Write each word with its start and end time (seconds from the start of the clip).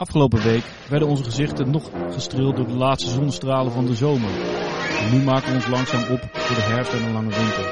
Afgelopen 0.00 0.42
week 0.42 0.64
werden 0.88 1.08
onze 1.08 1.24
gezichten 1.24 1.70
nog 1.70 1.90
gestreeld 2.12 2.56
door 2.56 2.66
de 2.66 2.72
laatste 2.72 3.10
zonnestralen 3.10 3.72
van 3.72 3.86
de 3.86 3.94
zomer. 3.94 4.30
En 5.00 5.10
nu 5.12 5.22
maken 5.24 5.48
we 5.48 5.54
ons 5.54 5.68
langzaam 5.68 6.12
op 6.12 6.20
voor 6.32 6.56
de 6.56 6.62
herfst 6.62 6.92
en 6.92 7.02
een 7.02 7.12
lange 7.12 7.34
winter. 7.34 7.64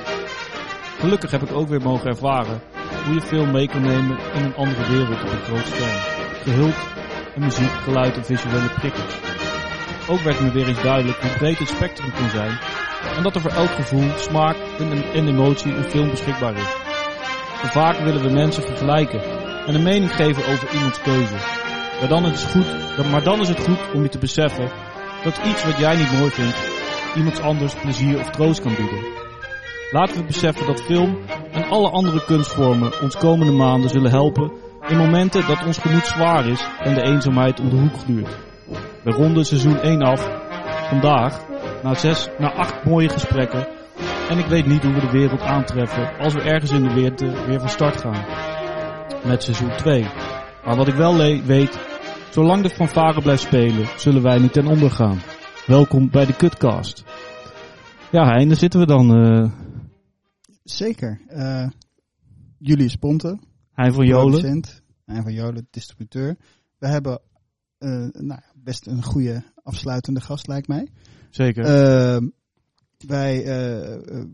Gelukkig 0.99 1.31
heb 1.31 1.43
ik 1.43 1.53
ook 1.53 1.69
weer 1.69 1.83
mogen 1.83 2.09
ervaren 2.09 2.61
hoe 3.04 3.15
je 3.15 3.21
film 3.21 3.51
mee 3.51 3.69
kan 3.69 3.83
nemen 3.83 4.19
in 4.35 4.45
een 4.45 4.54
andere 4.54 4.87
wereld 4.87 5.23
op 5.23 5.31
een 5.31 5.43
groot 5.43 5.67
scherm. 5.67 6.01
Gehuld 6.43 6.75
in 7.35 7.43
muziek, 7.43 7.71
geluid 7.71 8.17
en 8.17 8.24
visuele 8.24 8.69
prikkels. 8.69 9.19
Ook 10.08 10.21
werd 10.21 10.40
me 10.40 10.51
weer 10.51 10.69
eens 10.69 10.83
duidelijk 10.83 11.19
hoe 11.21 11.37
breed 11.38 11.58
het 11.58 11.69
spectrum 11.69 12.13
kan 12.13 12.31
zijn 12.31 12.58
en 13.17 13.22
dat 13.22 13.35
er 13.35 13.40
voor 13.40 13.51
elk 13.51 13.71
gevoel, 13.71 14.11
smaak 14.17 14.56
en, 14.79 15.13
en 15.13 15.29
emotie 15.29 15.72
een 15.72 15.90
film 15.90 16.11
beschikbaar 16.11 16.56
is. 16.56 16.74
Vaak 17.70 17.98
willen 17.98 18.23
we 18.23 18.30
mensen 18.30 18.62
vergelijken 18.62 19.20
en 19.66 19.74
een 19.74 19.83
mening 19.83 20.15
geven 20.15 20.47
over 20.47 20.74
iemands 20.74 21.01
keuze. 21.01 21.55
Maar 22.01 22.09
dan, 22.09 22.24
is 22.24 22.42
het 22.42 22.51
goed, 22.51 23.10
maar 23.10 23.23
dan 23.23 23.41
is 23.41 23.48
het 23.48 23.60
goed 23.60 23.78
om 23.95 24.02
je 24.02 24.09
te 24.09 24.18
beseffen 24.18 24.70
dat 25.24 25.41
iets 25.45 25.64
wat 25.64 25.78
jij 25.78 25.96
niet 25.96 26.19
mooi 26.19 26.30
vindt, 26.30 26.56
iemands 27.16 27.41
anders 27.41 27.74
plezier 27.74 28.19
of 28.19 28.30
troost 28.30 28.60
kan 28.60 28.74
bieden. 28.74 29.05
Laten 29.91 30.16
we 30.16 30.24
beseffen 30.24 30.66
dat 30.66 30.82
film 30.82 31.19
en 31.52 31.69
alle 31.69 31.91
andere 31.91 32.24
kunstvormen 32.24 33.02
ons 33.02 33.16
komende 33.16 33.52
maanden 33.52 33.91
zullen 33.91 34.10
helpen 34.10 34.52
in 34.88 34.96
momenten 34.96 35.46
dat 35.46 35.64
ons 35.66 35.78
gemoed 35.78 36.06
zwaar 36.06 36.46
is 36.46 36.69
en 36.78 36.95
de 36.95 37.02
eenzaamheid 37.02 37.60
om 37.60 37.69
de 37.69 37.77
hoek 37.77 37.98
gluurt. 37.98 38.38
We 39.02 39.10
ronden 39.10 39.44
seizoen 39.44 39.80
1 39.80 40.02
af, 40.02 40.28
vandaag, 40.88 41.41
na, 41.83 41.94
zes, 41.94 42.28
na 42.38 42.52
acht 42.52 42.84
mooie 42.84 43.08
gesprekken. 43.08 43.69
En 44.28 44.38
ik 44.38 44.47
weet 44.47 44.66
niet 44.66 44.83
hoe 44.83 44.92
we 44.92 45.00
de 45.00 45.10
wereld 45.10 45.41
aantreffen 45.41 46.19
als 46.19 46.34
we 46.34 46.41
ergens 46.41 46.70
in 46.70 46.83
de 46.83 46.94
wereld 46.94 47.20
weer 47.20 47.60
van 47.60 47.69
start 47.69 48.00
gaan. 48.00 48.24
Met 49.24 49.42
seizoen 49.42 49.77
2. 49.77 50.06
Maar 50.66 50.77
wat 50.77 50.88
ik 50.88 50.95
wel 50.95 51.16
weet, 51.45 51.79
zolang 52.30 52.62
de 52.62 52.70
fanfare 52.70 53.23
blijft 53.23 53.43
spelen, 53.43 53.87
zullen 53.98 54.23
wij 54.23 54.38
niet 54.38 54.52
ten 54.52 54.66
onder 54.66 54.91
gaan. 54.91 55.19
Welkom 55.67 56.11
bij 56.11 56.27
de 56.27 56.36
Cutcast. 56.36 57.05
Ja, 58.12 58.25
Hein, 58.25 58.48
daar 58.48 58.56
zitten 58.56 58.81
we 58.81 58.86
dan. 58.86 59.19
Uh... 59.19 59.53
Zeker. 60.62 61.20
Uh, 61.28 61.69
Julius 62.58 62.97
Ponte. 62.97 63.39
Hein 63.73 63.92
van 63.92 64.06
Jolen. 64.06 64.62
Hein 65.05 65.23
van 65.23 65.33
Jolen, 65.33 65.67
distributeur. 65.70 66.36
We 66.78 66.89
hebben 66.89 67.20
uh, 67.78 68.08
nou, 68.12 68.41
best 68.55 68.86
een 68.86 69.03
goede 69.03 69.42
afsluitende 69.62 70.20
gast, 70.20 70.47
lijkt 70.47 70.69
mij. 70.69 70.89
Zeker. 71.30 71.64
Uh, 71.64 72.28
wij 73.06 73.45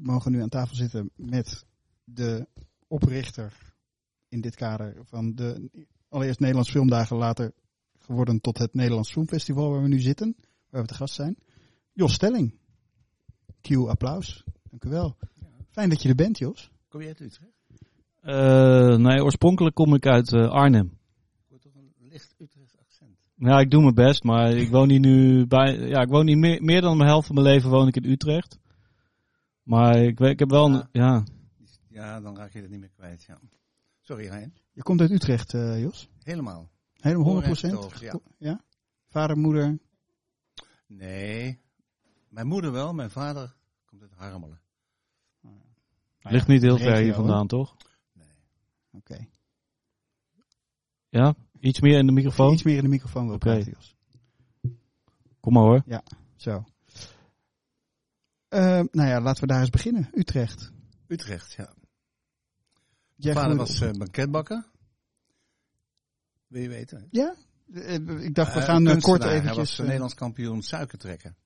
mogen 0.02 0.33
nu 0.33 0.42
aan 0.42 0.48
tafel 0.48 0.77
zitten 0.77 1.11
met 1.17 1.64
de 2.05 2.46
oprichter 2.86 3.52
in 4.28 4.41
dit 4.41 4.55
kader 4.55 4.94
van 5.05 5.34
de 5.34 5.70
allereerst 6.12 6.41
Nederlands 6.41 6.70
Filmdagen, 6.70 7.16
later 7.16 7.52
geworden 7.98 8.41
tot 8.41 8.58
het 8.58 8.74
Nederlands 8.74 9.12
Filmfestival 9.12 9.70
waar 9.70 9.82
we 9.82 9.88
nu 9.88 10.00
zitten, 10.00 10.36
waar 10.70 10.82
we 10.82 10.88
te 10.88 10.94
gast 10.94 11.14
zijn. 11.14 11.36
Jos 11.92 12.12
Stelling. 12.12 12.55
Q 13.60 13.77
applaus. 13.77 14.44
Dank 14.70 14.84
u 14.84 14.88
wel. 14.88 15.16
Fijn 15.70 15.88
dat 15.88 16.02
je 16.02 16.08
er 16.08 16.14
bent, 16.14 16.38
Jos. 16.38 16.70
Kom 16.88 17.00
je 17.00 17.06
uit 17.06 17.20
Utrecht? 17.20 17.50
Uh, 18.22 18.96
nee, 18.96 19.22
oorspronkelijk 19.22 19.74
kom 19.74 19.94
ik 19.94 20.06
uit 20.06 20.33
uh, 20.33 20.50
Arnhem. 20.50 20.98
toch 21.60 21.74
een 21.74 21.92
licht 21.98 22.34
Utrechts 22.38 22.78
accent. 22.78 23.18
Ja, 23.36 23.58
ik 23.58 23.70
doe 23.70 23.83
mijn 23.83 23.94
best, 23.94 24.22
maar 24.22 24.50
ik 24.50 24.70
woon 24.70 24.90
hier 24.90 25.00
nu 25.00 25.46
bij. 25.46 25.78
Ja, 25.78 26.00
ik 26.00 26.08
woon 26.08 26.27
hier 26.27 26.38
meer, 26.38 26.62
meer 26.62 26.80
dan 26.80 26.98
de 26.98 27.05
helft 27.05 27.27
van 27.27 27.34
mijn 27.34 27.46
leven 27.46 27.70
woon 27.70 27.88
ik 27.88 27.96
in 27.96 28.10
Utrecht. 28.10 28.58
Maar 29.62 29.96
ik, 29.96 30.20
ik 30.20 30.38
heb 30.38 30.50
wel. 30.50 30.70
Ja. 30.70 30.88
ja. 30.92 31.24
ja. 31.88 32.20
dan 32.20 32.36
raak 32.36 32.52
je 32.52 32.60
het 32.60 32.70
niet 32.70 32.80
meer 32.80 32.92
kwijt. 32.96 33.24
Ja. 33.24 33.40
Sorry, 34.00 34.27
Hein. 34.27 34.61
Je 34.72 34.82
komt 34.82 35.00
uit 35.00 35.10
Utrecht, 35.10 35.52
uh, 35.52 35.80
Jos? 35.80 36.08
Helemaal. 36.22 36.70
Helemaal 36.94 37.24
100 37.24 37.46
procent? 37.46 38.00
Ja. 38.00 38.20
ja. 38.38 38.64
Vader, 39.08 39.38
moeder? 39.38 39.78
Nee. 40.86 41.60
Mijn 42.28 42.46
moeder 42.46 42.72
wel, 42.72 42.92
mijn 42.92 43.10
vader 43.10 43.54
komt 43.84 44.02
uit 44.02 44.12
Harmelen. 44.14 44.60
Nou 45.40 46.34
Ligt 46.34 46.46
niet 46.46 46.62
heel 46.62 46.78
ver 46.78 46.96
hier 46.96 47.14
vandaan, 47.14 47.46
toch? 47.46 47.77
Nee. 48.12 48.27
Oké. 48.90 49.12
Okay. 49.12 49.28
Ja? 51.08 51.34
Iets 51.61 51.80
meer 51.80 51.98
in 51.98 52.06
de 52.06 52.12
microfoon? 52.12 52.52
Iets 52.52 52.62
meer 52.62 52.77
in 52.77 52.82
de 52.82 52.88
microfoon 52.88 53.27
wil 53.27 53.34
okay. 53.34 53.55
praten, 53.55 53.72
Jos. 53.72 53.96
Kom 55.40 55.52
maar 55.52 55.62
hoor. 55.62 55.82
Ja, 55.86 56.02
zo. 56.36 56.64
Uh, 58.48 58.61
nou 58.90 59.08
ja, 59.08 59.20
laten 59.20 59.40
we 59.40 59.46
daar 59.46 59.61
eens 59.61 59.70
beginnen. 59.70 60.11
Utrecht. 60.12 60.72
Utrecht, 61.06 61.52
ja. 61.52 61.74
Mijn 63.22 63.36
vader 63.36 63.56
was 63.56 63.80
uh, 63.80 63.90
banketbakker. 63.90 64.64
Wil 66.46 66.62
je 66.62 66.68
weten? 66.68 67.06
Ja, 67.10 67.34
ik 68.20 68.34
dacht 68.34 68.55
we 68.55 68.60
gaan 68.60 68.88
uh, 68.88 69.00
kort 69.00 69.24
eventjes... 69.24 69.44
Hij 69.44 69.55
was 69.55 69.78
Nederlands 69.78 70.14
kampioen 70.14 70.62
suikertrekken. 70.62 71.36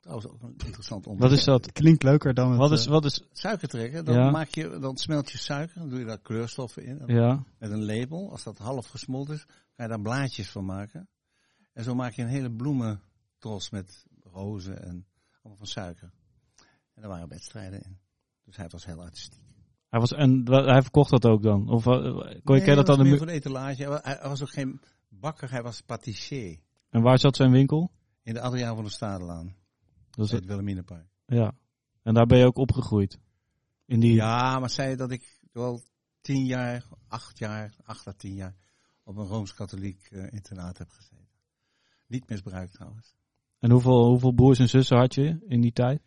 Trouwens 0.00 0.28
ook 0.28 0.42
een 0.42 0.54
interessant 0.64 1.06
onderwerp. 1.06 1.30
Wat 1.30 1.40
is 1.40 1.44
dat? 1.44 1.72
Klinkt 1.72 2.02
leuker 2.02 2.34
dan 2.34 2.56
Wat 2.56 2.72
is, 2.72 2.86
wat 2.86 3.04
is... 3.04 3.22
Suikertrekken, 3.32 4.04
dan, 4.04 4.32
maak 4.32 4.48
je, 4.48 4.78
dan 4.78 4.96
smelt 4.96 5.30
je 5.30 5.38
suiker, 5.38 5.78
dan 5.78 5.88
doe 5.88 5.98
je 5.98 6.04
daar 6.04 6.20
kleurstoffen 6.20 6.84
in. 6.84 7.02
Ja. 7.06 7.44
Met 7.58 7.70
een 7.70 7.84
label. 7.84 8.30
Als 8.30 8.42
dat 8.42 8.58
half 8.58 8.86
gesmolten 8.86 9.34
is, 9.34 9.44
kan 9.46 9.84
je 9.84 9.88
daar 9.88 10.00
blaadjes 10.00 10.50
van 10.50 10.64
maken. 10.64 11.08
En 11.72 11.84
zo 11.84 11.94
maak 11.94 12.12
je 12.12 12.22
een 12.22 12.28
hele 12.28 12.50
bloementros 12.50 13.70
met 13.70 14.06
rozen 14.22 14.82
en 14.82 15.06
allemaal 15.32 15.56
van 15.56 15.66
suiker. 15.66 16.12
En 16.94 17.02
daar 17.02 17.10
waren 17.10 17.28
wedstrijden 17.28 17.82
in. 17.82 17.98
Dus 18.44 18.56
hij 18.56 18.68
was 18.68 18.84
heel 18.84 19.02
artistiek. 19.02 19.49
Hij, 19.90 20.00
was, 20.00 20.12
en 20.12 20.42
hij 20.50 20.82
verkocht 20.82 21.10
dat 21.10 21.26
ook 21.26 21.42
dan? 21.42 21.68
Of 21.68 21.86
uh, 21.86 21.94
kon 22.44 22.56
je 22.56 22.62
nee, 22.62 22.74
dat 22.74 22.86
dan? 22.86 22.98
De 22.98 23.30
etalage. 23.30 24.00
Hij 24.02 24.28
was 24.28 24.42
ook 24.42 24.50
geen 24.50 24.80
bakker, 25.08 25.50
hij 25.50 25.62
was 25.62 25.80
patissier. 25.80 26.58
En 26.90 27.02
waar 27.02 27.18
zat 27.18 27.36
zijn 27.36 27.50
winkel? 27.50 27.90
In 28.22 28.34
de 28.34 28.40
Adriaan 28.40 28.74
van 28.74 28.84
de 28.84 28.90
Stadelaan. 28.90 29.54
Dat 30.10 30.24
is 30.24 30.32
het 30.32 30.44
Wilhelminapark. 30.44 31.06
Ja. 31.26 31.52
En 32.02 32.14
daar 32.14 32.26
ben 32.26 32.38
je 32.38 32.44
ook 32.44 32.56
opgegroeid? 32.56 33.18
In 33.86 34.00
die... 34.00 34.14
Ja, 34.14 34.58
maar 34.58 34.70
zei 34.70 34.96
dat 34.96 35.10
ik 35.10 35.40
wel 35.52 35.82
tien 36.20 36.44
jaar, 36.44 36.86
acht 37.08 37.38
jaar, 37.38 37.74
acht 37.84 38.06
à 38.06 38.12
tien 38.16 38.34
jaar 38.34 38.56
op 39.04 39.16
een 39.16 39.26
Rooms-Katholiek 39.26 40.08
uh, 40.10 40.32
internaat 40.32 40.78
heb 40.78 40.90
gezeten. 40.90 41.28
Niet 42.06 42.28
misbruikt 42.28 42.72
trouwens. 42.72 43.14
En 43.58 43.70
hoeveel, 43.70 44.06
hoeveel 44.08 44.32
broers 44.32 44.58
en 44.58 44.68
zussen 44.68 44.96
had 44.96 45.14
je 45.14 45.44
in 45.46 45.60
die 45.60 45.72
tijd? 45.72 46.02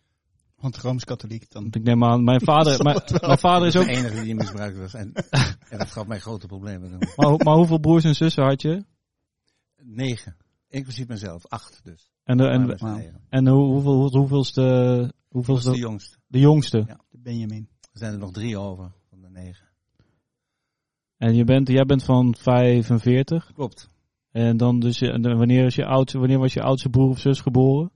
Want 0.64 0.78
Rooms-Katholiek 0.78 1.52
dan. 1.52 1.62
Want 1.62 1.76
ik 1.76 1.84
neem 1.84 2.04
aan, 2.04 2.24
mijn 2.24 2.42
vader, 2.52 2.84
mijn, 2.84 3.02
mijn, 3.22 3.38
vader 3.38 3.68
is 3.68 3.76
ook... 3.76 3.86
de 3.86 3.92
enige 3.92 4.24
die 4.24 4.36
misbruikt 4.36 4.78
was. 4.78 4.94
En, 4.94 5.14
en 5.70 5.78
dat 5.78 5.92
gaf 5.92 6.08
mij 6.08 6.20
grote 6.20 6.48
problemen. 6.48 6.98
Maar, 7.16 7.38
maar, 7.38 7.56
hoeveel 7.56 7.80
broers 7.80 8.04
en 8.04 8.16
zussen 8.16 8.44
had 8.44 8.62
je? 8.62 8.84
Negen. 9.82 10.38
Inclusief 10.68 11.08
mezelf. 11.08 11.48
Acht 11.48 11.80
dus. 11.84 12.12
En, 12.24 12.38
de, 12.38 12.48
en, 12.48 12.78
en 13.30 13.48
hoe, 13.48 13.66
hoeveel, 13.66 14.10
hoeveelste... 14.10 15.14
hoeveelste 15.30 15.72
de 15.72 15.78
jongste. 15.78 16.18
De 16.28 16.40
jongste? 16.40 16.84
Ja. 16.88 17.00
De 17.10 17.20
Benjamin. 17.20 17.70
Er 17.82 18.00
zijn 18.00 18.14
er 18.14 18.20
nog 18.20 18.32
drie 18.32 18.58
over 18.58 18.92
van 19.10 19.22
de 19.22 19.30
negen. 19.30 19.68
En 21.18 21.36
je 21.36 21.44
bent, 21.44 21.68
jij 21.68 21.86
bent 21.86 22.04
van 22.04 22.36
45? 22.36 23.52
Klopt. 23.54 23.90
En 24.32 24.58
dan 24.58 24.80
dus, 24.80 25.00
wanneer, 25.00 25.66
is 25.66 25.76
je 25.76 25.86
oudste, 25.86 26.20
wanneer 26.20 26.40
was 26.40 26.54
je 26.54 26.62
oudste 26.62 26.90
broer 26.90 27.10
of 27.10 27.20
zus 27.20 27.42
geboren? 27.42 27.92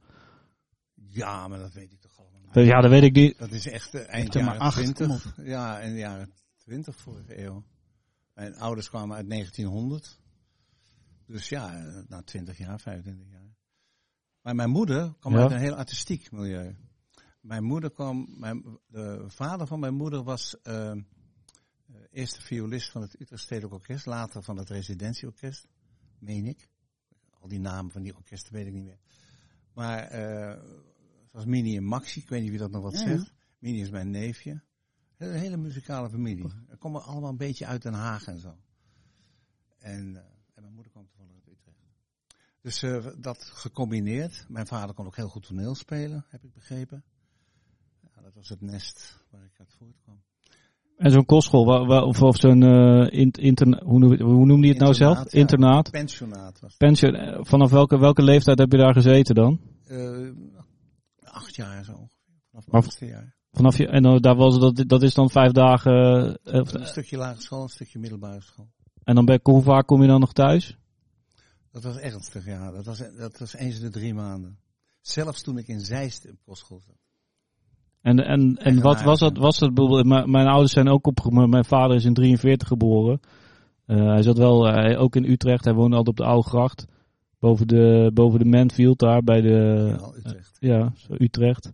Ja, 1.17 1.47
maar 1.47 1.59
dat 1.59 1.73
weet 1.73 1.91
ik 1.91 1.96
Ja, 2.65 2.81
dat 2.81 2.91
weet 2.91 3.03
ik 3.03 3.13
niet. 3.13 3.37
Dat 3.37 3.51
is 3.51 3.67
echt 3.67 3.95
uh, 3.95 4.09
eind 4.09 4.33
jaren 4.33 4.71
20. 4.71 5.33
Ja, 5.43 5.79
in 5.79 5.91
de 5.91 5.99
jaren 5.99 6.33
20 6.55 6.95
vorige 6.95 7.43
eeuw. 7.43 7.63
Mijn 8.33 8.55
ouders 8.55 8.89
kwamen 8.89 9.15
uit 9.15 9.29
1900. 9.29 10.19
Dus 11.25 11.49
ja, 11.49 11.71
na 12.07 12.21
20 12.21 12.57
jaar, 12.57 12.79
25 12.79 13.27
jaar. 13.31 13.55
Maar 14.41 14.55
mijn 14.55 14.69
moeder 14.69 15.13
kwam 15.19 15.33
ja. 15.33 15.41
uit 15.41 15.51
een 15.51 15.57
heel 15.57 15.75
artistiek 15.75 16.31
milieu. 16.31 16.75
Mijn 17.41 17.63
moeder 17.63 17.91
kwam, 17.91 18.27
mijn, 18.29 18.79
de 18.87 19.23
vader 19.27 19.67
van 19.67 19.79
mijn 19.79 19.93
moeder 19.93 20.23
was 20.23 20.55
uh, 20.63 20.91
eerste 22.11 22.41
violist 22.41 22.91
van 22.91 23.01
het 23.01 23.19
Utrecht 23.19 23.41
Stedelijk 23.41 23.73
Orkest, 23.73 24.05
later 24.05 24.43
van 24.43 24.57
het 24.57 24.69
Residentieorkest, 24.69 25.67
meen 26.19 26.45
ik. 26.45 26.69
Al 27.39 27.47
die 27.47 27.59
namen 27.59 27.91
van 27.91 28.01
die 28.01 28.15
orkesten 28.15 28.53
weet 28.53 28.67
ik 28.67 28.73
niet 28.73 28.83
meer. 28.83 28.99
Maar 29.73 30.19
uh, 30.19 30.63
zoals 31.31 31.45
Mini 31.45 31.77
en 31.77 31.83
Maxi, 31.83 32.19
ik 32.19 32.29
weet 32.29 32.41
niet 32.41 32.49
wie 32.49 32.59
dat 32.59 32.71
nog 32.71 32.81
wat 32.81 32.97
zegt. 32.97 33.25
Ja. 33.25 33.31
Mini 33.59 33.81
is 33.81 33.89
mijn 33.89 34.09
neefje. 34.09 34.61
Een 35.17 35.33
hele 35.33 35.57
muzikale 35.57 36.09
familie. 36.09 36.45
We 36.67 36.77
komen 36.77 37.03
allemaal 37.03 37.29
een 37.29 37.37
beetje 37.37 37.65
uit 37.65 37.81
Den 37.81 37.93
Haag 37.93 38.27
en 38.27 38.39
zo. 38.39 38.55
En, 39.79 40.07
uh, 40.09 40.17
en 40.53 40.61
mijn 40.61 40.73
moeder 40.73 40.91
kwam 40.91 41.07
toevallig 41.07 41.33
uit 41.33 41.47
Utrecht. 41.47 41.77
Dus 42.61 42.83
uh, 42.83 43.05
dat 43.21 43.43
gecombineerd. 43.53 44.45
Mijn 44.47 44.67
vader 44.67 44.95
kon 44.95 45.05
ook 45.05 45.15
heel 45.15 45.29
goed 45.29 45.47
toneel 45.47 45.75
spelen, 45.75 46.25
heb 46.29 46.43
ik 46.43 46.53
begrepen. 46.53 47.03
Ja, 48.15 48.21
dat 48.21 48.33
was 48.33 48.49
het 48.49 48.61
nest 48.61 49.23
waar 49.29 49.43
ik 49.43 49.59
uit 49.59 49.73
voortkwam. 49.77 50.21
En 50.97 51.11
zo'n 51.11 51.25
kostschool, 51.25 51.65
waar, 51.65 51.85
waar, 51.85 52.03
of, 52.03 52.21
of 52.21 52.37
zo'n 52.37 52.61
uh, 52.61 53.29
inter, 53.31 53.83
hoe, 53.83 53.99
noem, 53.99 54.21
hoe 54.21 54.45
noemde 54.45 54.67
je 54.67 54.73
het 54.73 54.81
nou 54.81 54.93
zelf? 54.93 55.17
Ja, 55.17 55.39
Internaat? 55.39 55.91
Pensionaat. 55.91 56.59
Was 56.59 56.75
Pension, 56.77 57.45
vanaf 57.45 57.71
welke, 57.71 57.99
welke 57.99 58.23
leeftijd 58.23 58.59
heb 58.59 58.71
je 58.71 58.77
daar 58.77 58.93
gezeten 58.93 59.35
dan? 59.35 59.59
Jaar 61.57 61.83
zo 61.83 61.91
ongeveer. 61.91 62.41
Vanaf 62.49 62.67
mijn 62.67 62.83
achtste 62.83 63.05
jaar. 63.05 63.35
Vanaf 63.51 63.77
je, 63.77 63.87
en 63.87 64.05
uh, 64.05 64.19
daar 64.19 64.35
was, 64.35 64.59
dat, 64.59 64.83
dat 64.87 65.03
is 65.03 65.13
dan 65.13 65.29
vijf 65.29 65.51
dagen... 65.51 65.93
een 66.43 66.85
stukje 66.85 67.17
lagere 67.17 67.41
school, 67.41 67.61
een 67.61 67.69
stukje 67.69 67.99
middelbare 67.99 68.41
school. 68.41 68.69
En 69.03 69.15
dan 69.15 69.25
ben, 69.25 69.39
hoe 69.43 69.61
vaak 69.61 69.87
kom 69.87 70.01
je 70.01 70.07
dan 70.07 70.19
nog 70.19 70.33
thuis? 70.33 70.77
Dat 71.71 71.83
was 71.83 71.97
ernstig, 71.97 72.45
ja. 72.45 72.71
Dat 72.71 72.85
was, 72.85 73.03
dat 73.17 73.37
was 73.37 73.53
eens 73.53 73.75
in 73.75 73.81
de 73.81 73.89
drie 73.89 74.13
maanden. 74.13 74.59
Zelfs 75.01 75.41
toen 75.41 75.57
ik 75.57 75.67
in 75.67 75.79
Zeist 75.79 76.29
op 76.29 76.37
kostschool 76.43 76.79
zat. 76.79 76.95
En, 78.01 78.19
en, 78.19 78.55
en 78.55 78.81
wat 78.81 79.01
was 79.01 79.19
dat? 79.19 79.37
Was 79.37 79.59
dat 79.59 80.05
mijn 80.05 80.47
ouders 80.47 80.71
zijn 80.71 80.89
ook 80.89 81.07
op. 81.07 81.31
Mijn 81.31 81.65
vader 81.65 81.95
is 81.95 82.05
in 82.05 82.13
43 82.13 82.67
geboren. 82.67 83.19
Uh, 83.85 84.05
hij 84.05 84.21
zat 84.21 84.37
wel 84.37 84.67
uh, 84.67 85.01
ook 85.01 85.15
in 85.15 85.23
Utrecht. 85.23 85.65
Hij 85.65 85.73
woonde 85.73 85.95
altijd 85.95 86.19
op 86.19 86.25
de 86.25 86.31
Oude 86.31 86.47
Gracht. 86.47 86.85
Boven 87.39 87.67
de, 87.67 88.11
boven 88.13 88.39
de 88.39 88.45
Manfield 88.45 88.99
daar 88.99 89.23
bij 89.23 89.41
de. 89.41 89.95
Ja, 89.97 90.11
Utrecht. 90.17 90.57
Ja, 90.59 90.93
Utrecht. 91.09 91.71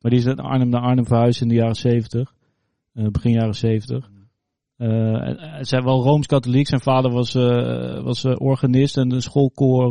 Maar 0.00 0.10
die 0.10 0.20
is 0.20 0.26
naar 0.26 0.36
Arnhem 0.36 0.68
naar 0.68 0.82
Arnhem 0.82 1.06
verhuisd 1.06 1.40
in 1.40 1.48
de 1.48 1.54
jaren 1.54 1.76
70. 1.76 2.34
begin 2.92 3.32
jaren 3.32 3.54
70. 3.54 4.10
Uh, 4.78 5.36
zij 5.60 5.82
wel 5.82 6.02
rooms-katholiek. 6.02 6.66
Zijn 6.68 6.80
vader 6.80 7.10
was, 7.10 7.34
uh, 7.34 8.02
was 8.02 8.24
organist 8.24 8.96
en 8.96 9.12
een 9.12 9.22
schoolkoor, 9.22 9.90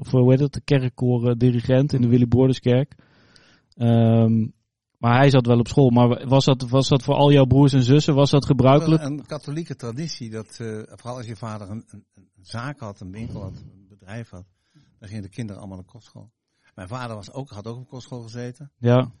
voor 0.00 0.20
hoe 0.20 0.30
heet 0.30 0.40
het, 0.40 0.52
de 0.52 0.60
kerkkoor 0.60 1.38
dirigent 1.38 1.92
in 1.92 2.00
de 2.00 2.08
Willy 2.08 2.28
Borderskerk. 2.28 2.94
Um, 3.76 4.52
maar 4.98 5.16
hij 5.16 5.30
zat 5.30 5.46
wel 5.46 5.58
op 5.58 5.68
school. 5.68 5.90
Maar 5.90 6.28
was 6.28 6.44
dat, 6.44 6.68
was 6.68 6.88
dat 6.88 7.02
voor 7.02 7.14
al 7.14 7.32
jouw 7.32 7.44
broers 7.44 7.72
en 7.72 7.82
zussen, 7.82 8.14
was 8.14 8.30
dat 8.30 8.46
gebruikelijk? 8.46 9.02
Een 9.02 9.26
katholieke 9.26 9.76
traditie, 9.76 10.30
dat 10.30 10.56
vooral 10.86 11.16
als 11.16 11.26
je 11.26 11.36
vader 11.36 11.70
een, 11.70 11.84
een, 11.90 12.04
een, 12.14 12.28
zaak 12.42 12.80
had, 12.80 13.00
een 13.00 13.12
winkel 13.12 13.42
had, 13.42 13.56
een 13.56 13.79
bedrijf 14.10 14.30
had, 14.30 14.46
dan 14.98 15.08
gingen 15.08 15.22
de 15.22 15.28
kinderen 15.28 15.60
allemaal 15.60 15.78
naar 15.78 15.86
kostschool. 15.86 16.32
Mijn 16.74 16.88
vader 16.88 17.16
was 17.16 17.32
ook, 17.32 17.50
had 17.50 17.66
ook 17.66 17.78
op 17.78 17.88
kostschool 17.88 18.22
gezeten. 18.22 18.72
Ja. 18.78 19.12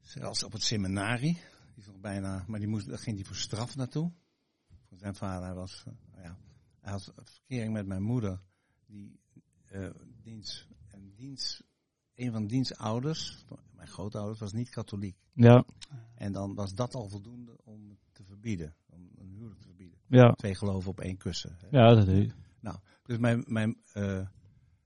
Zelfs 0.00 0.42
op 0.42 0.52
het 0.52 0.62
seminarie. 0.62 1.40
Die 1.74 1.84
nog 1.86 2.00
bijna, 2.00 2.44
maar 2.46 2.58
die 2.58 2.68
moest, 2.68 2.88
daar 2.88 2.98
ging 2.98 3.16
hij 3.16 3.24
voor 3.24 3.36
straf 3.36 3.76
naartoe. 3.76 4.12
Voor 4.88 4.98
zijn 4.98 5.14
vader 5.14 5.54
was, 5.54 5.84
uh, 5.88 6.22
ja, 6.22 6.36
hij 6.80 6.92
had 6.92 7.12
verkering 7.14 7.72
met 7.72 7.86
mijn 7.86 8.02
moeder, 8.02 8.40
die 8.86 9.20
uh, 9.72 9.90
dienst, 10.22 10.66
en 10.88 11.12
dienst, 11.14 11.62
een 12.14 12.32
van 12.32 12.46
diens 12.46 12.76
ouders, 12.76 13.44
mijn 13.70 13.88
grootouders, 13.88 14.38
was 14.38 14.52
niet 14.52 14.68
katholiek. 14.68 15.16
Ja. 15.32 15.64
En 16.14 16.32
dan 16.32 16.54
was 16.54 16.74
dat 16.74 16.94
al 16.94 17.08
voldoende 17.08 17.56
om 17.64 17.98
te 18.12 18.24
verbieden, 18.24 18.76
om 18.86 19.10
een 19.16 19.28
huwelijk 19.28 19.60
te 19.60 19.66
verbieden. 19.66 19.98
Ja. 20.06 20.32
Twee 20.32 20.54
geloven 20.54 20.90
op 20.90 21.00
één 21.00 21.16
kussen. 21.16 21.56
Hè. 21.60 21.66
Ja, 21.70 21.94
dat 21.94 22.08
is. 22.08 22.32
Dus 23.02 23.18
mijn, 23.18 23.44
mijn, 23.46 23.82
uh, 23.94 24.28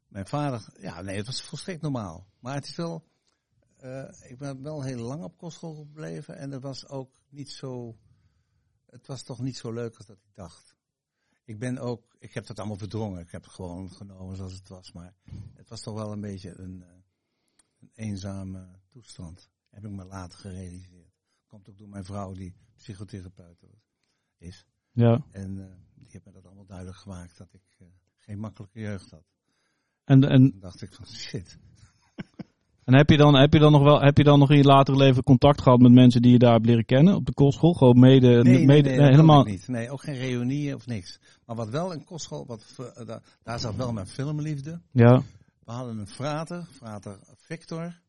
mijn 0.09 0.27
vader, 0.27 0.69
ja, 0.81 1.03
nee, 1.03 1.17
het 1.17 1.27
was 1.27 1.43
volstrekt 1.43 1.83
normaal. 1.83 2.29
Maar 2.39 2.55
het 2.55 2.65
is 2.65 2.77
wel, 2.77 3.05
uh, 3.85 4.09
ik 4.23 4.39
ben 4.39 4.63
wel 4.63 4.83
heel 4.83 5.03
lang 5.03 5.23
op 5.23 5.37
kostschool 5.37 5.75
gebleven 5.75 6.37
en 6.37 6.51
het 6.51 6.63
was 6.63 6.89
ook 6.89 7.21
niet 7.29 7.51
zo, 7.51 7.99
het 8.87 9.07
was 9.07 9.23
toch 9.23 9.41
niet 9.41 9.57
zo 9.57 9.73
leuk 9.73 9.97
als 9.97 10.07
dat 10.07 10.17
ik 10.17 10.35
dacht. 10.35 10.77
Ik 11.45 11.59
ben 11.59 11.79
ook, 11.79 12.17
ik 12.19 12.35
heb 12.35 12.47
dat 12.47 12.59
allemaal 12.59 12.77
verdrongen. 12.77 13.21
Ik 13.21 13.31
heb 13.31 13.45
het 13.45 13.53
gewoon 13.53 13.91
genomen 13.91 14.37
zoals 14.37 14.53
het 14.53 14.69
was, 14.69 14.93
maar 14.93 15.15
het 15.55 15.69
was 15.69 15.81
toch 15.81 15.95
wel 15.95 16.13
een 16.13 16.21
beetje 16.21 16.59
een, 16.59 16.81
uh, 16.81 16.89
een 17.79 17.91
eenzame 17.95 18.81
toestand. 18.89 19.51
Heb 19.71 19.85
ik 19.85 19.91
me 19.91 20.05
later 20.05 20.39
gerealiseerd. 20.39 21.15
Komt 21.47 21.69
ook 21.69 21.79
door 21.79 21.89
mijn 21.89 22.05
vrouw 22.05 22.33
die 22.33 22.55
psychotherapeut 22.77 23.65
is. 24.37 24.67
Ja. 24.91 25.27
En 25.31 25.57
uh, 25.57 25.67
die 25.95 26.07
heeft 26.11 26.25
me 26.25 26.33
dat 26.33 26.47
allemaal 26.47 26.67
duidelijk 26.67 26.99
gemaakt 26.99 27.37
dat 27.37 27.53
ik 27.53 27.79
geen 28.26 28.38
makkelijke 28.38 28.81
jeugd 28.81 29.11
had. 29.11 29.25
En, 30.05 30.25
en... 30.25 30.56
Dacht 30.61 30.82
ik 30.82 30.93
van 30.93 31.06
shit. 31.06 31.58
En 32.84 32.96
heb 32.96 33.11
je, 33.11 33.17
dan, 33.17 33.34
heb, 33.34 33.52
je 33.52 33.58
dan 33.58 33.73
nog 33.73 33.82
wel, 33.82 34.00
heb 34.00 34.17
je 34.17 34.25
dan 34.25 34.38
nog 34.38 34.50
in 34.50 34.56
je 34.56 34.64
latere 34.64 34.96
leven 34.96 35.23
contact 35.23 35.61
gehad 35.61 35.78
met 35.78 35.93
mensen 35.93 36.23
die 36.23 36.32
je 36.32 36.38
daar 36.38 36.52
hebt 36.52 36.67
leren 36.67 36.84
kennen 36.84 37.14
op 37.14 37.26
de 37.26 37.34
kostschool? 37.34 37.73
Gewoon 37.73 37.99
mede, 37.99 38.26
nee, 38.26 38.43
mede 38.43 38.64
nee, 38.67 38.82
nee, 38.82 38.99
nee, 38.99 39.11
helemaal 39.11 39.44
niet. 39.44 39.69
Nee, 39.69 39.90
ook 39.90 40.02
geen 40.02 40.14
reunie 40.14 40.75
of 40.75 40.87
niks. 40.87 41.19
Maar 41.46 41.56
wat 41.56 41.69
wel 41.69 41.93
een 41.93 42.05
kostschool, 42.05 42.46
wat, 42.46 42.76
uh, 42.81 43.06
daar, 43.06 43.23
daar 43.43 43.58
zat 43.58 43.76
wel 43.76 43.93
mijn 43.93 44.06
filmliefde. 44.06 44.81
Ja. 44.90 45.22
We 45.64 45.72
hadden 45.72 45.99
een 45.99 46.06
frater, 46.06 46.64
frater 46.72 47.19
Victor. 47.37 48.00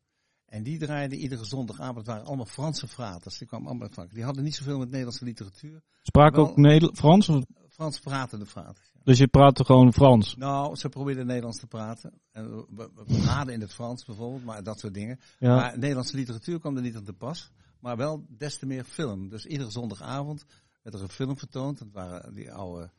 En 0.46 0.62
die 0.62 0.78
draaide 0.78 1.16
iedere 1.16 1.44
zondagavond. 1.44 1.96
Het 1.96 2.06
waren 2.06 2.24
allemaal 2.24 2.46
Franse 2.46 2.88
fraters. 2.88 3.38
Die 3.38 3.48
kwamen 3.48 3.68
allemaal 3.68 3.88
van. 3.90 4.08
Die 4.12 4.24
hadden 4.24 4.44
niet 4.44 4.54
zoveel 4.54 4.78
met 4.78 4.88
Nederlandse 4.88 5.24
literatuur. 5.24 5.82
Spraken 6.02 6.42
ook 6.42 6.56
Nederl 6.56 6.94
Frans? 6.94 7.28
Of? 7.28 7.44
Frans 7.68 7.98
pratende 7.98 8.46
fraters. 8.46 8.87
Dus 9.08 9.18
je 9.18 9.28
praatte 9.28 9.64
gewoon 9.64 9.92
Frans? 9.92 10.36
Nou, 10.36 10.76
ze 10.76 10.88
probeerden 10.88 11.26
Nederlands 11.26 11.58
te 11.58 11.66
praten. 11.66 12.12
En 12.30 12.50
we, 12.50 12.90
we, 12.94 13.52
in 13.52 13.60
het 13.60 13.72
Frans 13.72 14.04
bijvoorbeeld, 14.04 14.44
maar 14.44 14.62
dat 14.62 14.78
soort 14.78 14.94
dingen. 14.94 15.20
Ja. 15.38 15.56
Maar 15.56 15.78
Nederlandse 15.78 16.16
literatuur 16.16 16.60
kwam 16.60 16.76
er 16.76 16.82
niet 16.82 16.96
aan 16.96 17.04
te 17.04 17.12
pas. 17.12 17.50
Maar 17.80 17.96
wel 17.96 18.26
des 18.28 18.58
te 18.58 18.66
meer 18.66 18.84
film. 18.84 19.28
Dus 19.28 19.46
iedere 19.46 19.70
zondagavond 19.70 20.44
werd 20.82 20.96
er 20.96 21.02
een 21.02 21.08
film 21.08 21.38
vertoond. 21.38 21.78
Dat 21.78 21.88
waren 21.92 22.34
die 22.34 22.52
oude 22.52 22.90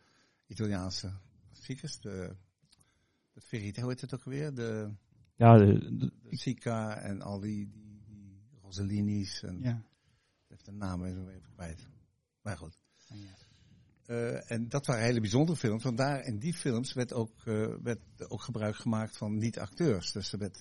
Italiaanse 0.48 1.12
klassiekers. 1.48 2.00
De, 2.00 2.36
de 3.34 3.72
hoe 3.82 3.90
heet 3.90 4.02
het 4.02 4.14
ook 4.14 4.24
weer? 4.24 4.54
De, 4.54 4.92
ja, 5.36 5.58
de, 5.58 5.96
de, 5.98 6.12
de 6.22 6.38
Sica 6.38 6.96
en 6.96 7.22
al 7.22 7.40
die, 7.40 7.70
die, 7.70 8.04
die 8.06 8.42
Rossellini's. 8.62 9.44
En, 9.44 9.62
Ja. 9.62 9.82
Even 10.48 10.64
de 10.64 10.72
naam 10.72 11.06
even 11.06 11.42
kwijt. 11.56 11.88
Maar 12.42 12.58
goed. 12.58 12.80
Ja. 13.08 13.39
Uh, 14.10 14.52
en 14.52 14.70
dat 14.70 14.86
waren 14.86 15.04
hele 15.04 15.20
bijzondere 15.20 15.58
films. 15.58 15.84
Want 15.84 15.98
daar 15.98 16.24
in 16.24 16.40
die 16.40 16.54
films 16.54 16.94
werd 16.94 17.14
ook, 17.14 17.46
uh, 17.46 17.76
werd 17.82 18.30
ook 18.30 18.42
gebruik 18.42 18.76
gemaakt 18.76 19.18
van 19.18 19.38
niet-acteurs. 19.38 20.12
Dus 20.12 20.32
er 20.32 20.40
werd, 20.40 20.58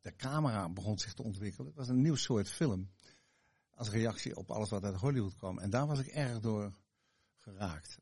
de 0.00 0.16
camera 0.16 0.68
begon 0.68 0.98
zich 0.98 1.14
te 1.14 1.22
ontwikkelen. 1.22 1.66
Het 1.66 1.76
was 1.76 1.88
een 1.88 2.00
nieuw 2.00 2.14
soort 2.14 2.48
film. 2.48 2.90
Als 3.70 3.90
reactie 3.90 4.36
op 4.36 4.50
alles 4.50 4.70
wat 4.70 4.84
uit 4.84 4.94
Hollywood 4.94 5.36
kwam. 5.36 5.58
En 5.58 5.70
daar 5.70 5.86
was 5.86 5.98
ik 5.98 6.06
erg 6.06 6.40
door 6.40 6.72
geraakt. 7.36 7.98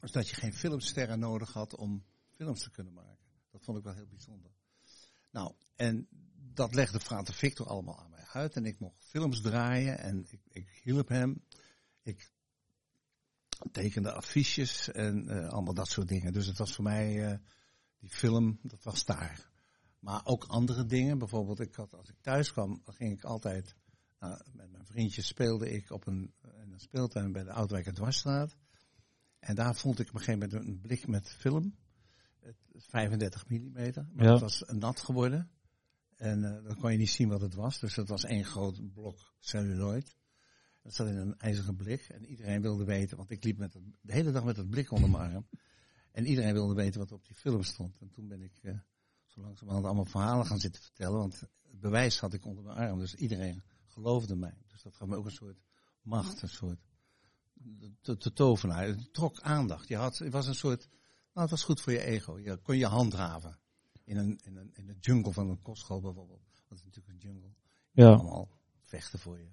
Dus 0.00 0.12
dat 0.12 0.28
je 0.28 0.36
geen 0.36 0.54
filmsterren 0.54 1.18
nodig 1.18 1.52
had 1.52 1.76
om 1.76 2.04
films 2.28 2.62
te 2.62 2.70
kunnen 2.70 2.92
maken. 2.92 3.26
Dat 3.50 3.64
vond 3.64 3.78
ik 3.78 3.84
wel 3.84 3.94
heel 3.94 4.08
bijzonder. 4.08 4.50
Nou, 5.30 5.54
en 5.76 6.08
dat 6.52 6.74
legde 6.74 7.00
Frater 7.00 7.34
Victor 7.34 7.66
allemaal 7.66 7.98
aan 7.98 8.10
mij 8.10 8.24
uit. 8.32 8.56
En 8.56 8.64
ik 8.64 8.78
mocht 8.78 9.04
films 9.04 9.40
draaien 9.40 9.98
en 9.98 10.26
ik, 10.28 10.40
ik 10.48 10.80
hielp 10.82 11.08
hem. 11.08 11.44
Ik 12.02 12.32
tekende 13.72 14.12
affiches 14.12 14.90
en 14.90 15.24
uh, 15.28 15.48
allemaal 15.48 15.74
dat 15.74 15.88
soort 15.88 16.08
dingen. 16.08 16.32
Dus 16.32 16.46
het 16.46 16.58
was 16.58 16.74
voor 16.74 16.84
mij, 16.84 17.30
uh, 17.30 17.38
die 17.98 18.10
film, 18.10 18.58
dat 18.62 18.82
was 18.82 19.04
daar. 19.04 19.50
Maar 19.98 20.20
ook 20.24 20.44
andere 20.44 20.86
dingen. 20.86 21.18
Bijvoorbeeld, 21.18 21.60
ik 21.60 21.74
had, 21.74 21.94
als 21.94 22.08
ik 22.08 22.16
thuis 22.20 22.52
kwam, 22.52 22.80
dan 22.84 22.94
ging 22.94 23.12
ik 23.12 23.24
altijd, 23.24 23.74
uh, 24.20 24.40
met 24.52 24.70
mijn 24.70 24.86
vriendjes 24.86 25.26
speelde 25.26 25.70
ik 25.70 25.90
op 25.90 26.06
een, 26.06 26.32
een 26.40 26.80
speeltuin 26.80 27.32
bij 27.32 27.44
de 27.44 27.52
Oudwijker 27.52 27.94
Dwarsstraat. 27.94 28.56
En 29.38 29.54
daar 29.54 29.74
vond 29.74 29.98
ik 29.98 30.08
op 30.08 30.14
een 30.14 30.20
gegeven 30.20 30.48
moment 30.48 30.68
een 30.68 30.80
blik 30.80 31.06
met 31.06 31.28
film. 31.28 31.74
35 32.76 33.48
mm. 33.48 33.72
Maar 33.72 34.24
Ja. 34.24 34.32
het 34.32 34.40
was 34.40 34.64
nat 34.66 35.00
geworden. 35.00 35.50
En 36.16 36.42
uh, 36.42 36.64
dan 36.64 36.76
kon 36.76 36.92
je 36.92 36.98
niet 36.98 37.10
zien 37.10 37.28
wat 37.28 37.40
het 37.40 37.54
was. 37.54 37.80
Dus 37.80 37.94
dat 37.94 38.08
was 38.08 38.24
één 38.24 38.44
groot 38.44 38.92
blok 38.92 39.34
celluloid. 39.38 40.16
Dat 40.84 40.94
zat 40.94 41.06
in 41.06 41.16
een 41.16 41.38
ijzeren 41.38 41.76
blik. 41.76 42.08
En 42.08 42.26
iedereen 42.26 42.60
wilde 42.60 42.84
weten, 42.84 43.16
want 43.16 43.30
ik 43.30 43.44
liep 43.44 43.58
met 43.58 43.72
de 44.00 44.12
hele 44.12 44.30
dag 44.30 44.44
met 44.44 44.56
dat 44.56 44.70
blik 44.70 44.90
onder 44.90 45.10
mijn 45.10 45.32
arm. 45.32 45.46
En 46.12 46.26
iedereen 46.26 46.52
wilde 46.52 46.74
weten 46.74 47.00
wat 47.00 47.12
op 47.12 47.24
die 47.26 47.36
film 47.36 47.62
stond. 47.62 48.00
En 48.00 48.10
toen 48.10 48.28
ben 48.28 48.42
ik 48.42 48.58
uh, 48.62 48.78
zo 49.24 49.40
langzamerhand 49.40 49.86
allemaal 49.86 50.04
verhalen 50.04 50.46
gaan 50.46 50.60
zitten 50.60 50.82
vertellen. 50.82 51.18
Want 51.18 51.40
het 51.40 51.80
bewijs 51.80 52.20
had 52.20 52.32
ik 52.32 52.44
onder 52.44 52.64
mijn 52.64 52.76
arm. 52.76 52.98
Dus 52.98 53.14
iedereen 53.14 53.62
geloofde 53.86 54.36
mij. 54.36 54.58
Dus 54.66 54.82
dat 54.82 54.94
gaf 54.94 55.08
me 55.08 55.16
ook 55.16 55.24
een 55.24 55.30
soort 55.30 55.62
macht. 56.02 56.42
Een 56.42 56.48
soort 56.48 56.80
te, 58.00 58.16
te 58.16 58.32
tovenaar. 58.32 58.86
Het 58.86 59.12
trok 59.12 59.40
aandacht. 59.40 59.88
Je 59.88 59.96
had, 59.96 60.18
het 60.18 60.32
was 60.32 60.46
een 60.46 60.54
soort, 60.54 60.88
nou 61.32 61.40
het 61.40 61.50
was 61.50 61.62
goed 61.62 61.80
voor 61.80 61.92
je 61.92 62.04
ego. 62.04 62.38
Je 62.38 62.56
kon 62.56 62.76
je 62.76 62.86
handhaven. 62.86 63.58
In 64.04 64.16
een, 64.16 64.40
in 64.42 64.56
een, 64.56 64.74
in 64.74 64.86
de 64.86 64.96
jungle 65.00 65.32
van 65.32 65.48
een 65.48 65.62
kostschool 65.62 66.00
bijvoorbeeld. 66.00 66.62
Dat 66.68 66.78
is 66.78 66.84
natuurlijk 66.84 67.14
een 67.14 67.28
jungle. 67.28 67.54
Ja. 67.90 68.12
Allemaal 68.12 68.48
vechten 68.80 69.18
voor 69.18 69.38
je. 69.38 69.50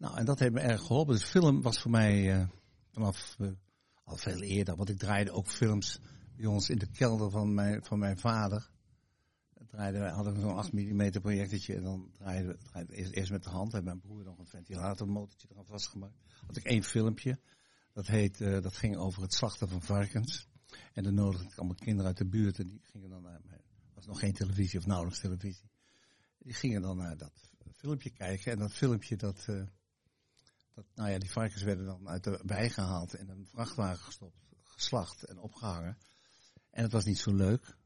Nou, 0.00 0.16
en 0.16 0.24
dat 0.24 0.38
heeft 0.38 0.52
me 0.52 0.60
erg 0.60 0.80
geholpen. 0.80 1.14
Dus 1.14 1.24
film 1.24 1.62
was 1.62 1.80
voor 1.80 1.90
mij 1.90 2.40
uh, 2.40 2.48
vanaf 2.90 3.36
uh, 3.38 3.50
al 4.04 4.16
veel 4.16 4.42
eerder. 4.42 4.76
Want 4.76 4.88
ik 4.88 4.98
draaide 4.98 5.30
ook 5.30 5.48
films 5.48 6.00
bij 6.36 6.46
ons 6.46 6.68
in 6.68 6.78
de 6.78 6.90
kelder 6.90 7.30
van 7.30 7.54
mijn, 7.54 7.84
van 7.84 7.98
mijn 7.98 8.18
vader. 8.18 8.70
Draaiden, 9.66 10.10
hadden 10.10 10.40
zo'n 10.40 10.56
8 10.56 10.72
mm 10.72 11.10
projectortje. 11.10 11.74
En 11.74 11.82
dan 11.82 12.10
draaiden 12.12 12.58
we 12.72 12.94
eerst, 12.94 13.12
eerst 13.12 13.30
met 13.30 13.42
de 13.42 13.50
hand. 13.50 13.74
En 13.74 13.84
mijn 13.84 14.00
broer 14.00 14.24
nog 14.24 14.38
een 14.38 14.46
ventilatormotortje 14.46 15.48
eraf 15.50 15.66
vastgemaakt. 15.66 16.18
Had 16.46 16.56
ik 16.56 16.64
één 16.64 16.82
filmpje. 16.82 17.38
Dat, 17.92 18.06
heet, 18.06 18.40
uh, 18.40 18.62
dat 18.62 18.76
ging 18.76 18.96
over 18.96 19.22
het 19.22 19.34
slachten 19.34 19.68
van 19.68 19.82
varkens. 19.82 20.48
En 20.92 21.02
dan 21.02 21.14
nodigde 21.14 21.46
ik 21.46 21.56
allemaal 21.56 21.76
kinderen 21.76 22.06
uit 22.06 22.18
de 22.18 22.28
buurt. 22.28 22.58
En 22.58 22.66
die 22.66 22.80
gingen 22.82 23.10
dan 23.10 23.22
naar. 23.22 23.40
Er 23.50 23.94
was 23.94 24.06
nog 24.06 24.18
geen 24.18 24.32
televisie 24.32 24.78
of 24.78 24.86
nauwelijks 24.86 25.20
televisie. 25.20 25.70
Die 26.38 26.54
gingen 26.54 26.82
dan 26.82 26.96
naar 26.96 27.16
dat 27.16 27.52
filmpje 27.74 28.10
kijken. 28.10 28.52
En 28.52 28.58
dat 28.58 28.72
filmpje 28.72 29.16
dat... 29.16 29.48
Dat, 30.74 30.84
nou 30.94 31.10
ja, 31.10 31.18
die 31.18 31.30
varkens 31.30 31.62
werden 31.62 31.86
dan 31.86 32.08
uit 32.08 32.24
de 32.24 32.40
wei 32.46 32.70
gehaald 32.70 33.14
en 33.14 33.28
in 33.28 33.38
een 33.38 33.46
vrachtwagen 33.46 34.04
gestopt, 34.04 34.36
geslacht 34.62 35.24
en 35.24 35.38
opgehangen. 35.38 35.98
En 36.70 36.82
het 36.82 36.92
was 36.92 37.04
niet 37.04 37.18
zo 37.18 37.34
leuk 37.34 37.78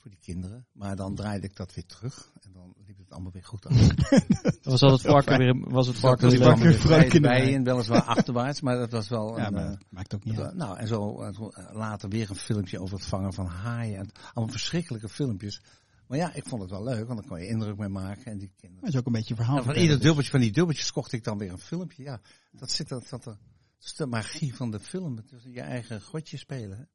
voor 0.00 0.10
die 0.10 0.20
kinderen. 0.20 0.66
Maar 0.72 0.96
dan 0.96 1.14
draaide 1.14 1.46
ik 1.46 1.56
dat 1.56 1.74
weer 1.74 1.86
terug 1.86 2.32
en 2.40 2.52
dan 2.52 2.74
liep 2.86 2.98
het 2.98 3.10
allemaal 3.10 3.32
weer 3.32 3.44
goed 3.44 3.66
af. 3.66 3.76
was 4.62 4.80
dat 4.80 4.90
het 4.90 5.00
varken 5.00 5.38
weer, 5.38 5.70
was 5.70 5.86
het 5.86 5.98
varken 6.06 6.30
weer 6.30 6.74
vrij 6.74 7.20
bij 7.20 7.50
in, 7.50 7.64
weliswaar 7.64 8.02
achterwaarts, 8.02 8.60
maar 8.60 8.76
dat 8.76 8.90
was 8.90 9.08
wel... 9.08 9.36
Ja, 9.38 9.46
een, 9.46 9.70
uh, 9.70 9.76
maakt 9.88 10.14
ook 10.14 10.24
niet 10.24 10.38
uit. 10.38 10.54
Nou, 10.54 10.78
en 10.78 10.86
zo 10.86 11.30
later 11.72 12.08
weer 12.08 12.30
een 12.30 12.36
filmpje 12.36 12.80
over 12.80 12.96
het 12.96 13.06
vangen 13.06 13.32
van 13.32 13.46
haaien. 13.46 13.98
En 13.98 14.10
allemaal 14.32 14.52
verschrikkelijke 14.52 15.08
filmpjes. 15.08 15.62
Maar 16.10 16.18
ja, 16.18 16.34
ik 16.34 16.44
vond 16.46 16.62
het 16.62 16.70
wel 16.70 16.84
leuk, 16.84 17.06
want 17.06 17.20
dan 17.20 17.28
kon 17.28 17.40
je 17.40 17.48
indruk 17.48 17.76
mee 17.76 17.88
maken. 17.88 18.24
En 18.24 18.38
die 18.38 18.52
kinderen... 18.56 18.84
Dat 18.84 18.94
is 18.94 19.00
ook 19.00 19.06
een 19.06 19.12
beetje 19.12 19.34
verhaal. 19.34 19.62
van 19.62 19.74
ieder 19.74 20.00
dubbeltje 20.00 20.30
van 20.30 20.40
die 20.40 20.52
dubbeltjes 20.52 20.92
kocht 20.92 21.12
ik 21.12 21.24
dan 21.24 21.38
weer 21.38 21.50
een 21.50 21.58
filmpje. 21.58 22.02
Ja, 22.02 22.20
dat 22.50 22.70
zit 22.70 22.88
dat, 22.88 23.06
dat, 23.10 23.24
dat 23.24 23.38
is 23.80 23.94
de 23.94 24.06
magie 24.06 24.54
van 24.54 24.70
de 24.70 24.80
film. 24.80 25.16
Het 25.16 25.32
is 25.32 25.42
je 25.52 25.60
eigen 25.60 26.00
godje 26.00 26.36
spelen. 26.36 26.88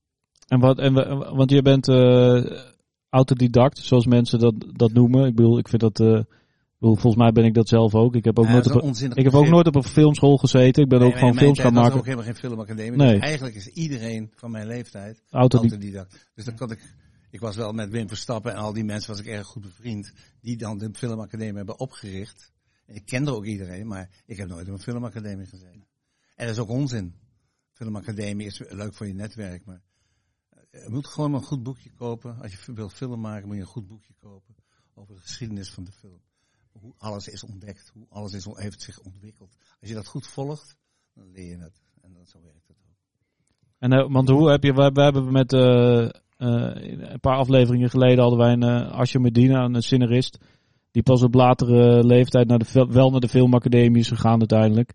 En 0.48 0.60
wat, 0.60 0.80
en, 0.80 0.94
want 1.36 1.50
je 1.50 1.62
bent 1.62 1.88
uh, 1.88 2.62
autodidact, 3.10 3.78
zoals 3.78 4.06
mensen 4.06 4.40
dat, 4.40 4.66
dat 4.72 4.94
noemen. 4.94 5.26
Ik 5.28 5.36
bedoel, 5.36 5.58
ik 5.58 5.68
vind 5.68 5.82
dat... 5.82 6.00
Uh, 6.00 6.20
volgens 6.80 7.16
mij 7.16 7.32
ben 7.32 7.46
ik 7.46 7.54
dat 7.54 7.68
zelf 7.68 7.96
ook. 7.96 8.16
Ik 8.16 8.24
heb 8.24 8.40
ook, 8.40 8.48
nooit, 8.48 8.72
op, 8.72 8.84
ik 9.14 9.24
heb 9.24 9.34
ook 9.34 9.48
nooit 9.48 9.68
op 9.68 9.76
een 9.76 9.84
filmschool 9.84 10.38
gezeten. 10.38 10.84
Ik 10.84 10.90
ben 10.90 11.02
ook 11.02 11.18
gewoon 11.18 11.38
films 11.38 11.60
gaan 11.60 11.74
maken. 11.74 11.92
Ik 11.92 11.98
ook 11.98 12.06
helemaal 12.06 12.26
geen 12.26 12.36
filmacademie. 12.36 12.98
Nee. 12.98 13.14
Dus 13.14 13.22
eigenlijk 13.22 13.56
is 13.56 13.68
iedereen 13.68 14.32
van 14.36 14.52
mijn 14.52 14.68
leeftijd 14.68 15.24
autodidact. 15.30 16.30
Dus 16.34 16.46
dan 16.46 16.56
kan 16.56 16.72
ik 16.72 16.80
ik 17.30 17.40
was 17.40 17.56
wel 17.56 17.72
met 17.72 17.90
Wim 17.90 18.08
Verstappen 18.08 18.52
en 18.52 18.58
al 18.58 18.74
die 18.74 18.84
mensen 18.84 19.12
was 19.12 19.20
ik 19.20 19.26
erg 19.26 19.48
goed 19.48 19.62
bevriend. 19.62 20.14
Die 20.42 20.58
dan 20.58 20.78
de 20.78 20.90
filmacademie 20.94 21.56
hebben 21.56 21.80
opgericht. 21.80 22.54
Ik 22.86 23.06
kende 23.06 23.32
ook 23.32 23.46
iedereen, 23.46 23.88
maar 23.88 24.10
ik 24.26 24.38
heb 24.38 24.48
nooit 24.48 24.68
een 24.68 24.80
filmacademie 24.80 25.46
gezeten. 25.46 25.88
En 26.36 26.46
dat 26.46 26.56
is 26.56 26.62
ook 26.62 26.70
onzin. 26.70 27.16
Filmacademie 27.72 28.46
is 28.46 28.60
leuk 28.70 28.94
voor 28.94 29.08
je 29.08 29.14
netwerk, 29.14 29.66
maar 29.66 29.82
eh, 30.50 30.84
je 30.84 30.90
moet 30.90 31.08
gewoon 31.08 31.34
een 31.34 31.44
goed 31.44 31.64
boekje 31.64 31.92
kopen. 31.92 32.42
Als 32.42 32.52
je 32.52 32.74
wilt 32.74 32.94
film 32.94 33.20
maken, 33.20 33.48
moet 33.48 33.56
je 33.56 33.62
een 33.62 33.68
goed 33.68 33.88
boekje 33.88 34.14
kopen 34.20 34.56
over 34.94 35.16
de 35.16 35.22
geschiedenis 35.22 35.70
van 35.70 35.84
de 35.84 35.92
film. 35.92 36.22
Hoe 36.72 36.94
alles 36.98 37.28
is 37.28 37.44
ontdekt, 37.44 37.92
hoe 37.94 38.06
alles 38.10 38.34
is, 38.34 38.46
heeft 38.46 38.82
zich 38.82 39.00
ontwikkeld. 39.00 39.56
Als 39.80 39.90
je 39.90 39.96
dat 39.96 40.08
goed 40.08 40.28
volgt, 40.28 40.78
dan 41.14 41.32
leer 41.32 41.50
je 41.50 41.58
het. 41.58 41.82
En 42.02 42.14
dan, 42.14 42.26
zo 42.26 42.42
werkt 42.42 42.68
het 42.68 42.78
ook. 42.90 42.96
En 43.78 43.92
uh, 43.92 44.12
want 44.12 44.30
hoe 44.30 44.50
heb 44.50 44.64
je, 44.64 44.74
we, 44.74 44.92
we 44.92 45.02
hebben 45.02 45.32
met 45.32 45.54
uh, 45.54 46.10
een 46.38 47.20
paar 47.20 47.38
afleveringen 47.38 47.90
geleden 47.90 48.20
hadden 48.20 48.40
wij 48.40 48.52
een 48.52 48.64
uh, 48.64 48.92
Asje 48.92 49.20
Medina, 49.20 49.64
een 49.64 49.82
scenarist. 49.82 50.38
Die 50.92 51.04
pas 51.04 51.24
op 51.24 51.34
latere 51.34 52.04
leeftijd 52.06 52.48
naar 52.48 52.60
de, 52.60 52.88
wel 52.90 53.10
naar 53.10 53.20
de 53.20 53.28
filmacademie 53.28 54.02
is 54.02 54.08
gegaan 54.08 54.40
uiteindelijk. 54.40 54.94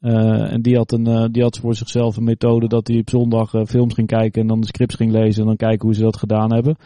Uh, 0.00 0.52
en 0.52 0.62
die 0.62 0.76
had, 0.76 0.92
een, 0.92 1.32
die 1.32 1.42
had 1.42 1.58
voor 1.58 1.74
zichzelf 1.74 2.16
een 2.16 2.24
methode 2.24 2.68
dat 2.68 2.88
hij 2.88 2.98
op 2.98 3.10
zondag 3.10 3.50
films 3.66 3.94
ging 3.94 4.06
kijken 4.06 4.40
en 4.40 4.46
dan 4.46 4.60
de 4.60 4.66
scripts 4.66 4.94
ging 4.94 5.12
lezen 5.12 5.40
en 5.40 5.46
dan 5.46 5.56
kijken 5.56 5.86
hoe 5.86 5.94
ze 5.94 6.02
dat 6.02 6.16
gedaan 6.16 6.52
hebben. 6.52 6.76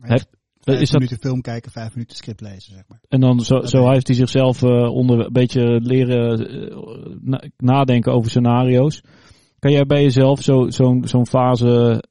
Vijf 0.00 0.24
is 0.64 0.92
minuten 0.92 1.18
film 1.18 1.40
kijken, 1.40 1.70
vijf 1.70 1.94
minuten 1.94 2.16
script 2.16 2.40
lezen, 2.40 2.72
zeg 2.72 2.82
maar. 2.88 3.00
En 3.08 3.20
dan 3.20 3.40
zo, 3.40 3.60
zo 3.60 3.90
heeft 3.90 4.06
hij 4.06 4.16
zichzelf 4.16 4.62
onder 4.62 5.24
een 5.24 5.32
beetje 5.32 5.80
leren 5.80 6.38
nadenken 7.56 8.12
over 8.12 8.30
scenario's. 8.30 9.02
Kan 9.58 9.72
jij 9.72 9.84
bij 9.84 10.02
jezelf 10.02 10.42
zo'n 10.42 10.72
zo 10.72 10.98
zo'n 11.02 11.26
fase 11.26 12.02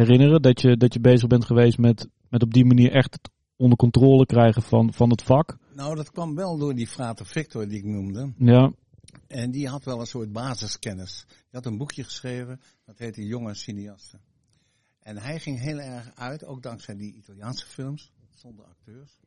herinneren 0.00 0.42
dat 0.42 0.60
je, 0.60 0.76
dat 0.76 0.92
je 0.92 1.00
bezig 1.00 1.28
bent 1.28 1.44
geweest 1.44 1.78
met, 1.78 2.08
met 2.28 2.42
op 2.42 2.52
die 2.52 2.64
manier 2.64 2.92
echt 2.92 3.12
het 3.12 3.30
onder 3.56 3.76
controle 3.76 4.26
krijgen 4.26 4.62
van, 4.62 4.92
van 4.92 5.10
het 5.10 5.22
vak? 5.22 5.56
Nou, 5.74 5.94
dat 5.94 6.10
kwam 6.10 6.34
wel 6.34 6.58
door 6.58 6.74
die 6.74 6.86
frater 6.86 7.26
Victor 7.26 7.68
die 7.68 7.78
ik 7.78 7.84
noemde. 7.84 8.32
Ja. 8.36 8.72
En 9.26 9.50
die 9.50 9.68
had 9.68 9.84
wel 9.84 10.00
een 10.00 10.06
soort 10.06 10.32
basiskennis. 10.32 11.24
Die 11.28 11.36
had 11.50 11.66
een 11.66 11.76
boekje 11.76 12.04
geschreven, 12.04 12.60
dat 12.84 12.98
heette 12.98 13.26
Jonge 13.26 13.54
Cineasten. 13.54 14.20
En 15.00 15.16
hij 15.16 15.38
ging 15.38 15.58
heel 15.60 15.78
erg 15.78 16.14
uit, 16.14 16.44
ook 16.44 16.62
dankzij 16.62 16.96
die 16.96 17.14
Italiaanse 17.14 17.66
films, 17.66 18.12
zonder 18.34 18.64
acteurs. 18.64 19.20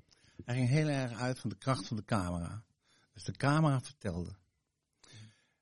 Hij 0.46 0.56
ging 0.56 0.70
heel 0.70 0.88
erg 0.88 1.20
uit 1.20 1.40
van 1.40 1.50
de 1.50 1.58
kracht 1.58 1.88
van 1.88 1.98
de 1.98 2.06
camera. 2.06 2.64
Dus 3.14 3.24
de 3.24 3.32
camera 3.32 3.82
vertelde. 3.82 4.36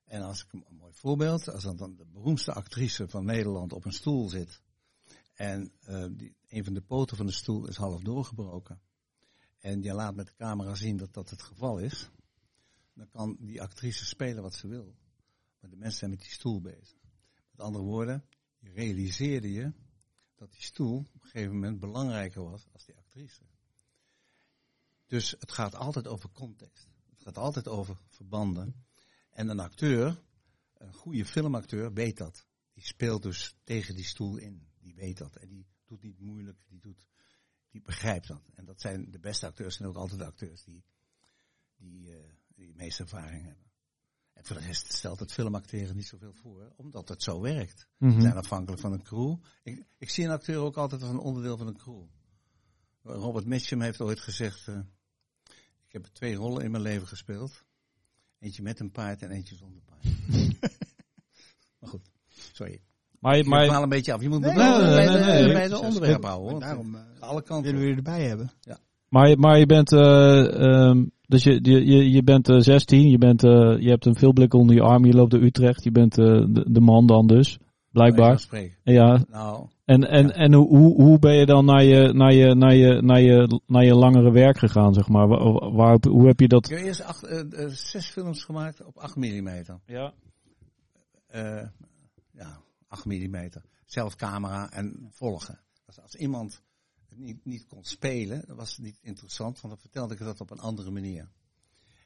En 0.05 0.21
als 0.21 0.43
ik 0.43 0.53
een 0.53 0.77
mooi 0.79 0.93
voorbeeld, 0.93 1.49
als 1.49 1.63
dan 1.63 1.95
de 1.95 2.05
beroemdste 2.11 2.53
actrice 2.53 3.07
van 3.07 3.25
Nederland 3.25 3.73
op 3.73 3.85
een 3.85 3.91
stoel 3.91 4.29
zit. 4.29 4.61
En 5.41 5.71
die, 6.17 6.35
een 6.47 6.63
van 6.63 6.73
de 6.73 6.81
poten 6.81 7.17
van 7.17 7.25
de 7.25 7.31
stoel 7.31 7.67
is 7.67 7.75
half 7.75 8.01
doorgebroken. 8.01 8.81
En 9.59 9.81
je 9.81 9.93
laat 9.93 10.15
met 10.15 10.27
de 10.27 10.35
camera 10.35 10.75
zien 10.75 10.97
dat 10.97 11.13
dat 11.13 11.29
het 11.29 11.41
geval 11.41 11.79
is. 11.79 12.09
Dan 12.93 13.09
kan 13.09 13.37
die 13.39 13.61
actrice 13.61 14.05
spelen 14.05 14.43
wat 14.43 14.53
ze 14.53 14.67
wil. 14.67 14.95
Maar 15.59 15.69
de 15.69 15.75
mensen 15.75 15.99
zijn 15.99 16.09
met 16.11 16.19
die 16.19 16.29
stoel 16.29 16.61
bezig. 16.61 16.97
Met 17.51 17.61
andere 17.61 17.83
woorden, 17.83 18.25
je 18.59 18.71
realiseerde 18.71 19.51
je 19.51 19.73
dat 20.35 20.51
die 20.51 20.61
stoel 20.61 20.97
op 20.97 21.13
een 21.13 21.29
gegeven 21.29 21.53
moment 21.53 21.79
belangrijker 21.79 22.43
was 22.43 22.67
als 22.73 22.85
die 22.85 22.97
actrice. 22.97 23.41
Dus 25.07 25.35
het 25.39 25.51
gaat 25.51 25.75
altijd 25.75 26.07
over 26.07 26.29
context. 26.31 26.87
Het 27.09 27.21
gaat 27.21 27.37
altijd 27.37 27.67
over 27.67 27.97
verbanden. 28.07 28.85
En 29.29 29.49
een 29.49 29.59
acteur, 29.59 30.23
een 30.73 30.93
goede 30.93 31.25
filmacteur, 31.25 31.93
weet 31.93 32.17
dat. 32.17 32.45
Die 32.73 32.85
speelt 32.85 33.23
dus 33.23 33.55
tegen 33.63 33.95
die 33.95 34.05
stoel 34.05 34.37
in 34.37 34.69
die 34.81 34.95
weet 34.95 35.17
dat. 35.17 35.35
En 35.35 35.47
die 35.47 35.65
doet 35.85 36.03
niet 36.03 36.19
moeilijk, 36.19 36.63
die, 36.67 36.79
doet, 36.79 37.07
die 37.69 37.81
begrijpt 37.81 38.27
dat. 38.27 38.49
En 38.55 38.65
dat 38.65 38.81
zijn 38.81 39.11
de 39.11 39.19
beste 39.19 39.45
acteurs, 39.45 39.75
zijn 39.75 39.89
ook 39.89 39.95
altijd 39.95 40.19
de 40.19 40.25
acteurs 40.25 40.63
die, 40.63 40.83
die, 41.75 42.09
uh, 42.09 42.15
die 42.55 42.67
de 42.67 42.75
meeste 42.75 43.03
ervaring 43.03 43.45
hebben. 43.45 43.69
En 44.33 44.45
voor 44.45 44.55
de 44.55 44.65
rest 44.65 44.93
stelt 44.93 45.19
het 45.19 45.31
filmacteren 45.31 45.95
niet 45.95 46.07
zoveel 46.07 46.33
voor, 46.33 46.73
omdat 46.75 47.09
het 47.09 47.23
zo 47.23 47.41
werkt. 47.41 47.87
Mm 47.97 48.11
-hmm. 48.11 48.21
zijn 48.21 48.35
afhankelijk 48.35 48.81
van 48.81 48.93
een 48.93 49.03
crew. 49.03 49.37
Ik, 49.63 49.85
ik, 49.97 50.09
zie 50.09 50.25
een 50.25 50.31
acteur 50.31 50.57
ook 50.57 50.77
altijd 50.77 51.01
als 51.01 51.11
een 51.11 51.17
onderdeel 51.17 51.57
van 51.57 51.67
een 51.67 51.77
crew. 51.77 52.03
Robert 53.01 53.45
Mitchum 53.45 53.81
heeft 53.81 54.01
ooit 54.01 54.19
gezegd, 54.19 54.67
uh, 54.67 54.79
ik 55.85 55.91
heb 55.91 56.05
twee 56.05 56.35
rollen 56.35 56.63
in 56.63 56.71
mijn 56.71 56.83
leven 56.83 57.07
gespeeld. 57.07 57.65
Eentje 58.39 58.61
met 58.61 58.79
een 58.79 58.91
paard 58.91 59.21
en 59.21 59.31
eentje 59.31 59.55
zonder 59.55 59.81
paard. 59.81 60.03
maar 61.79 61.89
goed, 61.89 62.11
sorry. 62.53 62.81
Maar, 63.21 63.37
je, 63.37 63.43
maar, 63.43 63.81
een 63.81 63.89
beetje 63.89 64.13
af. 64.13 64.21
Je 64.21 64.29
moet 64.29 64.39
nee, 64.39 64.53
bij, 64.53 64.79
nee, 64.79 65.07
nee, 65.07 65.47
de, 65.47 65.53
bij 65.53 65.67
de 65.67 65.81
onderwerp 65.81 66.23
houden. 66.23 66.59
Daarom 66.59 66.95
uh, 66.95 67.01
alle 67.19 67.43
kanten 67.43 67.71
willen 67.71 67.79
we 67.81 67.89
je 67.89 67.95
erbij 67.95 68.23
hebben. 68.23 68.51
Ja. 68.61 68.77
Maar, 69.09 69.39
maar 69.39 69.59
je 69.59 69.65
bent, 69.65 69.91
uh, 69.91 70.89
um, 70.89 71.11
dus 71.27 71.43
je, 71.43 71.59
je, 71.63 72.11
je 72.11 72.23
bent 72.23 72.49
uh, 72.49 72.59
16, 72.59 73.09
je, 73.09 73.17
bent, 73.17 73.43
uh, 73.43 73.51
je 73.79 73.89
hebt 73.89 74.05
een 74.05 74.15
veelblik 74.15 74.53
onder 74.53 74.75
je 74.75 74.81
arm, 74.81 75.05
je 75.05 75.13
loopt 75.13 75.31
naar 75.31 75.41
Utrecht, 75.41 75.83
je 75.83 75.91
bent 75.91 76.15
de, 76.15 76.65
de, 76.71 76.81
man 76.81 77.05
dan 77.05 77.27
dus, 77.27 77.57
blijkbaar. 77.91 78.45
Ja. 78.83 79.23
Nou, 79.29 79.67
en 79.85 80.03
en, 80.09 80.27
ja. 80.27 80.33
en 80.33 80.53
hoe, 80.53 81.01
hoe 81.01 81.19
ben 81.19 81.35
je 81.35 81.45
dan 81.45 81.65
naar 81.65 81.83
je, 81.83 82.13
naar, 82.13 82.33
je, 82.33 82.55
naar, 82.55 82.75
je, 82.75 83.01
naar, 83.01 83.21
je, 83.21 83.61
naar 83.67 83.85
je 83.85 83.95
langere 83.95 84.31
werk 84.31 84.57
gegaan, 84.57 84.93
zeg 84.93 85.07
maar? 85.07 85.27
Waar, 85.27 85.71
waar 85.71 85.97
hoe 86.09 86.27
heb 86.27 86.39
je 86.39 86.47
dat? 86.47 86.69
Ik 86.69 86.77
heb 86.77 86.85
eerst 86.85 87.03
acht, 87.03 87.45
zes 87.67 88.09
films 88.09 88.43
gemaakt 88.43 88.85
op 88.85 88.97
8 88.97 89.15
mm. 89.15 89.49
Ja. 89.85 90.13
ja, 92.31 92.61
8 92.91 93.05
mm. 93.05 93.49
Zelf 93.85 94.15
camera 94.15 94.71
en 94.71 95.09
volgen. 95.11 95.59
Dus 95.85 95.99
als 95.99 96.15
iemand 96.15 96.61
het 97.09 97.17
niet, 97.17 97.45
niet 97.45 97.65
kon 97.65 97.83
spelen, 97.83 98.47
dat 98.47 98.57
was 98.57 98.77
niet 98.77 98.99
interessant, 99.01 99.61
want 99.61 99.73
dan 99.73 99.81
vertelde 99.81 100.13
ik 100.13 100.19
dat 100.19 100.41
op 100.41 100.49
een 100.49 100.59
andere 100.59 100.91
manier. 100.91 101.31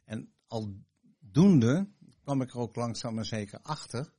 En 0.05 0.33
aldoende 0.47 1.89
kwam 2.21 2.41
ik 2.41 2.49
er 2.49 2.57
ook 2.59 2.75
langzaam 2.75 3.15
maar 3.15 3.25
zeker 3.25 3.59
achter 3.61 4.13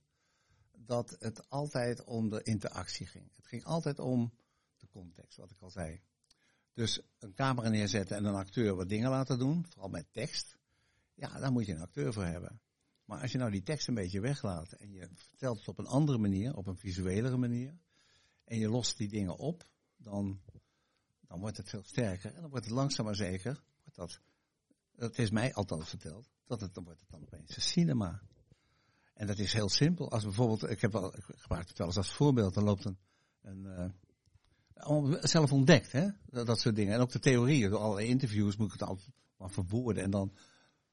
dat 0.79 1.17
het 1.19 1.49
altijd 1.51 2.05
om 2.05 2.29
de 2.29 2.43
interactie 2.43 3.07
ging. 3.07 3.31
Het 3.37 3.47
ging 3.47 3.65
altijd 3.65 3.99
om 3.99 4.33
de 4.77 4.89
context, 4.89 5.37
wat 5.37 5.51
ik 5.51 5.61
al 5.61 5.71
zei. 5.71 6.01
Dus 6.73 7.01
een 7.19 7.35
camera 7.35 7.69
neerzetten 7.69 8.17
en 8.17 8.25
een 8.25 8.35
acteur 8.35 8.75
wat 8.75 8.89
dingen 8.89 9.11
laten 9.11 9.39
doen, 9.39 9.67
vooral 9.69 9.89
met 9.89 10.13
tekst. 10.13 10.59
Ja, 11.15 11.39
daar 11.39 11.53
moet 11.53 11.67
je 11.67 11.73
een 11.73 11.81
acteur 11.81 12.13
voor 12.13 12.25
hebben. 12.25 12.61
Maar 13.07 13.21
als 13.21 13.33
je 13.33 13.39
nou 13.39 13.51
die 13.51 13.63
tekst 13.63 13.89
een 13.89 13.95
beetje 13.95 14.21
weglaat 14.21 14.73
en 14.73 14.93
je 14.93 15.09
vertelt 15.15 15.59
het 15.59 15.69
op 15.69 15.79
een 15.79 15.87
andere 15.87 16.19
manier, 16.19 16.57
op 16.57 16.67
een 16.67 16.77
visuelere 16.77 17.37
manier, 17.37 17.79
en 18.45 18.59
je 18.59 18.69
lost 18.69 18.97
die 18.97 19.09
dingen 19.09 19.37
op, 19.37 19.69
dan, 19.97 20.41
dan 21.21 21.41
wordt 21.41 21.57
het 21.57 21.69
veel 21.69 21.83
sterker. 21.83 22.35
En 22.35 22.41
dan 22.41 22.51
wordt 22.51 22.65
het 22.65 22.75
langzaam 22.75 23.05
maar 23.05 23.15
zeker, 23.15 23.63
dat, 23.93 24.21
dat 24.95 25.19
is 25.19 25.31
mij 25.31 25.55
althans 25.55 25.89
verteld, 25.89 26.31
dat 26.47 26.61
het, 26.61 26.75
dan 26.75 26.85
wordt 26.85 27.01
het 27.01 27.11
dan 27.11 27.23
opeens 27.23 27.57
een 27.57 27.63
cinema. 27.63 28.23
En 29.15 29.27
dat 29.27 29.39
is 29.39 29.53
heel 29.53 29.69
simpel. 29.69 30.11
Als 30.11 30.25
bijvoorbeeld, 30.25 30.71
ik 30.71 30.81
heb 30.81 30.93
wel, 30.93 31.17
ik 31.17 31.25
gebruik 31.25 31.69
het 31.69 31.79
wel 31.79 31.87
eens 31.87 31.97
als 31.97 32.13
voorbeeld, 32.13 32.55
dan 32.55 32.65
loopt 32.65 32.85
een, 32.85 33.65
uh, 33.65 33.91
zelf 35.21 35.53
ontdekt, 35.53 35.93
hè? 35.93 36.09
Dat, 36.25 36.61
soort 36.61 36.77
dingen. 36.77 36.95
En 36.95 37.01
ook 37.01 37.11
de 37.11 37.19
theorieën, 37.19 37.71
door 37.71 37.79
allerlei 37.79 38.09
interviews 38.09 38.57
moet 38.57 38.67
ik 38.67 38.73
het 38.73 38.89
altijd 38.89 39.11
maar 39.37 39.51
verwoorden. 39.51 40.03
En 40.03 40.11
dan 40.11 40.33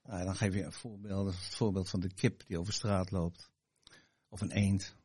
nou, 0.04 0.24
dan 0.24 0.36
geef 0.36 0.54
je 0.54 0.64
een 0.64 0.72
voorbeeld, 0.72 1.26
het 1.26 1.56
voorbeeld 1.56 1.90
van 1.90 2.00
de 2.00 2.14
kip 2.14 2.48
die 2.48 2.60
over 2.60 2.74
straat 2.74 3.12
loopt. 3.12 3.52
Of 4.28 4.42
een 4.42 4.52
eend, 4.52 4.96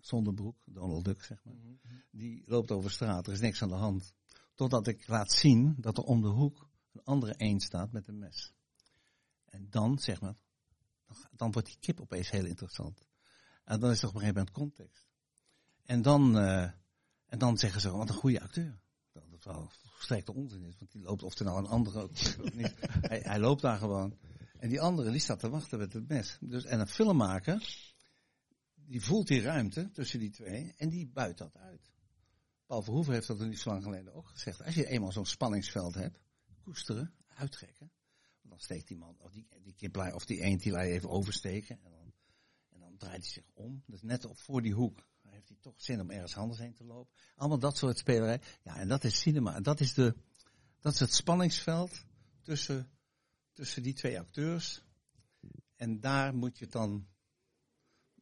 zonder 0.00 0.34
broek, 0.34 0.56
Donald 0.64 1.04
Duck 1.04 1.22
zeg 1.24 1.44
maar. 1.44 1.54
Mhm. 1.54 1.74
Die 2.10 2.42
loopt 2.46 2.70
over 2.70 2.90
straat, 2.90 3.26
er 3.26 3.32
is 3.32 3.40
niks 3.40 3.62
aan 3.62 3.68
de 3.68 3.74
hand. 3.74 4.14
Totdat 4.54 4.86
ik 4.86 5.08
laat 5.08 5.32
zien 5.32 5.74
dat 5.78 5.98
er 5.98 6.04
om 6.04 6.22
de 6.22 6.28
hoek 6.28 6.68
een 6.92 7.04
andere 7.04 7.34
eend 7.36 7.62
staat 7.62 7.92
met 7.92 8.08
een 8.08 8.18
mes. 8.18 8.52
En 9.44 9.66
dan, 9.70 9.98
zeg 9.98 10.20
maar, 10.20 10.36
dan 11.30 11.52
wordt 11.52 11.68
die 11.68 11.78
kip 11.80 12.00
opeens 12.00 12.30
heel 12.30 12.44
interessant. 12.44 13.08
En 13.64 13.80
dan 13.80 13.90
is 13.90 14.00
het 14.00 14.10
op 14.10 14.14
een 14.14 14.20
gegeven 14.20 14.44
moment 14.44 14.56
context. 14.56 15.08
En 15.84 16.02
dan, 16.02 16.36
uh, 16.36 16.62
en 17.26 17.38
dan 17.38 17.58
zeggen 17.58 17.80
ze, 17.80 17.90
wat 17.90 18.08
een 18.08 18.14
goede 18.14 18.40
acteur. 18.40 18.80
Dan, 19.12 19.32
het 19.32 19.44
wel 19.44 19.70
volstrekte 19.70 20.34
onzin 20.34 20.64
is. 20.64 20.78
Want 20.78 20.92
die 20.92 21.02
loopt 21.02 21.22
of 21.22 21.38
er 21.38 21.44
nou 21.44 21.58
een 21.58 21.66
andere 21.66 22.08
of 22.08 22.52
niet. 22.54 22.74
Hij, 23.08 23.20
hij, 23.24 23.38
loopt 23.38 23.62
daar 23.62 23.78
gewoon. 23.78 24.18
En 24.60 24.68
die 24.68 24.80
andere 24.80 25.10
die 25.10 25.20
staat 25.20 25.38
te 25.38 25.48
wachten 25.48 25.78
met 25.78 25.92
het 25.92 26.08
mes. 26.08 26.38
Dus, 26.40 26.64
en 26.64 26.80
een 26.80 26.88
filmmaker, 26.88 27.92
die 28.74 29.00
voelt 29.00 29.26
die 29.26 29.40
ruimte 29.40 29.90
tussen 29.90 30.18
die 30.18 30.30
twee 30.30 30.74
en 30.76 30.88
die 30.88 31.08
buit 31.08 31.38
dat 31.38 31.56
uit. 31.56 31.92
Paul 32.66 32.82
Verhoeven 32.82 33.12
heeft 33.12 33.26
dat 33.26 33.40
er 33.40 33.48
niet 33.48 33.58
zo 33.58 33.70
lang 33.70 33.82
geleden 33.82 34.14
ook 34.14 34.28
gezegd. 34.28 34.62
Als 34.62 34.74
je 34.74 34.86
eenmaal 34.86 35.12
zo'n 35.12 35.26
spanningsveld 35.26 35.94
hebt, 35.94 36.20
koesteren, 36.62 37.14
uittrekken. 37.26 37.92
Dan 38.42 38.60
steekt 38.60 38.88
die 38.88 38.96
man, 38.96 39.16
of 39.18 39.32
die, 39.32 39.46
die 39.78 40.14
of 40.14 40.26
die 40.26 40.40
eend, 40.40 40.62
die 40.62 40.72
laat 40.72 40.86
je 40.86 40.92
even 40.92 41.10
oversteken. 41.10 41.78
En 41.82 41.90
dan, 41.90 42.12
en 42.68 42.80
dan 42.80 42.96
draait 42.96 43.22
hij 43.22 43.30
zich 43.30 43.50
om. 43.54 43.82
Dus 43.86 44.02
net 44.02 44.24
op 44.24 44.38
voor 44.38 44.62
die 44.62 44.74
hoek 44.74 45.08
heeft 45.22 45.48
hij 45.48 45.56
toch 45.60 45.80
zin 45.80 46.00
om 46.00 46.10
ergens 46.10 46.36
anders 46.36 46.58
heen 46.58 46.74
te 46.74 46.84
lopen. 46.84 47.14
Allemaal 47.34 47.58
dat 47.58 47.76
soort 47.76 47.98
spelerij. 47.98 48.40
Ja, 48.62 48.76
en 48.76 48.88
dat 48.88 49.04
is 49.04 49.20
cinema. 49.20 49.60
Dat 49.60 49.80
is, 49.80 49.94
de, 49.94 50.14
dat 50.80 50.92
is 50.92 51.00
het 51.00 51.14
spanningsveld 51.14 52.04
tussen, 52.42 52.90
tussen 53.60 53.82
die 53.82 53.94
twee 53.94 54.18
acteurs. 54.18 54.82
En 55.76 56.00
daar 56.00 56.34
moet 56.34 56.58
je 56.58 56.66
dan, 56.66 57.08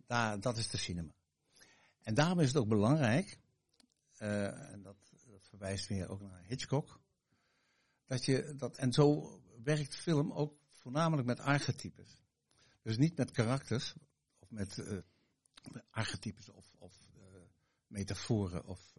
daar, 0.06 0.40
dat 0.40 0.56
is 0.56 0.70
de 0.70 0.76
cinema. 0.76 1.12
En 2.02 2.14
daarom 2.14 2.40
is 2.40 2.48
het 2.48 2.56
ook 2.56 2.68
belangrijk, 2.68 3.38
uh, 4.18 4.72
en 4.72 4.82
dat, 4.82 4.96
dat 5.26 5.46
verwijst 5.48 5.88
weer 5.88 6.08
ook 6.08 6.20
naar 6.20 6.42
Hitchcock, 6.46 7.00
dat 8.06 8.24
je 8.24 8.54
dat, 8.56 8.76
en 8.76 8.92
zo 8.92 9.40
werkt 9.62 9.96
film 9.96 10.32
ook 10.32 10.58
voornamelijk 10.68 11.26
met 11.26 11.40
archetypes. 11.40 12.22
Dus 12.82 12.96
niet 12.96 13.16
met 13.16 13.30
karakters, 13.30 13.94
of 14.38 14.50
met 14.50 14.76
uh, 14.76 14.98
archetypes 15.90 16.48
of, 16.48 16.74
of 16.78 17.10
uh, 17.16 17.22
metaforen. 17.86 18.64
Of 18.64 18.96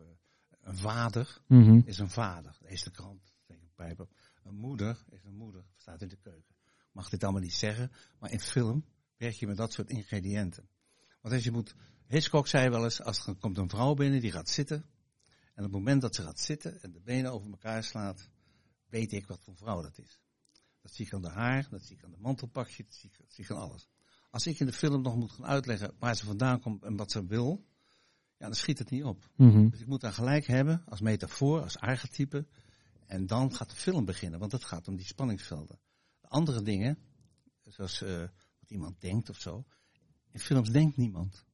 een 0.61 0.77
vader 0.77 1.41
mm 1.47 1.63
-hmm. 1.63 1.81
is 1.85 1.97
een 1.97 2.09
vader. 2.09 2.57
Lees 2.59 2.83
de 2.83 2.91
krant 2.91 3.33
een 3.47 3.71
pijp 3.75 3.99
op. 3.99 4.13
Een 4.49 4.55
moeder 4.55 5.03
is 5.09 5.23
een 5.23 5.35
moeder, 5.35 5.65
staat 5.77 6.01
in 6.01 6.07
de 6.07 6.15
keuken. 6.15 6.55
Ik 6.65 6.89
mag 6.91 7.09
dit 7.09 7.23
allemaal 7.23 7.41
niet 7.41 7.53
zeggen, 7.53 7.91
maar 8.19 8.31
in 8.31 8.39
film 8.39 8.85
werk 9.17 9.33
je 9.33 9.47
met 9.47 9.57
dat 9.57 9.73
soort 9.73 9.89
ingrediënten. 9.89 10.69
Want 11.21 11.33
als 11.33 11.43
je 11.43 11.51
moet, 11.51 11.75
Hitchcock 12.07 12.47
zei 12.47 12.69
wel 12.69 12.83
eens, 12.83 13.01
als 13.01 13.27
er 13.27 13.35
komt 13.35 13.57
een 13.57 13.69
vrouw 13.69 13.93
binnen 13.93 14.21
die 14.21 14.31
gaat 14.31 14.49
zitten, 14.49 14.77
en 15.53 15.65
op 15.65 15.71
het 15.71 15.71
moment 15.71 16.01
dat 16.01 16.15
ze 16.15 16.21
gaat 16.21 16.39
zitten 16.39 16.81
en 16.81 16.91
de 16.91 16.99
benen 16.99 17.31
over 17.31 17.49
elkaar 17.49 17.83
slaat, 17.83 18.29
weet 18.87 19.11
ik 19.11 19.27
wat 19.27 19.43
voor 19.43 19.55
vrouw 19.55 19.81
dat 19.81 19.97
is. 19.97 20.21
Dat 20.81 20.93
zie 20.93 21.05
ik 21.05 21.13
aan 21.13 21.21
de 21.21 21.29
haar, 21.29 21.67
dat 21.69 21.83
zie 21.83 21.95
ik 21.95 22.03
aan 22.03 22.11
de 22.11 22.19
mantelpakje, 22.19 22.83
dat 22.83 22.93
zie 22.93 23.09
ik, 23.09 23.17
dat 23.17 23.33
zie 23.33 23.43
ik 23.43 23.51
aan 23.51 23.57
alles. 23.57 23.89
Als 24.29 24.47
ik 24.47 24.59
in 24.59 24.65
de 24.65 24.73
film 24.73 25.01
nog 25.01 25.15
moet 25.15 25.31
gaan 25.31 25.45
uitleggen 25.45 25.95
waar 25.99 26.15
ze 26.15 26.25
vandaan 26.25 26.59
komt 26.59 26.83
en 26.83 26.95
wat 26.95 27.11
ze 27.11 27.25
wil, 27.25 27.65
ja, 28.37 28.45
dan 28.45 28.55
schiet 28.55 28.79
het 28.79 28.89
niet 28.89 29.03
op. 29.03 29.29
Mm 29.35 29.51
-hmm. 29.51 29.69
Dus 29.69 29.79
ik 29.79 29.87
moet 29.87 30.01
daar 30.01 30.13
gelijk 30.13 30.45
hebben 30.45 30.83
als 30.85 31.01
metafoor, 31.01 31.61
als 31.61 31.77
archetype. 31.77 32.47
En 33.09 33.27
dan 33.27 33.55
gaat 33.55 33.69
de 33.69 33.75
film 33.75 34.05
beginnen, 34.05 34.39
want 34.39 34.51
het 34.51 34.63
gaat 34.63 34.87
om 34.87 34.95
die 34.95 35.05
spanningsvelden. 35.05 35.79
De 36.21 36.27
andere 36.27 36.61
dingen, 36.61 36.97
zoals 37.63 38.01
uh, 38.01 38.19
wat 38.59 38.69
iemand 38.69 39.01
denkt 39.01 39.29
of 39.29 39.39
zo. 39.39 39.65
In 40.31 40.39
films 40.39 40.69
denkt 40.69 40.97
niemand. 40.97 41.45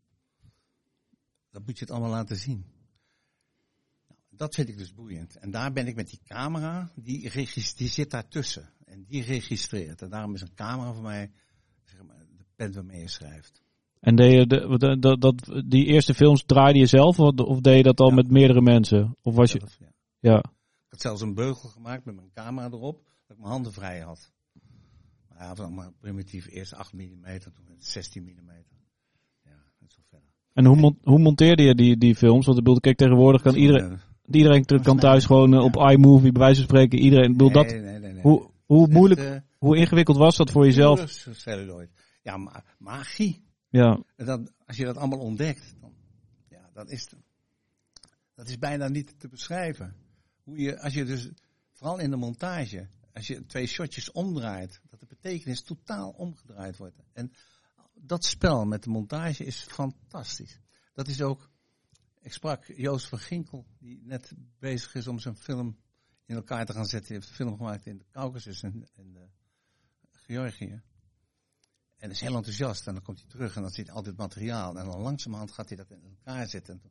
Dat 1.49 1.65
moet 1.65 1.77
je 1.77 1.83
het 1.83 1.93
allemaal 1.93 2.09
laten 2.09 2.37
zien 2.37 2.75
dat 4.37 4.55
vind 4.55 4.69
ik 4.69 4.77
dus 4.77 4.93
boeiend. 4.93 5.35
En 5.37 5.51
daar 5.51 5.71
ben 5.71 5.87
ik 5.87 5.95
met 5.95 6.09
die 6.09 6.19
camera, 6.23 6.91
die, 6.95 7.31
die 7.75 7.87
zit 7.87 8.11
daartussen. 8.11 8.69
En 8.85 9.05
die 9.07 9.23
registreert. 9.23 10.01
En 10.01 10.09
daarom 10.09 10.33
is 10.33 10.41
een 10.41 10.53
camera 10.55 10.93
voor 10.93 11.03
mij 11.03 11.31
zeg 11.83 12.03
maar, 12.03 12.25
de 12.37 12.43
pen 12.55 12.73
waarmee 12.73 12.99
je 12.99 13.09
schrijft. 13.09 13.63
En 13.99 14.15
deed 14.15 14.31
je 14.31 14.47
de, 14.47 14.97
de, 14.99 15.17
dat, 15.17 15.63
die 15.65 15.85
eerste 15.85 16.13
films 16.13 16.43
draaide 16.45 16.79
je 16.79 16.85
zelf 16.85 17.19
of, 17.19 17.37
of 17.37 17.59
deed 17.59 17.77
je 17.77 17.83
dat 17.83 17.99
al 17.99 18.09
met 18.09 18.31
meerdere 18.31 18.61
mensen? 18.61 19.17
Of 19.21 19.35
was 19.35 19.51
je... 19.51 19.61
Ja. 19.79 19.87
ja. 20.19 20.43
Ik 20.95 21.01
had 21.01 21.11
zelfs 21.11 21.21
een 21.21 21.33
beugel 21.45 21.69
gemaakt 21.69 22.05
met 22.05 22.15
mijn 22.15 22.31
camera 22.33 22.67
erop, 22.67 23.03
dat 23.27 23.35
ik 23.35 23.37
mijn 23.37 23.51
handen 23.51 23.73
vrij 23.73 23.99
had. 23.99 24.31
Maar 25.29 25.37
ja, 25.43 25.53
was 25.53 25.69
maar 25.69 25.91
primitief. 25.99 26.47
Eerst 26.49 26.73
8 26.73 26.93
mm, 26.93 27.23
toen 27.39 27.75
16 27.77 28.23
mm. 28.23 28.51
Ja, 29.43 29.51
en 29.79 29.87
zo 29.87 30.01
verder. 30.09 30.29
En 30.53 30.65
hoe, 30.65 30.95
hoe 31.03 31.19
monteerde 31.19 31.63
je 31.63 31.75
die, 31.75 31.97
die 31.97 32.15
films? 32.15 32.45
Want 32.45 32.57
ik 32.57 32.63
bedoel, 32.63 32.79
kijk, 32.79 32.97
tegenwoordig 32.97 33.41
kan 33.41 33.55
iedereen... 33.55 33.99
Iedereen 34.31 34.65
kan 34.81 34.97
thuis 34.97 35.25
gewoon 35.25 35.53
uh, 35.53 35.63
op 35.63 35.75
iMovie 35.75 36.31
bij 36.31 36.41
wijze 36.41 36.55
van 36.55 36.69
spreken. 36.69 36.99
Iedereen 36.99 37.37
wil 37.37 37.51
dat. 37.51 37.65
Nee, 37.65 37.81
nee, 37.81 37.99
nee, 37.99 38.21
hoe, 38.21 38.49
hoe 38.65 38.87
moeilijk, 38.87 39.21
uh, 39.21 39.35
hoe 39.57 39.77
ingewikkeld 39.77 40.17
was 40.17 40.37
dat 40.37 40.51
voor 40.51 40.65
jezelf? 40.65 41.09
Celluloid. 41.31 41.89
Ja, 42.21 42.37
ma 42.37 42.63
magie. 42.77 43.43
Ja. 43.69 43.99
Dat, 44.15 44.51
als 44.65 44.77
je 44.77 44.85
dat 44.85 44.97
allemaal 44.97 45.19
ontdekt, 45.19 45.75
dan, 45.81 45.93
ja, 46.49 46.69
dat 46.73 46.89
is, 46.89 47.09
dat 48.33 48.47
is 48.47 48.57
bijna 48.57 48.87
niet 48.87 49.19
te 49.19 49.27
beschrijven. 49.27 50.04
Hoe 50.45 50.57
je, 50.57 50.79
als 50.79 50.93
je 50.93 51.05
dus, 51.05 51.29
vooral 51.71 51.99
in 51.99 52.09
de 52.09 52.15
montage, 52.15 52.87
als 53.13 53.27
je 53.27 53.45
twee 53.45 53.67
shotjes 53.67 54.11
omdraait, 54.11 54.81
dat 54.89 54.99
de 54.99 55.05
betekenis 55.05 55.61
totaal 55.61 56.09
omgedraaid 56.09 56.77
wordt. 56.77 56.95
En 57.13 57.31
dat 57.93 58.25
spel 58.25 58.65
met 58.65 58.83
de 58.83 58.89
montage 58.89 59.45
is 59.45 59.61
fantastisch. 59.61 60.59
Dat 60.93 61.07
is 61.07 61.21
ook 61.21 61.49
ik 62.25 62.33
sprak 62.33 62.65
Joost 62.75 63.07
van 63.07 63.19
Ginkel, 63.19 63.65
die 63.79 64.01
net 64.03 64.33
bezig 64.59 64.95
is 64.95 65.07
om 65.07 65.19
zijn 65.19 65.35
film 65.35 65.77
in 66.25 66.35
elkaar 66.35 66.65
te 66.65 66.73
gaan 66.73 66.85
zetten. 66.85 67.07
Hij 67.07 67.17
heeft 67.17 67.29
een 67.29 67.35
film 67.35 67.57
gemaakt 67.57 67.85
in 67.85 67.97
de 67.97 68.05
Caucasus 68.11 68.63
en 68.63 68.87
in 68.95 69.17
Georgië. 70.11 70.81
En 71.95 72.09
is 72.09 72.19
heel 72.19 72.35
enthousiast. 72.35 72.87
En 72.87 72.93
dan 72.93 73.03
komt 73.03 73.19
hij 73.19 73.27
terug 73.29 73.55
en 73.55 73.61
dan 73.61 73.71
ziet 73.71 73.85
hij 73.85 73.95
altijd 73.95 74.17
materiaal. 74.17 74.77
En 74.77 74.85
dan 74.85 75.01
langzamerhand 75.01 75.51
gaat 75.51 75.67
hij 75.67 75.77
dat 75.77 75.91
in 75.91 76.03
elkaar 76.03 76.47
zetten. 76.47 76.73
En 76.73 76.81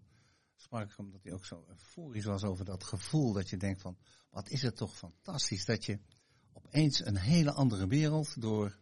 sprak 0.64 0.90
ik 0.90 0.96
hem 0.96 1.10
dat 1.10 1.22
hij 1.22 1.32
ook 1.32 1.44
zo 1.44 1.64
euforisch 1.68 2.24
was 2.24 2.44
over 2.44 2.64
dat 2.64 2.84
gevoel. 2.84 3.32
Dat 3.32 3.50
je 3.50 3.56
denkt 3.56 3.80
van, 3.80 3.98
wat 4.30 4.48
is 4.48 4.62
het 4.62 4.76
toch 4.76 4.96
fantastisch 4.96 5.64
dat 5.64 5.84
je 5.84 5.98
opeens 6.52 7.04
een 7.04 7.16
hele 7.16 7.52
andere 7.52 7.86
wereld 7.86 8.40
door 8.40 8.78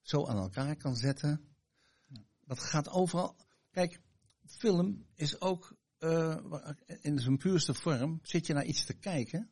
zo 0.00 0.26
aan 0.26 0.36
elkaar 0.36 0.76
kan 0.76 0.96
zetten. 0.96 1.44
Dat 2.44 2.58
gaat 2.58 2.88
overal. 2.88 3.36
Kijk, 3.70 4.00
film 4.46 5.06
is 5.14 5.40
ook 5.40 5.76
uh, 5.98 6.36
in 7.00 7.18
zijn 7.18 7.36
puurste 7.36 7.74
vorm, 7.74 8.18
zit 8.22 8.46
je 8.46 8.52
naar 8.52 8.64
iets 8.64 8.84
te 8.84 8.94
kijken. 8.94 9.50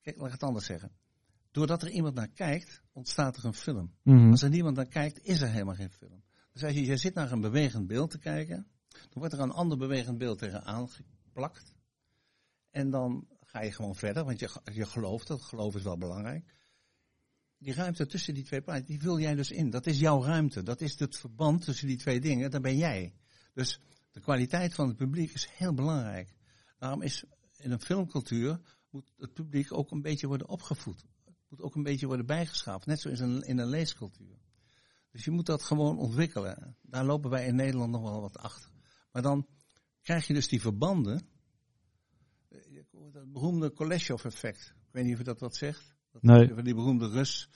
Kijk, 0.00 0.16
laat 0.16 0.26
ik 0.26 0.32
het 0.32 0.42
anders 0.42 0.66
zeggen. 0.66 0.92
Doordat 1.50 1.82
er 1.82 1.90
iemand 1.90 2.14
naar 2.14 2.28
kijkt, 2.28 2.82
ontstaat 2.92 3.36
er 3.36 3.44
een 3.44 3.54
film. 3.54 3.94
Mhm. 4.02 4.30
Als 4.30 4.42
er 4.42 4.50
niemand 4.50 4.76
naar 4.76 4.88
kijkt, 4.88 5.22
is 5.22 5.40
er 5.40 5.48
helemaal 5.48 5.74
geen 5.74 5.90
film. 5.90 6.22
Dus 6.52 6.64
als 6.64 6.74
je, 6.74 6.84
je 6.84 6.96
zit 6.96 7.14
naar 7.14 7.32
een 7.32 7.40
bewegend 7.40 7.86
beeld 7.86 8.10
te 8.10 8.18
kijken, 8.18 8.66
dan 9.00 9.18
wordt 9.18 9.34
er 9.34 9.40
een 9.40 9.50
ander 9.50 9.78
bewegend 9.78 10.18
beeld 10.18 10.38
tegenaan 10.38 10.88
geplakt. 10.88 11.72
En 12.70 12.90
dan 12.90 13.28
ga 13.40 13.62
je 13.62 13.72
gewoon 13.72 13.94
verder, 13.94 14.24
want 14.24 14.38
je, 14.38 14.60
je 14.72 14.86
gelooft, 14.86 15.26
dat 15.26 15.42
geloof 15.42 15.74
is 15.74 15.82
wel 15.82 15.98
belangrijk. 15.98 16.56
Die 17.58 17.74
ruimte 17.74 18.06
tussen 18.06 18.34
die 18.34 18.44
twee 18.44 18.60
plaatsen, 18.60 18.86
die 18.86 19.00
vul 19.00 19.20
jij 19.20 19.34
dus 19.34 19.50
in. 19.50 19.70
Dat 19.70 19.86
is 19.86 19.98
jouw 19.98 20.22
ruimte. 20.22 20.62
Dat 20.62 20.80
is 20.80 20.98
het 20.98 21.16
verband 21.16 21.64
tussen 21.64 21.86
die 21.86 21.96
twee 21.96 22.20
dingen. 22.20 22.50
Dan 22.50 22.62
ben 22.62 22.76
jij. 22.76 23.14
Dus 23.54 23.80
de 24.10 24.20
kwaliteit 24.20 24.74
van 24.74 24.88
het 24.88 24.96
publiek 24.96 25.32
is 25.32 25.48
heel 25.50 25.74
belangrijk. 25.74 26.34
Daarom 26.78 27.02
is 27.02 27.24
in 27.56 27.70
een 27.70 27.80
filmcultuur 27.80 28.60
moet 28.90 29.12
het 29.16 29.32
publiek 29.32 29.72
ook 29.72 29.90
een 29.90 30.02
beetje 30.02 30.26
worden 30.26 30.48
opgevoed. 30.48 31.04
Het 31.24 31.36
moet 31.48 31.60
ook 31.60 31.74
een 31.74 31.82
beetje 31.82 32.06
worden 32.06 32.26
bijgeschaafd. 32.26 32.86
Net 32.86 33.04
in 33.04 33.22
een, 33.22 33.42
in 33.42 33.58
een 33.58 33.68
leescultuur. 33.68 34.38
Dus 35.10 35.24
je 35.24 35.30
moet 35.30 35.46
dat 35.46 35.62
gewoon 35.62 35.98
ontwikkelen. 35.98 36.76
Daar 36.82 37.04
lopen 37.04 37.30
wij 37.30 37.46
in 37.46 37.54
Nederland 37.54 37.90
nog 37.90 38.02
wel 38.02 38.20
wat 38.20 38.38
achter. 38.38 38.70
Maar 39.18 39.30
dan 39.30 39.46
krijg 40.02 40.26
je 40.26 40.34
dus 40.34 40.48
die 40.48 40.60
verbanden. 40.60 41.28
Het 42.48 43.32
beroemde 43.32 43.70
Koleshov-effect. 43.70 44.74
Ik 44.86 44.92
weet 44.92 45.04
niet 45.04 45.12
of 45.12 45.18
je 45.18 45.24
dat 45.24 45.40
wat 45.40 45.56
zegt. 45.56 45.96
Dat 46.10 46.22
nee. 46.22 46.62
Die 46.62 46.74
beroemde 46.74 47.08
Rus, 47.08 47.48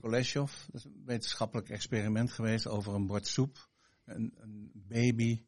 Koleshov. 0.00 0.52
Dat 0.66 0.74
is 0.74 0.84
een 0.84 1.02
wetenschappelijk 1.04 1.68
experiment 1.68 2.32
geweest 2.32 2.66
over 2.66 2.94
een 2.94 3.06
bord 3.06 3.26
soep 3.26 3.68
een, 4.06 4.34
een 4.36 4.70
baby 4.74 5.44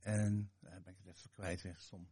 en, 0.00 0.50
daar 0.60 0.80
ben 0.82 0.92
ik 0.92 0.98
het 1.04 1.16
even 1.16 1.30
kwijt 1.30 1.62
weg, 1.62 1.80
som. 1.80 2.08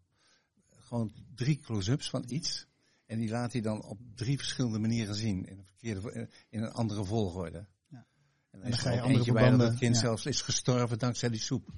Gewoon 0.70 1.12
drie 1.34 1.60
close-ups 1.60 2.10
van 2.10 2.24
iets. 2.26 2.66
En 3.06 3.18
die 3.18 3.28
laat 3.28 3.52
hij 3.52 3.60
dan 3.60 3.82
op 3.82 3.98
drie 4.14 4.36
verschillende 4.36 4.78
manieren 4.78 5.14
zien. 5.14 5.44
In 5.44 5.58
een, 5.58 5.64
verkeerde, 5.64 6.28
in 6.48 6.62
een 6.62 6.72
andere 6.72 7.04
volgorde. 7.04 7.66
Ja. 7.88 8.06
En 8.50 8.60
dan, 8.60 8.72
ga 8.72 8.90
je 8.90 9.00
andere 9.00 9.24
verbanden, 9.24 9.58
dat 9.58 9.68
het 9.68 9.78
kind 9.78 9.96
zelfs 9.96 10.26
is 10.26 10.40
gestorven 10.40 10.98
dankzij 10.98 11.28
die 11.28 11.40
soep. 11.40 11.72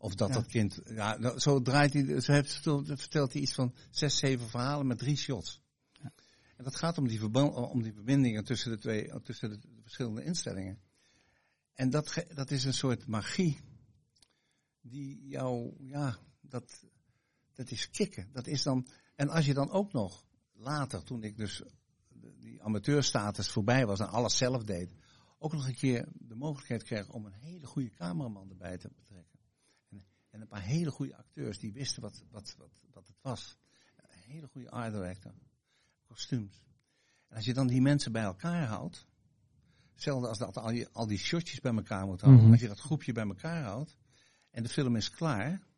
Of 0.00 0.14
dat 0.14 0.32
dat 0.32 0.46
kind, 0.46 0.80
ja, 0.86 1.38
zo 1.38 1.62
draait 1.62 1.92
hij, 1.92 2.20
zo 2.20 2.32
heeft, 2.32 2.52
vertelt 2.84 3.32
hij 3.32 3.42
iets 3.42 3.52
van 3.52 3.74
zes, 3.90 4.18
zeven 4.18 4.48
verhalen 4.48 4.86
met 4.86 4.98
drie 4.98 5.16
shots. 5.16 5.62
En 6.56 6.64
dat 6.64 6.76
gaat 6.76 6.98
om 6.98 7.08
die, 7.08 7.18
verband, 7.18 7.54
om 7.54 7.82
die 7.82 7.92
verbindingen 7.92 8.44
tussen 8.44 8.70
de 8.70 8.78
twee, 8.78 9.22
tussen 9.22 9.50
de 9.50 9.58
verschillende 9.82 10.24
instellingen. 10.24 10.78
En 11.74 11.90
dat, 11.90 12.24
dat 12.34 12.50
is 12.50 12.64
een 12.64 12.74
soort 12.74 13.06
magie 13.06 13.60
die 14.80 15.26
jou, 15.26 15.74
ja, 15.78 16.18
dat, 16.40 16.84
dat 17.54 17.70
is 17.70 17.90
kicken. 17.90 18.28
Dat 18.32 18.46
is 18.46 18.62
dan, 18.62 18.86
en 19.14 19.28
als 19.28 19.46
je 19.46 19.54
dan 19.54 19.70
ook 19.70 19.92
nog 19.92 20.24
later, 20.52 21.02
toen 21.02 21.22
ik 21.22 21.36
dus 21.36 21.62
die 22.38 22.62
amateurstatus 22.62 23.50
voorbij 23.50 23.86
was 23.86 24.00
en 24.00 24.08
alles 24.08 24.36
zelf 24.36 24.64
deed, 24.64 24.94
ook 25.38 25.52
nog 25.52 25.66
een 25.66 25.74
keer 25.74 26.08
de 26.12 26.34
mogelijkheid 26.34 26.82
kreeg 26.82 27.08
om 27.08 27.26
een 27.26 27.32
hele 27.32 27.66
goede 27.66 27.90
cameraman 27.90 28.50
erbij 28.50 28.78
te. 28.78 28.90
En, 30.40 30.46
en 30.46 30.52
een 30.52 30.62
paar 30.62 30.68
hele 30.68 30.90
goede 30.90 31.16
acteurs 31.16 31.58
die 31.58 31.72
wisten 31.72 32.02
wat, 32.02 32.22
wat, 32.30 32.54
wat, 32.58 32.84
wat 32.92 33.06
het 33.06 33.16
was. 33.20 33.56
hele 34.08 34.48
goede 34.48 34.70
art 34.70 34.92
director. 34.92 35.32
Kostuums. 36.06 36.64
En 37.28 37.36
als 37.36 37.44
je 37.44 37.54
dan 37.54 37.66
die 37.66 37.80
mensen 37.80 38.12
bij 38.12 38.22
elkaar 38.22 38.66
houdt, 38.66 39.06
hetzelfde 39.92 40.28
als 40.28 40.38
dat 40.38 40.56
al 40.56 40.68
die, 40.68 40.88
al 40.88 41.06
die 41.06 41.18
shotjes 41.18 41.60
bij 41.60 41.74
elkaar 41.74 42.06
moet 42.06 42.20
houden, 42.20 42.42
mhm. 42.42 42.52
als 42.52 42.60
je 42.60 42.68
dat 42.68 42.80
groepje 42.80 43.12
bij 43.12 43.26
elkaar 43.26 43.62
houdt 43.62 43.96
en 44.50 44.62
de 44.62 44.68
film 44.68 44.96
is 44.96 45.10
klaar, 45.10 45.68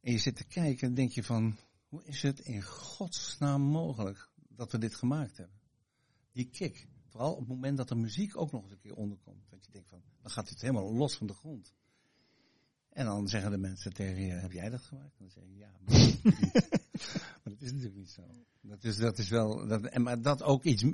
en 0.00 0.12
je 0.12 0.18
zit 0.18 0.36
te 0.36 0.44
kijken, 0.44 0.86
dan 0.86 0.94
denk 0.94 1.10
je 1.10 1.24
van, 1.24 1.56
hoe 1.88 2.04
is 2.04 2.22
het 2.22 2.40
in 2.40 2.62
godsnaam 2.62 3.62
mogelijk 3.62 4.30
dat 4.48 4.72
we 4.72 4.78
dit 4.78 4.94
gemaakt 4.94 5.36
hebben? 5.36 5.60
Die 6.32 6.44
kick. 6.44 6.88
Vooral 7.06 7.32
op 7.32 7.38
het 7.38 7.48
moment 7.48 7.76
dat 7.76 7.88
de 7.88 7.94
muziek 7.94 8.36
ook 8.36 8.52
nog 8.52 8.62
eens 8.62 8.72
een 8.72 8.78
keer 8.78 8.94
onderkomt. 8.94 9.50
Dat 9.50 9.64
je 9.64 9.72
denkt 9.72 9.88
van, 9.88 10.02
dan 10.20 10.30
gaat 10.30 10.48
het 10.48 10.60
helemaal 10.60 10.94
los 10.94 11.16
van 11.16 11.26
de 11.26 11.34
grond. 11.34 11.74
En 13.00 13.06
dan 13.06 13.28
zeggen 13.28 13.50
de 13.50 13.58
mensen 13.58 13.92
tegen 13.92 14.22
je, 14.22 14.32
heb 14.32 14.52
jij 14.52 14.70
dat 14.70 14.80
gemaakt? 14.80 15.18
En 15.18 15.24
dan 15.24 15.30
zeg 15.30 15.44
je, 15.44 15.56
ja. 15.56 15.70
Maar, 17.42 17.52
dat 17.52 17.60
is 17.60 17.70
natuurlijk 17.70 17.96
niet 17.96 18.10
zo. 18.10 18.22
Dat 18.60 18.84
is, 18.84 18.96
dat 18.96 19.18
is 19.18 19.28
wel, 19.28 19.66
dat, 19.66 19.84
en, 19.84 20.02
maar 20.02 20.22
dat 20.22 20.42
ook 20.42 20.64
iets, 20.64 20.84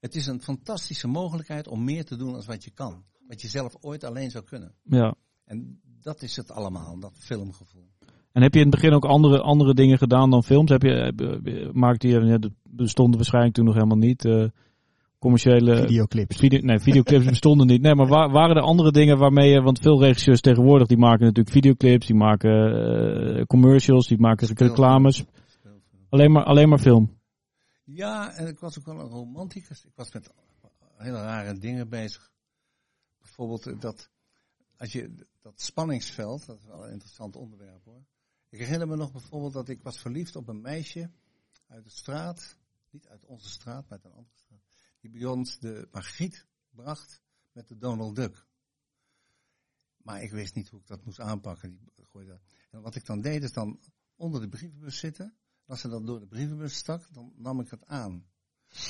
het 0.00 0.14
is 0.14 0.26
een 0.26 0.42
fantastische 0.42 1.08
mogelijkheid 1.08 1.68
om 1.68 1.84
meer 1.84 2.04
te 2.04 2.16
doen 2.16 2.32
dan 2.32 2.42
wat 2.46 2.64
je 2.64 2.70
kan. 2.70 3.04
Wat 3.28 3.40
je 3.40 3.48
zelf 3.48 3.76
ooit 3.80 4.04
alleen 4.04 4.30
zou 4.30 4.44
kunnen. 4.44 4.74
Ja. 4.82 5.14
En 5.44 5.80
dat 6.00 6.22
is 6.22 6.36
het 6.36 6.50
allemaal, 6.50 6.98
dat 6.98 7.18
filmgevoel. 7.18 7.88
En 8.32 8.42
heb 8.42 8.54
je 8.54 8.60
in 8.60 8.66
het 8.66 8.74
begin 8.74 8.92
ook 8.92 9.04
andere, 9.04 9.40
andere 9.40 9.74
dingen 9.74 9.98
gedaan 9.98 10.30
dan 10.30 10.44
films? 10.44 10.70
Heb 10.70 10.82
je, 10.82 11.70
maakte 11.72 12.08
je, 12.08 12.20
ja, 12.20 12.38
bestonden 12.62 13.16
waarschijnlijk 13.16 13.54
toen 13.54 13.64
nog 13.64 13.74
helemaal 13.74 13.96
niet. 13.96 14.24
Uh, 14.24 14.48
commerciële 15.18 15.76
videoclips. 15.76 16.36
Video, 16.36 16.60
nee, 16.60 16.78
videoclips 16.78 17.24
bestonden 17.34 17.66
niet. 17.66 17.82
Nee, 17.82 17.94
maar 17.94 18.06
waren 18.08 18.56
er 18.56 18.62
andere 18.62 18.92
dingen 18.92 19.18
waarmee 19.18 19.50
je, 19.50 19.60
want 19.60 19.78
veel 19.78 20.02
regisseurs 20.02 20.40
tegenwoordig 20.40 20.86
die 20.86 20.98
maken 20.98 21.24
natuurlijk 21.24 21.54
videoclips, 21.54 22.06
die 22.06 22.16
maken 22.16 22.50
uh, 23.36 23.44
commercials, 23.44 24.06
die 24.06 24.18
maken 24.18 24.48
reclames. 24.54 25.24
Alleen 26.08 26.32
maar, 26.32 26.44
alleen 26.44 26.68
maar 26.68 26.78
film. 26.78 27.18
Ja, 27.84 28.34
en 28.34 28.46
ik 28.46 28.58
was 28.58 28.78
ook 28.78 28.84
wel 28.84 29.00
een 29.00 29.08
romanticus. 29.08 29.84
Ik 29.84 29.92
was 29.94 30.12
met 30.12 30.30
hele 30.96 31.18
rare 31.18 31.58
dingen 31.58 31.88
bezig. 31.88 32.32
Bijvoorbeeld 33.18 33.80
dat, 33.80 34.10
als 34.76 34.92
je, 34.92 35.14
dat 35.42 35.60
spanningsveld, 35.60 36.46
dat 36.46 36.58
is 36.58 36.64
wel 36.64 36.84
een 36.84 36.92
interessant 36.92 37.36
onderwerp 37.36 37.84
hoor. 37.84 38.04
Ik 38.48 38.58
herinner 38.58 38.88
me 38.88 38.96
nog 38.96 39.12
bijvoorbeeld 39.12 39.52
dat 39.52 39.68
ik 39.68 39.82
was 39.82 39.98
verliefd 39.98 40.36
op 40.36 40.48
een 40.48 40.60
meisje 40.60 41.10
uit 41.66 41.84
de 41.84 41.90
straat. 41.90 42.56
Niet 42.90 43.08
uit 43.08 43.24
onze 43.24 43.48
straat, 43.48 43.82
maar 43.82 43.92
uit 43.92 44.04
een 44.04 44.10
andere 44.10 44.36
straat. 44.36 44.45
Die 45.06 45.20
bij 45.20 45.30
ons 45.30 45.58
de 45.58 45.88
Margriet 45.92 46.46
bracht 46.70 47.22
met 47.52 47.68
de 47.68 47.76
Donald 47.76 48.16
Duck. 48.16 48.46
Maar 49.96 50.22
ik 50.22 50.30
wist 50.30 50.54
niet 50.54 50.68
hoe 50.68 50.80
ik 50.80 50.86
dat 50.86 51.04
moest 51.04 51.20
aanpakken. 51.20 51.90
Die 51.94 52.04
gooide. 52.04 52.40
En 52.70 52.80
wat 52.80 52.94
ik 52.94 53.06
dan 53.06 53.20
deed 53.20 53.42
is 53.42 53.52
dan 53.52 53.80
onder 54.16 54.40
de 54.40 54.48
brievenbus 54.48 54.98
zitten. 54.98 55.36
Als 55.66 55.80
ze 55.80 55.88
dan 55.88 56.06
door 56.06 56.20
de 56.20 56.26
brievenbus 56.26 56.74
stak, 56.74 57.12
dan 57.12 57.32
nam 57.36 57.60
ik 57.60 57.70
het 57.70 57.86
aan. 57.86 58.26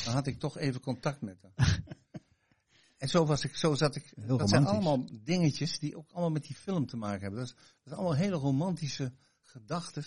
Dan 0.05 0.14
had 0.14 0.26
ik 0.26 0.38
toch 0.38 0.59
even 0.59 0.81
contact 0.81 1.20
met 1.20 1.42
haar. 1.42 1.83
en 2.96 3.09
zo, 3.09 3.26
was 3.26 3.44
ik, 3.44 3.57
zo 3.57 3.74
zat 3.74 3.96
ik. 3.96 4.12
Heel 4.14 4.37
dat 4.37 4.48
zijn 4.48 4.66
allemaal 4.66 5.22
dingetjes 5.22 5.79
die 5.79 5.96
ook 5.96 6.11
allemaal 6.11 6.31
met 6.31 6.44
die 6.44 6.57
film 6.57 6.87
te 6.87 6.96
maken 6.96 7.20
hebben. 7.20 7.38
Dat, 7.40 7.48
is, 7.48 7.55
dat 7.55 7.64
zijn 7.83 7.96
allemaal 7.96 8.16
hele 8.16 8.37
romantische 8.37 9.12
gedachten. 9.42 10.05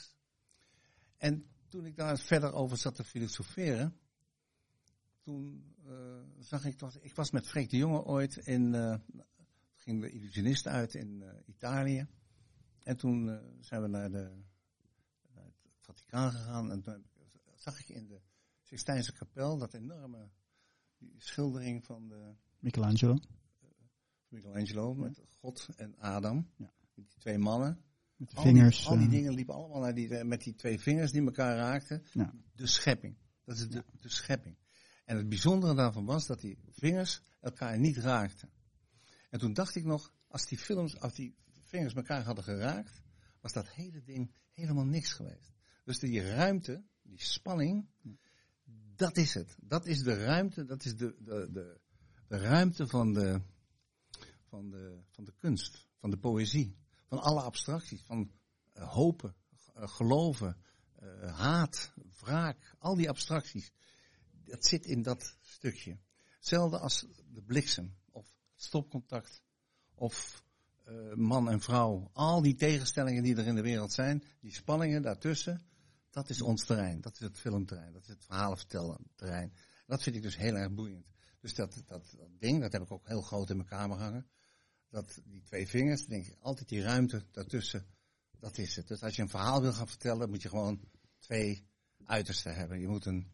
En 1.18 1.46
toen 1.68 1.86
ik 1.86 1.96
daar 1.96 2.18
verder 2.20 2.54
over 2.54 2.78
zat 2.78 2.96
te 2.96 3.04
filosoferen, 3.04 4.00
toen 5.20 5.74
uh, 5.88 5.94
zag 6.40 6.66
ik 6.66 6.80
dat. 6.80 6.98
Ik 7.02 7.16
was 7.16 7.32
met 7.32 7.48
Freek 7.48 7.70
de 7.70 7.78
Jonge 7.78 8.04
ooit 8.04 8.38
in. 8.38 8.74
Uh, 8.74 8.96
gingen 9.76 10.02
we 10.02 10.12
illusionisten 10.12 10.72
uit 10.72 10.94
in 10.94 11.22
uh, 11.22 11.30
Italië. 11.46 12.08
En 12.84 12.98
toen 12.98 13.40
zijn 13.60 13.82
we 13.82 13.88
naar, 13.88 14.12
de, 14.12 14.32
naar 15.34 15.46
het 15.46 15.56
Vaticaan 15.80 16.32
gegaan. 16.32 16.72
En 16.72 16.82
toen 16.82 17.06
zag 17.56 17.80
ik 17.80 17.90
in 17.90 18.08
de 18.08 18.22
Sixtijnse 18.62 19.14
kapel 19.14 19.58
dat 19.58 19.74
enorme 19.74 20.30
die 20.98 21.16
schildering 21.18 21.86
van 21.86 22.08
de. 22.08 22.36
Michelangelo. 22.60 23.18
Michelangelo 24.28 24.94
met 24.94 25.22
God 25.40 25.68
en 25.76 25.98
Adam. 25.98 26.50
Ja. 26.56 26.72
Met 26.96 27.08
die 27.08 27.18
twee 27.18 27.38
mannen. 27.38 27.82
Met 28.16 28.30
de 28.30 28.42
vingers. 28.42 28.88
al 28.88 28.98
die 28.98 29.10
dingen 29.10 29.34
liepen 29.34 29.56
allemaal 29.56 29.80
naar 29.80 29.94
die, 29.94 30.24
met 30.24 30.44
die 30.44 30.56
twee 30.56 30.80
vingers 30.80 31.12
die 31.12 31.22
elkaar 31.22 31.56
raakten. 31.56 32.04
Ja. 32.14 32.34
De 32.56 32.68
schepping. 32.68 33.16
Dat 33.44 33.58
is 33.58 33.70
de, 33.70 33.84
de 34.00 34.10
schepping. 34.10 34.56
En 35.10 35.18
het 35.18 35.30
bijzondere 35.30 35.74
daarvan 35.74 36.06
was 36.06 36.26
dat 36.26 36.40
die 36.40 36.58
vingers 36.72 37.22
elkaar 37.40 37.80
niet 37.80 37.98
raakten. 37.98 38.50
En 39.30 39.40
toen 39.40 39.54
dacht 39.54 39.76
ik 39.76 39.84
nog, 39.86 40.14
als 40.28 40.46
die 40.46 40.60
als 41.00 41.14
die 41.14 41.36
vingers 41.64 41.94
elkaar 41.94 42.24
hadden 42.24 42.44
geraakt, 42.44 43.02
was 43.42 43.54
dat 43.54 43.70
hele 43.70 44.04
ding 44.04 44.32
helemaal 44.54 44.86
niks 44.86 45.14
geweest. 45.14 45.54
Dus 45.84 46.00
die 46.00 46.22
ruimte, 46.22 46.84
die 47.02 47.24
spanning, 47.24 47.90
dat 48.96 49.18
is 49.18 49.34
het. 49.34 49.56
Dat 49.62 49.86
is 49.86 50.00
de 50.00 50.24
ruimte, 50.24 50.66
dat 50.66 50.86
is 50.86 50.96
de, 50.96 51.16
de, 51.20 51.50
de, 52.28 52.38
ruimte 52.38 52.88
van 52.88 53.14
de, 53.14 53.42
van, 54.44 54.70
de, 54.70 55.00
van 55.10 55.24
de 55.24 55.34
kunst, 55.38 55.88
van 55.98 56.10
de 56.10 56.18
poëzie, 56.18 56.76
van 57.06 57.20
alle 57.20 57.42
abstracties, 57.42 58.02
van 58.02 58.32
uh, 58.78 58.90
hopen, 58.90 59.36
uh, 59.78 59.88
geloven, 59.88 60.58
uh, 61.04 61.38
haat, 61.38 61.94
wraak, 62.20 62.76
al 62.80 62.96
die 62.96 63.10
abstracties 63.10 63.72
dat 64.50 64.66
zit 64.66 64.86
in 64.86 65.02
dat 65.02 65.36
stukje. 65.42 65.98
Hetzelfde 66.36 66.78
als 66.78 67.06
de 67.34 67.42
bliksem, 67.42 67.96
of 68.12 68.28
stopcontact, 68.56 69.42
of 69.96 70.44
uh, 70.88 71.14
man 71.14 71.50
en 71.50 71.62
vrouw. 71.62 72.10
Al 72.14 72.42
die 72.42 72.56
tegenstellingen 72.56 73.24
die 73.24 73.36
er 73.36 73.48
in 73.48 73.56
de 73.56 73.62
wereld 73.62 73.94
zijn, 73.94 74.24
die 74.40 74.54
spanningen 74.54 75.02
daartussen, 75.02 75.62
dat 76.10 76.30
is 76.30 76.42
ons 76.42 76.66
terrein. 76.66 77.02
Dat 77.02 77.14
is 77.14 77.20
het 77.20 77.38
filmterrein, 77.38 77.94
dat 77.94 78.02
is 78.02 78.08
het 78.08 78.26
verhalenvertellen 78.26 78.98
terrein. 79.16 79.54
Dat 79.88 80.04
vind 80.04 80.16
ik 80.16 80.22
dus 80.22 80.38
heel 80.38 80.56
erg 80.56 80.74
boeiend. 80.74 81.06
Dus 81.40 81.54
dat, 81.54 81.82
dat, 81.86 82.16
dat 82.18 82.30
ding, 82.40 82.62
dat 82.62 82.72
heb 82.72 82.82
ik 82.82 82.92
ook 82.92 83.08
heel 83.08 83.22
groot 83.22 83.50
in 83.50 83.56
mijn 83.56 83.68
kamer 83.68 83.98
hangen. 83.98 84.28
Dat, 84.90 85.22
die 85.26 85.44
twee 85.44 85.68
vingers, 85.68 86.06
denk 86.06 86.26
ik, 86.26 86.38
altijd 86.40 86.70
die 86.70 86.82
ruimte 86.82 87.26
daartussen, 87.32 87.86
dat 88.40 88.58
is 88.58 88.76
het. 88.76 88.88
Dus 88.88 89.02
als 89.02 89.16
je 89.16 89.22
een 89.22 89.30
verhaal 89.30 89.62
wil 89.62 89.74
gaan 89.74 89.88
vertellen, 89.88 90.30
moet 90.30 90.42
je 90.42 90.50
gewoon 90.50 90.82
twee 91.20 91.68
uitersten 92.04 92.56
hebben. 92.56 92.80
Je 92.80 92.88
moet 92.88 93.06
een 93.06 93.32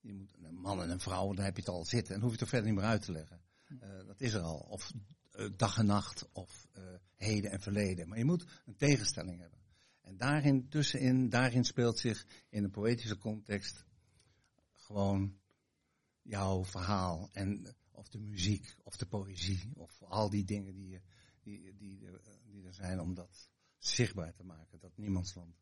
je 0.00 0.12
moet 0.12 0.34
een 0.42 0.54
man 0.54 0.82
en 0.82 0.90
een 0.90 1.00
vrouw, 1.00 1.32
daar 1.32 1.44
heb 1.44 1.54
je 1.54 1.60
het 1.60 1.70
al 1.70 1.84
zitten. 1.84 2.14
En 2.14 2.20
hoef 2.20 2.28
je 2.30 2.34
het 2.34 2.44
er 2.44 2.48
verder 2.48 2.68
niet 2.68 2.78
meer 2.78 2.88
uit 2.88 3.02
te 3.02 3.12
leggen. 3.12 3.40
Uh, 3.68 4.06
dat 4.06 4.20
is 4.20 4.32
er 4.32 4.40
al. 4.40 4.58
Of 4.58 4.92
uh, 5.36 5.48
dag 5.56 5.78
en 5.78 5.86
nacht, 5.86 6.28
of 6.32 6.66
uh, 6.78 6.84
heden 7.14 7.50
en 7.50 7.60
verleden. 7.60 8.08
Maar 8.08 8.18
je 8.18 8.24
moet 8.24 8.46
een 8.66 8.76
tegenstelling 8.76 9.40
hebben. 9.40 9.58
En 10.00 10.16
daarin, 10.16 10.68
tussenin, 10.68 11.28
daarin 11.28 11.64
speelt 11.64 11.98
zich 11.98 12.26
in 12.48 12.64
een 12.64 12.70
poëtische 12.70 13.18
context 13.18 13.84
gewoon 14.72 15.38
jouw 16.22 16.64
verhaal. 16.64 17.28
En, 17.32 17.76
of 17.90 18.08
de 18.08 18.18
muziek, 18.18 18.76
of 18.82 18.96
de 18.96 19.06
poëzie, 19.06 19.70
of 19.74 20.02
al 20.02 20.30
die 20.30 20.44
dingen 20.44 20.74
die, 20.74 21.00
die, 21.42 21.74
die, 21.76 22.10
die 22.44 22.64
er 22.64 22.74
zijn 22.74 23.00
om 23.00 23.14
dat 23.14 23.50
zichtbaar 23.78 24.34
te 24.34 24.44
maken. 24.44 24.78
Dat 24.78 24.96
niemandsland. 24.96 25.56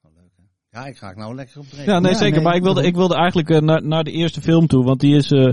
Wel 0.00 0.12
leuk 0.12 0.36
hè? 0.36 0.59
Ja, 0.70 0.86
ik 0.86 0.96
ga 0.96 1.10
ik 1.10 1.16
nou 1.16 1.34
lekker 1.34 1.60
op 1.60 1.66
Ja, 1.84 1.98
nee, 1.98 2.14
zeker. 2.14 2.42
maar 2.42 2.54
ik 2.54 2.62
wilde, 2.62 2.86
ik 2.86 2.94
wilde 2.94 3.14
eigenlijk 3.14 3.50
uh, 3.50 3.58
naar, 3.58 3.86
naar 3.86 4.04
de 4.04 4.10
eerste 4.10 4.40
film 4.40 4.66
toe. 4.66 4.84
Want 4.84 5.00
die 5.00 5.16
is, 5.16 5.30
uh, 5.30 5.52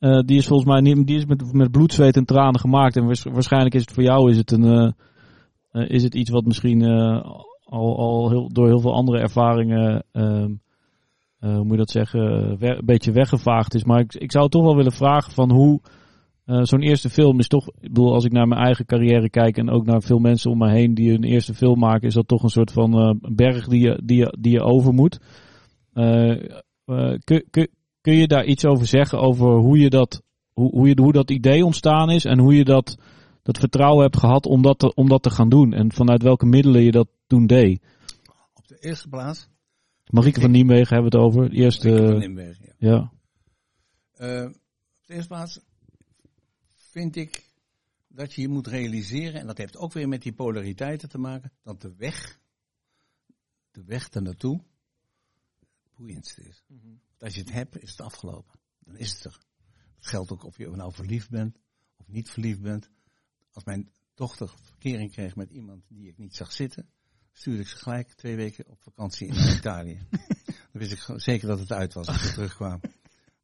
uh, 0.00 0.20
die 0.20 0.38
is 0.38 0.46
volgens 0.46 0.68
mij 0.68 0.80
niet, 0.80 1.06
die 1.06 1.16
is 1.16 1.24
met, 1.24 1.52
met 1.52 1.70
bloed, 1.70 1.92
zweet 1.92 2.16
en 2.16 2.24
tranen 2.24 2.60
gemaakt. 2.60 2.96
En 2.96 3.04
waarschijnlijk 3.32 3.74
is 3.74 3.80
het 3.80 3.92
voor 3.92 4.02
jou 4.02 4.30
is 4.30 4.36
het 4.36 4.50
een, 4.50 4.94
is 5.72 6.02
het 6.02 6.14
iets 6.14 6.30
wat 6.30 6.44
misschien 6.44 6.82
al, 7.64 7.98
al 7.98 8.30
heel, 8.30 8.48
door 8.52 8.66
heel 8.66 8.80
veel 8.80 8.94
andere 8.94 9.18
ervaringen, 9.18 10.04
ehm, 10.12 10.50
hoe 11.38 11.64
moet 11.64 11.70
je 11.70 11.76
dat 11.76 11.90
zeggen, 11.90 12.20
een 12.60 12.82
beetje 12.84 13.12
weggevaagd 13.12 13.74
is. 13.74 13.84
Maar 13.84 14.00
ik, 14.00 14.14
ik 14.14 14.32
zou 14.32 14.48
toch 14.48 14.62
wel 14.62 14.76
willen 14.76 14.92
vragen 14.92 15.32
van 15.32 15.50
hoe 15.50 15.80
uh, 16.52 16.62
Zo'n 16.62 16.82
eerste 16.82 17.10
film 17.10 17.38
is 17.38 17.48
toch, 17.48 17.68
ik 17.68 17.80
bedoel, 17.80 18.12
als 18.12 18.24
ik 18.24 18.32
naar 18.32 18.48
mijn 18.48 18.60
eigen 18.60 18.84
carrière 18.84 19.30
kijk 19.30 19.56
en 19.56 19.70
ook 19.70 19.84
naar 19.84 20.02
veel 20.02 20.18
mensen 20.18 20.50
om 20.50 20.58
me 20.58 20.70
heen 20.70 20.94
die 20.94 21.12
een 21.12 21.24
eerste 21.24 21.54
film 21.54 21.78
maken, 21.78 22.08
is 22.08 22.14
dat 22.14 22.28
toch 22.28 22.42
een 22.42 22.48
soort 22.48 22.72
van 22.72 22.98
uh, 22.98 23.14
berg 23.34 23.68
die 23.68 23.80
je, 23.80 24.00
die, 24.04 24.16
je, 24.16 24.36
die 24.40 24.52
je 24.52 24.60
over 24.60 24.92
moet. 24.92 25.20
Uh, 25.94 26.40
kun, 27.24 27.44
kun, 27.50 27.68
kun 28.00 28.14
je 28.14 28.26
daar 28.26 28.44
iets 28.44 28.64
over 28.64 28.86
zeggen, 28.86 29.18
over 29.18 29.48
hoe, 29.48 29.78
je 29.78 29.90
dat, 29.90 30.22
hoe, 30.52 30.70
hoe, 30.70 30.88
je, 30.88 31.00
hoe 31.00 31.12
dat 31.12 31.30
idee 31.30 31.64
ontstaan 31.64 32.10
is 32.10 32.24
en 32.24 32.38
hoe 32.38 32.54
je 32.54 32.64
dat, 32.64 32.98
dat 33.42 33.58
vertrouwen 33.58 34.02
hebt 34.02 34.18
gehad 34.18 34.46
om 34.46 34.62
dat, 34.62 34.78
te, 34.78 34.94
om 34.94 35.08
dat 35.08 35.22
te 35.22 35.30
gaan 35.30 35.48
doen 35.48 35.72
en 35.72 35.92
vanuit 35.92 36.22
welke 36.22 36.46
middelen 36.46 36.82
je 36.82 36.90
dat 36.90 37.08
toen 37.26 37.46
deed? 37.46 37.82
Op 38.54 38.68
de 38.68 38.78
eerste 38.78 39.08
plaats. 39.08 39.50
Marieke 40.10 40.40
van 40.40 40.50
Nienwegen 40.50 40.94
hebben 40.94 41.12
we 41.12 41.18
het 41.18 41.26
over. 41.26 41.50
eerste, 41.50 41.88
Marieke 41.88 42.10
van 42.10 42.18
Nienwegen, 42.18 42.74
ja. 42.78 42.88
ja. 42.88 42.98
op 44.96 45.06
de 45.06 45.14
eerste 45.14 45.28
plaats 45.28 45.60
vind 46.92 47.16
ik 47.16 47.44
dat 48.08 48.34
je 48.34 48.40
je 48.40 48.48
moet 48.48 48.66
realiseren, 48.66 49.40
en 49.40 49.46
dat 49.46 49.58
heeft 49.58 49.76
ook 49.76 49.92
weer 49.92 50.08
met 50.08 50.22
die 50.22 50.32
polariteiten 50.32 51.08
te 51.08 51.18
maken, 51.18 51.52
dat 51.62 51.80
de 51.80 51.94
weg, 51.96 52.40
de 53.70 53.84
weg 53.84 54.10
naartoe, 54.10 54.62
het 55.60 55.92
boeiendste 55.96 56.42
is. 56.42 56.62
Mm 56.66 57.00
Als 57.18 57.34
je 57.34 57.40
het 57.40 57.52
hebt, 57.52 57.82
is 57.82 57.90
het 57.90 58.00
afgelopen. 58.00 58.60
Dan 58.78 58.96
is 58.96 59.12
het 59.12 59.24
er. 59.24 59.38
Dat 59.94 60.06
geldt 60.06 60.30
ook 60.30 60.44
of 60.44 60.58
je 60.58 60.70
nou 60.70 60.92
verliefd 60.92 61.30
bent 61.30 61.58
of 61.96 62.08
niet 62.08 62.30
verliefd 62.30 62.60
bent. 62.60 62.90
Als 63.52 63.64
mijn 63.64 63.90
dochter 64.14 64.54
verkering 64.62 65.10
kreeg 65.10 65.36
met 65.36 65.50
iemand 65.50 65.84
die 65.88 66.08
ik 66.08 66.18
niet 66.18 66.36
zag 66.36 66.52
zitten, 66.52 66.90
stuurde 67.32 67.60
ik 67.60 67.68
ze 67.68 67.76
gelijk 67.76 68.12
twee 68.12 68.36
weken 68.36 68.68
op 68.68 68.82
vakantie 68.82 69.26
in 69.26 69.56
Italië. 69.58 70.06
Dan 70.10 70.80
wist 70.80 70.92
ik 70.92 71.20
zeker 71.20 71.48
dat 71.48 71.58
het 71.58 71.72
uit 71.72 71.94
was 71.94 72.06
als 72.06 72.22
ze 72.22 72.32
terugkwam. 72.34 72.80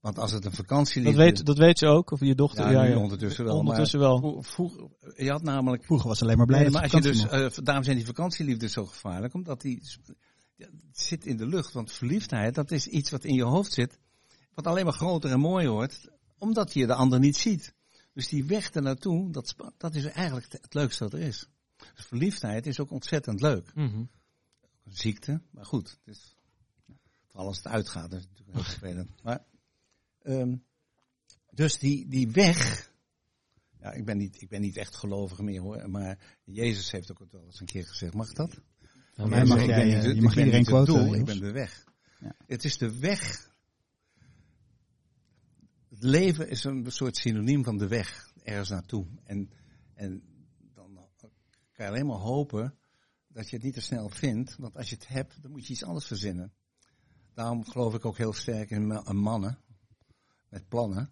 Want 0.01 0.19
als 0.19 0.33
het 0.33 0.45
een 0.45 0.53
vakantie 0.53 1.03
dat 1.03 1.15
weet, 1.15 1.47
dat 1.47 1.59
weet 1.59 1.79
ze 1.79 1.87
ook, 1.87 2.11
of 2.11 2.21
je 2.21 2.35
dochter? 2.35 2.71
Ja, 2.71 2.85
ja, 2.85 2.99
ondertussen 2.99 3.45
wel. 3.45 3.57
Ondertussen 3.57 3.99
wel. 3.99 4.43
Vroeger, 4.43 4.89
je 5.17 5.31
had 5.31 5.43
namelijk... 5.43 5.85
Vroeger 5.85 6.09
was 6.09 6.23
alleen 6.23 6.37
maar 6.37 6.47
blij 6.47 6.61
nee, 6.61 6.71
maar 6.71 6.83
als 6.83 6.93
je 6.93 7.01
dus, 7.01 7.25
uh, 7.25 7.49
daarom 7.65 7.85
zijn 7.85 7.97
die 7.97 8.07
vakantieliefdes 8.07 8.73
zo 8.73 8.85
gevaarlijk, 8.85 9.35
omdat 9.35 9.61
die 9.61 9.83
het 10.57 10.77
zit 10.93 11.27
in 11.27 11.37
de 11.37 11.47
lucht. 11.47 11.73
Want 11.73 11.93
verliefdheid, 11.93 12.55
dat 12.55 12.71
is 12.71 12.87
iets 12.87 13.11
wat 13.11 13.25
in 13.25 13.35
je 13.35 13.45
hoofd 13.45 13.73
zit, 13.73 13.99
wat 14.55 14.67
alleen 14.67 14.85
maar 14.85 14.95
groter 14.95 15.31
en 15.31 15.41
mooier 15.41 15.71
wordt, 15.71 16.11
omdat 16.39 16.73
je 16.73 16.87
de 16.87 16.95
ander 16.95 17.19
niet 17.19 17.37
ziet. 17.37 17.75
Dus 18.13 18.29
die 18.29 18.45
weg 18.45 18.71
ernaartoe, 18.71 19.33
dat, 19.33 19.55
dat 19.77 19.95
is 19.95 20.05
eigenlijk 20.05 20.53
het 20.53 20.75
leukste 20.75 21.05
wat 21.05 21.13
er 21.13 21.21
is. 21.21 21.49
Dus 21.95 22.05
verliefdheid 22.05 22.67
is 22.67 22.81
ook 22.81 22.91
ontzettend 22.91 23.41
leuk. 23.41 23.71
Mm 23.75 23.91
-hmm. 23.91 24.09
Ziekte, 24.85 25.41
maar 25.51 25.65
goed. 25.65 25.91
Het 26.05 26.17
is, 26.17 26.37
vooral 27.27 27.47
als 27.47 27.57
het 27.57 27.67
uitgaat, 27.67 28.11
dat 28.11 28.21
is 28.21 28.27
natuurlijk 28.27 28.57
heel 28.57 28.67
vervelend. 28.67 29.23
Maar, 29.23 29.45
um, 30.29 30.65
dus 31.51 31.79
die, 31.79 32.09
die 32.09 32.31
weg, 32.31 32.91
ja, 33.81 33.93
ik 33.93 34.05
ben, 34.05 34.17
niet, 34.17 34.43
ik 34.43 34.49
ben 34.49 34.61
niet 34.61 34.77
echt 34.77 34.97
gelovig 34.97 35.41
meer 35.41 35.61
hoor, 35.61 35.91
maar 35.91 36.39
Jezus 36.45 36.91
heeft 36.91 37.11
ook 37.11 37.31
wel 37.31 37.45
eens 37.45 37.61
een 37.61 37.67
keer 37.67 37.87
gezegd, 37.87 38.15
mag 38.15 38.33
dat? 38.33 38.61
Ja, 39.15 39.45
mag 39.45 39.65
jij, 39.65 40.15
je 40.15 40.23
mag 40.23 40.37
iedereen 40.37 40.65
quoten. 40.65 41.15
ik 41.15 41.25
ben 41.25 41.41
de 41.41 41.53
weg. 41.53 41.85
Ja. 42.21 42.35
Het 42.47 42.65
is 42.65 42.79
de 42.79 42.99
weg. 42.99 43.51
Het 45.89 46.03
leven 46.03 46.49
is 46.49 46.65
een 46.65 46.93
soort 46.93 47.17
synoniem 47.17 47.65
van 47.65 47.79
de 47.79 47.89
weg 47.89 48.33
ergens 48.43 48.69
naartoe. 48.69 49.07
En, 49.25 49.51
en 49.95 50.23
dan 50.75 50.99
kan 51.73 51.87
je 51.87 51.91
alleen 51.91 52.07
maar 52.07 52.19
hopen 52.19 52.79
dat 53.29 53.51
je 53.51 53.57
het 53.57 53.65
niet 53.65 53.75
te 53.75 53.81
snel 53.81 54.09
vindt. 54.09 54.57
Want 54.57 54.77
als 54.77 54.89
je 54.89 54.95
het 54.95 55.09
hebt, 55.09 55.43
dan 55.43 55.51
moet 55.51 55.67
je 55.67 55.73
iets 55.73 55.85
anders 55.85 56.07
verzinnen. 56.07 56.53
Daarom 57.35 57.65
geloof 57.65 57.95
ik 57.95 58.05
ook 58.05 58.17
heel 58.17 58.33
sterk 58.33 58.71
in 58.71 58.87
mannen 59.17 59.59
met 60.49 60.69
plannen. 60.69 61.11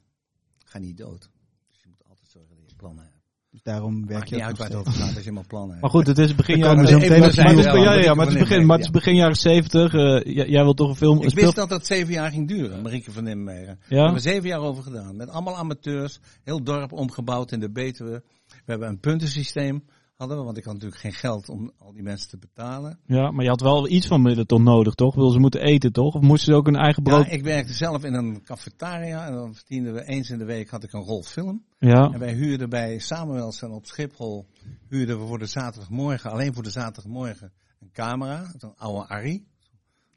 Ga 0.64 0.78
niet 0.78 0.96
dood. 0.96 1.30
Dus 1.68 1.80
je 1.82 1.88
moet 1.88 2.04
altijd 2.08 2.28
zorgen 2.28 2.56
dat 2.56 2.70
je 2.70 2.76
plannen 2.76 3.04
hebt. 3.04 3.14
Dus 3.50 3.62
daarom 3.62 4.06
werk 4.06 4.28
je 4.28 4.34
niet 4.34 4.44
uit 4.44 4.58
waar 4.58 4.68
het 4.68 4.76
over 4.76 4.92
gaat 4.92 5.14
als 5.14 5.24
je 5.24 5.32
maar 5.32 5.46
plannen 5.46 5.70
hebt. 5.70 5.80
Maar 5.80 5.90
goed, 5.90 6.06
het 6.06 6.18
is 6.18 6.34
begin 6.34 6.58
jaren... 6.58 6.82
Meteen 6.82 7.80
ja, 7.82 7.94
ja, 7.94 8.14
maar 8.14 8.26
het 8.26 8.34
is 8.34 8.40
begin, 8.40 8.66
maar 8.66 8.76
het 8.76 8.86
is 8.86 8.92
begin 8.92 9.14
jaren 9.14 9.36
zeventig. 9.36 9.92
Uh, 9.92 10.34
jij, 10.34 10.48
jij 10.48 10.62
wilt 10.62 10.76
toch 10.76 10.88
een 10.88 10.96
film... 10.96 11.22
Ik 11.22 11.34
wist 11.34 11.56
dat 11.56 11.68
dat 11.68 11.86
zeven 11.86 12.12
jaar 12.12 12.30
ging 12.30 12.48
duren, 12.48 12.82
Marieke 12.82 13.12
van 13.12 13.24
Nimwegen. 13.24 13.66
Ja? 13.66 13.76
Daar 13.88 13.98
hebben 13.98 14.22
we 14.22 14.28
zeven 14.28 14.48
jaar 14.48 14.60
over 14.60 14.82
gedaan. 14.82 15.16
Met 15.16 15.28
allemaal 15.28 15.56
amateurs. 15.56 16.18
Heel 16.42 16.62
dorp 16.62 16.92
omgebouwd 16.92 17.52
in 17.52 17.60
de 17.60 17.70
Betuwe. 17.70 18.22
We 18.46 18.54
hebben 18.64 18.88
een 18.88 19.00
puntensysteem 19.00 19.84
hadden 20.16 20.38
we, 20.38 20.44
want 20.44 20.56
ik 20.56 20.64
had 20.64 20.72
natuurlijk 20.72 21.00
geen 21.00 21.12
geld 21.12 21.48
om 21.48 21.72
al 21.78 21.92
die 21.92 22.02
mensen 22.02 22.28
te 22.28 22.38
betalen. 22.38 22.98
Ja, 23.06 23.30
maar 23.30 23.44
je 23.44 23.50
had 23.50 23.60
wel 23.60 23.88
iets 23.88 24.06
van 24.06 24.22
middelton 24.22 24.62
nodig, 24.62 24.94
toch? 24.94 25.14
Wil 25.14 25.30
ze 25.30 25.38
moeten 25.38 25.60
eten, 25.60 25.92
toch? 25.92 26.14
Of 26.14 26.20
moesten 26.20 26.52
ze 26.52 26.58
ook 26.58 26.66
een 26.66 26.76
eigen 26.76 27.02
brood? 27.02 27.24
Ja, 27.24 27.30
ik 27.30 27.42
werkte 27.42 27.72
zelf 27.72 28.04
in 28.04 28.14
een 28.14 28.42
cafetaria 28.42 29.26
en 29.26 29.32
dan 29.32 29.54
verdienden 29.54 29.94
we 29.94 30.04
eens 30.04 30.30
in 30.30 30.38
de 30.38 30.44
week 30.44 30.70
had 30.70 30.82
ik 30.82 30.92
een 30.92 31.02
rol 31.02 31.22
film. 31.22 31.64
Ja. 31.78 32.10
En 32.12 32.18
wij 32.18 32.32
huurden 32.32 32.68
bij 32.68 32.98
Samuelsen 32.98 33.70
op 33.70 33.86
Schiphol, 33.86 34.46
huurden 34.88 35.20
we 35.20 35.26
voor 35.26 35.38
de 35.38 35.46
zaterdagmorgen, 35.46 36.30
alleen 36.30 36.54
voor 36.54 36.62
de 36.62 36.70
zaterdagmorgen, 36.70 37.52
een 37.80 37.92
camera, 37.92 38.54
een 38.58 38.74
oude 38.76 39.08
Arri. 39.08 39.46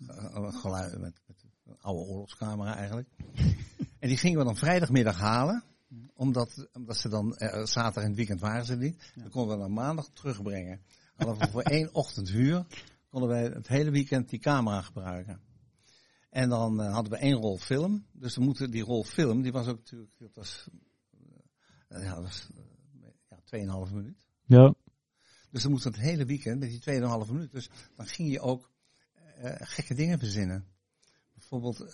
Een 0.07 0.53
geluid 0.53 0.99
met, 0.99 1.21
met 1.27 1.43
een 1.65 1.77
oude 1.81 2.09
oorlogscamera 2.09 2.75
eigenlijk. 2.75 3.07
en 3.99 4.07
die 4.07 4.17
gingen 4.17 4.39
we 4.39 4.45
dan 4.45 4.55
vrijdagmiddag 4.55 5.19
halen 5.19 5.63
omdat, 6.13 6.67
omdat 6.73 6.97
ze 6.97 7.09
dan, 7.09 7.35
uh, 7.37 7.65
zaterdag 7.65 8.03
en 8.03 8.07
het 8.07 8.15
weekend 8.15 8.39
waren 8.39 8.65
ze 8.65 8.75
niet. 8.75 9.11
Dan 9.15 9.29
konden 9.29 9.55
we 9.55 9.61
dan 9.61 9.73
maandag 9.73 10.09
terugbrengen. 10.13 10.81
Hadden 11.15 11.37
we 11.37 11.47
voor 11.47 11.61
één 11.77 11.93
ochtend 11.93 12.29
huur, 12.29 12.65
konden 13.09 13.29
wij 13.29 13.43
het 13.43 13.67
hele 13.67 13.91
weekend 13.91 14.29
die 14.29 14.39
camera 14.39 14.81
gebruiken. 14.81 15.41
En 16.29 16.49
dan 16.49 16.81
uh, 16.81 16.93
hadden 16.93 17.11
we 17.11 17.17
één 17.17 17.35
rol 17.35 17.57
film. 17.57 18.05
Dus 18.11 18.35
we 18.35 18.41
moeten 18.41 18.71
die 18.71 18.83
rol 18.83 19.03
film, 19.03 19.41
die 19.41 19.51
was 19.51 19.67
ook 19.67 19.77
natuurlijk, 19.77 20.11
dat 20.17 20.35
was, 20.35 20.69
uh, 21.89 22.03
ja, 22.03 22.15
dat 22.15 22.23
was 22.23 22.49
ja, 23.29 23.85
2,5 23.87 23.93
minuut. 23.93 24.27
Ja. 24.45 24.73
Dus 25.51 25.61
dan 25.61 25.71
moest 25.71 25.83
het 25.83 25.95
hele 25.95 26.25
weekend 26.25 26.59
met 26.59 26.69
die 26.69 27.01
2,5 27.25 27.31
minuut. 27.31 27.51
Dus 27.51 27.69
dan 27.95 28.07
ging 28.07 28.31
je 28.31 28.39
ook 28.39 28.71
gekke 29.59 29.93
dingen 29.93 30.19
verzinnen. 30.19 30.65
Bijvoorbeeld, 31.33 31.93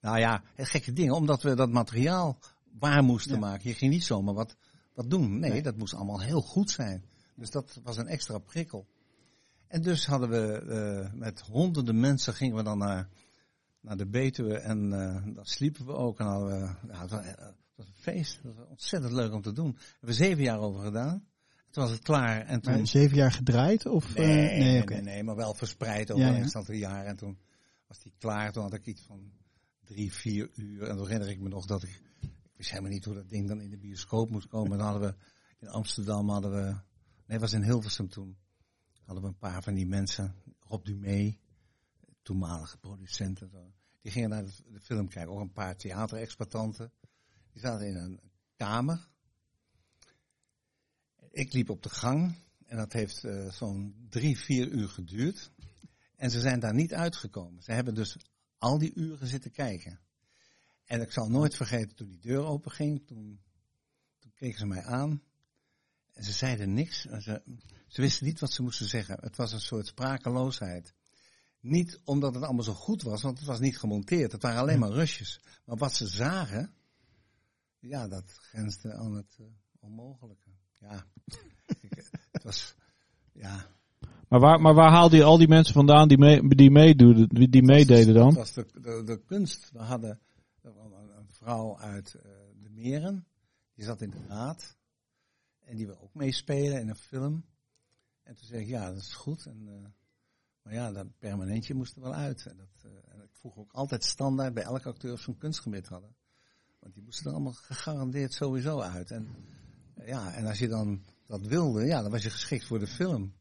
nou 0.00 0.18
ja, 0.18 0.42
gekke 0.56 0.92
dingen, 0.92 1.14
omdat 1.14 1.42
we 1.42 1.54
dat 1.54 1.70
materiaal 1.70 2.38
waar 2.78 3.02
moesten 3.02 3.38
maken. 3.38 3.68
Je 3.68 3.74
ging 3.74 3.92
niet 3.92 4.04
zomaar 4.04 4.34
wat, 4.34 4.56
wat 4.94 5.10
doen. 5.10 5.38
Nee, 5.38 5.62
dat 5.62 5.76
moest 5.76 5.94
allemaal 5.94 6.20
heel 6.20 6.42
goed 6.42 6.70
zijn. 6.70 7.04
Dus 7.34 7.50
dat 7.50 7.80
was 7.82 7.96
een 7.96 8.06
extra 8.06 8.38
prikkel. 8.38 8.86
En 9.66 9.82
dus 9.82 10.06
hadden 10.06 10.28
we 10.28 10.62
uh, 10.64 11.12
met 11.12 11.40
honderden 11.40 12.00
mensen 12.00 12.34
gingen 12.34 12.56
we 12.56 12.62
dan 12.62 12.78
naar, 12.78 13.08
naar 13.80 13.96
de 13.96 14.06
Betuwe 14.06 14.58
en 14.58 14.92
uh, 14.92 15.34
dan 15.34 15.44
sliepen 15.44 15.86
we 15.86 15.92
ook. 15.92 16.18
En 16.18 16.26
hadden 16.26 16.48
we, 16.48 16.88
ja, 16.92 17.00
het, 17.00 17.10
was, 17.10 17.24
het 17.24 17.54
was 17.76 17.86
een 17.86 17.92
feest. 17.94 18.40
Het 18.42 18.56
was 18.56 18.66
ontzettend 18.68 19.12
leuk 19.12 19.32
om 19.32 19.42
te 19.42 19.52
doen. 19.52 19.72
We 19.72 19.84
hebben 19.98 20.14
zeven 20.14 20.42
jaar 20.42 20.58
over 20.58 20.84
gedaan. 20.84 21.26
Toen 21.70 21.82
was 21.82 21.92
het 21.92 22.02
klaar. 22.02 22.44
En 22.46 22.60
toen... 22.60 22.72
Maar 22.72 22.86
zeven 22.86 23.16
jaar 23.16 23.32
gedraaid? 23.32 23.86
Of, 23.86 24.14
nee, 24.14 24.26
uh, 24.26 24.58
nee, 24.58 24.84
nee, 24.84 25.02
nee, 25.02 25.22
maar 25.22 25.36
wel 25.36 25.54
verspreid 25.54 26.10
over 26.10 26.26
ja, 26.26 26.36
een 26.36 26.54
aantal 26.54 26.74
jaar. 26.74 27.04
En 27.04 27.16
toen 27.16 27.38
was 27.86 28.02
die 28.02 28.12
klaar. 28.18 28.52
Toen 28.52 28.62
had 28.62 28.74
ik 28.74 28.86
iets 28.86 29.02
van 29.02 29.32
drie, 29.84 30.12
vier 30.12 30.50
uur. 30.54 30.82
En 30.82 30.96
toen 30.96 31.06
herinner 31.06 31.28
ik 31.28 31.40
me 31.40 31.48
nog 31.48 31.66
dat 31.66 31.82
ik 31.82 32.02
wist 32.58 32.70
helemaal 32.70 32.92
niet 32.92 33.04
hoe 33.04 33.14
dat 33.14 33.28
ding 33.28 33.48
dan 33.48 33.60
in 33.60 33.70
de 33.70 33.78
bioscoop 33.78 34.30
moest 34.30 34.48
komen. 34.48 34.78
Dan 34.78 34.86
hadden 34.86 35.08
we 35.08 35.16
in 35.58 35.68
Amsterdam, 35.68 36.28
hadden 36.28 36.50
we, 36.50 36.76
nee, 37.26 37.38
was 37.38 37.52
in 37.52 37.62
Hilversum 37.62 38.08
toen, 38.08 38.36
hadden 39.04 39.22
we 39.22 39.28
een 39.28 39.38
paar 39.38 39.62
van 39.62 39.74
die 39.74 39.86
mensen, 39.86 40.34
Rob 40.60 40.84
Dumé, 40.84 41.38
toenmalige 42.22 42.78
producenten, 42.78 43.50
die 44.00 44.12
gingen 44.12 44.28
naar 44.28 44.44
de, 44.44 44.80
film 44.80 45.08
kijken. 45.08 45.32
Ook 45.32 45.40
een 45.40 45.52
paar 45.52 45.76
theaterexploitanten. 45.76 46.92
Die 47.52 47.60
zaten 47.60 47.86
in 47.86 47.96
een 47.96 48.20
kamer. 48.56 49.08
Ik 51.30 51.52
liep 51.52 51.70
op 51.70 51.82
de 51.82 51.90
gang 51.90 52.34
en 52.66 52.76
dat 52.76 52.92
heeft 52.92 53.24
uh, 53.24 53.50
zo'n 53.50 54.06
drie, 54.08 54.38
vier 54.38 54.68
uur 54.68 54.88
geduurd. 54.88 55.50
En 56.16 56.30
ze 56.30 56.40
zijn 56.40 56.60
daar 56.60 56.74
niet 56.74 56.94
uitgekomen. 56.94 57.62
Ze 57.62 57.72
hebben 57.72 57.94
dus 57.94 58.16
al 58.58 58.78
die 58.78 58.94
uren 58.94 59.26
zitten 59.26 59.50
kijken. 59.50 60.00
En 60.88 61.00
ik 61.00 61.12
zal 61.12 61.28
nooit 61.28 61.56
vergeten 61.56 61.96
toen 61.96 62.08
die 62.08 62.20
deur 62.20 62.44
open 62.44 62.70
ging, 62.70 63.06
toen, 63.06 63.40
toen 64.18 64.32
keken 64.34 64.58
ze 64.58 64.66
mij 64.66 64.84
aan. 64.84 65.22
En 66.12 66.24
ze 66.24 66.32
zeiden 66.32 66.74
niks. 66.74 67.00
Ze, 67.00 67.42
ze 67.86 68.00
wisten 68.00 68.26
niet 68.26 68.40
wat 68.40 68.52
ze 68.52 68.62
moesten 68.62 68.86
zeggen. 68.86 69.18
Het 69.20 69.36
was 69.36 69.52
een 69.52 69.60
soort 69.60 69.86
sprakeloosheid. 69.86 70.94
Niet 71.60 72.00
omdat 72.04 72.34
het 72.34 72.44
allemaal 72.44 72.64
zo 72.64 72.72
goed 72.72 73.02
was, 73.02 73.22
want 73.22 73.38
het 73.38 73.46
was 73.46 73.60
niet 73.60 73.78
gemonteerd. 73.78 74.32
Het 74.32 74.42
waren 74.42 74.60
alleen 74.60 74.78
maar 74.78 74.90
rusjes. 74.90 75.40
Maar 75.64 75.76
wat 75.76 75.94
ze 75.94 76.06
zagen, 76.06 76.74
ja, 77.78 78.08
dat 78.08 78.32
grensde 78.32 78.94
aan 78.94 79.14
het 79.14 79.36
uh, 79.40 79.46
onmogelijke. 79.80 80.50
Ja, 80.78 81.06
ik, 81.80 82.10
het 82.32 82.42
was, 82.42 82.74
ja. 83.32 83.66
Maar 84.28 84.40
waar, 84.40 84.60
maar 84.60 84.74
waar 84.74 84.90
haalde 84.90 85.16
je 85.16 85.24
al 85.24 85.38
die 85.38 85.48
mensen 85.48 85.74
vandaan 85.74 86.08
die, 86.08 86.18
mee, 86.18 86.48
die, 86.48 86.70
meedoen, 86.70 87.28
die 87.28 87.62
meededen 87.62 88.14
dan? 88.14 88.26
Het 88.26 88.36
was 88.36 88.52
de, 88.52 88.66
de, 88.72 89.02
de 89.04 89.22
kunst. 89.26 89.70
We 89.72 89.78
hadden 89.78 90.20
vrouw 91.48 91.78
uit 91.78 92.14
uh, 92.16 92.22
de 92.62 92.70
Meren. 92.70 93.26
Die 93.74 93.84
zat 93.84 94.00
in 94.00 94.10
de 94.10 94.26
raad. 94.28 94.76
En 95.58 95.76
die 95.76 95.86
wil 95.86 96.00
ook 96.00 96.14
meespelen 96.14 96.80
in 96.80 96.88
een 96.88 96.96
film. 96.96 97.44
En 98.22 98.34
toen 98.34 98.46
zei 98.46 98.60
ik, 98.60 98.68
ja, 98.68 98.92
dat 98.92 98.96
is 98.96 99.14
goed. 99.14 99.46
En, 99.46 99.66
uh, 99.66 99.86
maar 100.62 100.72
ja, 100.72 100.92
dat 100.92 101.18
permanentje 101.18 101.74
moest 101.74 101.96
er 101.96 102.02
wel 102.02 102.14
uit. 102.14 102.46
En, 102.46 102.56
dat, 102.56 102.82
uh, 102.86 102.92
en 102.92 103.22
ik 103.22 103.30
vroeg 103.32 103.56
ook 103.56 103.72
altijd 103.72 104.04
standaard 104.04 104.54
bij 104.54 104.62
elke 104.62 104.88
acteur 104.88 105.12
of 105.12 105.20
ze 105.20 105.28
een 105.28 105.38
kunstgebied 105.38 105.88
hadden. 105.88 106.16
Want 106.78 106.94
die 106.94 107.02
moesten 107.02 107.26
er 107.26 107.32
allemaal 107.32 107.52
gegarandeerd 107.52 108.32
sowieso 108.32 108.80
uit. 108.80 109.10
En, 109.10 109.34
ja, 110.04 110.34
en 110.34 110.46
als 110.46 110.58
je 110.58 110.68
dan 110.68 111.04
dat 111.26 111.46
wilde, 111.46 111.84
ja, 111.84 112.02
dan 112.02 112.10
was 112.10 112.22
je 112.22 112.30
geschikt 112.30 112.66
voor 112.66 112.78
de 112.78 112.86
film. 112.86 113.34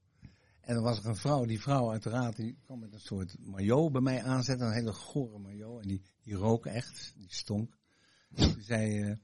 En 0.62 0.74
dan 0.74 0.84
was 0.84 1.00
er 1.00 1.06
een 1.06 1.16
vrouw, 1.16 1.46
die 1.46 1.62
vrouw 1.62 1.92
uit 1.92 2.04
de 2.04 2.10
raad, 2.10 2.36
die 2.36 2.58
kwam 2.64 2.80
met 2.80 2.94
een 2.94 3.00
soort 3.00 3.38
maillot 3.40 3.92
bij 3.92 4.02
mij 4.02 4.24
aanzetten. 4.24 4.68
Een 4.68 4.74
hele 4.74 4.94
gore 4.94 5.40
maillot. 5.40 5.82
En 5.82 5.88
die, 5.88 6.02
die 6.22 6.36
rook 6.36 6.66
echt, 6.66 7.14
die 7.16 7.34
stonk. 7.34 7.78
En 8.34 8.54
toen 8.54 8.62
zei, 8.62 9.04
uh, 9.04 9.16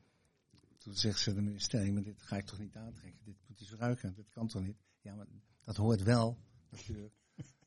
toen 0.77 0.95
zegt 0.95 1.19
ze 1.19 1.33
de 1.33 1.41
ministerie, 1.41 1.93
maar 1.93 2.03
dit 2.03 2.21
ga 2.21 2.37
ik 2.37 2.45
toch 2.45 2.59
niet 2.59 2.75
aantrekken. 2.75 3.23
Dit 3.23 3.35
moet 3.47 3.59
hij 3.59 3.67
zo 3.67 3.75
ruiken, 3.75 4.13
dit 4.13 4.29
kan 4.29 4.47
toch 4.47 4.61
niet. 4.61 4.77
Ja, 5.01 5.15
maar 5.15 5.27
dat 5.63 5.75
hoort 5.75 6.03
wel 6.03 6.37
natuurlijk 6.69 7.13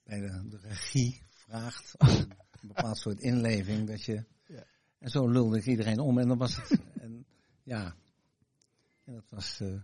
bij 0.03 0.21
de, 0.21 0.49
de 0.49 0.59
regie 0.59 1.23
vraagt 1.29 1.95
een, 1.99 2.31
een 2.61 2.69
bepaald 2.69 2.99
soort 2.99 3.21
inleving 3.21 3.87
dat 3.87 4.03
je... 4.03 4.25
Ja. 4.47 4.65
En 4.99 5.11
zo 5.11 5.29
lulde 5.29 5.59
ik 5.59 5.67
iedereen 5.67 5.99
om 5.99 6.19
en 6.19 6.29
dan 6.29 6.39
was 6.39 6.57
het... 6.57 6.81
En, 7.01 7.27
ja, 7.63 7.97
en 9.05 9.15
dat 9.15 9.31
was... 9.31 9.61
Uh, 9.61 9.81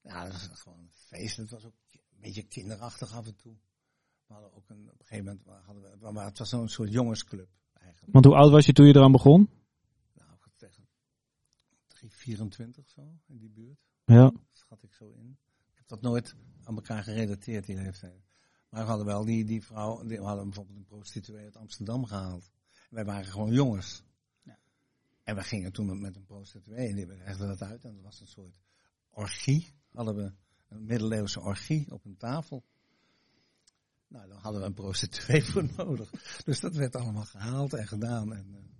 ja, 0.00 0.24
dat 0.24 0.48
was 0.48 0.60
gewoon 0.60 0.78
een 0.78 0.90
feest. 0.92 1.36
Het 1.36 1.50
was 1.50 1.64
ook 1.64 1.74
een 1.92 2.20
beetje 2.20 2.42
kinderachtig 2.42 3.12
af 3.12 3.26
en 3.26 3.36
toe. 3.36 3.56
We 4.26 4.32
hadden 4.32 4.54
ook 4.54 4.68
een, 4.68 4.90
op 4.90 5.00
een 5.00 5.06
gegeven 5.06 5.24
moment, 5.24 5.64
hadden 5.64 5.98
we, 6.00 6.12
maar 6.12 6.24
het 6.24 6.38
was 6.38 6.48
zo'n 6.48 6.68
soort 6.68 6.92
jongensclub 6.92 7.48
eigenlijk. 7.72 8.12
Want 8.12 8.24
hoe 8.24 8.34
oud 8.34 8.50
was 8.50 8.66
je 8.66 8.72
toen 8.72 8.86
je 8.86 8.94
eraan 8.94 9.12
begon? 9.12 9.50
Nou, 10.14 10.30
ik 10.32 10.52
tegen 10.56 10.88
3, 11.86 12.10
24 12.28 12.90
zo, 12.90 13.18
in 13.26 13.38
die 13.38 13.50
buurt. 13.50 13.80
Ja. 14.04 14.22
Dat 14.30 14.40
schat 14.52 14.82
ik 14.82 14.92
zo 14.92 15.10
in. 15.10 15.38
Ik 15.70 15.76
heb 15.76 15.88
dat 15.88 16.00
nooit 16.00 16.34
aan 16.64 16.74
elkaar 16.74 17.02
gerelateerd, 17.02 17.66
die 17.66 17.76
leeftijd. 17.76 18.26
Maar 18.68 18.82
we 18.82 18.88
hadden 18.88 19.06
wel 19.06 19.24
die, 19.24 19.44
die 19.44 19.64
vrouw, 19.64 20.06
die, 20.06 20.18
we 20.18 20.24
hadden 20.24 20.44
bijvoorbeeld 20.44 20.78
een 20.78 20.84
prostituee 20.84 21.44
uit 21.44 21.56
Amsterdam 21.56 22.04
gehaald. 22.04 22.50
wij 22.90 23.04
waren 23.04 23.24
gewoon 23.24 23.52
jongens. 23.52 24.02
Ja. 24.42 24.58
En 25.22 25.34
we 25.34 25.42
gingen 25.42 25.72
toen 25.72 26.00
met 26.00 26.16
een 26.16 26.24
prostituee 26.24 26.88
en 26.88 26.94
die 26.94 27.06
legde 27.06 27.46
dat 27.46 27.62
uit. 27.62 27.84
En 27.84 27.94
dat 27.94 28.04
was 28.04 28.20
een 28.20 28.26
soort 28.26 28.60
orgie. 29.10 29.74
Hadden 29.92 30.16
we 30.16 30.32
een 30.68 30.84
middeleeuwse 30.84 31.40
orgie 31.40 31.92
op 31.92 32.04
een 32.04 32.16
tafel. 32.16 32.64
Nou, 34.08 34.28
dan 34.28 34.38
hadden 34.38 34.60
we 34.60 34.66
een 34.66 34.74
prostituee 34.74 35.44
voor 35.50 35.68
nodig. 35.76 36.10
Dus 36.44 36.60
dat 36.60 36.74
werd 36.74 36.96
allemaal 36.96 37.24
gehaald 37.24 37.72
en 37.72 37.86
gedaan. 37.86 38.32
En, 38.32 38.46
uh, 38.50 38.77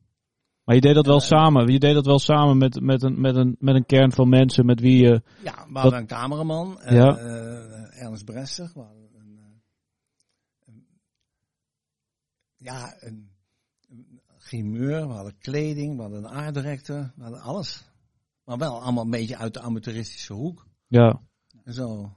maar 0.69 0.77
je 0.77 0.83
deed 0.83 0.95
dat 0.95 1.07
wel 1.07 1.21
samen. 1.21 1.73
Je 1.73 1.79
deed 1.79 1.95
dat 1.95 2.07
wel 2.07 2.19
samen 2.19 2.59
met, 2.59 2.81
met, 2.81 3.03
een, 3.03 3.21
met, 3.21 3.37
een, 3.37 3.57
met 3.59 3.75
een 3.75 3.87
kern 3.87 4.13
van 4.13 4.29
mensen 4.29 4.67
met 4.67 4.81
wie 4.81 5.03
je. 5.03 5.23
Ja, 5.43 5.67
we 5.69 5.79
hadden 5.79 5.99
een 5.99 6.07
cameraman, 6.07 6.79
uh, 6.81 6.91
ja. 6.91 7.19
Uh, 7.19 8.03
Ernst. 8.03 8.25
We 8.25 8.33
hadden 8.75 9.09
een, 9.15 9.41
een, 10.67 10.87
ja, 12.57 12.97
een, 13.01 13.31
een 13.89 14.21
grimeur, 14.39 15.07
we 15.07 15.13
hadden 15.13 15.39
kleding, 15.39 15.97
we 15.97 16.03
hadden 16.03 16.25
een 16.25 16.31
aarddirector, 16.31 17.13
we 17.17 17.23
hadden 17.23 17.41
alles. 17.41 17.85
Maar 18.45 18.59
wel 18.59 18.83
allemaal 18.83 19.05
een 19.05 19.11
beetje 19.11 19.37
uit 19.37 19.55
de 19.55 19.61
amateuristische 19.61 20.33
hoek. 20.33 20.67
Ja. 20.87 21.21
En 21.65 21.73
zo. 21.73 22.17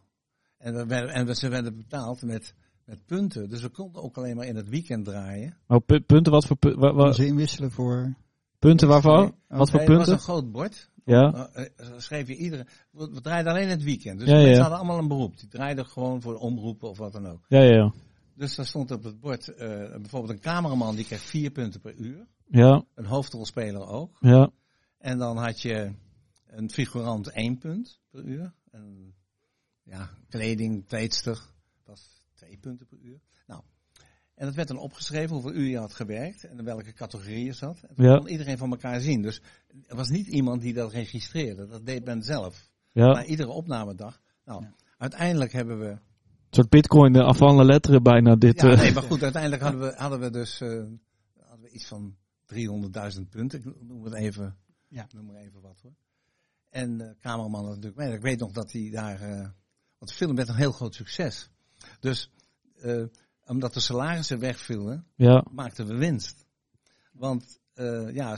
En, 0.57 0.73
we 0.73 0.85
werden, 0.85 1.13
en 1.13 1.35
ze 1.35 1.49
werden 1.49 1.75
betaald 1.75 2.21
met 2.21 2.55
met 2.85 3.05
punten. 3.05 3.49
Dus 3.49 3.61
we 3.61 3.69
konden 3.69 4.03
ook 4.03 4.17
alleen 4.17 4.35
maar 4.35 4.45
in 4.45 4.55
het 4.55 4.69
weekend 4.69 5.05
draaien. 5.05 5.57
Oh, 5.67 5.85
punten, 5.85 6.31
wat 6.31 6.45
voor 6.45 6.57
punten? 6.57 7.13
Ze 7.13 7.25
inwisselen 7.25 7.71
voor... 7.71 8.15
Punten 8.61 8.87
waarvan? 8.87 9.35
wat 9.47 9.69
voor 9.69 9.79
punten? 9.79 9.97
Het 9.97 10.07
was 10.07 10.07
een 10.07 10.19
groot 10.19 10.51
bord. 10.51 10.89
Ja. 11.05 11.49
Uh, 11.55 11.65
schreef 11.97 12.27
je 12.27 12.35
iedere... 12.35 12.65
We, 12.91 13.21
draaiden 13.21 13.51
alleen 13.51 13.69
het 13.69 13.83
weekend. 13.83 14.19
Dus 14.19 14.27
ja, 14.27 14.33
mensen 14.33 14.53
ja. 14.53 14.59
hadden 14.59 14.77
allemaal 14.77 14.97
een 14.97 15.07
beroep. 15.07 15.39
Die 15.39 15.49
draaiden 15.49 15.85
gewoon 15.85 16.21
voor 16.21 16.35
omroepen 16.35 16.89
of 16.89 16.97
wat 16.97 17.13
dan 17.13 17.27
ook. 17.27 17.45
Ja, 17.47 17.61
ja. 17.61 17.93
Dus 18.35 18.55
daar 18.55 18.65
stond 18.65 18.91
op 18.91 19.03
het 19.03 19.19
bord 19.19 19.47
uh, 19.47 19.57
bijvoorbeeld 19.57 20.33
een 20.33 20.39
cameraman 20.39 20.95
die 20.95 21.05
kreeg 21.05 21.21
vier 21.21 21.51
punten 21.51 21.79
per 21.79 21.95
uur. 21.95 22.27
Ja. 22.47 22.83
Een 22.95 23.05
hoofdrolspeler 23.05 23.87
ook. 23.87 24.17
Ja. 24.19 24.49
En 24.97 25.17
dan 25.17 25.37
had 25.37 25.61
je 25.61 25.91
een 26.47 26.69
figurant 26.69 27.27
één 27.27 27.57
punt 27.57 27.99
per 28.09 28.23
uur. 28.23 28.53
En, 28.71 29.13
ja, 29.83 30.09
kleding, 30.29 30.85
kleedster, 30.85 31.41
twee 32.33 32.57
punten 32.57 32.87
per 32.87 32.97
uur. 33.01 33.19
En 34.41 34.47
dat 34.47 34.55
werd 34.55 34.67
dan 34.67 34.77
opgeschreven 34.77 35.33
hoeveel 35.33 35.53
uur 35.53 35.67
je 35.67 35.77
had 35.77 35.93
gewerkt 35.93 36.43
en 36.43 36.57
in 36.57 36.63
welke 36.63 36.93
categorie 36.93 37.45
je 37.45 37.53
zat. 37.53 37.81
En 37.81 38.03
dat 38.03 38.17
kon 38.17 38.27
iedereen 38.27 38.57
van 38.57 38.71
elkaar 38.71 38.99
zien. 38.99 39.21
Dus 39.21 39.41
er 39.87 39.95
was 39.95 40.09
niet 40.09 40.27
iemand 40.27 40.61
die 40.61 40.73
dat 40.73 40.91
registreerde. 40.91 41.67
Dat 41.67 41.85
deed 41.85 42.05
men 42.05 42.23
zelf. 42.23 42.69
Ja. 42.91 43.11
Na 43.11 43.25
iedere 43.25 43.49
opnamedag. 43.49 44.21
Nou, 44.45 44.65
uiteindelijk 44.97 45.51
hebben 45.51 45.79
we... 45.79 45.87
Een 45.87 45.99
soort 46.49 46.69
bitcoin 46.69 47.15
uh, 47.15 47.25
afvallen 47.25 47.65
letteren 47.65 48.03
bijna 48.03 48.35
dit. 48.35 48.61
Ja, 48.61 48.71
uh... 48.71 48.77
nee, 48.77 48.93
maar 48.93 49.03
goed, 49.03 49.23
uiteindelijk 49.29 49.61
hadden 49.61 49.81
we, 49.81 49.93
hadden 49.95 50.19
we 50.19 50.29
dus 50.29 50.61
uh, 50.61 50.69
hadden 51.39 51.61
we 51.61 51.69
iets 51.69 51.87
van 51.87 52.15
300.000 52.53 53.29
punten. 53.29 53.59
Ik 53.59 53.81
noem 53.81 54.03
het 54.03 54.13
even, 54.13 54.57
ja. 54.87 55.07
noem 55.15 55.25
maar 55.25 55.35
even 55.35 55.61
wat 55.61 55.79
hoor. 55.81 55.95
En 56.69 56.97
de 56.97 57.15
cameraman 57.19 57.65
natuurlijk 57.65 57.95
mee. 57.95 58.13
Ik 58.13 58.21
weet 58.21 58.39
nog 58.39 58.51
dat 58.51 58.71
hij 58.71 58.89
daar... 58.91 59.19
want 59.97 60.11
de 60.11 60.15
film 60.15 60.35
werd 60.35 60.49
een 60.49 60.55
heel 60.55 60.71
groot 60.71 60.95
succes. 60.95 61.49
Dus 61.99 62.31
uh, 62.83 63.03
omdat 63.51 63.73
de 63.73 63.79
salarissen 63.79 64.39
wegvielen, 64.39 65.05
ja. 65.15 65.45
maakten 65.51 65.87
we 65.87 65.95
winst. 65.95 66.45
Want 67.11 67.59
uh, 67.75 68.13
ja, 68.13 68.37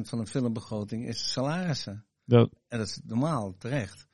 van 0.00 0.18
een 0.18 0.26
filmbegroting 0.26 1.06
is 1.06 1.32
salarissen. 1.32 2.04
Ja. 2.24 2.48
En 2.68 2.78
dat 2.78 2.86
is 2.86 3.00
normaal, 3.04 3.54
terecht. 3.58 4.06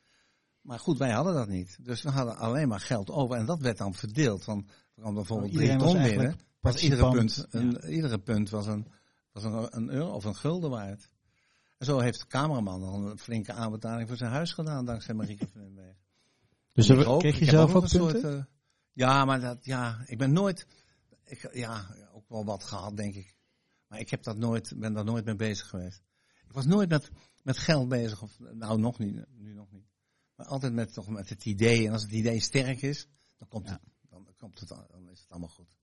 Maar 0.61 0.79
goed, 0.79 0.99
wij 0.99 1.11
hadden 1.11 1.35
dat 1.35 1.49
niet. 1.49 1.79
Dus 1.83 2.03
we 2.03 2.11
hadden 2.11 2.37
alleen 2.37 2.69
maar 2.69 2.81
geld 2.81 3.11
over. 3.11 3.37
En 3.37 3.47
dat 3.47 3.61
werd 3.61 3.79
dan 3.79 3.95
verdeeld. 3.95 4.45
Want 4.45 4.67
we 4.95 5.01
kwam 5.01 5.15
bijvoorbeeld 5.15 5.53
drie 5.53 5.77
ton 5.77 6.03
binnen. 6.03 6.39
Was 6.61 6.83
iedere 6.83 7.11
punt, 7.11 7.47
een, 7.51 7.71
ja. 7.71 7.89
iedere 7.89 8.19
punt 8.19 8.51
was, 8.51 8.67
een, 8.67 8.87
was 9.33 9.45
een, 9.45 9.77
een 9.77 9.91
euro 9.91 10.11
of 10.11 10.25
een 10.25 10.37
gulden 10.37 10.71
waard. 10.71 11.11
En 11.79 11.87
zo 11.87 11.99
heeft 11.99 12.21
de 12.21 12.27
cameraman 12.27 12.81
dan 12.81 13.07
een 13.07 13.19
flinke 13.19 13.53
aanbetaling 13.53 14.09
voor 14.09 14.17
zijn 14.17 14.31
huis 14.31 14.53
gedaan, 14.53 14.85
dankzij 14.85 15.15
Marieke 15.15 15.47
van 15.53 15.61
den 15.61 15.75
Berg. 15.75 15.97
Dus 16.73 16.87
kreeg 17.19 17.39
je 17.39 17.45
zelf 17.45 17.71
ook, 17.71 17.77
ook 17.77 17.89
punten? 17.91 18.21
Soort, 18.21 18.35
uh, 18.35 18.43
ja, 19.01 19.25
maar 19.25 19.41
dat, 19.41 19.65
ja, 19.65 20.03
ik 20.07 20.19
ben 20.19 20.33
nooit, 20.33 20.67
ik, 21.25 21.55
ja, 21.55 21.97
ook 22.13 22.29
wel 22.29 22.45
wat 22.45 22.65
gehad, 22.65 22.97
denk 22.97 23.15
ik. 23.15 23.37
Maar 23.87 23.99
ik 23.99 24.11
heb 24.11 24.23
dat 24.23 24.37
nooit, 24.37 24.73
ben 24.77 24.93
daar 24.93 25.05
nooit 25.05 25.25
mee 25.25 25.37
bezig 25.37 25.69
geweest. 25.69 26.03
Ik 26.45 26.53
was 26.53 26.67
nooit 26.67 26.89
met, 26.89 27.11
met 27.43 27.59
geld 27.59 27.89
bezig, 27.89 28.23
of 28.23 28.39
nou 28.39 28.79
nog 28.79 28.99
niet, 28.99 29.25
nu 29.37 29.53
nog 29.53 29.71
niet. 29.71 29.89
Maar 30.35 30.47
altijd 30.47 30.73
met, 30.73 30.93
toch 30.93 31.09
met 31.09 31.29
het 31.29 31.45
idee. 31.45 31.87
En 31.87 31.93
als 31.93 32.03
het 32.03 32.13
idee 32.13 32.41
sterk 32.41 32.83
is, 32.83 33.09
dan 33.39 33.49
komt 33.49 33.69
het, 33.69 33.81
dan, 34.09 34.35
komt 34.37 34.61
het, 34.61 34.69
dan 34.69 35.11
is 35.11 35.21
het 35.21 35.31
allemaal 35.31 35.49
goed. 35.49 35.75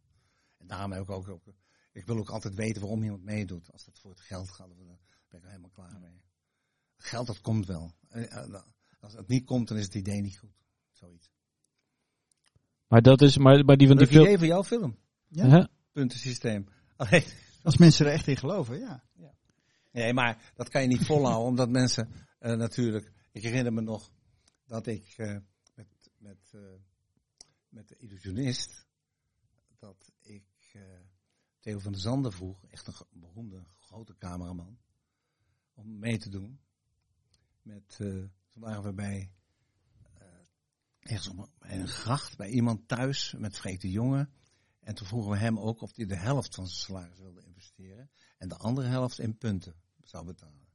En 0.58 0.67
daarom 0.67 0.91
heb 0.91 1.01
ik 1.01 1.10
ook, 1.10 1.27
ook, 1.27 1.43
ik 1.91 2.06
wil 2.06 2.17
ook 2.17 2.30
altijd 2.30 2.56
weten 2.56 2.82
waarom 2.82 3.03
iemand 3.03 3.23
meedoet. 3.23 3.71
Als 3.71 3.86
het 3.86 3.99
voor 3.99 4.12
het 4.12 4.21
geld 4.21 4.49
gaat, 4.49 4.67
dan 4.67 4.77
ben 4.77 4.89
ik 4.89 5.34
er 5.43 5.45
helemaal 5.45 5.69
klaar 5.69 5.99
mee. 5.99 6.21
Geld, 6.97 7.27
dat 7.27 7.41
komt 7.41 7.65
wel. 7.65 7.93
Als 8.99 9.13
het 9.13 9.27
niet 9.27 9.45
komt, 9.45 9.67
dan 9.67 9.77
is 9.77 9.86
het 9.86 9.95
idee 9.95 10.21
niet 10.21 10.38
goed. 10.38 10.58
Zoiets. 10.91 11.37
Maar 12.88 13.02
dat 13.02 13.21
is, 13.21 13.38
maar, 13.38 13.65
maar 13.65 13.78
die 13.78 13.88
van 13.88 13.97
die 13.97 14.08
film. 14.08 14.23
idee 14.23 14.38
voor 14.38 14.47
jouw 14.47 14.63
film. 14.63 14.97
Ja. 15.28 15.69
Puntensysteem. 15.91 16.67
Als 17.63 17.78
mensen 17.78 18.06
er 18.06 18.12
echt 18.12 18.28
in 18.28 18.38
geloven, 18.38 18.80
ja. 18.80 19.04
ja. 19.13 19.34
Nee, 19.91 20.13
maar 20.13 20.52
dat 20.56 20.69
kan 20.69 20.82
je 20.82 20.88
niet 20.88 21.06
volhouden, 21.06 21.47
omdat 21.47 21.69
mensen 21.69 22.10
uh, 22.41 22.54
natuurlijk. 22.54 23.12
Ik 23.32 23.43
herinner 23.43 23.73
me 23.73 23.82
nog 23.82 24.12
dat 24.65 24.88
ik 24.88 25.13
uh, 25.17 25.38
met, 25.76 25.88
met, 26.17 26.52
uh, 26.56 26.62
met 27.69 27.88
de 27.88 27.95
illusionist. 27.97 28.86
dat 29.80 30.12
ik 30.21 30.43
Theo 31.60 31.80
van 31.80 31.91
der 31.91 32.02
Zanden 32.02 32.32
vroeg, 32.32 32.65
echt 32.69 32.88
een 32.88 33.19
beroemde 33.19 33.63
grote 33.80 34.17
cameraman. 34.17 34.78
om 35.73 36.00
mee 36.00 36.17
te 36.17 36.30
doen. 36.30 36.60
Met, 37.62 37.95
toen 38.50 38.63
waren 38.63 38.84
we 38.84 38.93
bij 38.93 39.32
ergens 41.08 41.28
op 41.28 41.50
een 41.60 41.88
gracht 41.88 42.38
bij 42.38 42.50
iemand 42.50 42.88
thuis 42.88 43.34
met 43.38 43.58
vrede 43.58 43.91
jongen. 43.91 44.30
En 44.80 44.96
toen 44.96 45.08
vroegen 45.08 45.32
we 45.32 45.38
hem 45.38 45.60
ook 45.60 45.82
of 45.82 45.96
hij 45.96 46.06
de 46.06 46.15
helft 46.15 46.56
van 46.56 46.67
zijn 46.67 46.80
salaris 46.80 47.20
wilde 47.20 47.43
investeren. 47.43 48.10
En 48.38 48.48
de 48.50 48.56
andere 48.56 48.88
helft 48.88 49.20
in 49.20 49.38
punten 49.38 49.76
zou 50.04 50.26
betalen. 50.26 50.67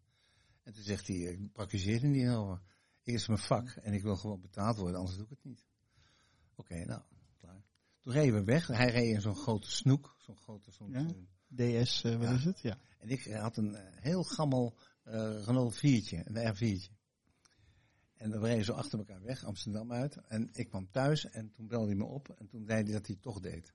En 0.63 0.73
toen 0.73 0.83
zegt 0.83 1.07
hij, 1.07 1.17
ik 1.17 1.53
praktiseer 1.53 2.05
niet 2.05 2.29
over. 2.29 2.61
Ik 3.03 3.15
is 3.15 3.27
mijn 3.27 3.39
vak 3.39 3.69
en 3.69 3.93
ik 3.93 4.03
wil 4.03 4.17
gewoon 4.17 4.41
betaald 4.41 4.77
worden, 4.77 4.99
anders 4.99 5.17
doe 5.17 5.25
ik 5.25 5.31
het 5.31 5.45
niet. 5.45 5.67
Oké, 6.55 6.85
nou, 6.85 7.03
klaar. 7.37 7.63
Toen 8.01 8.13
reden 8.13 8.35
we 8.35 8.45
weg. 8.45 8.67
Hij 8.67 8.91
reed 8.91 9.15
in 9.15 9.21
zo'n 9.21 9.37
grote 9.37 9.71
snoek. 9.71 10.17
Zo'n 10.19 10.37
grote, 10.37 10.71
zo'n... 10.71 10.91
Ja? 10.91 11.07
DS, 11.55 12.05
uh, 12.05 12.17
wat 12.17 12.31
is 12.31 12.45
het? 12.45 12.61
Ja. 12.61 12.79
En 12.99 13.09
ik 13.09 13.25
had 13.25 13.57
een 13.57 13.75
eh, 13.75 14.03
heel 14.03 14.25
gammel 14.25 14.79
uh, 15.05 15.45
Renault 15.45 15.77
4'tje, 15.77 16.25
een 16.25 16.55
R4'tje. 16.55 17.02
En 18.23 18.31
we 18.31 18.39
reden 18.39 18.65
zo 18.65 18.73
achter 18.73 18.99
elkaar 18.99 19.23
weg, 19.23 19.45
Amsterdam 19.45 19.93
uit. 19.93 20.17
En 20.29 20.49
ik 20.53 20.69
kwam 20.69 20.91
thuis 20.91 21.31
en 21.31 21.53
toen 21.53 21.67
belde 21.67 21.87
hij 21.87 21.95
me 21.95 22.05
op. 22.05 22.29
En 22.39 22.49
toen 22.49 22.65
zei 22.65 22.83
hij 22.83 22.93
dat 22.93 23.07
hij 23.07 23.15
het 23.15 23.23
toch 23.23 23.41
deed. 23.41 23.73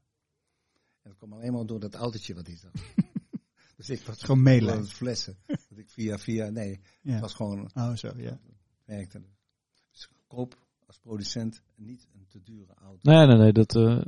En 1.02 1.10
dat 1.10 1.18
kwam 1.18 1.34
alleen 1.34 1.54
maar 1.54 1.66
door 1.66 1.80
dat 1.80 1.96
autootje 1.96 2.34
wat 2.34 2.48
hij 2.48 2.56
zag. 2.56 2.72
dus 3.78 3.90
ik 3.90 4.02
was 4.02 4.24
gewoon 4.24 4.42
meelijden. 4.42 4.88
flessen. 4.88 5.38
dat 5.46 5.78
ik 5.78 5.90
via, 5.90 6.18
via, 6.18 6.50
nee, 6.50 6.80
het 7.02 7.20
was 7.20 7.34
gewoon... 7.34 7.72
Oh 7.74 7.94
zo, 7.94 8.14
ja. 8.18 8.40
Werkte. 8.86 9.22
Dus 9.92 10.10
koop 10.28 10.68
als 10.86 10.98
producent 10.98 11.62
niet 11.76 12.08
een 12.14 12.26
te 12.28 12.44
dure 12.44 12.74
auto. 12.74 13.12
Nee, 13.12 13.26
nee, 13.26 13.38
nee, 13.38 13.52
dat, 13.52 13.76
uh, 13.76 14.02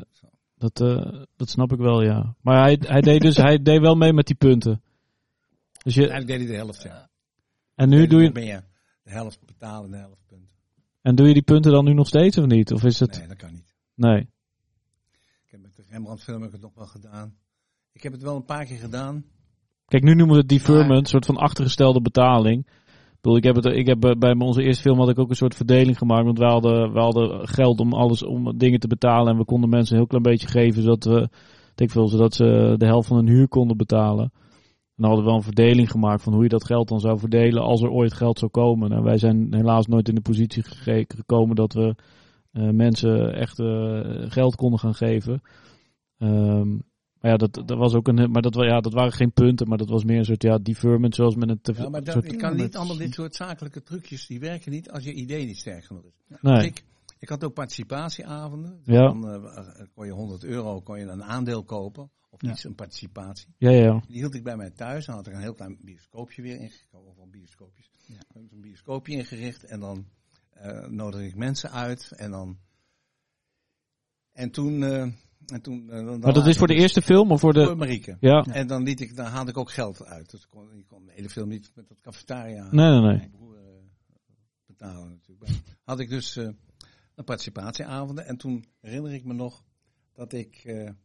dat, 0.55 0.79
uh, 0.79 1.23
dat 1.35 1.49
snap 1.49 1.71
ik 1.71 1.79
wel, 1.79 2.01
ja. 2.01 2.35
Maar 2.41 2.61
hij, 2.61 2.77
hij, 2.81 3.01
deed 3.01 3.21
dus, 3.21 3.37
hij 3.37 3.61
deed 3.61 3.81
wel 3.81 3.95
mee 3.95 4.13
met 4.13 4.27
die 4.27 4.35
punten. 4.35 4.81
Dus 5.83 5.93
je, 5.93 5.99
Eigenlijk 5.99 6.27
deed 6.27 6.39
hij 6.39 6.47
de 6.47 6.63
helft, 6.63 6.81
ja. 6.81 7.09
En 7.75 7.89
nu 7.89 8.07
doe 8.07 8.21
je... 8.21 8.31
Ben 8.31 8.45
je 8.45 8.67
de 9.09 9.15
helft 9.15 9.45
betalen 9.45 9.85
en 9.85 9.91
de 9.91 9.97
helft 9.97 10.25
punten. 10.27 10.55
En 11.01 11.15
doe 11.15 11.27
je 11.27 11.33
die 11.33 11.43
punten 11.43 11.71
dan 11.71 11.85
nu 11.85 11.93
nog 11.93 12.07
steeds 12.07 12.37
of 12.37 12.45
niet? 12.45 12.71
Of 12.71 12.83
is 12.83 12.99
het... 12.99 13.17
Nee, 13.17 13.27
dat 13.27 13.37
kan 13.37 13.51
niet. 13.51 13.75
Nee. 13.95 14.19
Ik 15.45 15.51
heb 15.51 15.61
met 15.61 15.75
de 15.75 15.83
Rembrandt 15.89 16.23
film 16.23 16.37
heb 16.41 16.47
ik 16.47 16.53
het 16.53 16.61
nog 16.61 16.73
wel 16.75 16.85
gedaan. 16.85 17.35
Ik 17.91 18.03
heb 18.03 18.11
het 18.11 18.21
wel 18.21 18.35
een 18.35 18.45
paar 18.45 18.65
keer 18.65 18.77
gedaan. 18.77 19.25
Kijk, 19.85 20.03
nu 20.03 20.13
noemen 20.13 20.35
we 20.35 20.41
het 20.41 20.49
deferment, 20.49 20.99
een 20.99 21.05
soort 21.05 21.25
van 21.25 21.37
achtergestelde 21.37 22.01
betaling. 22.01 22.67
Ik, 22.67 23.21
bedoel, 23.21 23.37
ik 23.37 23.43
heb, 23.43 23.55
het, 23.55 23.65
ik 23.65 23.87
heb 23.87 24.15
bij 24.19 24.35
onze 24.39 24.63
eerste 24.63 24.81
film 24.81 24.99
had 24.99 25.09
ik 25.09 25.19
ook 25.19 25.29
een 25.29 25.35
soort 25.35 25.55
verdeling 25.55 25.97
gemaakt. 25.97 26.25
Want 26.25 26.37
we 26.37 26.45
hadden, 26.45 26.93
we 26.93 26.99
hadden 26.99 27.47
geld 27.47 27.79
om 27.79 27.93
alles 27.93 28.23
om 28.23 28.57
dingen 28.57 28.79
te 28.79 28.87
betalen. 28.87 29.31
En 29.31 29.37
we 29.37 29.45
konden 29.45 29.69
mensen 29.69 29.93
een 29.93 29.99
heel 29.99 30.07
klein 30.07 30.23
beetje 30.23 30.47
geven. 30.47 30.81
Zodat 30.81 31.03
we, 31.03 31.29
denk 31.75 31.91
veel, 31.91 32.07
zodat 32.07 32.33
ze 32.33 32.75
de 32.77 32.85
helft 32.85 33.07
van 33.07 33.17
hun 33.17 33.27
huur 33.27 33.47
konden 33.47 33.77
betalen 33.77 34.31
dan 34.99 35.07
hadden 35.07 35.19
we 35.19 35.29
wel 35.31 35.39
een 35.39 35.53
verdeling 35.53 35.91
gemaakt 35.91 36.23
van 36.23 36.33
hoe 36.33 36.43
je 36.43 36.49
dat 36.49 36.65
geld 36.65 36.87
dan 36.87 36.99
zou 36.99 37.19
verdelen 37.19 37.63
als 37.63 37.81
er 37.81 37.89
ooit 37.89 38.13
geld 38.13 38.39
zou 38.39 38.51
komen. 38.51 38.91
En 38.91 39.03
wij 39.03 39.17
zijn 39.17 39.53
helaas 39.53 39.87
nooit 39.87 40.07
in 40.09 40.15
de 40.15 40.21
positie 40.21 40.63
gekomen 41.07 41.55
dat 41.55 41.73
we 41.73 41.95
uh, 42.53 42.69
mensen 42.69 43.33
echt 43.33 43.59
uh, 43.59 44.01
geld 44.31 44.55
konden 44.55 44.79
gaan 44.79 44.95
geven. 44.95 45.41
Um, 46.17 46.87
maar 47.19 47.31
ja, 47.31 47.37
dat, 47.37 47.53
dat 47.53 47.77
was 47.77 47.93
ook 47.93 48.07
een. 48.07 48.31
Maar 48.31 48.41
dat, 48.41 48.55
ja, 48.55 48.79
dat 48.79 48.93
waren 48.93 49.11
geen 49.11 49.31
punten, 49.31 49.67
maar 49.67 49.77
dat 49.77 49.89
was 49.89 50.03
meer 50.03 50.17
een 50.17 50.25
soort 50.25 50.43
ja, 50.43 50.57
deferment 50.57 51.15
zoals 51.15 51.35
met 51.35 51.49
een. 51.49 51.59
Ja, 51.75 51.89
maar 51.89 52.03
dat, 52.03 52.13
soort, 52.13 52.31
je 52.31 52.37
kan 52.37 52.55
niet 52.55 52.75
allemaal 52.75 52.97
dit 52.97 53.13
soort 53.13 53.35
zakelijke 53.35 53.83
trucjes, 53.83 54.27
die 54.27 54.39
werken 54.39 54.71
niet 54.71 54.91
als 54.91 55.03
je 55.03 55.13
idee 55.13 55.45
niet 55.45 55.57
sterk 55.57 55.85
genoeg 55.85 56.03
is. 56.05 56.37
Nee. 56.41 56.55
Dus 56.55 56.65
ik, 56.65 56.83
Ik 57.19 57.29
had 57.29 57.43
ook 57.43 57.53
participatieavonden. 57.53 58.79
Ja. 58.83 59.07
Dan 59.07 59.27
uh, 59.27 59.51
kon 59.95 60.05
je 60.05 60.11
100 60.11 60.43
euro 60.43 60.81
kon 60.81 60.99
je 60.99 61.05
een 61.05 61.23
aandeel 61.23 61.63
kopen. 61.63 62.11
Of 62.43 62.49
iets, 62.49 62.63
een 62.63 62.75
participatie. 62.75 63.53
Ja, 63.57 63.69
ja. 63.69 64.03
Die 64.07 64.17
hield 64.17 64.33
ik 64.33 64.43
bij 64.43 64.57
mij 64.57 64.69
thuis. 64.69 65.05
Dan 65.05 65.15
had 65.15 65.27
ik 65.27 65.33
een 65.33 65.41
heel 65.41 65.53
klein 65.53 65.77
bioscoopje 65.81 66.41
weer 66.41 66.59
ingekomen. 66.59 67.09
Of 67.09 67.17
een 67.17 67.31
bioscoopjes. 67.31 67.91
Ja. 68.05 68.19
Een 68.33 68.61
bioscoopje 68.61 69.13
ingericht. 69.13 69.63
En 69.63 69.79
dan 69.79 70.05
uh, 70.57 70.87
nodigde 70.87 71.25
ik 71.25 71.35
mensen 71.35 71.71
uit. 71.71 72.11
En 72.11 72.31
dan... 72.31 72.57
En 74.31 74.51
toen... 74.51 74.83
En 75.45 75.61
toen, 75.61 75.83
uh, 75.83 75.89
dan 75.89 76.19
maar 76.19 76.33
dat 76.33 76.47
is 76.47 76.57
voor 76.57 76.67
de 76.67 76.73
dus 76.73 76.81
eerste 76.81 77.01
film 77.01 77.31
of 77.31 77.39
voor 77.39 77.53
de... 77.53 77.65
Voor 77.65 77.77
Marieke. 77.77 78.17
Ja. 78.19 78.45
En 78.45 78.67
dan, 78.67 78.83
liet 78.83 78.99
ik, 78.99 79.15
dan 79.15 79.25
haalde 79.25 79.51
ik 79.51 79.57
ook 79.57 79.71
geld 79.71 80.05
uit. 80.05 80.31
Dus 80.31 80.41
ik 80.41 80.49
kon, 80.49 80.73
ik 80.73 80.87
kon 80.87 81.05
de 81.05 81.11
hele 81.11 81.29
film 81.29 81.49
niet 81.49 81.71
met 81.75 81.87
dat 81.87 81.99
cafetaria 81.99 82.67
nee, 82.71 82.89
nee, 82.89 83.01
nee. 83.01 83.29
broer 83.29 83.55
uh, 83.55 83.61
betalen 84.65 85.09
natuurlijk. 85.09 85.49
Maar 85.49 85.61
had 85.83 85.99
ik 85.99 86.09
dus 86.09 86.37
uh, 86.37 86.49
een 87.15 87.23
participatieavonden. 87.23 88.25
En 88.25 88.37
toen 88.37 88.65
herinner 88.79 89.13
ik 89.13 89.25
me 89.25 89.33
nog 89.33 89.63
dat 90.13 90.33
ik... 90.33 90.61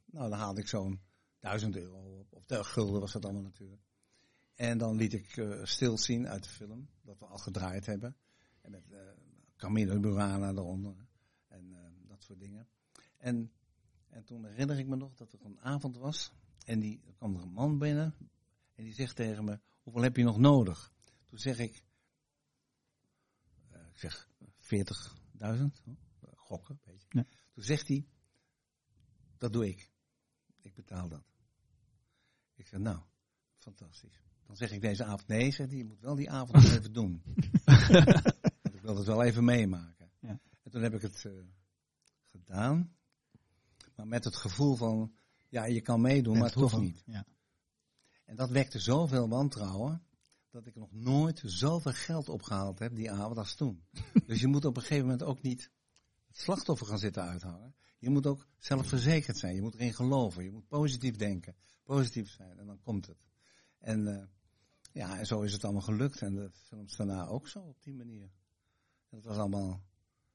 nou, 0.06 0.30
dan 0.30 0.38
haalde 0.38 0.60
ik 0.60 0.68
zo'n 0.68 1.00
duizend 1.44 1.76
euro. 1.76 2.26
Of 2.30 2.44
de 2.44 2.64
gulden 2.64 3.00
was 3.00 3.12
dat 3.12 3.24
allemaal 3.24 3.42
natuurlijk. 3.42 3.82
En 4.54 4.78
dan 4.78 4.96
liet 4.96 5.12
ik 5.12 5.46
stil 5.62 5.98
zien 5.98 6.28
uit 6.28 6.42
de 6.42 6.50
film. 6.50 6.88
Dat 7.02 7.18
we 7.18 7.26
al 7.26 7.38
gedraaid 7.38 7.86
hebben. 7.86 8.16
En 8.60 8.70
met 8.70 8.84
Camino 9.56 10.00
Burana 10.00 10.48
eronder. 10.48 10.96
En 11.48 11.76
dat 12.08 12.22
soort 12.22 12.40
dingen. 12.40 12.68
En 13.18 13.52
en 14.14 14.24
toen 14.24 14.44
herinner 14.44 14.78
ik 14.78 14.86
me 14.86 14.96
nog 14.96 15.14
dat 15.14 15.32
er 15.32 15.44
een 15.44 15.60
avond 15.60 15.96
was. 15.96 16.32
En 16.64 16.80
die, 16.80 17.02
er 17.06 17.14
kwam 17.14 17.34
er 17.34 17.42
een 17.42 17.52
man 17.52 17.78
binnen. 17.78 18.14
En 18.74 18.84
die 18.84 18.94
zegt 18.94 19.16
tegen 19.16 19.44
me, 19.44 19.60
hoeveel 19.82 20.02
heb 20.02 20.16
je 20.16 20.22
nog 20.22 20.38
nodig? 20.38 20.92
Toen 21.24 21.38
zeg 21.38 21.58
ik, 21.58 21.84
uh, 23.72 23.86
ik 23.88 23.98
zeg 23.98 24.28
40.000, 24.58 25.64
gokken, 26.34 26.80
weet 26.84 27.02
je. 27.08 27.26
Toen 27.52 27.64
zegt 27.64 27.88
hij, 27.88 28.06
dat 29.38 29.52
doe 29.52 29.68
ik. 29.68 29.90
Ik 30.60 30.74
betaal 30.74 31.08
dat. 31.08 31.33
Ik 32.64 32.70
zeg, 32.70 32.80
nou, 32.80 32.98
fantastisch. 33.58 34.22
Dan 34.46 34.56
zeg 34.56 34.72
ik 34.72 34.80
deze 34.80 35.04
avond, 35.04 35.26
nee, 35.26 35.52
zegt 35.52 35.68
hij, 35.68 35.78
je 35.78 35.84
moet 35.84 36.00
wel 36.00 36.14
die 36.14 36.30
avond 36.30 36.64
even 36.64 36.92
doen. 36.92 37.22
Want 38.62 38.74
ik 38.74 38.80
wil 38.80 38.96
het 38.96 39.06
wel 39.06 39.22
even 39.22 39.44
meemaken. 39.44 40.10
Ja. 40.20 40.40
En 40.62 40.70
toen 40.70 40.82
heb 40.82 40.94
ik 40.94 41.02
het 41.02 41.24
uh, 41.26 41.32
gedaan. 42.22 42.96
Maar 43.96 44.06
met 44.06 44.24
het 44.24 44.36
gevoel 44.36 44.76
van, 44.76 45.14
ja, 45.48 45.64
je 45.64 45.80
kan 45.80 46.00
meedoen, 46.00 46.34
maar 46.38 46.46
het 46.46 46.54
hoeft 46.54 46.78
niet. 46.78 47.02
Ja. 47.06 47.26
En 48.24 48.36
dat 48.36 48.50
wekte 48.50 48.78
zoveel 48.78 49.28
wantrouwen, 49.28 50.02
dat 50.50 50.66
ik 50.66 50.74
nog 50.74 50.92
nooit 50.92 51.42
zoveel 51.44 51.92
geld 51.92 52.28
opgehaald 52.28 52.78
heb 52.78 52.94
die 52.94 53.10
avond 53.10 53.38
als 53.38 53.54
toen. 53.54 53.84
dus 54.26 54.40
je 54.40 54.46
moet 54.46 54.64
op 54.64 54.76
een 54.76 54.82
gegeven 54.82 55.04
moment 55.04 55.22
ook 55.22 55.42
niet 55.42 55.70
het 56.26 56.38
slachtoffer 56.38 56.86
gaan 56.86 56.98
zitten 56.98 57.22
uithangen. 57.22 57.74
Je 57.98 58.10
moet 58.10 58.26
ook 58.26 58.46
zelfverzekerd 58.58 59.36
zijn. 59.36 59.54
Je 59.54 59.62
moet 59.62 59.74
erin 59.74 59.94
geloven. 59.94 60.44
Je 60.44 60.50
moet 60.50 60.68
positief 60.68 61.16
denken. 61.16 61.56
Positief 61.84 62.30
zijn. 62.30 62.58
En 62.58 62.66
dan 62.66 62.80
komt 62.80 63.06
het. 63.06 63.26
En 63.78 64.00
uh, 64.00 64.22
ja, 64.92 65.18
en 65.18 65.26
zo 65.26 65.40
is 65.40 65.52
het 65.52 65.64
allemaal 65.64 65.82
gelukt. 65.82 66.22
En 66.22 66.34
de 66.34 66.50
films 66.52 66.96
daarna 66.96 67.26
ook 67.26 67.48
zo 67.48 67.58
op 67.58 67.82
die 67.82 67.94
manier. 67.94 68.30
En 69.08 69.16
het 69.16 69.24
was 69.24 69.36
allemaal, 69.36 69.82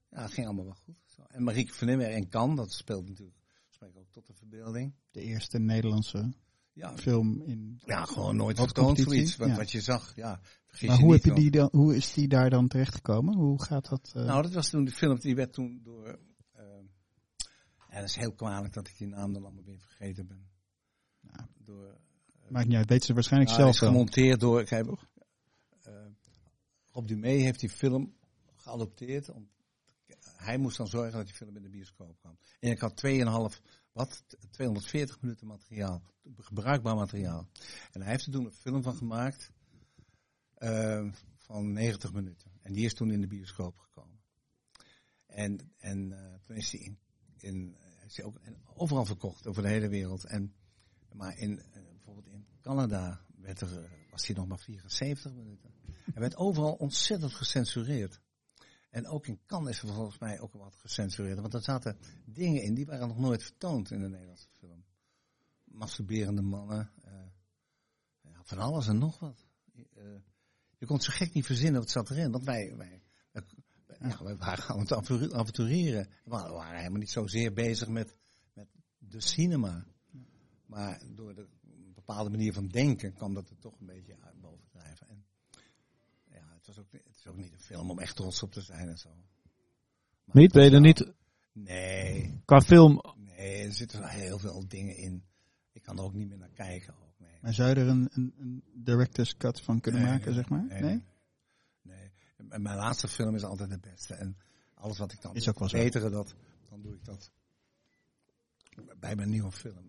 ja, 0.09 0.21
het 0.21 0.33
ging 0.33 0.45
allemaal 0.45 0.65
wel 0.65 0.75
goed. 0.83 0.97
Zo. 1.05 1.21
En 1.27 1.43
Marieke 1.43 1.73
van 1.73 1.87
Nimmer 1.87 2.11
en 2.11 2.29
Kan, 2.29 2.55
dat 2.55 2.73
speelt 2.73 3.07
natuurlijk 3.07 3.37
spreek 3.69 3.97
ook 3.97 4.11
tot 4.11 4.27
de 4.27 4.33
verbeelding. 4.33 4.93
De 5.11 5.21
eerste 5.21 5.59
Nederlandse 5.59 6.33
ja, 6.73 6.97
film 6.97 7.41
in. 7.41 7.81
Ja, 7.85 8.05
gewoon 8.05 8.35
nooit 8.35 8.57
vertoond 8.57 8.97
zoiets. 8.99 9.35
Wat, 9.35 9.47
ja. 9.47 9.55
wat 9.55 9.71
je 9.71 9.81
zag, 9.81 10.15
ja. 10.15 10.41
Maar 10.81 10.99
hoe, 10.99 11.13
heb 11.13 11.23
je 11.23 11.33
die 11.33 11.51
dan, 11.51 11.69
hoe 11.71 11.95
is 11.95 12.13
die 12.13 12.27
daar 12.27 12.49
dan 12.49 12.67
terechtgekomen? 12.67 13.35
Hoe 13.35 13.63
gaat 13.63 13.89
dat? 13.89 14.13
Uh... 14.15 14.23
Nou, 14.23 14.41
dat 14.41 14.53
was 14.53 14.69
toen 14.69 14.85
de 14.85 14.91
film, 14.91 15.19
die 15.19 15.35
werd 15.35 15.53
toen 15.53 15.79
door. 15.83 16.19
Uh, 16.55 16.63
en 17.87 17.99
het 17.99 18.09
is 18.09 18.15
heel 18.15 18.33
kwalijk 18.33 18.73
dat 18.73 18.87
ik 18.87 18.97
die 18.97 19.07
naam 19.07 19.33
dan 19.33 19.43
allemaal 19.43 19.63
weer 19.63 19.79
vergeten 19.79 20.27
ben. 20.27 20.48
Ja. 21.33 21.47
Door, 21.65 21.85
uh, 21.85 22.49
Maakt 22.49 22.67
niet 22.67 22.89
uit, 22.89 23.03
ze 23.03 23.13
waarschijnlijk 23.13 23.51
nou, 23.51 23.61
zelf 23.61 23.73
is 23.73 23.87
gemonteerd 23.87 24.39
door. 24.39 24.61
Ik 24.61 24.69
heb, 24.69 24.97
Rob 26.91 27.07
Dumee 27.07 27.41
heeft 27.41 27.59
die 27.59 27.69
film 27.69 28.13
geadopteerd. 28.55 29.29
Om, 29.29 29.49
hij 30.35 30.57
moest 30.57 30.77
dan 30.77 30.87
zorgen 30.87 31.11
dat 31.11 31.25
die 31.25 31.35
film 31.35 31.55
in 31.55 31.63
de 31.63 31.69
bioscoop 31.69 32.17
kwam. 32.19 32.37
En 32.59 32.71
ik 32.71 32.79
had 32.79 33.03
2,5 33.05 33.61
wat 33.91 34.23
240 34.49 35.21
minuten 35.21 35.47
materiaal, 35.47 36.03
gebruikbaar 36.37 36.95
materiaal. 36.95 37.47
En 37.91 38.01
hij 38.01 38.11
heeft 38.11 38.25
er 38.25 38.31
toen 38.31 38.45
een 38.45 38.51
film 38.51 38.83
van 38.83 38.95
gemaakt 38.95 39.51
uh, 40.57 41.11
van 41.35 41.73
90 41.73 42.13
minuten. 42.13 42.51
En 42.61 42.73
die 42.73 42.85
is 42.85 42.93
toen 42.93 43.11
in 43.11 43.21
de 43.21 43.27
bioscoop 43.27 43.77
gekomen. 43.77 44.19
En, 45.25 45.73
en 45.77 46.11
uh, 46.11 46.33
toen 46.43 46.55
is 46.55 46.71
hij 46.71 46.81
in, 46.81 46.99
in, 47.37 47.75
is 48.05 48.17
hij 48.17 48.25
ook 48.25 48.39
overal 48.73 49.05
verkocht 49.05 49.47
over 49.47 49.61
de 49.61 49.69
hele 49.69 49.89
wereld. 49.89 50.23
En, 50.23 50.53
maar 51.13 51.37
in, 51.37 51.51
uh, 51.51 51.63
bijvoorbeeld 51.91 52.27
in 52.27 52.45
Canada 52.61 53.21
werd 53.35 53.61
er, 53.61 53.89
was 54.11 54.27
hij 54.27 54.35
nog 54.35 54.47
maar 54.47 54.59
74 54.59 55.33
minuten. 55.33 55.73
Hij 56.03 56.21
werd 56.21 56.35
overal 56.35 56.73
ontzettend 56.73 57.33
gecensureerd. 57.33 58.19
En 58.89 59.07
ook 59.07 59.27
in 59.27 59.39
Cannes 59.45 59.75
is 59.75 59.89
er 59.89 59.95
volgens 59.95 60.19
mij 60.19 60.39
ook 60.39 60.53
wat 60.53 60.75
gecensureerd. 60.75 61.39
Want 61.39 61.53
er 61.53 61.61
zaten 61.61 61.97
dingen 62.25 62.63
in 62.63 62.73
die 62.73 62.85
waren 62.85 63.07
nog 63.07 63.19
nooit 63.19 63.43
vertoond 63.43 63.91
in 63.91 63.99
de 63.99 64.09
Nederlandse 64.09 64.47
film. 64.51 64.85
Masturberende 65.63 66.41
mannen. 66.41 66.91
Uh, 67.05 67.11
ja, 68.21 68.43
van 68.43 68.57
alles 68.57 68.87
en 68.87 68.97
nog 68.97 69.19
wat. 69.19 69.47
Je 70.79 70.85
kon 70.85 71.01
zo 71.01 71.11
gek 71.11 71.33
niet 71.33 71.45
verzinnen 71.45 71.81
wat 71.81 71.89
zat 71.89 72.09
erin. 72.09 72.31
Want 72.31 72.43
wij, 72.43 72.75
wij, 72.77 73.01
wij, 73.31 73.43
ja, 73.99 74.23
wij 74.23 74.37
waren 74.37 74.65
aan 74.67 74.79
het 74.79 75.33
avontureren. 75.33 76.07
We 76.23 76.29
waren 76.29 76.77
helemaal 76.77 76.99
niet 76.99 77.11
zozeer 77.11 77.53
bezig 77.53 77.87
met, 77.87 78.15
met 78.53 78.67
de 78.97 79.21
cinema. 79.21 79.85
Maar 80.69 81.01
door 81.15 81.35
de 81.35 81.47
bepaalde 81.93 82.29
manier 82.29 82.53
van 82.53 82.67
denken 82.67 83.13
kwam 83.13 83.33
dat 83.33 83.49
er 83.49 83.57
toch 83.59 83.79
een 83.79 83.85
beetje 83.85 84.15
uit 84.19 84.41
bovendrijven. 84.41 85.07
En 85.07 85.25
het, 86.53 86.67
was 86.67 86.79
ook, 86.79 86.91
het 86.91 87.17
is 87.17 87.27
ook 87.27 87.35
niet 87.35 87.53
een 87.53 87.59
film 87.59 87.89
om 87.89 87.99
echt 87.99 88.15
trots 88.15 88.43
op 88.43 88.51
te 88.51 88.61
zijn 88.61 88.87
en 88.87 88.97
zo. 88.97 89.09
Maar 90.23 90.35
niet? 90.35 90.51
Ben 90.51 90.63
je 90.63 90.71
er 90.71 90.81
niet... 90.81 91.13
Nee. 91.51 92.41
Qua 92.45 92.61
film... 92.61 93.01
Nee, 93.15 93.65
er 93.65 93.73
zitten 93.73 94.09
heel 94.09 94.39
veel 94.39 94.67
dingen 94.67 94.97
in. 94.97 95.23
Ik 95.71 95.81
kan 95.81 95.97
er 95.97 96.03
ook 96.03 96.13
niet 96.13 96.27
meer 96.29 96.37
naar 96.37 96.49
kijken. 96.49 96.93
Ook, 96.93 97.19
nee. 97.19 97.37
Maar 97.41 97.53
zou 97.53 97.69
je 97.69 97.75
er 97.75 97.87
een, 97.87 98.09
een, 98.11 98.33
een 98.37 98.63
director's 98.73 99.37
cut 99.37 99.61
van 99.61 99.79
kunnen 99.79 100.01
nee, 100.01 100.11
maken, 100.11 100.25
nee, 100.25 100.35
zeg 100.35 100.49
maar? 100.49 100.65
Nee? 100.65 100.81
Nee. 100.81 101.03
nee. 101.81 102.11
En 102.49 102.61
mijn 102.61 102.77
laatste 102.77 103.07
film 103.07 103.35
is 103.35 103.43
altijd 103.43 103.69
de 103.69 103.79
beste. 103.79 104.13
En 104.13 104.37
alles 104.73 104.97
wat 104.97 105.11
ik 105.11 105.21
dan 105.21 105.35
is 105.35 105.49
ook 105.49 105.59
wel 105.59 105.69
betere, 105.69 106.09
dat, 106.09 106.35
dan 106.69 106.81
doe 106.81 106.93
ik 106.93 107.05
dat 107.05 107.31
bij 108.99 109.15
mijn 109.15 109.29
nieuwe 109.29 109.51
film. 109.51 109.87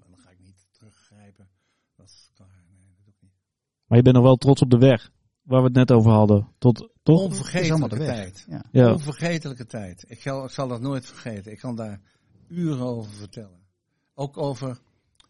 Dat 2.00 2.08
is 2.08 2.30
klaar. 2.34 2.64
Nee, 2.68 2.94
dat 2.94 3.04
doe 3.04 3.14
ik 3.14 3.20
niet. 3.20 3.32
Maar 3.86 3.96
je 3.98 4.04
bent 4.04 4.16
nog 4.16 4.24
wel 4.24 4.36
trots 4.36 4.62
op 4.62 4.70
de 4.70 4.78
weg 4.78 5.10
waar 5.42 5.60
we 5.60 5.66
het 5.66 5.74
net 5.76 5.90
over 5.92 6.10
hadden. 6.10 6.48
Tot, 6.58 6.88
toch? 7.02 7.20
Onvergetelijke 7.20 7.96
tijd. 7.96 8.44
Ja. 8.48 8.64
Ja. 8.70 8.92
Onvergetelijke 8.92 9.66
tijd. 9.66 10.04
Ik, 10.08 10.20
zal, 10.20 10.44
ik 10.44 10.50
zal 10.50 10.68
dat 10.68 10.80
nooit 10.80 11.06
vergeten. 11.06 11.52
Ik 11.52 11.58
kan 11.58 11.76
daar 11.76 12.00
uren 12.48 12.86
over 12.86 13.12
vertellen. 13.12 13.60
Ook 14.14 14.36
over, 14.36 14.80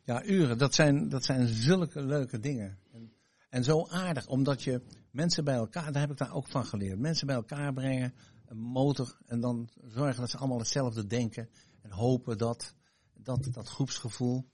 ja, 0.05 0.25
uren. 0.25 0.59
Dat 0.59 0.75
zijn, 0.75 1.09
dat 1.09 1.25
zijn 1.25 1.47
zulke 1.47 2.03
leuke 2.03 2.41
dingen. 2.41 2.79
En, 2.93 3.13
en 3.49 3.65
zo 3.65 3.87
aardig, 3.87 4.27
omdat 4.27 4.63
je 4.63 4.83
mensen 5.11 5.45
bij 5.45 5.55
elkaar, 5.55 5.93
daar 5.93 6.03
heb 6.03 6.11
ik 6.11 6.19
daar 6.19 6.35
ook 6.35 6.49
van 6.49 6.65
geleerd. 6.65 6.99
Mensen 6.99 7.27
bij 7.27 7.37
elkaar 7.37 7.73
brengen, 7.73 8.15
een 8.47 8.59
motor, 8.59 9.19
en 9.27 9.41
dan 9.41 9.69
zorgen 9.89 10.21
dat 10.21 10.31
ze 10.31 10.39
allemaal 10.39 10.59
hetzelfde 10.59 11.07
denken. 11.07 11.49
En 11.83 11.91
hopen 11.91 12.39
dat, 12.39 12.75
dat, 13.15 13.49
dat 13.53 13.69
groepsgevoel, 13.69 14.47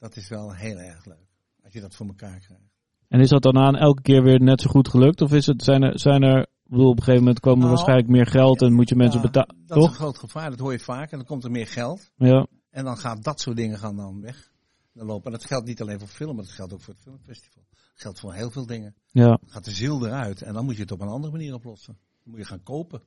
dat 0.00 0.16
is 0.16 0.28
wel 0.28 0.54
heel 0.54 0.78
erg 0.78 1.04
leuk. 1.04 1.28
Als 1.64 1.72
je 1.72 1.80
dat 1.80 1.94
voor 1.94 2.06
elkaar 2.06 2.38
krijgt. 2.38 2.70
En 3.08 3.20
is 3.20 3.28
dat 3.28 3.42
dan 3.42 3.58
aan 3.58 3.76
elke 3.76 4.02
keer 4.02 4.22
weer 4.22 4.40
net 4.40 4.60
zo 4.60 4.70
goed 4.70 4.88
gelukt? 4.88 5.20
Of 5.20 5.32
is 5.32 5.46
het, 5.46 5.62
zijn 5.64 5.82
er, 5.82 5.98
zijn 5.98 6.22
er 6.22 6.46
ik 6.70 6.76
bedoel, 6.76 6.90
op 6.90 6.96
een 6.96 7.02
gegeven 7.02 7.24
moment 7.24 7.40
komen 7.40 7.58
er 7.58 7.64
Nou, 7.64 7.74
waarschijnlijk 7.76 8.08
meer 8.08 8.26
geld 8.26 8.62
en 8.62 8.72
moet 8.72 8.88
je 8.88 8.96
mensen 8.96 9.20
Ja, 9.20 9.26
betalen. 9.26 9.56
Dat 9.66 9.76
is 9.76 9.84
een 9.84 9.92
groot 9.94 10.18
gevaar, 10.18 10.50
dat 10.50 10.58
hoor 10.58 10.72
je 10.72 10.78
vaak. 10.78 11.10
En 11.10 11.18
dan 11.18 11.26
komt 11.26 11.44
er 11.44 11.50
meer 11.50 11.66
geld. 11.66 12.10
Ja. 12.16 12.46
En 12.70 12.84
dan 12.84 12.96
gaat 12.96 13.24
dat 13.24 13.40
soort 13.40 13.56
dingen 13.56 13.78
gaan 13.78 13.96
dan 13.96 14.20
weg. 14.20 14.52
Dan 14.92 15.06
lopen. 15.06 15.24
En 15.24 15.32
dat 15.32 15.44
geldt 15.44 15.66
niet 15.66 15.80
alleen 15.80 15.98
voor 15.98 16.08
film, 16.08 16.34
maar 16.34 16.44
dat 16.44 16.52
geldt 16.52 16.72
ook 16.72 16.80
voor 16.80 16.94
het 16.94 17.02
filmfestival. 17.02 17.62
Dat 17.70 17.80
geldt 17.94 18.20
voor 18.20 18.32
heel 18.34 18.50
veel 18.50 18.66
dingen. 18.66 18.94
ja. 19.10 19.26
Dan 19.26 19.38
gaat 19.46 19.64
de 19.64 19.70
ziel 19.70 20.06
eruit 20.06 20.42
en 20.42 20.54
dan 20.54 20.64
moet 20.64 20.76
je 20.76 20.82
het 20.82 20.92
op 20.92 21.00
een 21.00 21.08
andere 21.08 21.32
manier 21.32 21.54
oplossen. 21.54 21.98
Dan 22.22 22.32
moet 22.32 22.38
je 22.38 22.46
gaan 22.46 22.62
kopen. 22.62 23.02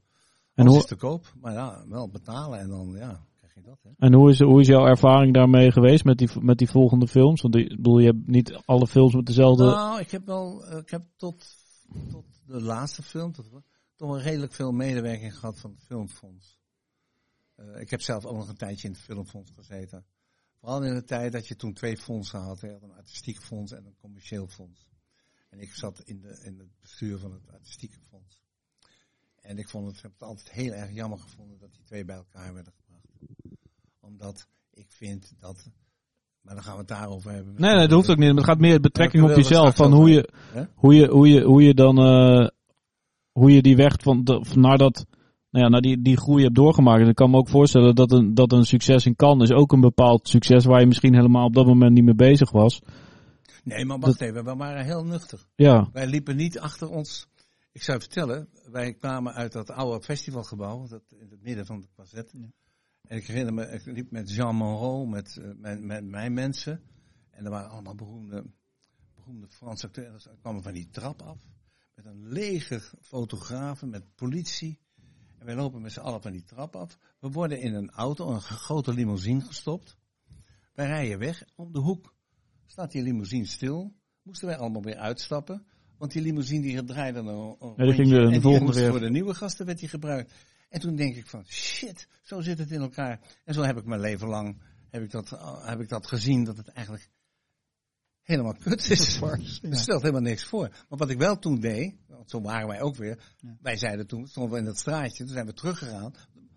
En, 0.54 0.68
hoe, 0.68 0.78
is 0.78 0.86
te 0.86 0.96
koop, 0.96 1.34
maar 1.42 1.54
ja, 1.54 1.84
wel 1.88 2.10
betalen 2.10 2.60
en 2.60 2.70
dan 2.70 2.96
ja, 2.96 3.24
krijg 3.54 3.66
je 3.66 3.72
dat. 3.72 3.80
Hè. 3.84 4.06
en 4.06 4.14
hoe, 4.14 4.30
is, 4.30 4.40
hoe 4.40 4.62
is 4.62 4.68
jouw 4.68 4.86
ervaring 4.86 5.34
daarmee 5.34 5.72
geweest 5.72 6.04
met 6.04 6.18
die, 6.18 6.30
met 6.40 6.58
die 6.58 6.70
volgende 6.70 7.08
films? 7.08 7.42
Want 7.42 7.56
ik 7.56 7.70
bedoel, 7.70 8.00
je 8.00 8.06
hebt 8.06 8.28
niet 8.28 8.54
alle 8.66 8.88
films 8.88 9.14
met 9.14 9.26
dezelfde... 9.26 9.64
Nou, 9.64 10.00
ik 10.00 10.12
heb 10.12 10.26
wel, 10.26 10.78
ik 10.78 10.90
heb 10.90 11.04
tot, 11.16 11.46
tot 12.10 12.26
de 12.48 12.62
laatste 12.62 13.04
film, 13.04 13.32
tot, 13.32 13.46
toch 13.96 14.10
wel 14.10 14.20
redelijk 14.20 14.54
veel 14.54 14.72
medewerking 14.72 15.40
gehad 15.40 15.60
van 15.60 15.72
het 15.72 15.84
Filmfonds. 15.84 16.60
Eh, 17.56 17.82
ik 17.82 17.90
heb 17.90 18.02
zelf 18.02 18.26
ook 18.26 18.36
nog 18.36 18.48
een 18.48 18.58
tijdje 18.58 18.88
in 18.88 18.94
het 18.94 19.04
Filmfonds 19.04 19.52
gezeten. 19.56 20.06
Vooral 20.60 20.84
in 20.84 20.94
de 20.94 21.04
tijd 21.04 21.32
dat 21.32 21.48
je 21.48 21.56
toen 21.56 21.74
twee 21.74 21.98
fondsen 21.98 22.40
had. 22.40 22.62
Hè, 22.62 22.82
een 22.82 22.94
artistiek 22.94 23.38
fonds 23.38 23.72
en 23.72 23.86
een 23.86 23.98
commercieel 24.02 24.48
fonds. 24.48 24.88
En 25.50 25.60
ik 25.60 25.74
zat 25.74 26.00
in, 26.00 26.22
de, 26.22 26.40
in 26.44 26.60
het 26.60 26.80
bestuur 26.80 27.18
van 27.18 27.32
het 27.32 27.52
artistieke 27.52 28.00
fonds. 28.10 28.42
En 29.42 29.58
ik 29.58 29.70
vond 29.70 29.88
het, 29.88 30.02
heb 30.02 30.12
het 30.12 30.24
altijd 30.24 30.52
heel 30.52 30.72
erg 30.72 30.92
jammer 30.92 31.20
gevonden 31.20 31.60
dat 31.60 31.74
die 31.74 31.84
twee 31.84 32.06
bij 32.06 32.16
elkaar 32.16 32.54
werden. 32.54 32.74
Omdat 34.04 34.48
ik 34.74 34.92
vind 34.92 35.34
dat 35.40 35.72
maar 36.44 36.56
dan 36.56 36.64
gaan 36.64 36.74
we 36.74 36.80
het 36.80 36.88
daarover 36.88 37.32
hebben. 37.32 37.54
Nee, 37.58 37.76
nee, 37.76 37.88
dat 37.88 37.92
hoeft 37.92 38.10
ook 38.10 38.18
niet. 38.18 38.36
Het 38.36 38.44
gaat 38.44 38.60
meer 38.60 38.80
betrekking 38.80 39.24
op 39.24 39.36
jezelf. 39.36 39.76
Van 39.76 39.94
hoe 39.94 40.10
je, 40.10 40.30
hoe 40.76 40.96
je, 40.96 41.08
hoe 41.08 41.28
je, 41.28 41.44
hoe 41.44 41.64
je 41.64 41.74
dan, 41.74 42.00
uh, 42.00 42.48
hoe 43.32 43.52
je 43.52 43.62
die 43.62 43.76
weg 43.76 43.96
van, 44.00 44.24
de, 44.24 44.46
naar 44.56 44.78
dat, 44.78 45.06
nou 45.50 45.66
ja, 45.66 45.72
naar 45.72 45.82
die, 45.82 46.02
die 46.02 46.18
groei 46.18 46.44
hebt 46.44 46.56
doorgemaakt. 46.56 47.02
En 47.02 47.08
ik 47.08 47.16
kan 47.16 47.30
me 47.30 47.38
ook 47.38 47.50
voorstellen 47.50 47.96
dat 47.96 48.12
een, 48.12 48.34
dat 48.34 48.52
een 48.52 48.66
succes 48.66 49.06
in 49.06 49.16
kan 49.16 49.42
is 49.42 49.52
ook 49.52 49.72
een 49.72 49.82
bepaald 49.82 50.28
succes 50.28 50.66
waar 50.66 50.80
je 50.80 50.88
misschien 50.88 51.16
helemaal 51.16 51.46
op 51.46 51.54
dat 51.54 51.66
moment 51.66 51.94
niet 51.94 52.04
mee 52.04 52.16
bezig 52.16 52.52
was. 52.52 52.82
Nee, 53.64 53.86
maar 53.86 54.00
wacht 54.00 54.22
even, 54.22 54.44
we 54.44 54.56
waren 54.56 54.86
heel 54.86 55.06
nuchter. 55.06 55.40
Ja. 55.56 55.90
Wij 55.94 56.08
liepen 56.08 56.36
niet 56.36 56.60
achter 56.60 56.90
ons. 56.90 57.28
Ik 57.72 57.84
zou 57.84 57.98
je 57.98 58.04
vertellen, 58.04 58.50
wij 58.72 58.94
kwamen 58.94 59.34
uit 59.34 59.52
dat 59.52 59.72
oude 59.72 60.04
festivalgebouw, 60.04 60.88
dat 60.88 61.04
in 61.20 61.28
het 61.30 61.44
midden 61.44 61.66
van 61.66 61.80
de 61.80 61.88
Quazet. 61.96 62.30
Ja. 62.34 62.48
En 63.08 63.18
ik 63.18 63.28
herinner 63.28 63.54
me, 63.54 63.72
ik 63.72 63.86
liep 63.86 64.12
met 64.12 64.32
Jean 64.32 64.56
Monroe, 64.56 65.08
met, 65.08 65.36
uh, 65.40 65.52
met, 65.56 65.82
met, 65.82 66.06
mijn 66.06 66.34
mensen. 66.34 66.82
En 67.30 67.46
er 67.46 67.52
waren 67.52 67.70
allemaal 67.70 67.96
beroemde, 67.96 68.46
beroemde 69.16 69.48
Franse 69.48 69.86
acteurs. 69.86 70.26
Er 70.26 70.38
kwamen 70.42 70.64
van 70.64 70.74
die 70.74 70.90
trap 70.90 71.22
af. 71.22 71.38
Met 71.96 72.06
een 72.06 72.28
leger 72.28 72.92
fotografen, 73.02 73.90
met 73.90 74.16
politie. 74.16 74.80
En 75.40 75.46
wij 75.46 75.56
lopen 75.56 75.82
met 75.82 75.92
z'n 75.92 76.00
allen 76.00 76.22
van 76.22 76.32
die 76.32 76.44
trap 76.44 76.76
af. 76.76 76.98
We 77.20 77.30
worden 77.30 77.62
in 77.62 77.74
een 77.74 77.90
auto, 77.90 78.30
een 78.30 78.42
grote 78.42 78.94
limousine 78.94 79.42
gestopt. 79.42 79.98
Wij 80.74 80.86
rijden 80.86 81.20
weg. 81.20 81.44
Om 81.56 81.72
de 81.72 81.80
hoek 81.80 82.16
staat 82.66 82.92
die 82.92 83.04
limousine 83.04 83.46
stil. 83.46 83.96
Moesten 84.22 84.48
wij 84.48 84.58
allemaal 84.58 84.84
weer 84.84 84.98
uitstappen. 84.98 85.66
Want 85.98 86.12
die 86.12 86.22
limousine 86.22 86.62
die 86.62 86.84
draaide 86.84 87.20
een, 87.20 87.28
een 87.28 87.74
ja, 87.76 87.84
die 87.84 87.94
ging 87.94 88.10
de, 88.10 88.30
de 88.30 88.42
volgende 88.42 88.74
weer. 88.74 88.90
Voor 88.90 89.00
de 89.00 89.10
nieuwe 89.10 89.34
gasten 89.34 89.66
werd 89.66 89.80
die 89.80 89.90
gebruikt. 89.90 90.34
En 90.74 90.80
toen 90.80 90.96
denk 90.96 91.16
ik 91.16 91.28
van, 91.28 91.46
shit, 91.48 92.08
zo 92.22 92.42
zit 92.42 92.58
het 92.58 92.72
in 92.72 92.82
elkaar. 92.82 93.20
En 93.46 93.54
zo 93.54 93.62
heb 93.62 93.78
ik 93.78 93.86
mijn 93.86 94.02
leven 94.02 94.28
lang, 94.28 94.62
heb 94.90 95.04
ik 95.04 95.12
dat, 95.12 95.30
heb 95.62 95.80
ik 95.80 95.90
dat 95.90 96.08
gezien, 96.08 96.44
dat 96.44 96.58
het 96.58 96.68
eigenlijk 96.68 97.10
helemaal 98.22 98.54
kut 98.54 98.90
is. 98.90 99.20
Het 99.62 99.78
stelt 99.78 100.02
helemaal 100.02 100.22
niks 100.22 100.44
voor. 100.44 100.70
Maar 100.70 100.98
wat 100.98 101.10
ik 101.10 101.18
wel 101.18 101.40
toen 101.40 101.60
deed, 101.60 101.96
want 102.08 102.30
zo 102.30 102.42
waren 102.42 102.68
wij 102.68 102.82
ook 102.82 102.96
weer. 102.96 103.20
Ja. 103.40 103.58
Wij 103.62 103.78
zeiden 103.78 104.08
toen, 104.08 104.28
stonden 104.28 104.52
we 104.54 104.60
in 104.60 104.66
dat 104.66 104.80
straatje, 104.80 105.24
toen 105.24 105.34
zijn 105.34 105.46
we 105.46 105.54
teruggegaan. 105.54 106.14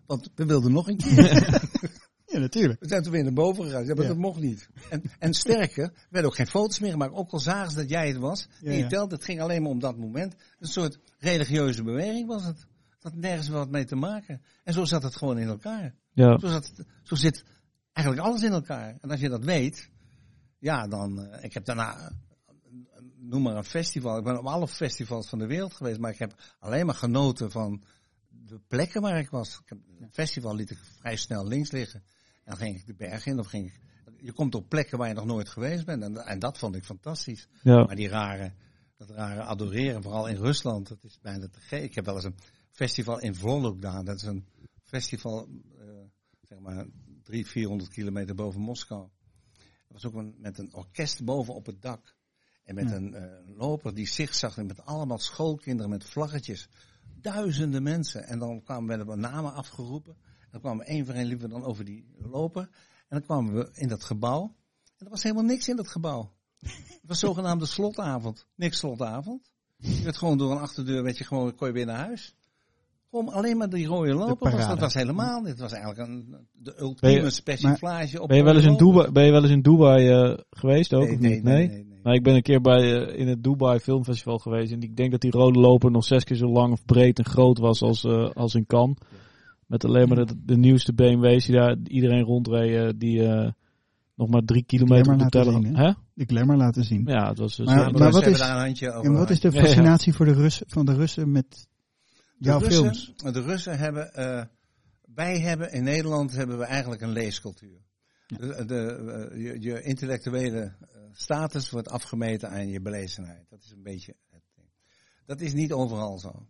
Want 0.07 0.31
we 0.35 0.45
wilden 0.45 0.73
nog 0.73 0.89
een 0.89 0.97
keer. 0.97 1.61
ja, 2.33 2.39
natuurlijk. 2.39 2.81
We 2.81 2.89
zijn 2.89 3.03
toen 3.03 3.13
weer 3.13 3.25
naar 3.25 3.33
boven 3.33 3.65
gegaan. 3.65 3.85
Ja, 3.87 3.95
maar 3.95 4.03
ja. 4.03 4.09
dat 4.09 4.19
mocht 4.19 4.41
niet. 4.41 4.69
En, 4.91 5.03
en 5.19 5.35
sterker, 5.35 5.85
er 5.85 6.07
werden 6.11 6.31
ook 6.31 6.37
geen 6.37 6.47
foto's 6.47 6.79
meer 6.79 6.91
gemaakt. 6.91 7.15
Ook 7.15 7.33
al 7.33 7.41
zagen 7.41 7.71
ze 7.71 7.77
dat 7.77 7.89
jij 7.89 8.09
het 8.09 8.17
was. 8.17 8.49
en 8.63 8.77
je 8.77 8.87
telt, 8.87 9.11
het 9.11 9.25
ging 9.25 9.41
alleen 9.41 9.63
maar 9.63 9.71
om 9.71 9.81
dat 9.81 9.97
moment. 9.97 10.35
Een 10.59 10.69
soort 10.69 10.99
religieuze 11.19 11.83
beweging 11.83 12.27
was 12.27 12.45
het 12.45 12.67
had 13.07 13.15
nergens 13.15 13.49
wat 13.49 13.71
mee 13.71 13.85
te 13.85 13.97
maken. 13.97 14.43
En 14.65 14.73
zo 14.73 14.85
zat 14.85 15.03
het 15.03 15.17
gewoon 15.17 15.39
in 15.39 15.49
elkaar. 15.49 15.95
Ja. 16.13 16.39
Zo, 16.39 16.49
zat, 16.49 16.73
zo 17.03 17.15
zit 17.15 17.45
eigenlijk 17.93 18.27
alles 18.27 18.43
in 18.43 18.53
elkaar. 18.53 18.99
En 19.01 19.11
als 19.11 19.21
je 19.21 19.29
dat 19.29 19.45
weet, 19.45 19.91
ja, 20.59 20.87
dan. 20.87 21.21
Uh, 21.21 21.45
ik 21.45 21.55
heb 21.55 21.65
daarna, 21.65 22.13
noem 23.17 23.43
maar 23.43 23.57
een 23.57 23.65
festival. 23.65 24.19
Ik 24.19 24.25
ben 24.25 24.39
op 24.39 24.47
alle 24.47 24.69
festivals 24.69 25.29
van 25.29 25.39
de 25.39 25.47
wereld 25.47 25.75
geweest, 25.75 25.99
maar 25.99 26.11
ik 26.11 26.19
heb 26.19 26.35
alleen 26.59 26.87
maar 26.87 26.95
genoten 26.95 27.51
van 27.51 27.83
de 28.29 28.61
plekken 28.67 29.01
waar 29.03 29.19
ik 29.19 29.31
was. 29.31 29.61
Ik 29.63 29.69
heb, 29.69 29.79
een 30.01 30.13
festival 30.13 30.55
liet 30.55 30.71
ik 30.71 30.79
vrij 30.99 31.17
snel 31.17 31.47
links 31.47 31.71
liggen. 31.71 32.03
En 32.45 32.57
dan 32.57 32.57
ging 32.57 32.77
ik 32.77 32.87
de 32.87 32.95
berg 32.95 33.27
in 33.27 33.39
of 33.39 33.47
ging 33.47 33.67
ik. 33.67 33.81
Je 34.21 34.33
komt 34.33 34.55
op 34.55 34.69
plekken 34.69 34.99
waar 34.99 35.09
je 35.09 35.15
nog 35.15 35.27
nooit 35.27 35.49
geweest 35.49 35.85
bent. 35.85 36.03
En, 36.03 36.17
en 36.17 36.39
dat 36.39 36.59
vond 36.59 36.75
ik 36.75 36.85
fantastisch. 36.85 37.49
Ja. 37.63 37.85
Maar 37.85 37.97
die 37.97 38.09
rare, 38.09 38.53
dat 38.97 39.11
rare 39.11 39.43
adoreren, 39.43 40.03
vooral 40.03 40.29
in 40.29 40.37
Rusland, 40.37 40.89
dat 40.89 41.05
is 41.05 41.19
bijna 41.23 41.49
te 41.49 41.61
gek. 41.61 41.83
Ik 41.83 41.95
heb 41.95 42.05
wel 42.05 42.15
eens 42.15 42.25
een 42.25 42.39
festival 42.77 43.21
in 43.21 43.35
Vologda. 43.35 44.03
Dat 44.03 44.17
is 44.17 44.23
een 44.23 44.47
festival, 44.83 45.49
uh, 45.49 45.85
zeg 46.43 46.59
maar, 46.59 46.87
300, 47.23 47.49
400 47.49 47.91
kilometer 47.91 48.35
boven 48.35 48.61
Moskou. 48.61 49.09
Dat 49.57 50.03
was 50.03 50.05
ook 50.05 50.15
een, 50.15 50.35
met 50.39 50.59
een 50.59 50.75
orkest 50.75 51.25
boven 51.25 51.55
op 51.55 51.67
het 51.67 51.83
dak. 51.83 52.15
En 52.65 52.75
met 52.75 52.89
ja. 52.89 52.95
een 52.95 53.15
uh, 53.15 53.57
loper 53.57 53.95
die 53.95 54.07
zigzag 54.07 54.57
met 54.57 54.85
allemaal 54.85 55.19
schoolkinderen 55.19 55.91
met 55.91 56.05
vlaggetjes. 56.05 56.69
Duizenden 57.21 57.83
mensen. 57.83 58.25
En 58.27 58.39
dan 58.39 58.63
kwamen 58.63 58.89
werden 58.89 59.07
we 59.07 59.17
namen 59.17 59.53
afgeroepen. 59.53 60.17
En 60.41 60.49
dan 60.51 60.61
kwamen 60.61 60.85
we 60.85 60.91
één 60.91 61.07
voor 61.07 61.15
één 61.15 61.27
liepen 61.27 61.49
we 61.49 61.55
dan 61.55 61.65
over 61.65 61.85
die 61.85 62.07
loper. 62.19 62.63
En 62.63 63.07
dan 63.09 63.23
kwamen 63.23 63.55
we 63.55 63.71
in 63.73 63.89
dat 63.89 64.05
gebouw. 64.05 64.57
En 64.97 65.05
er 65.05 65.11
was 65.11 65.23
helemaal 65.23 65.45
niks 65.45 65.69
in 65.69 65.77
dat 65.77 65.89
gebouw. 65.89 66.35
Het 66.59 67.01
was 67.03 67.19
zogenaamde 67.19 67.67
slotavond. 67.67 68.47
Niks 68.55 68.79
slotavond. 68.79 69.51
Je 69.77 70.03
werd 70.03 70.17
gewoon 70.17 70.39
door 70.39 70.51
een 70.53 70.59
achterdeur, 70.59 71.03
weet 71.03 71.19
je, 71.19 71.25
gewoon, 71.25 71.55
kon 71.55 71.67
je 71.67 71.73
weer 71.73 71.87
naar 71.87 72.05
huis. 72.07 72.35
Alleen 73.11 73.57
maar 73.57 73.69
die 73.69 73.87
rode 73.87 74.15
loper, 74.15 74.51
was, 74.51 74.67
dat 74.67 74.79
was 74.79 74.95
helemaal. 74.95 75.45
Het 75.45 75.59
was 75.59 75.73
eigenlijk 75.73 76.09
een, 76.09 76.37
de 76.53 76.81
ultieme 76.81 77.41
persiflage 77.45 78.23
op 78.23 78.29
ben 78.29 78.37
je, 78.37 78.43
wel 78.43 78.55
eens 78.55 78.65
in 78.65 78.77
Dubai, 78.77 79.11
ben 79.11 79.25
je 79.25 79.31
wel 79.31 79.43
eens 79.43 79.51
in 79.51 79.63
Dubai 79.63 80.11
uh, 80.11 80.39
geweest 80.51 80.95
ook? 80.95 81.05
Nee, 81.05 81.15
of 81.15 81.21
nee, 81.21 81.35
niet? 81.35 81.43
nee, 81.43 81.69
nee, 81.69 81.85
nee. 81.85 82.01
Nou, 82.03 82.17
ik 82.17 82.23
ben 82.23 82.35
een 82.35 82.43
keer 82.43 82.61
bij, 82.61 82.83
uh, 82.83 83.19
in 83.19 83.29
het 83.29 83.43
Dubai 83.43 83.79
Filmfestival 83.79 84.39
geweest. 84.39 84.73
En 84.73 84.83
ik 84.83 84.97
denk 84.97 85.11
dat 85.11 85.21
die 85.21 85.31
rode 85.31 85.59
loper 85.59 85.91
nog 85.91 86.05
zes 86.05 86.25
keer 86.25 86.37
zo 86.37 86.49
lang 86.49 86.73
of 86.73 86.85
breed 86.85 87.19
en 87.19 87.25
groot 87.25 87.59
was 87.59 87.83
als, 87.83 88.05
uh, 88.05 88.31
als 88.31 88.55
in 88.55 88.67
Cannes. 88.67 88.97
Met 89.67 89.85
alleen 89.85 90.09
maar 90.09 90.27
de, 90.27 90.35
de 90.45 90.57
nieuwste 90.57 90.93
BMW's 90.93 91.47
die 91.47 91.55
daar 91.55 91.77
iedereen 91.85 92.23
rondreed. 92.23 93.01
die 93.01 93.23
nog 94.15 94.29
maar 94.29 94.43
drie 94.45 94.65
kilometer 94.65 95.13
op 95.13 95.19
de 95.19 95.29
teller. 95.29 95.77
Hè? 95.77 95.93
De 96.15 96.25
glamour 96.25 96.57
laten 96.57 96.85
zien. 96.85 97.03
Ja, 97.07 97.29
het 97.29 97.39
was... 97.39 97.59
Maar, 97.59 97.93
maar 97.93 98.11
wat, 98.11 98.27
is, 98.27 98.41
en 98.41 99.13
wat 99.13 99.31
is 99.31 99.41
de 99.41 99.53
fascinatie 99.53 100.13
voor 100.13 100.27
de 100.27 100.33
Russen, 100.33 100.67
van 100.69 100.87
de 100.87 100.95
Russen 100.95 101.33
met 101.33 101.69
jouw 102.39 102.59
Russen, 102.59 102.95
films? 102.95 103.15
De 103.17 103.43
Russen 103.43 103.79
hebben, 103.79 104.11
uh, 104.17 104.45
wij 105.15 105.41
hebben 105.41 105.73
in 105.73 105.85
Nederland 105.85 106.33
hebben 106.33 106.59
we 106.59 106.65
eigenlijk 106.65 107.01
een 107.01 107.13
leescultuur. 107.13 107.85
Ja. 108.27 108.37
De, 108.37 108.65
de, 108.65 108.99
uh, 109.33 109.45
je, 109.45 109.61
je, 109.61 109.83
intellectuele 109.83 110.77
status 111.13 111.71
wordt 111.71 111.89
afgemeten 111.89 112.51
aan 112.51 112.69
je 112.69 112.81
belezenheid. 112.81 113.49
Dat 113.49 113.63
is 113.63 113.71
een 113.71 113.83
beetje 113.83 114.17
het 114.29 114.43
ding. 114.55 114.69
Dat 115.25 115.41
is 115.41 115.53
niet 115.53 115.73
overal 115.73 116.19
zo. 116.19 116.47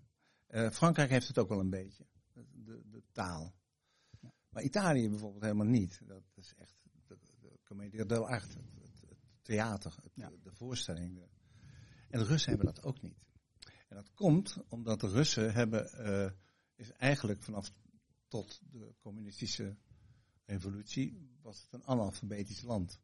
Uh, 0.48 0.70
Frankrijk 0.70 1.10
heeft 1.10 1.28
het 1.28 1.38
ook 1.38 1.48
wel 1.48 1.60
een 1.60 1.70
beetje. 1.70 2.06
De, 2.32 2.82
de 2.90 3.02
taal. 3.12 3.54
Ja. 4.20 4.32
Maar 4.48 4.62
Italië 4.62 5.08
bijvoorbeeld 5.08 5.42
helemaal 5.42 5.66
niet. 5.66 6.00
Dat 6.04 6.22
is 6.34 6.54
echt 6.56 6.76
de, 7.06 7.18
de 7.40 7.58
comedie 7.64 8.06
dell'arte, 8.06 8.58
het, 8.58 9.00
het, 9.00 9.00
het 9.08 9.18
theater, 9.42 9.94
het, 10.02 10.12
ja. 10.14 10.30
de 10.42 10.52
voorstelling. 10.52 11.14
De, 11.14 11.26
en 12.08 12.18
de 12.18 12.24
Russen 12.24 12.48
hebben 12.48 12.74
dat 12.74 12.84
ook 12.84 13.02
niet. 13.02 13.26
En 13.96 14.02
dat 14.02 14.14
komt 14.14 14.56
omdat 14.68 15.00
de 15.00 15.08
Russen 15.08 15.52
hebben, 15.52 15.90
uh, 16.08 16.30
is 16.74 16.92
eigenlijk 16.92 17.42
vanaf 17.42 17.72
tot 18.28 18.60
de 18.70 18.94
communistische 19.00 19.76
revolutie, 20.44 21.30
was 21.42 21.62
het 21.62 21.72
een 21.72 21.86
analfabetisch 21.86 22.62
land. 22.62 23.00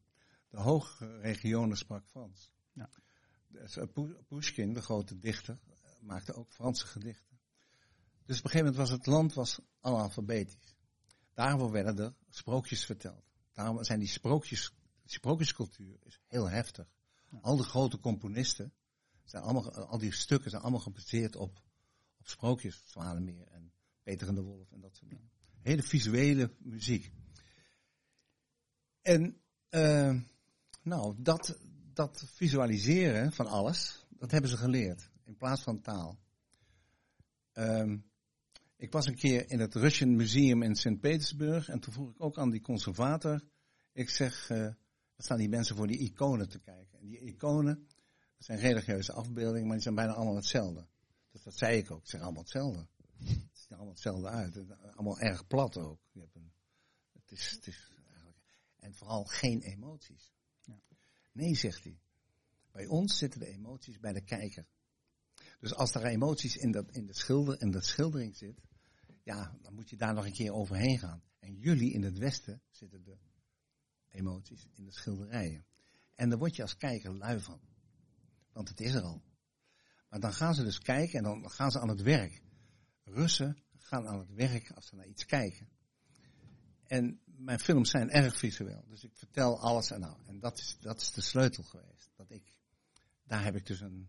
De 0.49 0.61
hogere 0.61 1.20
regionen 1.20 1.76
sprak 1.76 2.07
Frans. 2.07 2.53
Ja. 2.72 2.90
Dus, 3.49 3.78
Pushkin, 4.28 4.74
de 4.74 4.82
grote 4.82 5.18
dichter, 5.18 5.59
maakte 6.01 6.34
ook 6.34 6.53
Franse 6.53 6.86
gedichten. 6.86 7.38
Dus 8.24 8.38
op 8.38 8.45
een 8.45 8.51
gegeven 8.51 8.72
moment 8.72 8.76
was 8.76 8.90
het 8.90 9.07
land 9.07 9.34
was 9.34 9.61
analfabetisch. 9.80 10.74
Daarvoor 11.34 11.70
werden 11.70 11.99
er 11.99 12.14
sprookjes 12.28 12.84
verteld. 12.84 13.24
Daarom 13.53 13.84
zijn 13.84 13.99
die 13.99 14.09
sprookjes, 14.09 14.72
die 15.03 15.12
sprookjescultuur 15.12 15.99
is 16.03 16.20
heel 16.26 16.49
heftig. 16.49 16.86
Ja. 17.30 17.38
Al 17.38 17.57
de 17.57 17.62
grote 17.62 18.01
componisten, 18.01 18.74
zijn 19.24 19.42
allemaal, 19.42 19.72
al 19.72 19.98
die 19.98 20.12
stukken 20.12 20.50
zijn 20.50 20.62
allemaal 20.62 20.80
gebaseerd 20.80 21.36
op, 21.36 21.62
op 22.18 22.28
sprookjes. 22.28 22.82
Zwanemeer 22.84 23.46
en 23.48 23.72
Peter 24.02 24.28
en 24.28 24.34
de 24.34 24.42
Wolf 24.42 24.72
en 24.72 24.80
dat 24.80 24.96
soort 24.96 25.10
dingen. 25.10 25.30
Hele 25.60 25.82
visuele 25.82 26.54
muziek. 26.58 27.12
En 29.02 29.40
uh, 29.70 30.20
nou, 30.82 31.14
dat, 31.18 31.58
dat 31.92 32.24
visualiseren 32.26 33.32
van 33.32 33.46
alles, 33.46 34.06
dat 34.08 34.30
hebben 34.30 34.50
ze 34.50 34.56
geleerd. 34.56 35.10
In 35.24 35.36
plaats 35.36 35.62
van 35.62 35.80
taal. 35.80 36.18
Um, 37.52 38.10
ik 38.76 38.92
was 38.92 39.06
een 39.06 39.16
keer 39.16 39.50
in 39.50 39.60
het 39.60 39.74
Russian 39.74 40.16
Museum 40.16 40.62
in 40.62 40.74
Sint-Petersburg 40.74 41.68
en 41.68 41.80
toen 41.80 41.92
vroeg 41.92 42.10
ik 42.10 42.20
ook 42.20 42.38
aan 42.38 42.50
die 42.50 42.60
conservator. 42.60 43.42
Ik 43.92 44.08
zeg, 44.10 44.50
uh, 44.50 44.64
wat 45.16 45.24
staan 45.24 45.38
die 45.38 45.48
mensen 45.48 45.76
voor 45.76 45.86
die 45.86 45.98
iconen 45.98 46.48
te 46.48 46.58
kijken? 46.58 46.98
En 46.98 47.06
die 47.06 47.18
iconen, 47.18 47.86
dat 48.47 48.59
zijn 48.59 48.72
religieuze 48.72 49.12
afbeeldingen, 49.12 49.66
maar 49.66 49.74
die 49.74 49.82
zijn 49.82 49.95
bijna 49.95 50.12
allemaal 50.12 50.36
hetzelfde. 50.36 50.86
Dus 51.30 51.43
dat 51.43 51.59
zei 51.59 51.78
ik 51.78 51.90
ook. 51.90 52.01
Ik 52.01 52.09
zeg 52.09 52.20
allemaal 52.20 52.43
hetzelfde. 52.43 52.86
Het 53.16 53.49
ziet 53.53 53.70
er 53.70 53.76
allemaal 53.76 53.93
hetzelfde 53.93 54.28
uit. 54.28 54.59
Allemaal 54.95 55.18
erg 55.18 55.47
plat 55.47 55.76
ook. 55.76 56.01
Je 56.12 56.20
hebt 56.20 56.34
een, 56.34 56.53
het 57.12 57.30
is, 57.32 57.51
het 57.51 57.66
is 57.66 57.93
eigenlijk, 58.07 58.38
en 58.76 58.95
vooral 58.95 59.24
geen 59.24 59.61
emoties. 59.61 60.32
Ja. 60.62 60.80
Nee, 61.32 61.55
zegt 61.55 61.84
hij. 61.84 62.01
Bij 62.72 62.86
ons 62.86 63.18
zitten 63.18 63.40
de 63.40 63.47
emoties 63.47 63.99
bij 63.99 64.12
de 64.12 64.24
kijker. 64.24 64.66
Dus 65.61 65.74
als 65.74 65.95
er 65.95 66.05
emoties 66.05 66.57
in, 66.57 66.72
dat, 66.72 66.90
in, 66.90 67.07
de 67.07 67.14
schilder, 67.14 67.61
in 67.61 67.70
de 67.70 67.82
schildering 67.82 68.36
zit, 68.36 68.61
ja, 69.22 69.57
dan 69.61 69.74
moet 69.74 69.90
je 69.90 69.97
daar 69.97 70.14
nog 70.14 70.24
een 70.24 70.32
keer 70.32 70.53
overheen 70.53 70.99
gaan. 70.99 71.22
En 71.38 71.55
jullie 71.55 71.93
in 71.93 72.03
het 72.03 72.18
Westen 72.18 72.62
zitten 72.70 73.03
de 73.03 73.18
emoties 74.09 74.68
in 74.72 74.84
de 74.84 74.93
schilderijen. 74.93 75.66
En 76.14 76.28
daar 76.28 76.38
word 76.38 76.57
je 76.57 76.62
als 76.62 76.76
kijker 76.76 77.16
lui 77.16 77.40
van. 77.40 77.61
Want 78.53 78.68
het 78.68 78.80
is 78.80 78.94
er 78.94 79.03
al. 79.03 79.22
Maar 80.09 80.20
dan 80.20 80.32
gaan 80.32 80.55
ze 80.55 80.62
dus 80.62 80.78
kijken 80.78 81.18
en 81.18 81.24
dan 81.24 81.50
gaan 81.50 81.70
ze 81.70 81.80
aan 81.80 81.88
het 81.88 82.03
werk. 82.03 82.42
Russen 83.05 83.62
gaan 83.76 84.09
aan 84.09 84.18
het 84.18 84.32
werk 84.32 84.70
als 84.70 84.86
ze 84.86 84.94
naar 84.94 85.07
iets 85.07 85.26
kijken. 85.26 85.68
En 86.86 87.20
mijn 87.24 87.59
films 87.59 87.90
zijn 87.90 88.11
erg 88.11 88.38
visueel. 88.38 88.84
Dus 88.88 89.05
ik 89.05 89.16
vertel 89.16 89.61
alles 89.61 89.90
en 89.90 90.00
nou. 90.00 90.16
En 90.26 90.38
dat 90.40 90.59
is, 90.59 90.76
dat 90.80 91.00
is 91.00 91.12
de 91.12 91.20
sleutel 91.20 91.62
geweest. 91.62 92.11
Dat 92.16 92.30
ik, 92.30 92.59
daar 93.22 93.44
heb 93.44 93.57
ik 93.57 93.66
dus 93.66 93.80
een, 93.80 94.09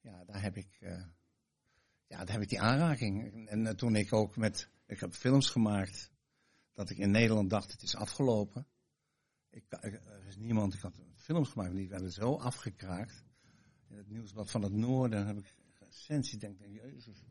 ja, 0.00 0.24
daar 0.24 0.42
heb 0.42 0.56
ik, 0.56 0.76
uh, 0.80 1.04
ja, 2.06 2.24
daar 2.24 2.32
heb 2.32 2.42
ik 2.42 2.48
die 2.48 2.60
aanraking. 2.60 3.48
En, 3.48 3.64
uh, 3.64 3.70
toen 3.70 3.96
ik 3.96 4.12
ook 4.12 4.36
met, 4.36 4.68
ik 4.86 5.00
heb 5.00 5.14
films 5.14 5.50
gemaakt, 5.50 6.10
dat 6.72 6.90
ik 6.90 6.98
in 6.98 7.10
Nederland 7.10 7.50
dacht, 7.50 7.72
het 7.72 7.82
is 7.82 7.94
afgelopen. 7.94 8.66
Ik, 9.50 9.64
er 9.68 10.26
is 10.26 10.36
niemand, 10.36 10.74
ik 10.74 10.80
had 10.80 10.96
films 11.30 11.48
gemaakt, 11.48 11.74
die 11.74 11.88
werden 11.88 12.12
zo 12.12 12.36
afgekraakt. 12.36 13.24
In 13.88 13.96
het 13.96 14.08
nieuwsblad 14.08 14.50
van 14.50 14.62
het 14.62 14.72
Noorden 14.72 15.26
heb 15.26 15.36
ik 15.36 15.54
sensie, 15.88 16.38
denk 16.38 16.58
ik, 16.58 16.82
jezus, 16.82 17.24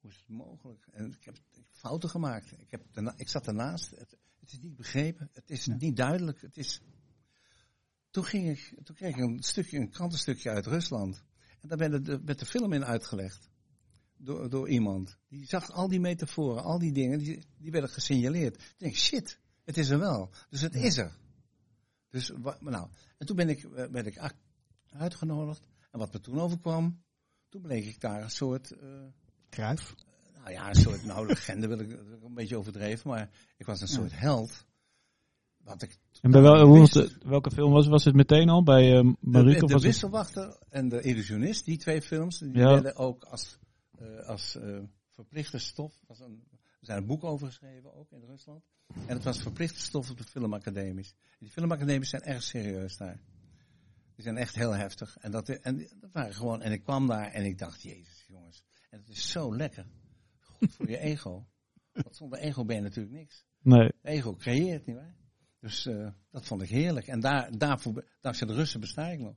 hoe 0.00 0.10
is 0.10 0.16
het 0.16 0.28
mogelijk? 0.28 0.86
En 0.92 1.12
ik 1.12 1.24
heb, 1.24 1.34
ik 1.34 1.54
heb 1.54 1.64
fouten 1.70 2.08
gemaakt. 2.08 2.52
Ik, 2.52 2.70
heb 2.70 2.82
daarna, 2.92 3.14
ik 3.16 3.28
zat 3.28 3.46
ernaast. 3.46 3.90
Het, 3.90 4.16
het, 4.40 4.52
is 4.52 4.60
niet 4.60 4.76
begrepen. 4.76 5.30
Het 5.32 5.50
is 5.50 5.66
niet 5.66 5.96
duidelijk. 5.96 6.40
Het 6.40 6.56
is... 6.56 6.80
Toen, 8.10 8.24
ging 8.24 8.48
ik, 8.48 8.84
toen 8.84 8.96
kreeg 8.96 9.16
ik 9.16 9.22
een 9.22 9.42
stukje, 9.42 9.78
een 9.78 9.90
krantenstukje 9.90 10.50
uit 10.50 10.66
Rusland. 10.66 11.24
En 11.60 11.68
daar 11.68 11.78
werd 11.78 12.04
de, 12.04 12.20
werd 12.24 12.38
de 12.38 12.46
film 12.46 12.72
in 12.72 12.84
uitgelegd. 12.84 13.50
Door, 14.16 14.50
door 14.50 14.68
iemand. 14.68 15.18
Die 15.28 15.46
zag 15.46 15.70
al 15.70 15.88
die 15.88 16.00
metaforen, 16.00 16.62
al 16.62 16.78
die 16.78 16.92
dingen, 16.92 17.18
die, 17.18 17.44
die 17.58 17.70
werden 17.70 17.90
gesignaleerd. 17.90 18.54
Toen 18.54 18.74
denk 18.76 18.92
ik, 18.92 18.98
shit, 18.98 19.40
het 19.64 19.76
is 19.76 19.88
er 19.88 19.98
wel. 19.98 20.30
Dus 20.48 20.60
het 20.60 20.74
is 20.74 20.96
er. 20.96 21.16
Dus, 22.16 22.32
nou, 22.60 22.88
en 23.18 23.26
toen 23.26 23.36
ben 23.36 23.48
ik, 23.48 23.64
eh, 23.64 23.84
werd 23.84 24.06
ik 24.06 24.18
uitgenodigd. 24.92 25.68
En 25.90 25.98
wat 25.98 26.12
me 26.12 26.20
toen 26.20 26.40
overkwam, 26.40 27.02
toen 27.48 27.62
bleek 27.62 27.84
ik 27.84 28.00
daar 28.00 28.22
een 28.22 28.30
soort... 28.30 28.70
Uh, 28.70 28.78
Kruif? 29.48 29.94
Nou 30.34 30.50
ja, 30.50 30.68
een 30.68 30.74
soort, 30.74 31.04
nou 31.04 31.26
legende 31.34 31.66
wil 31.66 31.78
ik 31.78 31.90
een 31.90 32.34
beetje 32.34 32.56
overdreven, 32.56 33.10
maar 33.10 33.30
ik 33.56 33.66
was 33.66 33.80
een 33.80 33.88
soort 33.88 34.18
held. 34.18 34.66
Wat 35.56 35.82
ik 35.82 35.98
en 36.20 36.30
bij 36.30 36.40
wel, 36.40 36.66
hoe 36.66 36.80
het, 36.80 37.18
welke 37.24 37.50
film 37.50 37.72
was, 37.72 37.86
was 37.86 38.04
het 38.04 38.14
meteen 38.14 38.48
al? 38.48 38.62
Bij 38.62 38.98
uh, 38.98 39.12
Marieke? 39.20 39.60
De, 39.60 39.66
de, 39.66 39.74
de 39.74 39.80
Wisselwachter 39.80 40.58
en 40.68 40.88
De 40.88 41.00
Illusionist, 41.00 41.64
die 41.64 41.76
twee 41.76 42.02
films, 42.02 42.38
die 42.38 42.58
ja. 42.58 42.70
werden 42.72 42.96
ook 42.96 43.24
als, 43.24 43.58
uh, 44.00 44.26
als 44.26 44.56
uh, 44.56 44.78
verplichte 45.10 45.58
stof. 45.58 45.94
Was 46.06 46.20
een, 46.20 46.42
zijn 46.86 46.98
een 46.98 47.06
boek 47.06 47.24
over 47.24 47.46
geschreven, 47.46 47.94
ook 47.94 48.12
in 48.12 48.24
Rusland. 48.26 48.64
En 49.06 49.14
het 49.14 49.24
was 49.24 49.42
verplichte 49.42 49.80
stof 49.80 50.10
op 50.10 50.18
de 50.18 50.24
filmacademies. 50.24 51.14
En 51.30 51.36
die 51.38 51.50
filmacademies 51.50 52.10
zijn 52.10 52.22
erg 52.22 52.42
serieus 52.42 52.96
daar. 52.96 53.20
Die 54.14 54.24
zijn 54.24 54.36
echt 54.36 54.54
heel 54.54 54.72
heftig. 54.72 55.16
En 55.16 55.30
dat, 55.30 55.48
en 55.48 55.88
dat 56.00 56.12
waren 56.12 56.34
gewoon, 56.34 56.62
en 56.62 56.72
ik 56.72 56.82
kwam 56.82 57.06
daar 57.06 57.32
en 57.32 57.44
ik 57.44 57.58
dacht, 57.58 57.82
jezus 57.82 58.24
jongens. 58.28 58.64
En 58.90 58.98
het 58.98 59.08
is 59.08 59.30
zo 59.30 59.56
lekker. 59.56 59.86
God, 60.40 60.74
voor 60.74 60.88
je 60.88 60.98
ego. 60.98 61.46
Want 61.92 62.16
zonder 62.16 62.38
ego 62.38 62.64
ben 62.64 62.76
je 62.76 62.82
natuurlijk 62.82 63.14
niks. 63.14 63.44
Nee. 63.62 63.92
Ego 64.02 64.34
creëert, 64.34 64.86
niet 64.86 64.96
waar? 64.96 65.14
Dus 65.60 65.86
uh, 65.86 66.08
dat 66.30 66.46
vond 66.46 66.62
ik 66.62 66.68
heerlijk. 66.68 67.06
En 67.06 67.20
daar, 67.20 67.58
daarvoor, 67.58 68.04
dankzij 68.20 68.46
de 68.46 68.54
Russen 68.54 68.80
besta 68.80 69.08
ik 69.08 69.18
nog. 69.18 69.36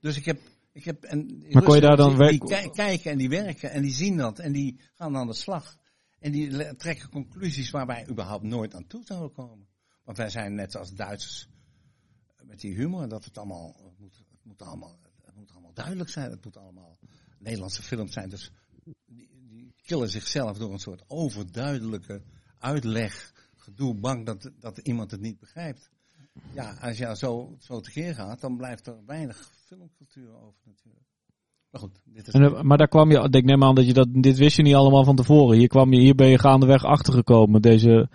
Dus 0.00 0.16
ik 0.16 0.24
heb, 0.24 0.40
ik 0.72 0.84
heb 0.84 1.02
en 1.02 1.44
maar 1.50 1.62
kon 1.62 1.74
je 1.74 1.80
daar 1.80 1.96
dan 1.96 2.18
die, 2.18 2.28
die 2.28 2.70
kijken 2.70 3.10
en 3.10 3.18
die 3.18 3.28
werken 3.28 3.70
en 3.70 3.82
die 3.82 3.92
zien 3.92 4.16
dat 4.16 4.38
en 4.38 4.52
die 4.52 4.80
gaan 4.94 5.16
aan 5.16 5.26
de 5.26 5.34
slag. 5.34 5.76
En 6.18 6.32
die 6.32 6.76
trekken 6.76 7.10
conclusies 7.10 7.70
waar 7.70 7.86
wij 7.86 8.08
überhaupt 8.08 8.44
nooit 8.44 8.74
aan 8.74 8.86
toe 8.86 9.04
zouden 9.04 9.32
komen. 9.32 9.68
Want 10.04 10.16
wij 10.16 10.30
zijn 10.30 10.54
net 10.54 10.76
als 10.76 10.94
Duitsers 10.94 11.48
met 12.48 12.60
die 12.60 12.74
humor, 12.74 13.08
dat 13.08 13.24
het 13.24 13.38
allemaal, 13.38 13.76
het 13.84 13.98
moet, 13.98 14.16
het 14.16 14.44
moet 14.44 14.62
allemaal, 14.62 14.98
het 15.22 15.34
moet 15.34 15.50
allemaal 15.50 15.72
duidelijk 15.74 16.10
zijn. 16.10 16.30
Het 16.30 16.44
moet 16.44 16.56
allemaal 16.56 16.98
Nederlandse 17.38 17.82
films 17.82 18.12
zijn. 18.12 18.28
Dus 18.28 18.50
die, 19.06 19.28
die 19.48 19.74
killen 19.82 20.08
zichzelf 20.08 20.58
door 20.58 20.72
een 20.72 20.78
soort 20.78 21.04
overduidelijke 21.06 22.22
uitleg, 22.58 23.32
gedoe, 23.56 23.94
bang 23.94 24.26
dat, 24.26 24.50
dat 24.58 24.78
iemand 24.78 25.10
het 25.10 25.20
niet 25.20 25.38
begrijpt. 25.38 25.90
Ja, 26.52 26.74
als 26.80 26.98
je 26.98 27.16
zo, 27.16 27.56
zo 27.60 27.80
tekeer 27.80 28.14
gaat, 28.14 28.40
dan 28.40 28.56
blijft 28.56 28.86
er 28.86 29.04
weinig 29.04 29.52
filmcultuur 29.66 30.34
over 30.34 30.60
natuurlijk. 30.64 31.07
Maar 31.70 31.80
goed, 31.80 32.00
dit 32.04 32.26
is... 32.26 32.32
En, 32.32 32.66
maar 32.66 32.78
daar 32.78 32.88
kwam 32.88 33.10
je, 33.10 33.28
ik 33.30 33.44
neem 33.44 33.64
aan 33.64 33.74
dat 33.74 33.86
je 33.86 33.92
dat, 33.92 34.08
dit 34.10 34.38
wist 34.38 34.56
je 34.56 34.62
niet 34.62 34.74
allemaal 34.74 35.04
van 35.04 35.16
tevoren. 35.16 35.58
Hier, 35.58 35.68
kwam 35.68 35.92
je, 35.92 36.00
hier 36.00 36.14
ben 36.14 36.28
je 36.28 36.38
gaandeweg 36.38 36.84
achtergekomen, 36.84 37.62
deze, 37.62 38.08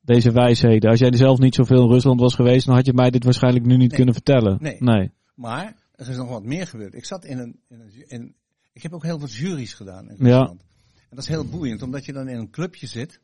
deze 0.00 0.32
wijsheden. 0.32 0.90
Als 0.90 0.98
jij 0.98 1.16
zelf 1.16 1.38
niet 1.38 1.54
zoveel 1.54 1.82
in 1.82 1.90
Rusland 1.90 2.20
was 2.20 2.34
geweest, 2.34 2.66
dan 2.66 2.74
had 2.74 2.86
je 2.86 2.94
mij 2.94 3.10
dit 3.10 3.24
waarschijnlijk 3.24 3.64
nu 3.64 3.76
niet 3.76 3.92
kunnen 3.92 4.14
vertellen. 4.14 4.58
Nee. 4.60 4.76
nee. 4.78 5.12
Maar 5.34 5.76
er 5.92 6.08
is 6.08 6.16
nog 6.16 6.28
wat 6.28 6.44
meer 6.44 6.66
gebeurd. 6.66 6.94
Ik 6.94 7.04
zat 7.04 7.24
in 7.24 7.38
een, 7.38 7.60
in 7.68 7.80
een 7.80 8.08
in, 8.08 8.34
ik 8.72 8.82
heb 8.82 8.92
ook 8.92 9.02
heel 9.02 9.20
wat 9.20 9.32
juries 9.32 9.74
gedaan 9.74 10.08
in 10.08 10.16
Rusland. 10.16 10.60
Ja. 10.60 10.66
En 11.00 11.16
dat 11.16 11.24
is 11.24 11.28
heel 11.28 11.48
boeiend, 11.48 11.82
omdat 11.82 12.04
je 12.04 12.12
dan 12.12 12.28
in 12.28 12.38
een 12.38 12.50
clubje 12.50 12.86
zit 12.86 13.20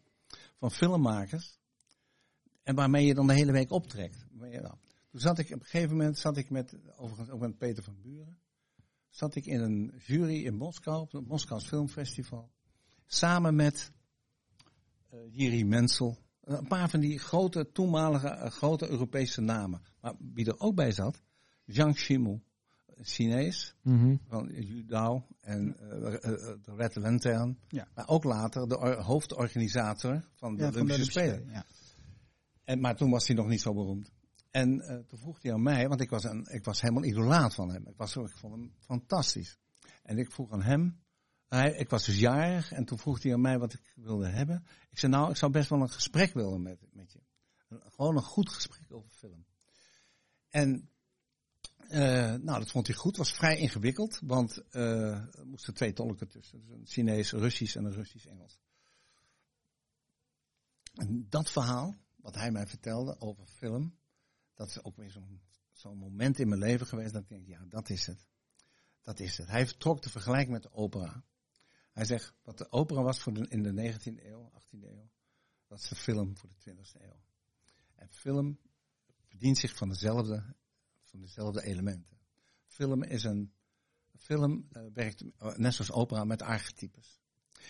van 0.58 0.70
filmmakers. 0.70 1.58
En 2.62 2.74
waarmee 2.74 3.06
je 3.06 3.14
dan 3.14 3.26
de 3.26 3.34
hele 3.34 3.52
week 3.52 3.70
optrekt. 3.70 4.26
Nou, 4.38 4.74
toen 5.10 5.20
zat 5.20 5.38
ik 5.38 5.46
op 5.46 5.60
een 5.60 5.66
gegeven 5.66 5.96
moment, 5.96 6.18
zat 6.18 6.36
ik 6.36 6.50
met, 6.50 6.76
overigens 6.96 7.30
ook 7.30 7.40
met 7.40 7.58
Peter 7.58 7.82
van 7.82 7.96
Buren. 8.02 8.37
Zat 9.18 9.34
ik 9.34 9.46
in 9.46 9.60
een 9.60 9.92
jury 10.06 10.44
in 10.44 10.54
Moskou, 10.54 11.00
op 11.00 11.12
het 11.12 11.26
Moskous 11.26 11.66
Filmfestival. 11.66 12.50
Samen 13.06 13.54
met 13.54 13.92
uh, 15.14 15.20
Jiri 15.30 15.64
Mensel. 15.64 16.18
Een 16.40 16.66
paar 16.66 16.90
van 16.90 17.00
die 17.00 17.18
grote, 17.18 17.72
toenmalige, 17.72 18.26
uh, 18.26 18.46
grote 18.46 18.88
Europese 18.88 19.40
namen. 19.40 19.82
Maar 20.00 20.14
wie 20.34 20.46
er 20.46 20.60
ook 20.60 20.74
bij 20.74 20.92
zat, 20.92 21.22
Zhang 21.66 21.96
Shimou. 21.96 22.40
Chinees, 23.00 23.74
mm-hmm. 23.82 24.20
van 24.28 24.48
Yudao 24.48 25.26
en 25.40 25.76
uh, 25.82 26.10
de 26.62 26.74
Red 26.76 26.96
Lantern. 26.96 27.58
Ja. 27.68 27.88
Maar 27.94 28.08
ook 28.08 28.24
later 28.24 28.68
de 28.68 28.74
hoofdorganisator 29.02 30.24
van 30.34 30.56
de 30.56 30.62
ja, 30.62 30.68
Olympische 30.68 31.04
Spelen. 31.04 31.48
Ja. 31.50 31.64
En, 32.64 32.80
maar 32.80 32.96
toen 32.96 33.10
was 33.10 33.26
hij 33.26 33.36
nog 33.36 33.46
niet 33.46 33.60
zo 33.60 33.74
beroemd. 33.74 34.12
En 34.50 34.74
uh, 34.74 34.98
toen 34.98 35.18
vroeg 35.18 35.42
hij 35.42 35.52
aan 35.52 35.62
mij, 35.62 35.88
want 35.88 36.00
ik 36.00 36.10
was, 36.10 36.24
een, 36.24 36.46
ik 36.50 36.64
was 36.64 36.80
helemaal 36.80 37.04
idolaat 37.04 37.54
van 37.54 37.70
hem. 37.70 37.86
Ik, 37.86 37.96
was, 37.96 38.16
ik 38.16 38.36
vond 38.36 38.54
hem 38.54 38.74
fantastisch. 38.78 39.58
En 40.02 40.18
ik 40.18 40.32
vroeg 40.32 40.50
aan 40.50 40.62
hem, 40.62 41.00
hij, 41.48 41.72
ik 41.72 41.88
was 41.88 42.04
dus 42.04 42.18
jarig 42.18 42.72
en 42.72 42.84
toen 42.84 42.98
vroeg 42.98 43.22
hij 43.22 43.32
aan 43.32 43.40
mij 43.40 43.58
wat 43.58 43.72
ik 43.72 43.92
wilde 43.94 44.26
hebben. 44.26 44.64
Ik 44.90 44.98
zei, 44.98 45.12
nou, 45.12 45.30
ik 45.30 45.36
zou 45.36 45.52
best 45.52 45.68
wel 45.68 45.80
een 45.80 45.90
gesprek 45.90 46.32
willen 46.32 46.62
met, 46.62 46.78
met 46.92 47.12
je. 47.12 47.20
Gewoon 47.68 48.16
een 48.16 48.22
goed 48.22 48.48
gesprek 48.48 48.92
over 48.92 49.10
film. 49.10 49.46
En 50.48 50.90
uh, 51.90 52.34
nou, 52.34 52.58
dat 52.58 52.70
vond 52.70 52.86
hij 52.86 52.96
goed. 52.96 53.16
was 53.16 53.32
vrij 53.32 53.56
ingewikkeld, 53.56 54.20
want 54.22 54.62
uh, 54.70 55.38
er 55.38 55.46
moesten 55.46 55.74
twee 55.74 55.92
tolken 55.92 56.28
tussen. 56.28 56.60
Dus 56.60 56.70
een 56.70 56.86
Chinees, 56.86 57.32
Russisch 57.32 57.76
en 57.76 57.84
een 57.84 57.92
Russisch-Engels. 57.92 58.60
En 60.94 61.26
dat 61.28 61.50
verhaal, 61.50 61.98
wat 62.16 62.34
hij 62.34 62.50
mij 62.50 62.66
vertelde 62.66 63.20
over 63.20 63.46
film, 63.46 63.98
dat 64.58 64.68
is 64.68 64.84
ook 64.84 64.96
weer 64.96 65.16
zo'n 65.72 65.98
moment 65.98 66.38
in 66.38 66.48
mijn 66.48 66.60
leven 66.60 66.86
geweest 66.86 67.12
dat 67.12 67.22
ik 67.22 67.28
denk, 67.28 67.46
ja, 67.46 67.64
dat 67.68 67.90
is 67.90 68.06
het. 68.06 68.26
Dat 69.02 69.20
is 69.20 69.36
het. 69.36 69.48
Hij 69.48 69.64
trok 69.64 70.02
de 70.02 70.10
vergelijking 70.10 70.52
met 70.52 70.62
de 70.62 70.72
opera. 70.72 71.24
Hij 71.92 72.04
zegt, 72.04 72.34
wat 72.42 72.58
de 72.58 72.72
opera 72.72 73.02
was 73.02 73.20
voor 73.20 73.32
de, 73.32 73.48
in 73.48 73.62
de 73.62 73.94
19e 73.94 74.24
eeuw, 74.24 74.52
18e 74.54 74.82
eeuw, 74.82 75.10
dat 75.66 75.78
is 75.78 75.88
de 75.88 75.94
film 75.94 76.36
voor 76.36 76.48
de 76.48 76.74
20e 76.74 77.02
eeuw. 77.02 77.22
En 77.94 78.08
film 78.10 78.58
verdient 79.22 79.58
zich 79.58 79.76
van 79.76 79.88
dezelfde 79.88 80.54
van 81.02 81.20
dezelfde 81.20 81.62
elementen. 81.62 82.18
Film 82.66 83.02
is 83.02 83.24
een. 83.24 83.52
Film 84.16 84.68
uh, 84.72 84.82
werkt 84.92 85.24
net 85.56 85.74
zoals 85.74 85.92
opera 85.92 86.24
met 86.24 86.42
archetypes. 86.42 87.20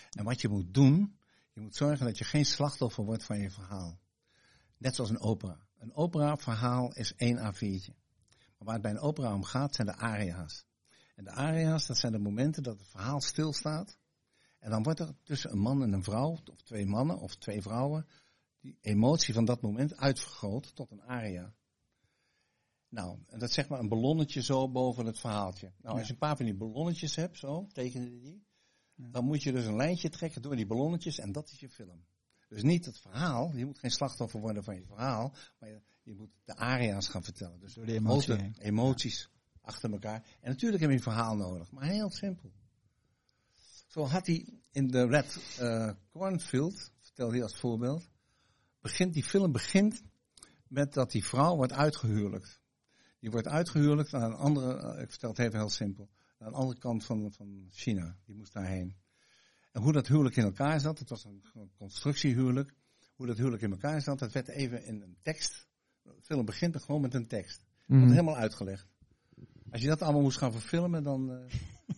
En 0.09 0.23
wat 0.23 0.41
je 0.41 0.47
moet 0.47 0.73
doen, 0.73 1.17
je 1.51 1.61
moet 1.61 1.75
zorgen 1.75 2.05
dat 2.05 2.17
je 2.17 2.23
geen 2.23 2.45
slachtoffer 2.45 3.03
wordt 3.03 3.23
van 3.23 3.39
je 3.39 3.51
verhaal. 3.51 3.99
Net 4.77 4.95
zoals 4.95 5.09
een 5.09 5.19
opera. 5.19 5.68
Een 5.79 5.95
opera-verhaal 5.95 6.93
is 6.93 7.15
één 7.15 7.37
A4'tje. 7.37 7.93
Maar 8.57 8.67
waar 8.67 8.73
het 8.73 8.81
bij 8.81 8.91
een 8.91 8.99
opera 8.99 9.33
om 9.33 9.43
gaat, 9.43 9.75
zijn 9.75 9.87
de 9.87 9.95
aria's. 9.95 10.65
En 11.15 11.23
de 11.23 11.31
aria's, 11.31 11.87
dat 11.87 11.97
zijn 11.97 12.11
de 12.11 12.19
momenten 12.19 12.63
dat 12.63 12.79
het 12.79 12.87
verhaal 12.87 13.21
stilstaat. 13.21 13.97
En 14.59 14.69
dan 14.69 14.83
wordt 14.83 14.99
er 14.99 15.15
tussen 15.23 15.51
een 15.51 15.59
man 15.59 15.83
en 15.83 15.93
een 15.93 16.03
vrouw, 16.03 16.37
of 16.51 16.61
twee 16.61 16.85
mannen 16.85 17.19
of 17.19 17.35
twee 17.35 17.61
vrouwen, 17.61 18.07
die 18.59 18.77
emotie 18.81 19.33
van 19.33 19.45
dat 19.45 19.61
moment 19.61 19.97
uitvergroot 19.97 20.75
tot 20.75 20.91
een 20.91 21.01
aria. 21.01 21.53
Nou, 22.89 23.17
en 23.27 23.39
dat 23.39 23.49
is 23.49 23.55
zeg 23.55 23.69
maar 23.69 23.79
een 23.79 23.89
ballonnetje 23.89 24.41
zo 24.41 24.69
boven 24.69 25.05
het 25.05 25.19
verhaaltje. 25.19 25.71
Nou, 25.81 25.97
als 25.97 26.07
je 26.07 26.13
een 26.13 26.19
paar 26.19 26.37
van 26.37 26.45
die 26.45 26.55
ballonnetjes 26.55 27.15
hebt, 27.15 27.37
zo, 27.37 27.67
tekenen 27.67 28.19
die, 28.21 28.43
dan 28.95 29.25
moet 29.25 29.43
je 29.43 29.51
dus 29.51 29.65
een 29.65 29.75
lijntje 29.75 30.09
trekken 30.09 30.41
door 30.41 30.55
die 30.55 30.67
ballonnetjes 30.67 31.19
en 31.19 31.31
dat 31.31 31.51
is 31.51 31.59
je 31.59 31.69
film. 31.69 32.05
Dus 32.49 32.63
niet 32.63 32.85
het 32.85 32.99
verhaal, 32.99 33.51
je 33.55 33.65
moet 33.65 33.79
geen 33.79 33.91
slachtoffer 33.91 34.39
worden 34.39 34.63
van 34.63 34.75
je 34.75 34.85
verhaal, 34.85 35.33
maar 35.59 35.69
je, 35.69 35.81
je 36.03 36.13
moet 36.13 36.29
de 36.45 36.55
aria's 36.55 37.07
gaan 37.07 37.23
vertellen. 37.23 37.59
Dus 37.59 37.73
door 37.73 37.85
de 37.85 37.93
emotie 37.93 38.51
emoties 38.57 39.29
achter 39.61 39.91
elkaar. 39.91 40.23
En 40.41 40.49
natuurlijk 40.49 40.81
heb 40.81 40.89
je 40.89 40.95
een 40.95 41.01
verhaal 41.01 41.35
nodig, 41.35 41.71
maar 41.71 41.83
heel 41.83 42.09
simpel. 42.09 42.51
Zo 43.87 44.05
had 44.05 44.27
hij 44.27 44.47
in 44.71 44.87
de 44.87 45.05
Red 45.05 45.57
uh, 45.61 45.91
Cornfield, 46.11 46.91
vertel 46.99 47.31
hij 47.31 47.43
als 47.43 47.55
voorbeeld, 47.55 48.09
begint, 48.81 49.13
die 49.13 49.23
film 49.23 49.51
begint 49.51 50.01
met 50.67 50.93
dat 50.93 51.11
die 51.11 51.25
vrouw 51.25 51.55
wordt 51.55 51.73
uitgehuwelijkt. 51.73 52.59
Die 53.19 53.31
wordt 53.31 53.47
uitgehuwelijkd 53.47 54.13
aan 54.13 54.31
een 54.31 54.37
andere, 54.37 54.77
eh, 54.77 55.01
ik 55.01 55.09
vertel 55.09 55.29
het 55.29 55.39
even 55.39 55.59
heel 55.59 55.69
simpel, 55.69 56.09
aan 56.37 56.51
de 56.51 56.57
andere 56.57 56.79
kant 56.79 57.05
van, 57.05 57.31
van 57.31 57.67
China. 57.71 58.17
Die 58.25 58.35
moest 58.35 58.53
daarheen. 58.53 58.95
Hoe 59.79 59.91
dat 59.91 60.07
huwelijk 60.07 60.35
in 60.35 60.43
elkaar 60.43 60.79
zat, 60.79 60.99
het 60.99 61.09
was 61.09 61.23
een 61.23 61.43
constructiehuwelijk. 61.77 62.73
Hoe 63.15 63.27
dat 63.27 63.37
huwelijk 63.37 63.61
in 63.61 63.71
elkaar 63.71 64.01
zat, 64.01 64.19
dat 64.19 64.31
werd 64.31 64.47
even 64.47 64.85
in 64.85 65.01
een 65.01 65.17
tekst. 65.21 65.67
De 66.01 66.21
film 66.21 66.45
begint 66.45 66.83
gewoon 66.83 67.01
met 67.01 67.13
een 67.13 67.27
tekst. 67.27 67.61
Dat 67.87 67.97
wordt 67.97 68.11
helemaal 68.11 68.37
uitgelegd. 68.37 68.87
Als 69.71 69.81
je 69.81 69.87
dat 69.87 70.01
allemaal 70.01 70.21
moest 70.21 70.37
gaan 70.37 70.51
verfilmen, 70.51 71.03
dan 71.03 71.29
uh, 71.31 71.37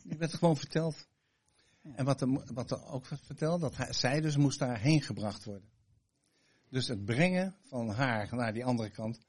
werd 0.04 0.32
het 0.32 0.34
gewoon 0.34 0.58
verteld. 0.58 1.08
En 1.82 2.06
wat 2.06 2.22
er, 2.22 2.54
wat 2.54 2.72
er 2.72 2.86
ook 2.86 3.08
werd 3.08 3.22
verteld, 3.26 3.62
dat 3.62 3.78
hij, 3.78 3.94
zij 3.94 4.22
dus 4.22 4.38
moest 4.38 4.60
daarheen 4.60 5.02
gebracht 5.02 5.44
worden. 5.44 5.70
Dus 6.70 6.88
het 6.88 7.06
brengen 7.06 7.56
van 7.62 7.90
haar 7.90 8.36
naar 8.36 8.54
die 8.54 8.66
andere 8.66 8.90
kant, 8.90 9.20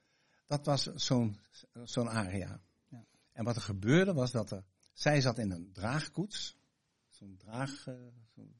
dat 0.46 0.66
was 0.66 0.82
zo'n 0.94 1.38
zo'n 1.84 2.10
aria. 2.10 2.60
Ja. 2.88 3.04
En 3.32 3.44
wat 3.44 3.56
er 3.56 3.62
gebeurde 3.62 4.12
was 4.12 4.30
dat 4.30 4.50
er, 4.50 4.64
zij 4.92 5.20
zat 5.20 5.38
in 5.38 5.50
een 5.50 5.70
draagkoets. 5.72 6.56
Zo'n 7.22 7.36
draag, 7.36 7.86
uh, 7.86 7.94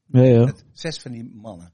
ja, 0.05 0.21
ja. 0.21 0.45
met 0.45 0.65
zes 0.71 0.99
van 0.99 1.11
die 1.11 1.23
mannen 1.23 1.73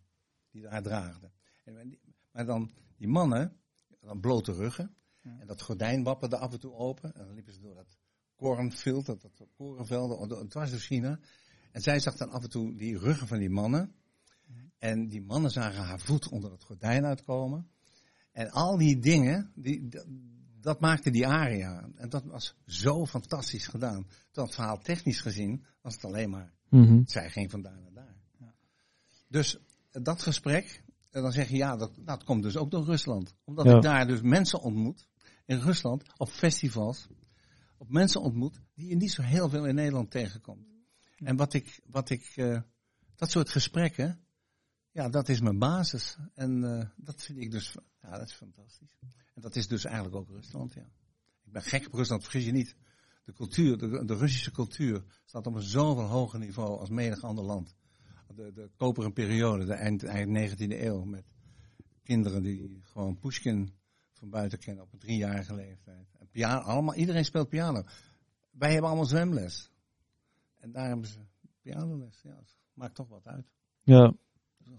die 0.52 0.68
haar 0.68 0.82
draagden. 0.82 1.32
En, 1.64 2.00
maar 2.32 2.46
dan 2.46 2.72
die 2.98 3.08
mannen, 3.08 3.58
dan 4.02 4.20
blote 4.20 4.54
ruggen. 4.54 4.96
En 5.22 5.48
dat 5.48 5.62
gordijn 5.62 6.04
wapperde 6.04 6.38
af 6.38 6.52
en 6.52 6.60
toe 6.60 6.74
open. 6.74 7.14
En 7.14 7.26
dan 7.26 7.34
liepen 7.34 7.54
ze 7.54 7.62
door 7.62 7.76
dat 7.76 7.98
kornveld, 8.36 9.06
dat, 9.06 9.22
dat 9.22 9.48
korenvelden, 9.54 10.48
dwars 10.48 10.72
door 10.72 10.80
China. 10.80 11.20
En 11.72 11.82
zij 11.82 12.00
zag 12.00 12.16
dan 12.16 12.30
af 12.30 12.44
en 12.44 12.50
toe 12.50 12.76
die 12.76 12.98
ruggen 12.98 13.28
van 13.28 13.40
die 13.40 13.50
mannen. 13.50 13.96
En 14.78 15.08
die 15.08 15.22
mannen 15.22 15.52
zagen 15.52 15.84
haar 15.84 16.00
voet 16.00 16.30
onder 16.30 16.52
het 16.52 16.64
gordijn 16.64 17.06
uitkomen. 17.06 17.70
En 18.32 18.50
al 18.50 18.78
die 18.78 19.00
dingen, 19.00 19.52
die, 19.56 19.88
dat, 20.60 20.80
maakte 20.80 21.12
die 21.12 21.28
aria. 21.28 21.90
En 21.96 22.10
dat 22.10 22.24
was 22.24 22.56
zo 22.66 23.06
fantastisch 23.06 23.68
gedaan. 23.68 24.08
Dat 24.32 24.54
verhaal 24.54 24.80
technisch 24.80 25.22
gezien 25.22 25.66
was 25.82 25.94
het 25.94 26.06
alleen 26.06 26.30
maar. 26.30 26.58
Mhm. 26.70 27.02
Zij 27.06 27.30
ging 27.30 27.52
van 27.52 27.62
daar 27.62 27.80
naar 27.82 27.94
daar. 27.94 28.16
Ja. 28.40 28.54
Dus 29.28 29.58
dat 29.92 30.22
gesprek, 30.22 30.84
en 31.12 31.22
dan 31.22 31.32
zeg 31.32 31.50
je 31.50 31.56
ja, 31.56 31.76
dat, 31.76 31.92
dat 32.00 32.24
komt 32.24 32.44
dus 32.44 32.58
ook 32.58 32.72
door 32.72 32.86
Rusland. 32.86 33.36
Omdat 33.44 33.66
ik 33.66 33.82
daar 33.82 34.08
dus 34.08 34.22
mensen 34.22 34.62
ontmoet 34.62 35.08
in 35.46 35.60
Rusland 35.60 36.04
op 36.18 36.30
festivals. 36.30 37.08
Op 37.78 37.90
mensen 37.90 38.22
ontmoet 38.22 38.62
die 38.74 38.88
je 38.88 38.96
niet 38.96 39.12
zo 39.12 39.22
heel 39.22 39.50
veel 39.50 39.66
in 39.66 39.76
Nederland 39.76 40.12
tegenkomt. 40.12 40.68
En 41.16 41.36
wat 41.36 41.54
ik, 41.54 41.80
wat 41.86 42.10
ik, 42.10 42.34
uh, 42.36 42.62
dat 43.16 43.32
soort 43.32 43.50
gesprekken, 43.50 44.20
ja, 44.92 45.10
dat 45.10 45.30
is 45.30 45.40
mijn 45.40 45.60
basis. 45.60 46.18
En 46.34 46.64
uh, 46.64 46.86
dat 46.96 47.22
vind 47.22 47.40
ik 47.40 47.52
dus, 47.52 47.76
ja, 48.02 48.18
dat 48.18 48.28
is 48.28 48.34
fantastisch. 48.34 48.98
En 49.34 49.42
dat 49.42 49.56
is 49.56 49.68
dus 49.68 49.86
eigenlijk 49.86 50.16
ook 50.16 50.30
Rusland, 50.30 50.74
ja. 50.74 50.90
Ik 51.44 51.52
ben 51.52 51.62
gek 51.62 51.86
op 51.86 51.94
Rusland, 51.94 52.22
vergis 52.24 52.46
je 52.46 52.52
niet. 52.52 52.76
De 53.30 53.36
cultuur, 53.36 53.78
de, 53.78 54.06
de 54.06 54.16
Russische 54.16 54.52
cultuur, 54.52 55.04
staat 55.26 55.48
op 55.48 55.56
een 55.56 55.62
zoveel 55.62 56.04
hoger 56.04 56.40
niveau 56.40 56.80
als 56.80 56.90
menig 56.90 57.24
ander 57.24 57.44
land. 57.44 57.76
De, 58.36 58.52
de 58.54 58.70
koperen 58.78 59.14
periode, 59.14 59.66
de 59.66 59.74
eind, 59.74 60.04
eind 60.04 60.60
19e 60.60 60.68
eeuw, 60.68 61.04
met 61.04 61.24
kinderen 62.04 62.44
die 62.44 62.82
gewoon 62.84 63.20
Pushkin 63.20 63.74
van 64.14 64.30
buiten 64.30 64.60
kennen 64.60 64.84
op 64.84 64.94
een 64.94 65.00
driejarige 65.00 65.56
leeftijd. 65.56 66.08
En 66.20 66.28
piano, 66.32 66.62
allemaal, 66.62 66.96
iedereen 66.96 67.26
speelt 67.26 67.50
piano. 67.50 67.84
Wij 68.52 68.72
hebben 68.72 68.88
allemaal 68.88 69.08
zwemles. 69.08 69.72
En 70.60 70.72
daar 70.72 70.88
hebben 70.88 71.08
ze 71.08 71.20
pianoles. 71.62 72.22
Ja, 72.24 72.36
dat 72.36 72.56
maakt 72.74 72.96
toch 72.96 73.08
wat 73.08 73.28
uit. 73.28 73.52
Ja. 73.84 74.14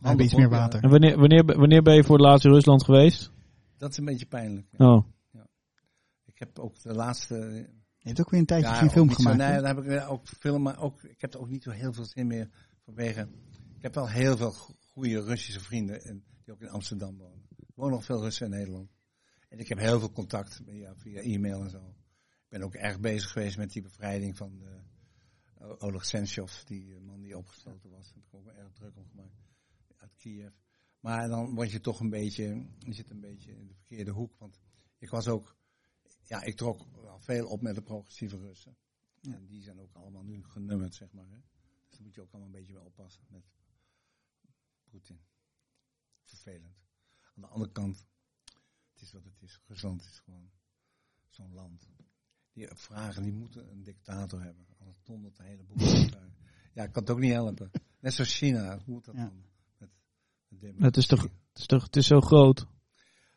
Hebben 0.01 0.25
iets 0.25 0.35
meer 0.35 0.49
water. 0.49 0.83
En 0.83 0.91
wanneer, 0.91 1.19
wanneer, 1.19 1.45
wanneer 1.45 1.83
ben 1.83 1.95
je 1.95 2.05
voor 2.05 2.17
het 2.17 2.27
laatst 2.27 2.45
in 2.45 2.53
Rusland 2.53 2.85
geweest? 2.85 3.33
Dat 3.77 3.91
is 3.91 3.97
een 3.97 4.05
beetje 4.05 4.27
pijnlijk. 4.27 4.67
Ja. 4.71 4.95
Oh. 4.95 5.07
Ja. 5.33 5.47
Ik 6.25 6.39
heb 6.39 6.59
ook 6.59 6.83
de 6.83 6.95
laatste... 6.95 7.69
Je 8.03 8.09
hebt 8.09 8.21
ook 8.21 8.31
weer 8.31 8.41
een 8.41 8.47
tijdje 8.47 8.69
ja, 8.69 8.79
geen 8.79 8.91
film 8.91 9.11
gemaakt. 9.11 9.41
Zo, 9.41 9.47
nee, 9.47 9.61
dan 9.61 9.77
heb 9.77 9.85
ik 9.85 10.09
ook 10.11 10.29
film, 10.29 10.63
maar 10.63 10.79
ook, 10.79 11.03
ik 11.03 11.21
heb 11.21 11.35
er 11.35 11.41
ook 11.41 11.49
niet 11.49 11.63
zo 11.63 11.71
heel 11.71 11.93
veel 11.93 12.05
zin 12.05 12.27
meer 12.27 12.51
vanwege... 12.85 13.29
Ik 13.77 13.83
heb 13.83 13.95
wel 13.95 14.09
heel 14.09 14.37
veel 14.37 14.53
goede 14.93 15.23
Russische 15.23 15.61
vrienden 15.61 16.03
en, 16.05 16.25
die 16.45 16.55
ook 16.55 16.61
in 16.61 16.69
Amsterdam 16.69 17.17
wonen. 17.17 17.47
Er 17.59 17.67
wonen 17.75 17.93
nog 17.93 18.05
veel 18.05 18.21
Russen 18.21 18.45
in 18.45 18.59
Nederland. 18.59 18.91
En 19.49 19.59
ik 19.59 19.69
heb 19.69 19.79
heel 19.79 19.99
veel 19.99 20.13
contact 20.13 20.61
ja, 20.67 20.95
via 20.97 21.21
e-mail 21.21 21.63
en 21.63 21.71
zo. 21.71 21.95
Ik 22.29 22.49
ben 22.49 22.63
ook 22.63 22.75
erg 22.75 23.01
bezig 23.01 23.31
geweest 23.31 23.57
met 23.57 23.73
die 23.73 23.83
bevrijding 23.83 24.37
van 24.37 24.59
de, 24.59 24.81
Oleg 25.79 26.05
Sentsov, 26.05 26.63
die 26.65 26.95
eh, 26.95 27.01
man 27.01 27.21
die 27.21 27.37
opgesloten 27.37 27.91
was. 27.91 28.13
Daar 28.13 28.15
heb 28.15 28.25
ik 28.25 28.35
ook 28.35 28.47
erg 28.47 28.73
druk 28.73 28.97
om 28.97 29.07
gemaakt. 29.11 29.37
Uit 29.97 30.15
Kiev. 30.17 30.53
Maar 31.01 31.29
dan 31.29 31.55
word 31.55 31.71
je 31.71 31.81
toch 31.81 32.01
een 32.01 32.11
beetje, 32.11 32.67
je 32.79 32.93
zit 32.93 33.11
een 33.11 33.21
beetje 33.21 33.53
in 33.53 33.67
de 33.67 33.75
verkeerde 33.75 34.11
hoek. 34.11 34.39
Want 34.39 34.61
ik 34.99 35.11
was 35.11 35.29
ook, 35.29 35.57
ja, 36.31 36.43
ik 36.43 36.57
trok 36.57 36.87
wel 37.03 37.21
veel 37.21 37.49
op 37.49 37.61
met 37.61 37.75
de 37.75 37.83
progressieve 37.83 38.37
Russen. 38.37 38.77
En 39.21 39.47
die 39.47 39.63
zijn 39.63 39.81
ook 39.81 39.95
allemaal 39.95 40.23
nu 40.23 40.45
genummerd, 40.45 40.95
zeg 40.95 41.13
maar. 41.13 41.29
Hè. 41.29 41.41
Dus 41.89 41.97
dan 41.97 42.03
moet 42.03 42.15
je 42.15 42.21
ook 42.21 42.31
allemaal 42.31 42.49
een 42.49 42.59
beetje 42.59 42.73
wel 42.73 42.85
oppassen 42.85 43.25
met 43.29 43.45
Poetin. 44.91 45.21
Vervelend. 46.23 46.77
Aan 47.35 47.43
de 47.43 47.47
andere 47.47 47.73
kant, 47.73 48.07
het 48.93 49.03
is 49.03 49.13
wat 49.13 49.25
het 49.25 49.43
is. 49.43 49.61
Rusland 49.67 50.03
is 50.03 50.19
gewoon 50.19 50.51
zo'n 51.29 51.55
land 51.55 51.89
die 52.53 52.69
vragen, 52.73 53.23
die 53.23 53.33
moeten 53.33 53.71
een 53.71 53.85
dictator 53.85 54.43
hebben. 54.43 54.67
Anders 54.79 55.03
dondert 55.03 55.37
de 55.37 55.43
hele 55.43 55.63
boel 55.63 55.87
Ja, 56.73 56.85
ik 56.85 56.93
kan 56.93 57.03
het 57.03 57.11
ook 57.11 57.19
niet 57.19 57.33
helpen. 57.33 57.71
Net 58.01 58.15
zoals 58.15 58.37
China, 58.37 58.79
hoe 58.79 58.95
moet 58.95 59.05
dat 59.05 59.15
dan? 59.15 59.45
Met, 59.79 59.91
met 60.49 60.83
het, 60.83 60.97
is 60.97 61.07
toch, 61.07 61.23
het 61.23 61.59
is 61.59 61.67
toch, 61.67 61.85
het 61.85 61.97
is 61.97 62.07
zo 62.07 62.21
groot. 62.21 62.67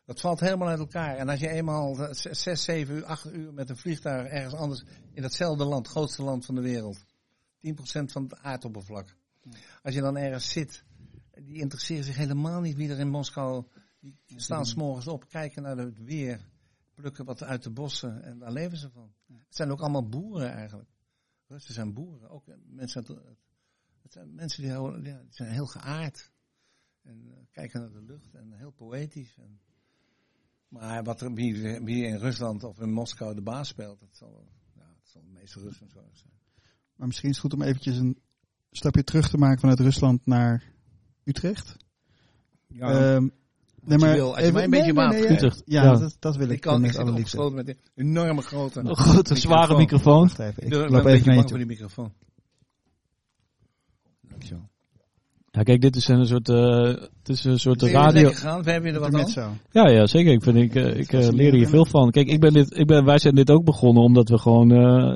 Dat 0.04 0.20
valt 0.20 0.40
helemaal 0.40 0.68
uit 0.68 0.78
elkaar. 0.78 1.16
En 1.16 1.28
als 1.28 1.40
je 1.40 1.48
eenmaal 1.48 2.14
zes, 2.14 2.64
zeven 2.64 2.94
uur, 2.94 3.04
acht 3.04 3.32
uur 3.32 3.52
met 3.52 3.70
een 3.70 3.76
vliegtuig 3.76 4.28
ergens 4.28 4.54
anders 4.54 4.84
in 5.12 5.22
datzelfde 5.22 5.64
land, 5.64 5.88
grootste 5.88 6.22
land 6.22 6.44
van 6.44 6.54
de 6.54 6.60
wereld, 6.60 7.04
10% 7.04 7.04
van 8.04 8.22
het 8.22 8.36
aardoppervlak. 8.36 9.16
Als 9.82 9.94
je 9.94 10.00
dan 10.00 10.16
ergens 10.16 10.50
zit, 10.50 10.84
die 11.34 11.60
interesseren 11.60 12.04
zich 12.04 12.16
helemaal 12.16 12.60
niet 12.60 12.76
wie 12.76 12.90
er 12.90 12.98
in 12.98 13.08
Moskou, 13.08 13.64
die 14.00 14.40
staan 14.40 14.66
s'morgens 14.66 15.06
op, 15.06 15.28
kijken 15.28 15.62
naar 15.62 15.76
het 15.76 15.98
weer 16.04 16.48
plukken 16.94 17.24
wat 17.24 17.42
uit 17.42 17.62
de 17.62 17.70
bossen 17.70 18.22
en 18.22 18.38
daar 18.38 18.52
leven 18.52 18.78
ze 18.78 18.90
van. 18.90 19.14
Het 19.26 19.56
zijn 19.56 19.70
ook 19.70 19.80
allemaal 19.80 20.08
boeren 20.08 20.52
eigenlijk. 20.52 20.88
Russen 21.46 21.74
zijn 21.74 21.92
boeren. 21.92 22.30
Ook 22.30 22.44
mensen, 22.66 23.04
het 24.02 24.12
zijn 24.12 24.34
mensen 24.34 24.62
die, 24.62 24.72
houden, 24.72 25.04
ja, 25.04 25.18
die 25.18 25.34
zijn 25.34 25.50
heel 25.50 25.66
geaard. 25.66 26.32
En 27.02 27.24
uh, 27.26 27.32
kijken 27.50 27.80
naar 27.80 27.92
de 27.92 28.02
lucht 28.02 28.34
en 28.34 28.52
heel 28.52 28.70
poëtisch. 28.70 29.36
En, 29.38 29.60
maar 30.74 31.04
wat 31.04 31.20
er, 31.20 31.34
wie, 31.34 31.80
wie, 31.82 32.06
in 32.06 32.16
Rusland 32.16 32.64
of 32.64 32.80
in 32.80 32.92
Moskou 32.92 33.34
de 33.34 33.42
baas 33.42 33.68
speelt, 33.68 34.00
dat 34.00 34.08
zal, 34.12 34.44
ja, 34.74 34.82
dat 34.82 35.08
zal 35.08 35.22
de 35.22 35.32
meeste 35.32 35.60
Russen 35.60 35.88
zo 35.88 36.00
zijn. 36.12 36.32
Maar 36.96 37.06
misschien 37.06 37.28
is 37.30 37.36
het 37.36 37.44
goed 37.44 37.54
om 37.60 37.66
eventjes 37.66 37.96
een 37.96 38.18
stapje 38.70 39.04
terug 39.04 39.30
te 39.30 39.36
maken 39.36 39.60
vanuit 39.60 39.80
Rusland 39.80 40.26
naar 40.26 40.62
Utrecht. 41.24 41.76
Ja. 42.66 43.14
Um, 43.14 43.32
Nee, 43.86 43.98
maar 43.98 44.12
wil, 44.12 44.36
als 44.36 44.44
je 44.44 44.52
mij 44.52 44.64
een 44.64 44.70
beetje 44.70 44.92
nee, 44.92 45.08
nee, 45.08 45.40
nee, 45.40 45.50
ja, 45.64 45.96
Dat, 45.96 46.16
dat 46.18 46.36
wil 46.36 46.46
ik. 46.46 46.52
Ik, 46.52 46.60
kan, 46.60 46.84
ik 46.84 46.92
zit 46.92 47.08
opgesloten 47.08 47.54
met 47.54 47.68
een 47.68 47.78
enorme 47.94 48.42
grote... 48.42 48.80
Een 48.80 48.96
grote, 48.96 49.34
zware 49.34 49.76
microfoon. 49.76 50.30
Even, 50.38 50.62
ik 50.62 50.72
loop 50.72 50.90
even, 50.90 51.06
even 51.06 51.26
naar 51.26 51.36
je 51.36 51.48
voor 51.48 51.58
die 51.58 51.66
microfoon. 51.66 52.12
Dankjewel. 54.20 54.68
Ja, 55.54 55.62
kijk, 55.62 55.80
dit 55.80 55.96
is 55.96 56.08
een 56.08 56.26
soort, 56.26 56.48
uh, 56.48 56.84
het 56.86 57.28
is 57.28 57.44
een 57.44 57.58
soort 57.58 57.82
radio. 57.82 58.28
Gegaan? 58.28 58.62
We 58.62 58.70
hebben 58.70 58.94
er 58.94 59.00
wat 59.00 59.14
aan? 59.14 59.28
Zo. 59.28 59.48
Ja, 59.70 59.88
ja, 59.88 60.06
zeker. 60.06 60.32
Ik, 60.32 60.42
vind, 60.42 60.56
ik, 60.56 60.74
uh, 60.74 60.96
ik 60.96 61.12
uh, 61.12 61.28
leer 61.28 61.52
hier 61.52 61.68
veel 61.68 61.84
van. 61.84 62.10
Kijk, 62.10 62.28
ik 62.28 62.40
ben 62.40 62.52
dit, 62.52 62.78
ik 62.78 62.86
ben, 62.86 63.04
wij 63.04 63.18
zijn 63.18 63.34
dit 63.34 63.50
ook 63.50 63.64
begonnen 63.64 64.02
omdat 64.02 64.28
we 64.28 64.38
gewoon 64.38 64.72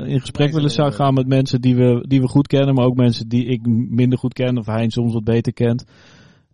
in 0.07 0.21
gesprek 0.21 0.53
willen 0.53 0.93
gaan 0.93 1.15
met 1.15 1.27
mensen 1.27 1.61
die 1.61 1.77
we, 1.77 2.05
die 2.09 2.21
we 2.21 2.29
goed 2.29 2.47
kennen, 2.47 2.75
maar 2.75 2.85
ook 2.85 2.97
mensen 2.97 3.29
die 3.29 3.47
ik 3.47 3.67
minder 3.89 4.19
goed 4.19 4.33
ken 4.33 4.59
of 4.59 4.67
hij 4.67 4.89
soms 4.89 5.13
wat 5.13 5.25
beter 5.25 5.53
kent. 5.53 5.85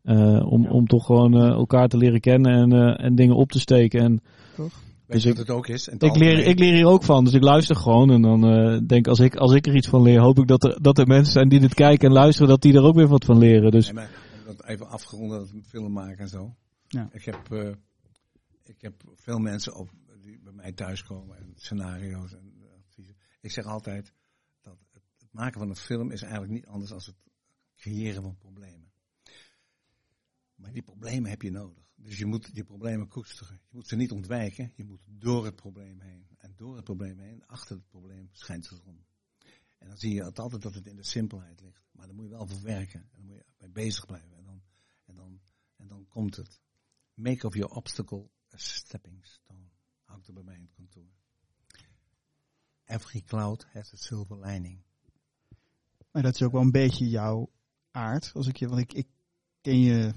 Uh, 0.05 0.53
om, 0.53 0.66
om 0.66 0.87
toch 0.87 1.07
gewoon 1.07 1.37
uh, 1.37 1.49
elkaar 1.49 1.89
te 1.89 1.97
leren 1.97 2.20
kennen 2.20 2.53
en, 2.53 2.74
uh, 2.74 3.05
en 3.05 3.14
dingen 3.14 3.37
op 3.37 3.53
te 3.53 3.61
steken. 3.61 4.01
En, 4.01 4.20
toch? 4.57 4.72
Weet 5.07 5.22
dus 5.22 5.24
ik, 5.24 5.36
het 5.36 5.50
ook 5.50 5.66
is? 5.66 5.88
Ik 5.88 6.16
leer, 6.16 6.38
ik 6.38 6.59
leer 6.59 6.74
hier 6.74 6.86
ook 6.86 7.02
van, 7.02 7.24
dus 7.24 7.32
ik 7.32 7.42
luister 7.42 7.76
gewoon. 7.76 8.11
En 8.11 8.22
dan 8.22 8.40
denk 8.86 9.07
als 9.07 9.18
ik, 9.18 9.36
als 9.36 9.52
ik 9.52 9.66
er 9.66 9.76
iets 9.76 9.88
van 9.88 10.02
leer, 10.02 10.20
hoop 10.20 10.38
ik 10.38 10.46
dat 10.46 10.64
er, 10.64 10.82
dat 10.82 10.98
er 10.98 11.07
mensen 11.07 11.32
zijn 11.32 11.48
die 11.48 11.61
dit 11.61 11.74
kijken 11.74 12.09
en 12.09 12.14
luisteren, 12.14 12.48
dat 12.48 12.62
die 12.62 12.74
er 12.74 12.82
ook 12.82 12.94
weer 12.94 13.09
wat 13.09 13.24
van 13.24 13.38
leren. 13.38 13.70
Dus. 13.70 13.86
Nee, 13.86 13.94
maar 13.94 14.11
dat 14.46 14.64
even 14.64 14.88
afgerond 14.88 15.30
dat 15.30 15.52
film 15.66 15.92
maken 15.92 16.18
en 16.18 16.28
zo. 16.28 16.55
Ja. 16.88 17.09
Ik, 17.12 17.24
heb, 17.24 17.76
ik 18.62 18.80
heb 18.80 18.94
veel 19.14 19.38
mensen 19.38 19.74
op, 19.74 19.90
die 20.22 20.40
bij 20.42 20.52
mij 20.52 20.72
thuiskomen 20.72 21.36
en 21.36 21.52
scenario's 21.57 22.32
en 22.32 22.52
adviezen. 22.86 23.16
Ik 23.40 23.50
zeg 23.50 23.64
altijd 23.64 24.12
dat 24.61 24.76
het, 24.92 25.02
het 25.18 25.28
maken 25.32 25.61
van 25.61 25.68
een 25.68 25.76
film 25.76 26.11
is 26.11 26.22
eigenlijk 26.22 26.52
niet 26.52 26.66
anders 26.66 26.90
dan 26.90 27.00
het 27.05 27.14
creëren 27.76 28.22
van 28.22 28.36
problemen. 28.36 28.92
Maar 30.55 30.72
die 30.72 30.82
problemen 30.82 31.30
heb 31.30 31.42
je 31.42 31.50
nodig. 31.50 31.84
Dus 32.05 32.18
je 32.18 32.26
moet 32.26 32.55
die 32.55 32.64
problemen 32.64 33.09
koesteren. 33.09 33.55
Je 33.55 33.76
moet 33.76 33.88
ze 33.88 33.96
niet 33.96 34.12
ontwijken, 34.12 34.72
je 34.76 34.84
moet 34.84 35.00
door 35.07 35.44
het 35.44 35.57
probleem 35.57 36.00
heen. 36.00 36.26
En 36.38 36.52
door 36.57 36.74
het 36.74 36.84
probleem 36.84 37.18
heen, 37.18 37.46
achter 37.46 37.76
het 37.76 37.88
probleem, 37.88 38.28
schijnt 38.32 38.68
de 38.68 38.76
zon. 38.76 39.05
En 39.78 39.88
dan 39.88 39.98
zie 39.98 40.14
je 40.14 40.24
altijd 40.24 40.62
dat 40.62 40.74
het 40.74 40.86
in 40.86 40.96
de 40.96 41.05
simpelheid 41.05 41.61
ligt. 41.61 41.88
Maar 41.92 42.07
dan 42.07 42.16
moet 42.16 42.24
je 42.24 42.30
wel 42.30 42.46
voor 42.46 42.62
werken. 42.62 43.00
En 43.00 43.09
dan 43.16 43.26
moet 43.26 43.36
je 43.36 43.44
bij 43.59 43.70
bezig 43.70 44.07
blijven. 44.07 44.36
En 44.36 44.44
dan, 44.44 44.62
en 45.05 45.14
dan, 45.14 45.40
en 45.76 45.88
dan 45.88 46.07
komt 46.09 46.36
het. 46.36 46.61
Make 47.14 47.46
of 47.46 47.55
your 47.55 47.74
obstacle 47.74 48.30
a 48.55 48.57
stepping 48.57 49.26
stone. 49.26 49.68
Hangt 50.05 50.26
er 50.26 50.34
bij 50.34 50.42
mij 50.42 50.55
in 50.55 50.62
het 50.62 50.74
kantoor. 50.74 51.12
Every 52.84 53.22
cloud 53.22 53.66
has 53.72 53.92
a 53.92 53.96
silver 53.96 54.38
lining. 54.38 54.82
Maar 56.11 56.22
dat 56.22 56.34
is 56.34 56.42
ook 56.42 56.52
wel 56.52 56.62
een 56.62 56.70
beetje 56.70 57.09
jouw 57.09 57.50
aard, 57.90 58.32
als 58.34 58.46
ik 58.46 58.57
je, 58.57 58.68
want 58.68 58.80
ik, 58.80 58.92
ik 58.92 59.09
ken 59.61 59.78
je 59.78 60.14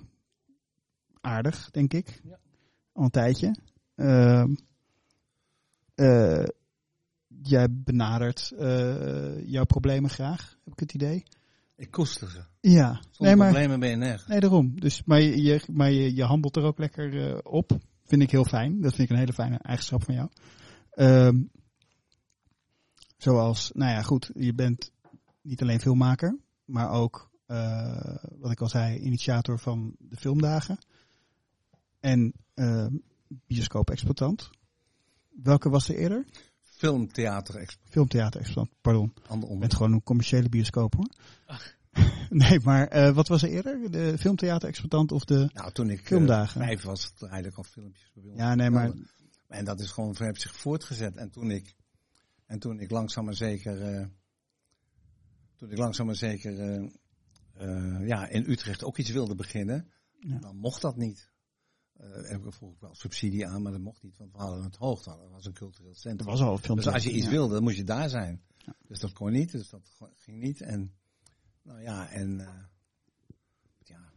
aardig, 1.28 1.72
denk 1.72 1.94
ik. 1.94 2.22
Ja. 2.24 2.40
Al 2.94 3.04
een 3.04 3.10
tijdje. 3.10 3.56
Uh, 3.96 4.44
uh, 5.96 6.46
jij 7.44 7.68
benadert 7.70 8.52
uh, 8.60 9.48
jouw 9.48 9.66
problemen 9.66 10.10
graag, 10.10 10.58
heb 10.64 10.74
ik 10.74 10.80
het 10.80 10.94
idee. 10.94 11.24
Ik 11.76 11.92
koester 11.92 12.30
ze. 12.30 12.42
Ja. 12.60 12.94
Zonder 12.94 13.18
nee, 13.20 13.36
maar, 13.36 13.48
problemen 13.48 13.80
ben 13.80 13.90
je 13.90 13.96
nergens. 13.96 14.28
Nee, 14.28 14.40
daarom. 14.40 14.80
Dus, 14.80 15.04
maar 15.04 15.22
je, 15.22 15.62
maar 15.72 15.92
je, 15.92 16.16
je 16.16 16.24
handelt 16.24 16.56
er 16.56 16.64
ook 16.64 16.78
lekker 16.78 17.14
uh, 17.14 17.38
op. 17.44 17.78
Vind 18.04 18.22
ik 18.22 18.32
heel 18.32 18.46
fijn. 18.46 18.82
Dat 18.82 18.94
vind 18.94 19.10
ik 19.10 19.10
een 19.10 19.22
hele 19.22 19.34
fijne 19.34 19.58
eigenschap 19.58 20.04
van 20.04 20.14
jou. 20.14 20.30
Um, 20.96 21.50
zoals, 23.18 23.72
nou 23.74 23.92
ja, 23.92 24.02
goed. 24.02 24.32
Je 24.34 24.54
bent 24.54 24.92
niet 25.42 25.62
alleen 25.62 25.80
filmmaker, 25.80 26.38
maar 26.66 26.90
ook, 26.90 27.30
uh, 27.48 28.16
wat 28.40 28.52
ik 28.52 28.62
al 28.62 28.70
zei, 28.70 29.00
initiator 29.00 29.60
van 29.60 29.96
de 30.00 30.16
filmdagen. 30.16 30.78
En 32.00 32.34
uh, 32.56 32.88
bioscoop-exploitant. 33.28 34.50
Welke 35.30 35.70
was 35.70 35.90
er 35.90 35.96
eerder? 35.96 36.26
Filmtheater-exploitant. 36.62 37.92
Filmtheater-exploitant, 37.92 38.82
pardon. 38.82 39.14
Je 39.50 39.58
bent 39.58 39.74
gewoon 39.74 39.92
een 39.92 40.04
commerciële 40.04 40.50
bioscoop 40.50 40.94
hoor. 40.94 41.10
nee, 42.30 42.60
maar 42.60 42.96
uh, 42.96 43.14
wat 43.14 43.28
was 43.28 43.44
er 43.44 43.50
eerder? 43.50 43.92
De 43.92 44.18
filmtheater-exploitant 44.18 45.12
of 45.12 45.26
de 45.26 45.50
nou, 45.54 45.72
toen 45.72 45.90
ik, 45.90 46.06
filmdagen? 46.06 46.72
Uh, 46.72 46.82
was 46.82 47.04
het 47.04 47.22
eigenlijk 47.22 47.58
al 47.58 47.64
filmpjes. 47.64 48.12
Ja, 48.36 48.56
nee, 48.56 48.70
maar... 48.70 48.92
En 49.48 49.66
dat 49.66 49.80
is 49.80 49.92
gewoon, 49.92 50.16
heeft 50.18 50.42
zich 50.42 50.56
voortgezet. 50.56 51.16
En 51.16 51.30
toen 51.30 51.52
ik, 51.52 51.76
en 52.46 52.60
toen 52.60 52.80
ik 52.80 52.92
langzaam 52.92 53.26
maar 53.26 53.34
zeker, 53.34 54.00
uh, 54.00 54.06
toen 55.56 55.72
ik 55.72 55.78
langzaam 55.78 56.06
maar 56.06 56.16
zeker 56.16 56.82
ja, 58.06 58.28
in 58.28 58.50
Utrecht 58.50 58.84
ook 58.84 58.98
iets 58.98 59.10
wilde 59.10 59.36
beginnen, 59.36 59.92
ja. 60.20 60.40
dan 60.40 60.56
mocht 60.56 60.82
dat 60.82 60.98
niet. 60.98 61.30
Uh, 62.02 62.30
heb 62.30 62.46
ik 62.46 62.54
vroeg 62.54 62.80
wel 62.80 62.96
subsidie 62.96 63.48
aan, 63.48 63.62
maar 63.62 63.72
dat 63.72 63.82
mocht 63.82 64.04
niet, 64.04 64.18
want 64.18 64.32
we 64.32 64.38
hadden 64.38 64.64
het 64.64 64.76
hoogte. 64.76 65.10
Dat 65.10 65.30
was 65.30 65.46
een 65.46 65.54
cultureel 65.54 65.94
centrum. 65.94 66.18
Dat 66.18 66.40
was 66.40 66.42
al 66.42 66.60
een 66.70 66.76
dus 66.76 66.88
als 66.88 67.04
je 67.04 67.12
iets 67.12 67.26
ja. 67.26 67.32
wilde, 67.32 67.54
dan 67.54 67.64
moest 67.64 67.78
je 67.78 67.84
daar 67.84 68.10
zijn. 68.10 68.42
Ja. 68.58 68.74
Dus 68.88 69.00
dat 69.00 69.14
kon 69.14 69.32
niet, 69.32 69.52
dus 69.52 69.70
dat 69.70 69.92
ging 70.16 70.40
niet. 70.40 70.62
En 70.62 70.94
nou 71.62 71.82
ja, 71.82 72.10
en 72.10 72.40
uh, 72.40 72.50
ja, 73.84 74.12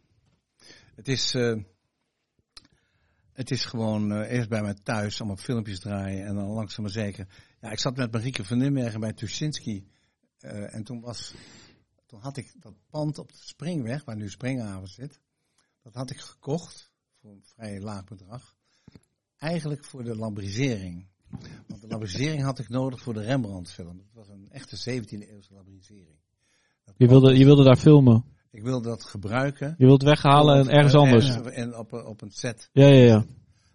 het 0.95 1.07
is, 1.07 1.35
uh, 1.35 1.63
het 3.33 3.51
is 3.51 3.65
gewoon 3.65 4.21
eerst 4.21 4.49
bij 4.49 4.61
mij 4.61 4.73
thuis 4.83 5.19
allemaal 5.19 5.37
filmpjes 5.37 5.79
draaien 5.79 6.25
en 6.25 6.35
dan 6.35 6.47
langzaam 6.47 6.83
maar 6.83 6.93
zeker. 6.93 7.27
Ja, 7.61 7.71
ik 7.71 7.79
zat 7.79 7.95
met 7.95 8.11
Marieke 8.11 8.43
van 8.43 8.57
Nimmergen 8.57 8.99
bij 8.99 9.13
Tuschinski 9.13 9.87
en 10.39 10.83
toen 10.83 11.01
was, 11.01 11.33
toen 12.05 12.19
had 12.19 12.37
ik 12.37 12.53
dat 12.59 12.73
pand 12.89 13.17
op 13.17 13.31
de 13.31 13.37
Springweg, 13.37 14.03
waar 14.03 14.15
nu 14.15 14.29
Springhaven 14.29 14.87
zit, 14.87 15.19
dat 15.81 15.93
had 15.93 16.09
ik 16.09 16.19
gekocht 16.19 16.90
voor 17.21 17.31
een 17.31 17.43
vrij 17.43 17.81
laag 17.81 18.03
bedrag. 18.03 18.55
Eigenlijk 19.37 19.83
voor 19.83 20.03
de 20.03 20.15
lambrisering. 20.15 21.07
Want 21.67 21.81
de 21.81 21.87
lambrisering 21.87 22.43
had 22.43 22.59
ik 22.59 22.69
nodig 22.69 23.01
voor 23.01 23.13
de 23.13 23.21
Rembrandt-film. 23.21 23.97
Dat 23.97 24.13
was 24.13 24.29
een 24.29 24.47
echte 24.49 25.01
17e 25.01 25.29
eeuwse 25.29 25.53
lambrisering. 25.53 26.19
Je 26.97 27.07
wilde, 27.07 27.37
je 27.37 27.45
wilde 27.45 27.63
daar 27.63 27.77
filmen? 27.77 28.23
Ik 28.51 28.63
wilde 28.63 28.87
dat 28.87 29.03
gebruiken. 29.03 29.75
Je 29.77 29.85
wilt 29.85 30.03
weghalen 30.03 30.59
en 30.59 30.69
ergens 30.69 30.93
anders? 30.93 31.29
En 31.41 31.77
op, 31.77 31.93
op 31.93 32.21
een 32.21 32.31
set. 32.31 32.69
Ja, 32.71 32.87
ja, 32.87 33.03
ja. 33.03 33.25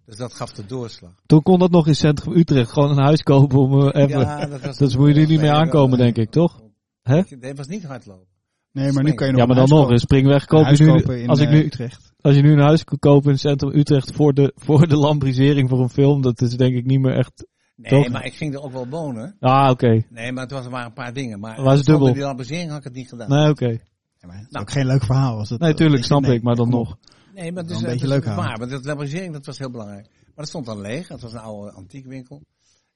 Dus 0.05 0.17
dat 0.17 0.35
gaf 0.35 0.53
de 0.53 0.67
doorslag. 0.67 1.23
Toen 1.27 1.43
kon 1.43 1.59
dat 1.59 1.71
nog 1.71 1.87
in 1.87 1.95
centrum 1.95 2.37
Utrecht. 2.37 2.71
Gewoon 2.71 2.91
een 2.91 3.05
huis 3.05 3.23
kopen 3.23 3.59
om 3.59 3.81
uh, 3.81 3.89
even... 3.93 4.21
Ja, 4.21 4.47
dat 4.47 4.61
was 4.61 4.77
dus 4.83 4.97
moet 4.97 5.15
je 5.15 5.21
er 5.21 5.29
niet 5.29 5.41
mee 5.41 5.53
aankomen, 5.53 5.99
denk 5.99 6.17
ik, 6.17 6.31
toch? 6.31 6.63
Hè? 7.03 7.23
Nee, 7.37 7.55
was 7.55 7.67
niet 7.67 7.85
hardlopen. 7.85 8.36
Nee, 8.77 8.93
maar 8.93 9.05
nu 9.05 9.13
kan 9.13 9.27
je 9.27 9.33
nog 9.33 9.41
Ja, 9.41 9.47
maar 9.47 9.57
dan 9.57 9.79
nog 9.79 9.91
een 9.91 9.99
springweg 9.99 10.45
kopen. 10.45 10.77
nu, 10.79 11.21
in, 11.21 11.29
als 11.29 11.41
ik 11.41 11.49
nu, 11.49 11.65
Utrecht. 11.65 12.13
Als 12.21 12.35
je 12.35 12.43
nu 12.43 12.53
een 12.53 12.61
huis 12.61 12.85
kunt 12.85 13.01
kopen 13.01 13.25
in 13.25 13.31
het 13.31 13.41
centrum 13.41 13.71
Utrecht 13.75 14.13
voor 14.13 14.35
de, 14.35 14.53
voor 14.67 14.89
de 14.89 14.97
lambrisering 14.97 15.69
voor 15.69 15.81
een 15.81 15.89
film, 15.89 16.23
dat 16.23 16.41
is 16.41 16.57
denk 16.57 16.75
ik 16.75 16.85
niet 16.85 17.01
meer 17.01 17.17
echt... 17.17 17.47
Nee, 17.77 17.91
toch? 17.91 18.13
maar 18.13 18.25
ik 18.25 18.35
ging 18.35 18.55
er 18.55 18.63
ook 18.63 18.73
wel 18.73 18.89
wonen. 18.89 19.37
Ah, 19.41 19.71
oké. 19.71 19.71
Okay. 19.71 20.07
Nee, 20.11 20.33
maar 20.33 20.43
het 20.43 20.53
was, 20.53 20.65
er 20.65 20.71
waren 20.71 20.87
een 20.87 20.93
paar 20.93 21.13
dingen. 21.13 21.41
Maar 21.41 21.63
was 21.63 21.79
het 21.79 21.87
dubbel? 21.87 22.13
die 22.13 22.23
lambrisering 22.23 22.69
had 22.69 22.79
ik 22.79 22.85
het 22.85 22.95
niet 22.95 23.09
gedaan. 23.09 23.29
Nee, 23.29 23.51
oké. 23.51 23.65
Okay. 23.65 23.81
Ja, 24.19 24.27
maar 24.27 24.47
nou, 24.51 24.65
ook 24.65 24.71
geen 24.71 24.87
leuk 24.87 25.05
verhaal 25.05 25.37
was 25.37 25.51
het. 25.51 25.61
Nee, 25.61 25.75
tuurlijk, 25.75 26.05
snap 26.05 26.25
ik, 26.25 26.43
maar 26.43 26.57
dan 26.57 26.69
nog. 26.69 26.99
Nee, 27.35 27.53
maar 27.53 27.63
het 27.63 27.73
is 27.73 27.81
een 27.81 27.89
beetje 27.89 28.09
leuk 28.09 28.25
waar. 28.25 28.59
Maar 28.59 28.69
dat 28.69 28.85
lambrisering, 28.85 29.33
dat 29.33 29.47
was 29.47 29.59
heel 29.59 29.71
belangrijk. 29.71 30.09
Maar 30.11 30.35
dat 30.35 30.49
stond 30.49 30.67
dan 30.67 30.81
leeg. 30.81 31.09
Het 31.09 31.21
was 31.21 31.33
een 31.33 31.39
oude 31.39 31.73
antiekwinkel. 31.73 32.43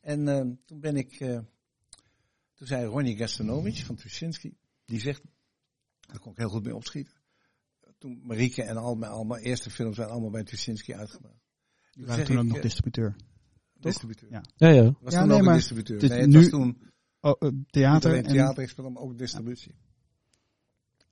En 0.00 0.28
uh, 0.28 0.40
toen 0.66 0.80
ben 0.80 0.96
ik, 0.96 1.20
uh, 1.20 1.38
toen 2.54 2.66
zei 2.66 2.84
Ronnie 2.84 3.16
Gastanovic 3.16 3.76
van 3.76 3.96
Tuschinski, 3.96 4.54
die 4.84 5.00
zegt, 5.00 5.22
daar 6.10 6.20
kon 6.20 6.32
ik 6.32 6.38
heel 6.38 6.48
goed 6.48 6.64
mee 6.64 6.74
opschieten. 6.74 7.14
Toen 7.98 8.20
Marieke 8.22 8.62
en 8.62 8.76
al 8.76 8.94
mijn, 8.94 9.12
al 9.12 9.24
mijn 9.24 9.42
eerste 9.42 9.70
films 9.70 9.96
zijn 9.96 10.08
allemaal 10.08 10.30
bij 10.30 10.44
Tuschinski 10.44 10.94
uitgebracht. 10.94 11.44
Die 11.90 12.06
waren 12.06 12.24
toen 12.24 12.38
ook 12.38 12.44
nog 12.44 12.60
distributeur. 12.60 13.16
Distributeur. 13.74 14.30
Ja, 14.30 14.42
ja. 14.56 14.68
ja. 14.68 14.94
Was 15.00 15.12
ja, 15.12 15.18
toen 15.18 15.28
nee, 15.28 15.38
ook 15.38 15.44
maar 15.44 15.52
een 15.52 15.58
distributeur. 15.58 15.98
Dit, 15.98 16.10
nee, 16.10 16.20
het 16.20 16.28
nu, 16.28 16.36
was 16.36 16.48
toen 16.48 16.92
oh, 17.20 17.34
uh, 17.40 17.50
theater. 17.66 18.14
En 18.14 18.22
theater, 18.22 18.62
ik 18.62 18.68
speel 18.68 18.96
ook 18.96 19.18
distributie. 19.18 19.72
Ja. 19.72 19.88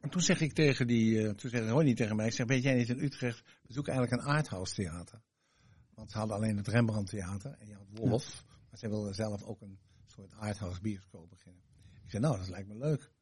En 0.01 0.11
toen 0.11 0.23
zeg 0.23 0.41
ik 0.41 0.53
tegen 0.53 0.87
die, 0.87 1.23
uh, 1.23 1.31
toen 1.31 1.51
zei 1.51 1.69
Ronnie 1.69 1.95
tegen 1.95 2.17
mij, 2.17 2.27
ik 2.27 2.33
zeg, 2.33 2.47
weet 2.47 2.63
jij 2.63 2.75
niet 2.75 2.89
in 2.89 2.99
Utrecht, 2.99 3.43
we 3.63 3.73
zoeken 3.73 3.93
eigenlijk 3.93 4.23
een 4.23 4.29
arthouse 4.29 4.75
theater. 4.75 5.23
Want 5.95 6.11
ze 6.11 6.19
hadden 6.19 6.37
alleen 6.37 6.57
het 6.57 6.69
Rembrandt 6.69 7.11
theater 7.11 7.57
en 7.59 7.67
je 7.67 7.75
had 7.75 7.87
Wolf, 7.91 8.33
ja. 8.33 8.55
maar 8.71 8.79
zij 8.79 8.89
wilden 8.89 9.15
zelf 9.15 9.43
ook 9.43 9.61
een 9.61 9.79
soort 10.07 10.35
arthouse 10.35 10.81
bioscoop 10.81 11.31
beginnen. 11.31 11.63
Ik 12.05 12.11
zei, 12.11 12.23
nou, 12.23 12.39
dat 12.39 12.49
lijkt 12.49 12.69
me 12.69 12.77
leuk. 12.77 13.13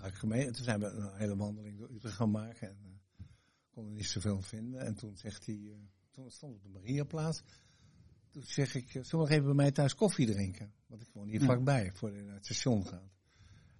Dan 0.00 0.10
ga 0.10 0.16
ik 0.16 0.22
mee. 0.22 0.46
En 0.46 0.52
toen 0.52 0.64
zijn 0.64 0.80
we 0.80 0.86
een 0.86 1.16
hele 1.16 1.36
wandeling 1.36 1.78
door 1.78 1.90
Utrecht 1.90 2.14
gaan 2.14 2.30
maken 2.30 2.68
en 2.68 2.78
uh, 2.82 3.26
konden 3.70 3.92
niet 3.92 4.06
zoveel 4.06 4.42
vinden. 4.42 4.80
En 4.80 4.94
toen 4.94 5.16
zegt 5.16 5.46
hij, 5.46 5.54
uh, 5.54 5.76
toen 6.10 6.30
stond 6.30 6.54
op 6.54 6.62
de 6.62 6.68
Mariaplaats. 6.68 7.42
Toen 8.30 8.42
zeg 8.42 8.74
ik, 8.74 8.90
zullen 8.90 9.10
we 9.10 9.16
nog 9.16 9.30
even 9.30 9.44
bij 9.44 9.54
mij 9.54 9.70
thuis 9.70 9.94
koffie 9.94 10.26
drinken? 10.26 10.72
Want 10.86 11.02
ik 11.02 11.08
woon 11.12 11.28
hier 11.28 11.40
ja. 11.40 11.44
vlakbij, 11.44 11.92
voor 11.94 12.12
je 12.12 12.22
naar 12.22 12.34
het 12.34 12.44
station 12.44 12.86
gaat. 12.86 13.12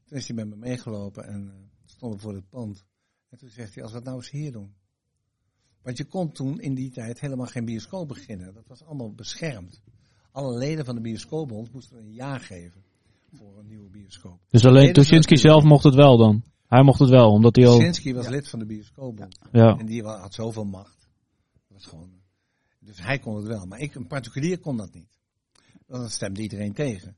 Toen 0.04 0.18
is 0.18 0.26
hij 0.26 0.36
met 0.36 0.48
me 0.48 0.56
meegelopen 0.56 1.24
en 1.24 1.70
stonden 1.84 2.20
voor 2.20 2.34
het 2.34 2.48
pand. 2.48 2.84
En 3.28 3.38
toen 3.38 3.48
zegt 3.48 3.74
hij, 3.74 3.82
als 3.82 3.92
we 3.92 4.00
nou 4.00 4.16
eens 4.16 4.30
hier 4.30 4.52
doen. 4.52 4.74
Want 5.82 5.96
je 5.96 6.04
kon 6.04 6.32
toen 6.32 6.60
in 6.60 6.74
die 6.74 6.90
tijd 6.90 7.20
helemaal 7.20 7.46
geen 7.46 7.64
bioscoop 7.64 8.08
beginnen. 8.08 8.54
Dat 8.54 8.66
was 8.66 8.84
allemaal 8.84 9.14
beschermd. 9.14 9.82
Alle 10.30 10.58
leden 10.58 10.84
van 10.84 10.94
de 10.94 11.00
bioscoopbond 11.00 11.72
moesten 11.72 11.98
een 11.98 12.12
jaar 12.12 12.40
geven 12.40 12.84
voor 13.32 13.58
een 13.58 13.66
nieuwe 13.66 13.90
bioscoop. 13.90 14.40
Dus 14.48 14.64
alleen 14.64 14.92
Tuschinski 14.92 15.36
zelf 15.36 15.64
mocht 15.64 15.84
het 15.84 15.94
wel 15.94 16.16
dan? 16.16 16.42
Hij 16.66 16.82
mocht 16.82 16.98
het 16.98 17.08
wel, 17.08 17.30
omdat 17.30 17.56
hij 17.56 17.66
al... 17.66 17.76
Tuschinski 17.76 18.14
was 18.14 18.24
ja. 18.24 18.30
lid 18.30 18.48
van 18.48 18.58
de 18.58 18.66
bioscoopbond. 18.66 19.38
Ja. 19.52 19.78
En 19.78 19.86
die 19.86 20.02
had 20.02 20.34
zoveel 20.34 20.64
macht. 20.64 21.08
Dat 21.52 21.76
was 21.76 21.86
gewoon... 21.86 22.10
Dus 22.78 23.02
hij 23.02 23.18
kon 23.18 23.36
het 23.36 23.46
wel. 23.46 23.66
Maar 23.66 23.78
ik, 23.78 23.94
een 23.94 24.06
particulier 24.06 24.58
kon 24.58 24.76
dat 24.76 24.94
niet. 24.94 25.18
Dan 25.86 26.10
stemde 26.10 26.42
iedereen 26.42 26.72
tegen. 26.72 27.16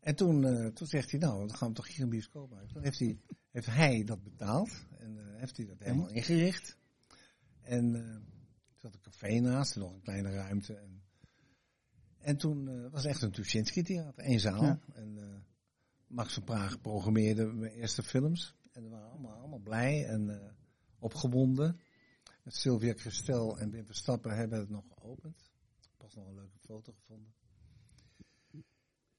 En 0.00 0.14
toen, 0.14 0.42
uh, 0.42 0.66
toen 0.66 0.86
zegt 0.86 1.10
hij, 1.10 1.20
nou, 1.20 1.46
dan 1.46 1.56
gaan 1.56 1.68
we 1.68 1.74
toch 1.74 1.88
hier 1.88 2.00
een 2.00 2.08
bioscoop 2.08 2.50
maken. 2.50 2.68
Toen 2.68 2.82
heeft 2.82 2.98
hij, 2.98 3.18
heeft 3.50 3.66
hij 3.66 4.04
dat 4.04 4.22
betaald. 4.22 4.70
En 4.98 5.16
uh, 5.16 5.22
heeft 5.36 5.56
hij 5.56 5.66
dat 5.66 5.78
helemaal 5.78 6.08
ingericht. 6.08 6.76
En 7.62 7.94
uh, 7.94 8.00
er 8.00 8.20
zat 8.76 8.94
een 8.94 9.00
café 9.00 9.38
naast 9.38 9.74
en 9.74 9.80
nog 9.80 9.92
een 9.92 10.00
kleine 10.00 10.30
ruimte. 10.30 10.74
En, 10.74 10.99
en 12.20 12.36
toen 12.36 12.68
uh, 12.68 12.90
was 12.90 13.04
echt 13.04 13.22
een 13.22 13.30
Tuschinski 13.30 13.82
theater, 13.82 14.24
één 14.24 14.40
zaal. 14.40 14.62
Ja. 14.62 14.80
En 14.92 15.16
uh, 15.16 15.24
Max 16.06 16.34
van 16.34 16.44
Praag 16.44 16.80
programmeerde 16.80 17.46
mijn 17.46 17.72
eerste 17.72 18.02
films. 18.02 18.54
En 18.72 18.82
we 18.82 18.88
waren 18.88 19.10
allemaal, 19.10 19.38
allemaal 19.38 19.58
blij 19.58 20.06
en 20.06 20.28
uh, 20.28 20.36
opgewonden. 20.98 21.80
Met 22.42 22.54
Sylvia 22.54 22.94
Christel 22.94 23.58
en 23.58 23.70
Wim 23.70 23.86
Verstappen 23.86 24.36
hebben 24.36 24.58
het 24.58 24.70
nog 24.70 24.84
geopend. 24.98 25.50
Pas 25.96 26.14
nog 26.14 26.26
een 26.26 26.34
leuke 26.34 26.58
foto 26.58 26.92
gevonden. 26.92 27.32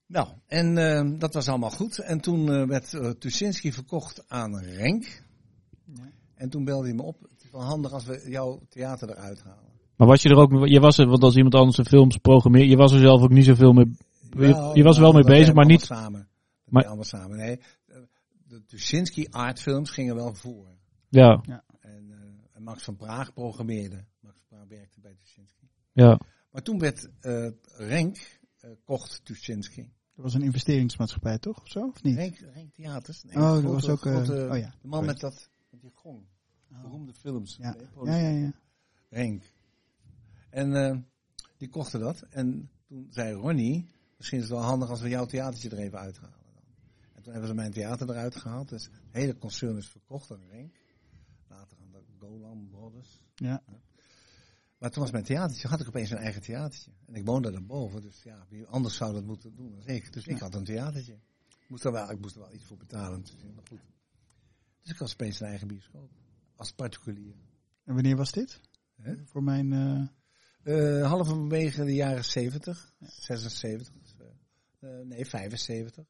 Nou, 0.05 0.27
en 0.47 0.77
uh, 0.77 1.19
dat 1.19 1.33
was 1.33 1.47
allemaal 1.47 1.71
goed. 1.71 1.99
En 1.99 2.21
toen 2.21 2.47
uh, 2.47 2.67
werd 2.67 2.93
uh, 2.93 3.09
Tuschinski 3.09 3.73
verkocht 3.73 4.29
aan 4.29 4.59
Renk. 4.59 5.23
Ja. 5.93 6.11
En 6.35 6.49
toen 6.49 6.63
belde 6.63 6.87
hij 6.87 6.95
me 6.95 7.01
op. 7.01 7.21
Het 7.21 7.43
is 7.43 7.51
wel 7.51 7.61
handig 7.61 7.91
als 7.91 8.05
we 8.05 8.29
jouw 8.29 8.61
theater 8.69 9.09
eruit 9.09 9.41
halen. 9.41 9.70
Maar 10.01 10.09
was 10.09 10.21
je 10.21 10.29
er 10.29 10.37
ook, 10.37 10.67
je 10.67 10.79
was 10.79 10.97
er, 10.97 11.07
want 11.07 11.23
als 11.23 11.35
iemand 11.35 11.55
anders 11.55 11.77
een 11.77 11.85
films 11.85 12.17
programmeert, 12.17 12.69
je 12.69 12.75
was 12.75 12.91
er 12.91 12.99
zelf 12.99 13.21
ook 13.21 13.29
niet 13.29 13.45
zoveel 13.45 13.73
mee, 13.73 13.97
wel, 14.29 14.77
je 14.77 14.83
was 14.83 14.95
er 14.95 15.01
wel 15.01 15.11
mee 15.11 15.23
bezig, 15.23 15.53
maar 15.53 15.65
niet... 15.65 15.81
Samen. 15.81 16.27
Maar 16.65 16.85
allemaal 16.85 17.03
samen. 17.03 17.37
Nee, 17.37 17.59
de 18.47 18.65
Tuschinski 18.65 19.27
artfilms 19.29 19.89
gingen 19.89 20.15
wel 20.15 20.33
voor. 20.33 20.67
Ja. 21.09 21.41
ja. 21.47 21.63
En, 21.79 22.07
uh, 22.09 22.15
en 22.51 22.63
Max 22.63 22.83
van 22.83 22.95
Praag 22.95 23.33
programmeerde. 23.33 24.05
Max 24.19 24.35
van 24.47 24.57
Praag 24.57 24.67
werkte 24.67 24.99
bij 24.99 25.15
Tuschinski. 25.15 25.69
Ja. 25.91 26.19
Maar 26.51 26.61
toen 26.61 26.79
werd 26.79 27.09
uh, 27.21 27.47
Renk 27.77 28.39
uh, 28.65 28.71
kocht 28.83 29.21
Tuschinski. 29.23 29.81
Dat 30.15 30.23
was 30.25 30.33
een 30.33 30.43
investeringsmaatschappij, 30.43 31.37
toch? 31.37 31.61
Of 31.61 31.67
zo? 31.67 31.87
Of 31.87 32.03
niet? 32.03 32.15
Renk, 32.15 32.37
Renk 32.53 32.73
Theaters. 32.73 33.23
Nee, 33.23 33.35
oh, 33.35 33.53
dat 33.53 33.63
was 33.63 33.89
ook... 33.89 33.99
grote, 33.99 34.47
oh 34.51 34.57
ja. 34.57 34.73
De 34.81 34.87
man 34.87 35.05
met 35.05 35.19
dat, 35.19 35.49
met 35.69 35.81
die 35.81 35.91
gong. 35.93 36.25
Oh. 36.71 36.81
Beroemde 36.81 37.13
films. 37.13 37.57
Ja, 37.61 37.75
ja, 38.03 38.15
ja. 38.15 38.29
ja. 38.29 38.53
Renk. 39.09 39.50
En 40.51 40.71
uh, 40.71 40.97
die 41.57 41.69
kochten 41.69 41.99
dat. 41.99 42.21
En 42.21 42.69
toen 42.87 43.07
zei 43.09 43.33
Ronnie, 43.33 43.85
misschien 44.17 44.37
is 44.39 44.43
het 44.43 44.53
wel 44.53 44.63
handig 44.63 44.89
als 44.89 45.01
we 45.01 45.09
jouw 45.09 45.25
theatertje 45.25 45.69
er 45.69 45.77
even 45.77 45.99
uithalen. 45.99 46.39
Dan. 46.53 46.63
En 47.13 47.21
toen 47.21 47.31
hebben 47.31 47.49
ze 47.49 47.55
mijn 47.55 47.71
theater 47.71 48.09
eruit 48.09 48.35
gehaald. 48.35 48.69
Dus 48.69 48.83
het 48.83 49.11
hele 49.11 49.37
concern 49.37 49.77
is 49.77 49.89
verkocht 49.89 50.31
aan 50.31 50.47
Renk. 50.49 50.75
Ja. 53.35 53.63
Maar 54.77 54.91
toen 54.91 55.01
was 55.01 55.11
mijn 55.11 55.23
theatertje, 55.23 55.67
had 55.67 55.79
ik 55.79 55.87
opeens 55.87 56.09
een 56.09 56.17
eigen 56.17 56.41
theatertje. 56.41 56.91
En 57.05 57.15
ik 57.15 57.25
woonde 57.25 57.51
daarboven, 57.51 58.01
dus 58.01 58.23
ja, 58.23 58.45
wie 58.49 58.65
anders 58.65 58.95
zou 58.95 59.13
dat 59.13 59.23
moeten 59.23 59.55
doen 59.55 59.71
dan 59.71 59.87
ik. 59.87 60.13
Dus 60.13 60.27
ik 60.27 60.39
had 60.39 60.55
een 60.55 60.63
theatertje. 60.63 61.13
Ik 61.13 61.69
moest 61.69 61.83
er 61.83 61.91
wel, 61.91 62.11
ik 62.11 62.19
moest 62.19 62.35
er 62.35 62.41
wel 62.41 62.53
iets 62.53 62.63
voor 62.63 62.77
betalen. 62.77 63.21
Dus, 63.21 63.35
maar 63.55 63.67
goed. 63.67 63.79
dus 64.81 64.91
ik 64.91 64.97
had 64.97 65.11
opeens 65.11 65.39
een 65.39 65.47
eigen 65.47 65.67
bioscoop. 65.67 66.11
Als 66.55 66.71
particulier. 66.71 67.35
En 67.83 67.93
wanneer 67.93 68.15
was 68.15 68.31
dit? 68.31 68.59
Voor 69.25 69.43
mijn... 69.43 69.71
Uh... 69.71 70.07
Uh, 70.63 71.07
halverwege 71.07 71.85
de 71.85 71.93
jaren 71.93 72.25
70, 72.25 72.93
ja. 72.97 73.07
76, 73.09 73.93
uh, 74.79 74.89
nee 75.03 75.25
75. 75.25 76.05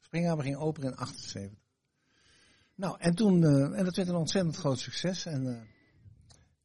Springhaven 0.00 0.44
ging 0.44 0.56
open 0.56 0.82
in 0.82 0.94
78. 0.96 1.58
Nou, 2.74 2.96
en 2.98 3.14
toen, 3.14 3.44
en 3.74 3.84
dat 3.84 3.96
werd 3.96 4.08
een 4.08 4.14
ontzettend 4.14 4.56
groot 4.56 4.78
succes. 4.78 5.26
En 5.26 5.68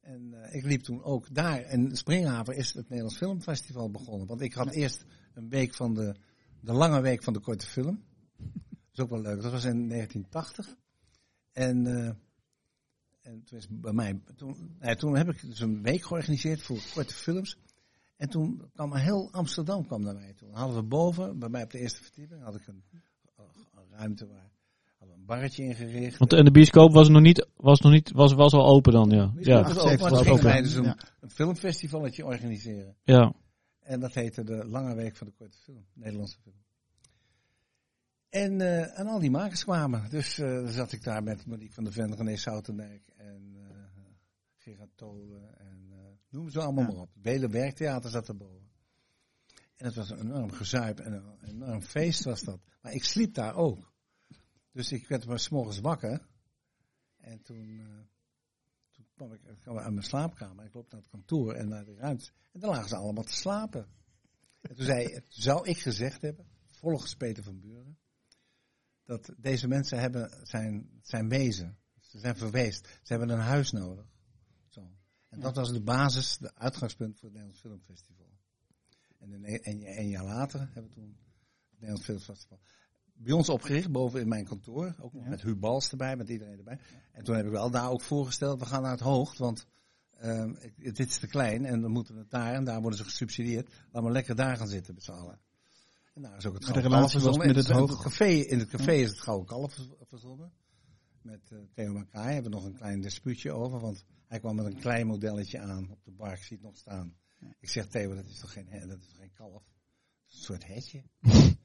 en 0.00 0.34
ik 0.50 0.64
liep 0.64 0.82
toen 0.82 1.02
ook 1.02 1.34
daar. 1.34 1.62
En 1.62 1.96
Springhaven 1.96 2.56
is 2.56 2.72
het 2.72 2.88
Nederlands 2.88 3.16
Filmfestival 3.16 3.90
begonnen. 3.90 4.26
Want 4.26 4.40
ik 4.40 4.52
had 4.52 4.70
eerst 4.70 5.04
een 5.34 5.48
week 5.48 5.74
van 5.74 5.94
de, 5.94 6.14
de 6.60 6.72
lange 6.72 7.00
week 7.00 7.22
van 7.22 7.32
de 7.32 7.40
korte 7.40 7.66
film. 7.66 8.04
Dat 8.90 8.92
is 8.92 9.00
ook 9.00 9.10
wel 9.10 9.20
leuk. 9.20 9.42
Dat 9.42 9.52
was 9.52 9.64
in 9.64 9.88
1980. 9.88 10.76
En, 11.52 11.86
en 13.22 13.42
toen 13.44 13.58
is 13.58 13.66
bij 13.70 13.92
mij, 13.92 14.20
toen, 14.36 14.76
nou 14.78 14.96
toen 14.96 15.16
heb 15.16 15.28
ik 15.28 15.40
dus 15.40 15.60
een 15.60 15.82
week 15.82 16.04
georganiseerd 16.04 16.62
voor 16.62 16.78
korte 16.94 17.14
films. 17.14 17.56
En 18.16 18.28
toen 18.28 18.70
kwam 18.74 18.94
heel 18.94 19.28
Amsterdam 19.32 19.86
kwam 19.86 20.02
naar 20.02 20.14
mij 20.14 20.32
toe. 20.32 20.48
Dan 20.48 20.58
hadden 20.58 20.76
we 20.76 20.82
boven, 20.82 21.38
bij 21.38 21.48
mij 21.48 21.62
op 21.62 21.70
de 21.70 21.78
eerste 21.78 22.02
verdieping, 22.02 22.42
had 22.42 22.54
ik 22.54 22.66
een, 22.66 22.82
een 23.36 23.86
ruimte 23.90 24.26
waar 24.26 24.50
hadden 24.98 25.18
een 25.18 25.24
barretje 25.24 25.64
ingericht. 25.64 26.18
Want 26.18 26.32
en 26.32 26.44
de 26.44 26.50
bioscoop 26.50 26.92
was 26.92 27.08
nog 27.08 27.22
niet, 27.22 27.46
was 27.56 27.80
nog 27.80 27.92
niet, 27.92 28.10
was, 28.12 28.32
was 28.32 28.52
al 28.52 28.66
open 28.66 28.92
dan, 28.92 29.10
ja. 29.10 29.32
Ja, 29.38 29.62
was 29.62 29.78
open, 29.78 30.10
maar 30.10 30.24
gingen 30.24 30.42
wij 30.42 30.62
dus 30.62 30.74
een, 30.74 30.84
ja. 30.84 30.96
een 31.20 31.30
filmfestivalletje 31.30 32.24
organiseren. 32.24 32.96
Ja. 33.02 33.32
En 33.80 34.00
dat 34.00 34.14
heette 34.14 34.44
de 34.44 34.66
Lange 34.66 34.94
Week 34.94 35.16
van 35.16 35.26
de 35.26 35.32
Korte 35.32 35.58
Film, 35.58 35.84
Nederlandse 35.94 36.38
film. 36.42 36.56
En, 38.30 38.60
uh, 38.60 38.98
en 38.98 39.06
al 39.06 39.18
die 39.18 39.30
makers 39.30 39.64
kwamen. 39.64 40.10
Dus 40.10 40.38
uh, 40.38 40.68
zat 40.68 40.92
ik 40.92 41.02
daar 41.02 41.22
met 41.22 41.46
Monique 41.46 41.74
van 41.74 41.84
der 41.84 41.92
Ven, 41.92 42.16
René 42.16 42.36
Soutendijk 42.36 43.08
en 43.16 43.54
uh, 43.54 43.66
Gerard 44.56 44.96
Tolen 44.96 45.58
en 45.58 45.92
noem 46.28 46.50
ze 46.50 46.60
allemaal 46.60 46.84
ja. 46.84 46.90
maar 46.90 47.00
op. 47.00 47.14
Het 47.14 47.24
hele 47.24 47.48
werktheater 47.48 48.10
zat 48.10 48.28
erboven. 48.28 48.70
En 49.76 49.86
het 49.86 49.94
was 49.94 50.10
een 50.10 50.20
enorm 50.20 50.50
gezuip 50.50 51.00
en 51.00 51.12
een 51.12 51.44
enorm 51.44 51.82
feest 51.82 52.24
was 52.24 52.42
dat. 52.42 52.60
Maar 52.82 52.92
ik 52.92 53.04
sliep 53.04 53.34
daar 53.34 53.54
ook. 53.54 53.92
Dus 54.72 54.92
ik 54.92 55.08
werd 55.08 55.26
maar 55.26 55.38
s'morgens 55.38 55.80
wakker. 55.80 56.26
En 57.16 57.42
toen, 57.42 57.80
toen 58.90 59.06
kwam 59.14 59.32
ik, 59.32 59.40
uit 59.64 59.92
mijn 59.92 60.02
slaapkamer. 60.02 60.64
Ik 60.64 60.74
loop 60.74 60.90
naar 60.90 61.00
het 61.00 61.10
kantoor 61.10 61.54
en 61.54 61.68
naar 61.68 61.84
de 61.84 61.94
ruimte. 61.94 62.30
En 62.52 62.60
dan 62.60 62.70
lagen 62.70 62.88
ze 62.88 62.96
allemaal 62.96 63.24
te 63.24 63.32
slapen. 63.32 63.86
En 64.60 64.74
toen 64.74 64.84
zei, 64.84 65.20
zou 65.28 65.68
ik 65.68 65.78
gezegd 65.78 66.22
hebben, 66.22 66.46
volgens 66.66 67.14
Peter 67.14 67.42
van 67.42 67.60
Buren, 67.60 67.98
dat 69.10 69.30
deze 69.36 69.68
mensen 69.68 70.00
hebben, 70.00 70.30
zijn, 70.42 70.90
zijn 71.02 71.28
wezen. 71.28 71.78
Ze 72.00 72.18
zijn 72.18 72.36
verweest. 72.36 72.86
Ze 73.02 73.12
hebben 73.12 73.28
een 73.28 73.38
huis 73.38 73.70
nodig. 73.70 74.06
Zo. 74.68 74.90
En 75.28 75.40
dat 75.40 75.56
was 75.56 75.72
de 75.72 75.82
basis, 75.82 76.38
de 76.38 76.54
uitgangspunt 76.54 77.18
voor 77.18 77.28
het 77.28 77.32
Nederlands 77.32 77.60
Filmfestival. 77.60 78.38
En 79.18 79.32
een, 79.32 79.98
een 79.98 80.08
jaar 80.08 80.24
later 80.24 80.60
hebben 80.60 80.82
we 80.82 80.88
toen 80.88 81.16
het 81.70 81.80
Nederlands 81.80 82.04
Filmfestival 82.04 82.60
bij 83.12 83.32
ons 83.32 83.48
opgericht, 83.48 83.90
boven 83.90 84.20
in 84.20 84.28
mijn 84.28 84.44
kantoor. 84.44 84.94
Ook 85.00 85.12
ja. 85.12 85.28
met 85.28 85.42
Huub 85.42 85.60
Bals 85.60 85.90
erbij, 85.90 86.16
met 86.16 86.28
iedereen 86.28 86.58
erbij. 86.58 86.78
En 87.12 87.24
toen 87.24 87.36
heb 87.36 87.44
ik 87.44 87.50
wel 87.50 87.70
daar 87.70 87.90
ook 87.90 88.02
voorgesteld, 88.02 88.60
we 88.60 88.66
gaan 88.66 88.82
naar 88.82 88.90
het 88.90 89.00
hoogst, 89.00 89.38
want 89.38 89.66
uh, 90.22 90.52
dit 90.76 90.98
is 90.98 91.18
te 91.18 91.26
klein 91.26 91.64
en 91.64 91.80
dan 91.80 91.90
moeten 91.90 92.14
we 92.14 92.20
het 92.20 92.30
daar 92.30 92.54
en 92.54 92.64
daar 92.64 92.80
worden 92.80 92.98
ze 92.98 93.04
gesubsidieerd. 93.04 93.68
Laten 93.90 94.08
we 94.08 94.14
lekker 94.14 94.36
daar 94.36 94.56
gaan 94.56 94.68
zitten 94.68 94.94
met 94.94 95.02
z'n 95.02 95.10
allen. 95.10 95.40
Daar 96.22 96.36
is 96.36 96.46
ook 96.46 96.54
het 96.54 96.64
Gouden 96.64 96.90
Kalf 96.90 97.10
verzonnen. 97.10 97.46
Met 97.46 97.56
het, 97.56 97.68
het, 97.68 97.88
het, 97.88 97.98
café, 97.98 98.24
in 98.24 98.58
het 98.58 98.68
café 98.68 98.92
is 98.92 99.08
het 99.08 99.20
Gouden 99.20 99.46
Kalf 99.46 99.78
verzonnen. 100.02 100.52
Met 101.22 101.40
uh, 101.52 101.58
Theo 101.74 101.92
Makai 101.92 102.32
hebben 102.32 102.50
we 102.50 102.56
nog 102.56 102.66
een 102.66 102.76
klein 102.76 103.00
dispuutje 103.00 103.52
over, 103.52 103.80
want 103.80 104.04
hij 104.26 104.38
kwam 104.38 104.56
met 104.56 104.66
een 104.66 104.80
klein 104.80 105.06
modelletje 105.06 105.58
aan 105.58 105.90
op 105.90 106.04
de 106.04 106.10
bar, 106.10 106.32
ik 106.32 106.42
zie 106.42 106.56
het 106.56 106.66
nog 106.66 106.76
staan. 106.76 107.14
Ik 107.60 107.68
zeg 107.68 107.86
Theo, 107.86 108.14
dat 108.14 108.26
is 108.26 108.38
toch 108.38 108.52
geen, 108.52 108.66
dat 108.88 108.98
is 108.98 109.14
geen 109.18 109.32
kalf? 109.32 109.62
een 110.32 110.42
soort 110.42 110.66
hetje. 110.66 111.02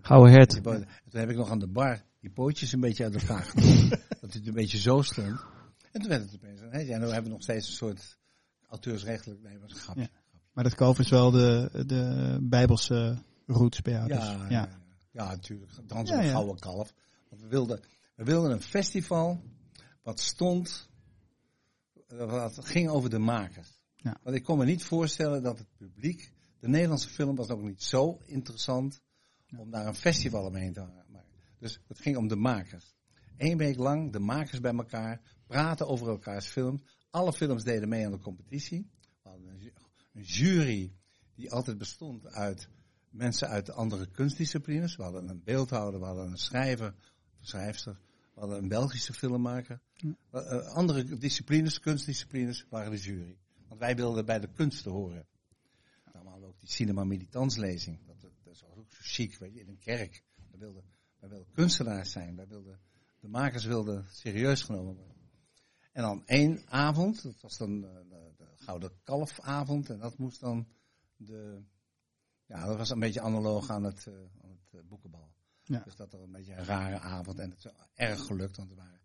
Gouden 0.00 0.32
hert. 0.32 0.54
En 0.54 0.62
toen 1.08 1.20
heb 1.20 1.30
ik 1.30 1.36
nog 1.36 1.50
aan 1.50 1.58
de 1.58 1.68
bar 1.68 2.02
die 2.20 2.30
pootjes 2.30 2.72
een 2.72 2.80
beetje 2.80 3.04
uit 3.04 3.14
elkaar 3.14 3.42
genomen. 3.54 4.00
dat 4.20 4.32
het 4.32 4.46
een 4.46 4.54
beetje 4.54 4.78
zo 4.78 5.02
stond. 5.02 5.44
En 5.92 6.00
toen 6.00 6.08
werd 6.08 6.22
het 6.22 6.34
opeens 6.34 6.60
een 6.60 6.72
hetje. 6.72 6.92
En 6.92 7.00
dan 7.00 7.12
hebben 7.12 7.30
we 7.30 7.36
nog 7.36 7.42
steeds 7.42 7.66
een 7.66 7.74
soort 7.74 8.18
auteursrechtelijk. 8.68 9.42
Nee, 9.42 9.58
was 9.58 9.70
een 9.70 9.76
grapje. 9.76 10.02
Ja. 10.02 10.20
Maar 10.52 10.64
dat 10.64 10.74
kalf 10.74 10.98
is 10.98 11.08
wel 11.08 11.30
de, 11.30 11.70
de 11.86 12.38
bijbelse 12.40 13.22
roots 13.46 13.82
bij 13.82 13.92
jou. 13.92 14.08
Ja, 14.08 14.46
ja. 14.48 14.68
ja. 15.10 15.28
natuurlijk. 15.28 15.72
Dan 15.86 16.06
zo'n 16.06 16.22
ja, 16.22 16.30
gouden 16.30 16.58
kalf. 16.58 16.94
Want 17.28 17.42
we 17.42 17.48
wilden, 17.48 17.80
we 18.14 18.24
wilden 18.24 18.50
een 18.50 18.62
festival 18.62 19.42
wat 20.02 20.20
stond, 20.20 20.88
wat 22.08 22.64
ging 22.64 22.88
over 22.88 23.10
de 23.10 23.18
makers. 23.18 23.80
Ja. 23.96 24.16
Want 24.22 24.36
ik 24.36 24.42
kon 24.42 24.58
me 24.58 24.64
niet 24.64 24.84
voorstellen 24.84 25.42
dat 25.42 25.58
het 25.58 25.68
publiek, 25.76 26.32
de 26.58 26.68
Nederlandse 26.68 27.08
film 27.08 27.36
was 27.36 27.48
ook 27.48 27.62
niet 27.62 27.82
zo 27.82 28.20
interessant 28.26 29.00
om 29.56 29.70
daar 29.70 29.86
een 29.86 29.94
festival 29.94 30.44
omheen 30.44 30.72
te 30.72 30.80
maken. 30.80 31.24
Dus 31.58 31.80
het 31.86 32.00
ging 32.00 32.16
om 32.16 32.28
de 32.28 32.36
makers. 32.36 32.94
Eén 33.36 33.56
week 33.56 33.76
lang 33.76 34.12
de 34.12 34.18
makers 34.18 34.60
bij 34.60 34.74
elkaar, 34.74 35.20
praten 35.46 35.88
over 35.88 36.08
elkaars 36.08 36.46
film. 36.46 36.82
Alle 37.10 37.32
films 37.32 37.64
deden 37.64 37.88
mee 37.88 38.04
aan 38.04 38.12
de 38.12 38.18
competitie. 38.18 38.90
We 39.22 39.28
hadden 39.28 39.72
een 40.12 40.22
jury 40.22 40.92
die 41.34 41.52
altijd 41.52 41.78
bestond 41.78 42.26
uit 42.26 42.68
mensen 43.12 43.48
uit 43.48 43.70
andere 43.70 44.06
kunstdisciplines. 44.06 44.96
We 44.96 45.02
hadden 45.02 45.28
een 45.28 45.42
beeldhouder, 45.44 46.00
we 46.00 46.06
hadden 46.06 46.30
een 46.30 46.38
schrijver, 46.38 46.86
een 46.86 47.46
schrijfster. 47.46 47.98
We 48.34 48.40
hadden 48.40 48.58
een 48.58 48.68
Belgische 48.68 49.12
filmmaker. 49.12 49.80
Uh, 50.32 50.66
andere 50.66 51.18
disciplines, 51.18 51.80
kunstdisciplines, 51.80 52.66
waren 52.68 52.90
de 52.90 52.98
jury. 52.98 53.36
Want 53.68 53.80
wij 53.80 53.96
wilden 53.96 54.24
bij 54.26 54.40
de 54.40 54.48
kunsten 54.52 54.90
horen. 54.90 55.26
Dan 56.12 56.26
hadden 56.26 56.40
we 56.40 56.46
ook 56.46 56.60
die 56.60 56.70
cinema 56.70 57.04
militantslezing 57.04 57.98
chic, 59.02 59.38
weet 59.38 59.54
je, 59.54 59.60
in 59.60 59.68
een 59.68 59.78
kerk. 59.78 60.22
Wij 60.50 60.58
wilden, 60.58 60.84
wij 61.18 61.28
wilden 61.28 61.52
kunstenaars 61.52 62.10
zijn. 62.10 62.36
Wij 62.36 62.46
wilden, 62.46 62.80
de 63.20 63.28
makers 63.28 63.64
wilden 63.64 64.06
serieus 64.10 64.62
genomen 64.62 64.94
worden. 64.94 65.16
En 65.92 66.02
dan 66.02 66.26
één 66.26 66.62
avond, 66.68 67.22
dat 67.22 67.40
was 67.40 67.58
dan 67.58 67.80
de, 67.80 68.04
de 68.36 68.46
Gouden 68.56 68.92
Kalfavond. 69.02 69.90
En 69.90 69.98
dat 69.98 70.18
moest 70.18 70.40
dan 70.40 70.66
de, 71.16 71.62
ja, 72.52 72.66
dat 72.66 72.76
was 72.76 72.90
een 72.90 73.00
beetje 73.00 73.20
analoog 73.20 73.70
aan 73.70 73.84
het, 73.84 74.06
uh, 74.08 74.14
aan 74.14 74.50
het 74.50 74.72
uh, 74.74 74.80
boekenbal. 74.88 75.32
Ja. 75.62 75.82
Dus 75.84 75.96
dat 75.96 76.12
was 76.12 76.20
een 76.20 76.32
beetje 76.32 76.54
een 76.54 76.64
rare 76.64 76.98
avond. 76.98 77.38
En 77.38 77.50
het 77.50 77.64
is 77.64 77.70
erg 77.94 78.26
gelukt, 78.26 78.56
want 78.56 78.70
er 78.70 78.76
waren 78.76 79.00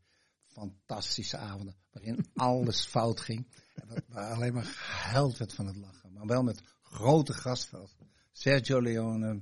fantastische 0.45 1.37
avonden 1.37 1.75
waarin 1.91 2.25
alles 2.33 2.85
fout 2.85 3.21
ging. 3.21 3.47
En 3.75 4.03
waar 4.07 4.33
alleen 4.33 4.53
maar 4.53 4.63
gehuild 4.63 5.37
werd 5.37 5.53
van 5.53 5.67
het 5.67 5.75
lachen. 5.75 6.13
Maar 6.13 6.25
wel 6.25 6.43
met 6.43 6.61
grote 6.81 7.33
gasten 7.33 7.87
Sergio 8.31 8.81
Leone, 8.81 9.39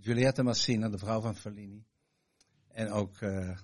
Giulietta 0.00 0.42
Massina, 0.42 0.88
de 0.88 0.98
vrouw 0.98 1.20
van 1.20 1.34
Fellini. 1.34 1.84
En 2.68 2.90
ook 2.90 3.20
uh, 3.20 3.56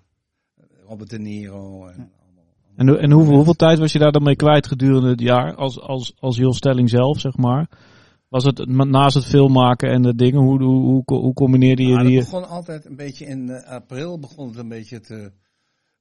Robert 0.87 1.11
De 1.11 1.19
Niro. 1.19 1.87
En, 1.87 1.97
ja. 1.97 2.11
allemaal, 2.23 2.55
en, 2.77 2.99
en 2.99 3.13
hoeveel, 3.13 3.35
hoeveel, 3.35 3.55
tijd 3.55 3.79
was 3.79 3.93
je 3.93 3.99
daar 3.99 4.13
dan 4.13 4.23
mee 4.23 4.37
kwijt 4.37 4.67
gedurende 4.67 5.09
het 5.09 5.21
jaar? 5.21 5.55
Als, 5.55 5.81
als, 5.81 6.15
als 6.19 6.37
Jos 6.37 6.57
Stelling 6.57 6.91
zelf, 6.91 7.21
zeg 7.21 7.37
maar. 7.37 7.69
Was 8.29 8.45
het 8.45 8.67
naast 8.67 9.15
het 9.15 9.25
filmmaken 9.25 9.91
en 9.91 10.03
de 10.03 10.15
dingen, 10.15 10.41
hoe, 10.41 10.63
hoe, 10.63 10.83
hoe, 10.85 11.19
hoe 11.19 11.35
combineerde 11.35 11.83
je 11.83 11.95
nou, 11.95 12.07
die? 12.07 12.17
Het 12.17 12.31
begon 12.31 12.49
altijd 12.49 12.85
een 12.85 12.97
beetje 12.97 13.27
in 13.27 13.49
uh, 13.49 13.63
april, 13.63 14.19
begon 14.19 14.49
het 14.49 14.57
een 14.57 14.69
beetje 14.69 15.01
te... 15.01 15.33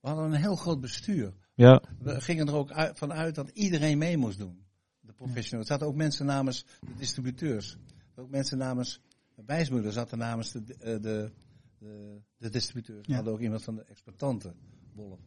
We 0.01 0.07
hadden 0.07 0.25
een 0.25 0.41
heel 0.41 0.55
groot 0.55 0.82
bestuur. 0.82 1.34
Ja. 1.53 1.84
We 1.99 2.21
gingen 2.21 2.47
er 2.47 2.55
ook 2.55 2.71
uit, 2.71 2.97
van 2.97 3.13
uit 3.13 3.36
dat 3.36 3.49
iedereen 3.49 3.97
mee 3.97 4.17
moest 4.17 4.38
doen. 4.38 4.65
De 4.99 5.13
professionals. 5.13 5.67
Er 5.67 5.73
zaten 5.73 5.88
ook 5.88 5.95
mensen 5.95 6.25
namens 6.25 6.65
de 6.80 6.95
distributeurs. 6.97 7.78
Ook 8.15 8.30
mensen 8.30 8.57
namens 8.57 9.01
Wijsmoeder 9.45 9.91
zat 9.91 10.11
er 10.11 10.17
namens 10.17 10.51
de, 10.51 10.63
de, 10.63 10.99
de, 10.99 12.21
de 12.38 12.49
distributeur. 12.49 13.01
We 13.01 13.15
hadden 13.15 13.34
ook 13.34 13.41
iemand 13.41 13.63
van 13.63 13.75
de 13.75 13.84
exploitanten, 13.84 14.55
Wolf. 14.93 15.19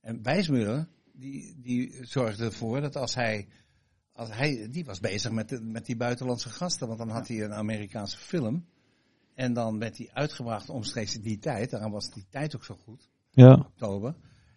En 0.00 0.22
Wijsmuller, 0.22 0.88
die, 1.12 1.54
die 1.60 1.98
zorgde 2.02 2.44
ervoor 2.44 2.80
dat 2.80 2.96
als 2.96 3.14
hij, 3.14 3.48
als 4.18 4.28
hij, 4.32 4.68
die 4.70 4.84
was 4.84 5.00
bezig 5.00 5.30
met, 5.30 5.48
de, 5.48 5.60
met 5.60 5.86
die 5.86 5.96
buitenlandse 5.96 6.48
gasten, 6.48 6.86
want 6.86 6.98
dan 6.98 7.08
had 7.08 7.28
hij 7.28 7.44
een 7.44 7.54
Amerikaanse 7.54 8.18
film. 8.18 8.64
En 9.34 9.52
dan 9.52 9.78
werd 9.78 9.98
hij 9.98 10.10
uitgebracht 10.12 10.70
omstreeks 10.70 11.20
die 11.20 11.38
tijd, 11.38 11.70
daarom 11.70 11.92
was 11.92 12.10
die 12.10 12.26
tijd 12.30 12.56
ook 12.56 12.64
zo 12.64 12.76
goed. 12.84 13.08
Ja. 13.30 13.52
Oktober. 13.52 14.14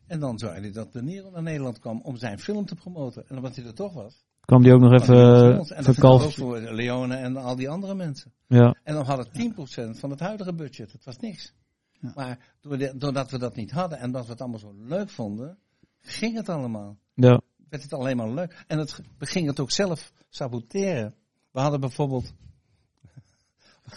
En 0.07 0.20
dan 0.20 0.39
zorgde 0.39 0.62
hij 0.62 0.72
dat 0.72 0.93
De 0.93 1.01
Nero 1.01 1.30
naar 1.30 1.41
Nederland 1.41 1.80
kwam 1.80 2.01
om 2.01 2.16
zijn 2.16 2.39
film 2.39 2.66
te 2.66 2.76
promoten. 2.76 3.28
En 3.28 3.38
omdat 3.38 3.55
hij 3.55 3.66
er 3.66 3.74
toch 3.74 3.93
was, 3.93 4.26
kwam 4.39 4.64
die 4.64 4.74
ook 4.74 4.80
nog 4.80 4.91
even 4.91 5.66
verkalf. 5.84 6.24
ook 6.26 6.32
voor 6.32 6.59
Leone 6.59 7.16
en 7.16 7.38
al 7.38 7.55
die 7.55 7.70
andere 7.70 7.95
mensen. 7.95 8.34
Ja. 8.47 8.76
En 8.84 8.93
dan 8.93 9.05
had 9.05 9.18
het 9.18 9.53
10% 9.95 9.99
van 9.99 10.09
het 10.09 10.20
huidige 10.20 10.53
budget. 10.53 10.91
Dat 10.91 11.03
was 11.03 11.18
niks. 11.18 11.53
Ja. 11.99 12.12
Maar 12.16 12.53
doordat 12.95 13.32
we 13.32 13.38
dat 13.38 13.55
niet 13.55 13.72
hadden 13.72 13.99
en 13.99 14.12
dat 14.12 14.26
we 14.26 14.32
het 14.32 14.41
allemaal 14.41 14.59
zo 14.59 14.74
leuk 14.78 15.09
vonden, 15.09 15.57
ging 15.99 16.36
het 16.36 16.49
allemaal. 16.49 16.97
Ja. 17.14 17.41
Werd 17.72 17.84
het 17.84 17.93
alleen 17.93 18.17
maar 18.17 18.30
leuk. 18.30 18.63
En 18.67 18.78
het, 18.78 19.01
we 19.17 19.26
gingen 19.26 19.49
het 19.49 19.59
ook 19.59 19.72
zelf 19.72 20.11
saboteren. 20.30 21.15
We 21.51 21.59
hadden 21.59 21.80
bijvoorbeeld. 21.80 22.34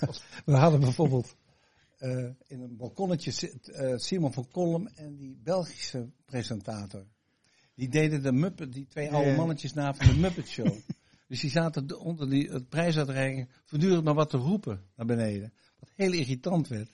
we 0.44 0.56
hadden 0.56 0.80
bijvoorbeeld. 0.80 1.36
Uh, 1.98 2.30
in 2.46 2.60
een 2.60 2.76
balkonnetje 2.76 3.52
uh, 3.64 3.96
Simon 3.96 4.32
van 4.32 4.48
Kolm 4.48 4.86
en 4.86 5.16
die 5.16 5.38
Belgische 5.42 6.10
presentator. 6.24 7.06
Die 7.74 7.88
deden 7.88 8.22
de 8.22 8.32
Muppet, 8.32 8.72
die 8.72 8.86
twee 8.86 9.12
oude 9.12 9.34
mannetjes 9.36 9.72
na 9.72 9.94
van 9.94 10.06
de 10.06 10.16
Muppet 10.20 10.48
Show. 10.48 10.76
dus 11.28 11.40
die 11.40 11.50
zaten 11.50 11.98
onder 11.98 12.30
die, 12.30 12.50
het 12.50 12.68
prijsuitreiking 12.68 13.48
voortdurend 13.64 14.04
maar 14.04 14.14
wat 14.14 14.30
te 14.30 14.36
roepen 14.36 14.82
naar 14.96 15.06
beneden. 15.06 15.52
Wat 15.78 15.90
heel 15.94 16.12
irritant 16.12 16.68
werd. 16.68 16.93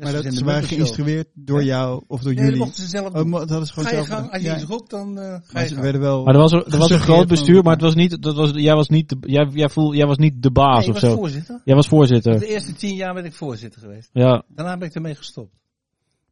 Maar 0.00 0.12
dat 0.12 0.34
ze 0.34 0.44
waren 0.44 0.62
geïnstrueerd 0.62 1.28
door 1.34 1.64
jou 1.64 2.02
of 2.06 2.22
door 2.22 2.34
nee, 2.34 2.44
jullie? 2.44 2.58
mochten 2.58 2.82
ze 2.82 2.88
zelf 2.88 3.14
oh, 3.14 3.46
dat 3.46 3.62
is 3.62 3.70
gewoon 3.70 3.84
ga 3.84 3.90
je 3.90 3.96
zelf 3.96 4.08
gang, 4.08 4.30
als 4.30 4.42
je 4.42 4.48
ja. 4.48 4.54
iets 4.54 4.64
roept, 4.64 4.90
dan 4.90 5.18
uh, 5.18 5.36
ga 5.42 5.60
je 5.60 5.66
Ze 5.66 5.72
gang. 5.72 5.82
werden 5.84 6.00
wel 6.00 6.24
Maar 6.24 6.34
er 6.34 6.40
was, 6.40 6.52
er, 6.52 6.78
was 6.78 6.90
een 6.90 6.98
groot 6.98 7.28
bestuur, 7.28 7.62
maar 7.62 7.72
het 7.72 7.82
was 7.82 7.94
niet, 7.94 8.22
dat 8.22 8.34
was, 8.34 8.50
jij, 8.50 8.74
was 8.74 8.88
niet 8.88 9.08
de, 9.08 9.16
jij, 9.20 9.48
jij, 9.52 9.68
voel, 9.68 9.94
jij 9.94 10.06
was 10.06 10.16
niet 10.16 10.42
de 10.42 10.50
baas 10.50 10.86
Nee, 10.86 10.88
of 10.88 10.96
ik 10.96 11.02
was 11.02 11.10
zo. 11.10 11.16
voorzitter. 11.16 11.60
Jij 11.64 11.74
was 11.74 11.88
voorzitter. 11.88 12.38
De 12.38 12.46
eerste 12.46 12.72
tien 12.72 12.94
jaar 12.94 13.14
ben 13.14 13.24
ik 13.24 13.34
voorzitter 13.34 13.80
geweest. 13.80 14.10
Ja, 14.12 14.44
Daarna 14.48 14.76
ben 14.76 14.88
ik 14.88 14.94
ermee 14.94 15.14
gestopt. 15.14 15.54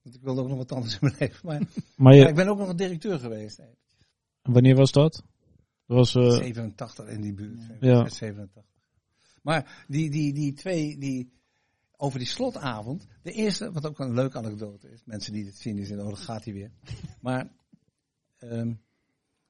Want 0.02 0.14
ik 0.14 0.22
wilde 0.22 0.40
ook 0.40 0.48
nog 0.48 0.58
wat 0.58 0.72
anders 0.72 0.92
in 0.92 0.98
mijn 1.00 1.14
leven. 1.18 1.40
Maar, 1.42 1.60
maar 1.96 2.28
ik 2.28 2.34
ben 2.34 2.48
ook 2.48 2.58
nog 2.58 2.74
directeur 2.74 3.18
geweest. 3.18 3.58
Nee, 3.58 3.76
wanneer 4.42 4.76
was 4.76 4.92
dat? 4.92 5.22
Dat 5.86 5.96
was, 5.96 6.14
eh 6.14 6.30
87 6.30 7.06
in 7.06 7.20
die 7.20 7.34
buurt. 7.34 7.60
Ja. 7.80 8.08
87. 8.08 8.62
Maar 9.42 9.84
die, 9.86 10.10
die, 10.10 10.32
die 10.32 10.52
twee, 10.52 10.98
die, 10.98 11.32
over 12.00 12.18
die 12.18 12.28
slotavond. 12.28 13.06
De 13.22 13.32
eerste, 13.32 13.72
wat 13.72 13.86
ook 13.86 13.98
een 13.98 14.14
leuke 14.14 14.38
anekdote 14.38 14.90
is. 14.90 15.02
Mensen 15.04 15.32
die 15.32 15.44
dit 15.44 15.56
zien, 15.56 15.76
die 15.76 15.86
zeggen, 15.86 16.04
oh, 16.04 16.10
dat 16.10 16.20
gaat 16.20 16.44
hij 16.44 16.52
weer. 16.52 16.70
Maar 17.20 17.48
ehm, 18.38 18.74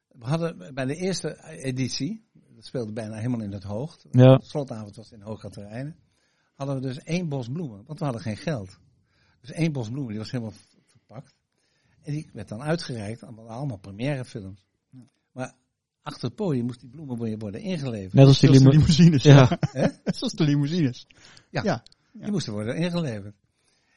we 0.08 0.24
hadden 0.24 0.74
bij 0.74 0.84
de 0.84 0.94
eerste 0.94 1.44
editie, 1.44 2.24
dat 2.32 2.64
speelde 2.64 2.92
bijna 2.92 3.16
helemaal 3.16 3.40
in 3.40 3.52
het 3.52 3.62
hoogte. 3.62 4.08
ja, 4.10 4.36
De 4.36 4.44
slotavond 4.44 4.96
was 4.96 5.12
in 5.12 5.20
Hoogkaterijnen. 5.20 5.96
Hadden 6.54 6.76
we 6.76 6.82
dus 6.82 6.98
één 6.98 7.28
bos 7.28 7.48
bloemen, 7.48 7.84
want 7.86 7.98
we 7.98 8.04
hadden 8.04 8.22
geen 8.22 8.36
geld. 8.36 8.78
Dus 9.40 9.50
één 9.50 9.72
bos 9.72 9.88
bloemen, 9.88 10.10
die 10.10 10.18
was 10.18 10.30
helemaal 10.30 10.54
verpakt. 10.86 11.34
En 12.02 12.12
die 12.12 12.30
werd 12.32 12.48
dan 12.48 12.62
uitgereikt 12.62 13.24
aan 13.24 13.48
allemaal 13.48 13.78
première 13.78 14.24
films. 14.24 14.66
Maar 15.32 15.54
achter 16.02 16.28
het 16.28 16.34
podium 16.36 16.64
moest 16.64 16.80
die 16.80 16.88
bloemen 16.88 17.38
worden 17.38 17.60
ingeleverd. 17.60 18.12
net 18.12 18.26
als 18.26 18.40
die 18.40 18.50
limousines. 18.50 19.22
Ja. 19.22 19.58
Hè? 19.60 19.88
Zoals 20.16 20.32
de 20.32 20.44
limousines. 20.44 21.06
Ja. 21.50 21.62
Ja. 21.62 21.82
Die 22.20 22.30
moesten 22.30 22.52
worden 22.52 22.76
ingeleverd. 22.76 23.36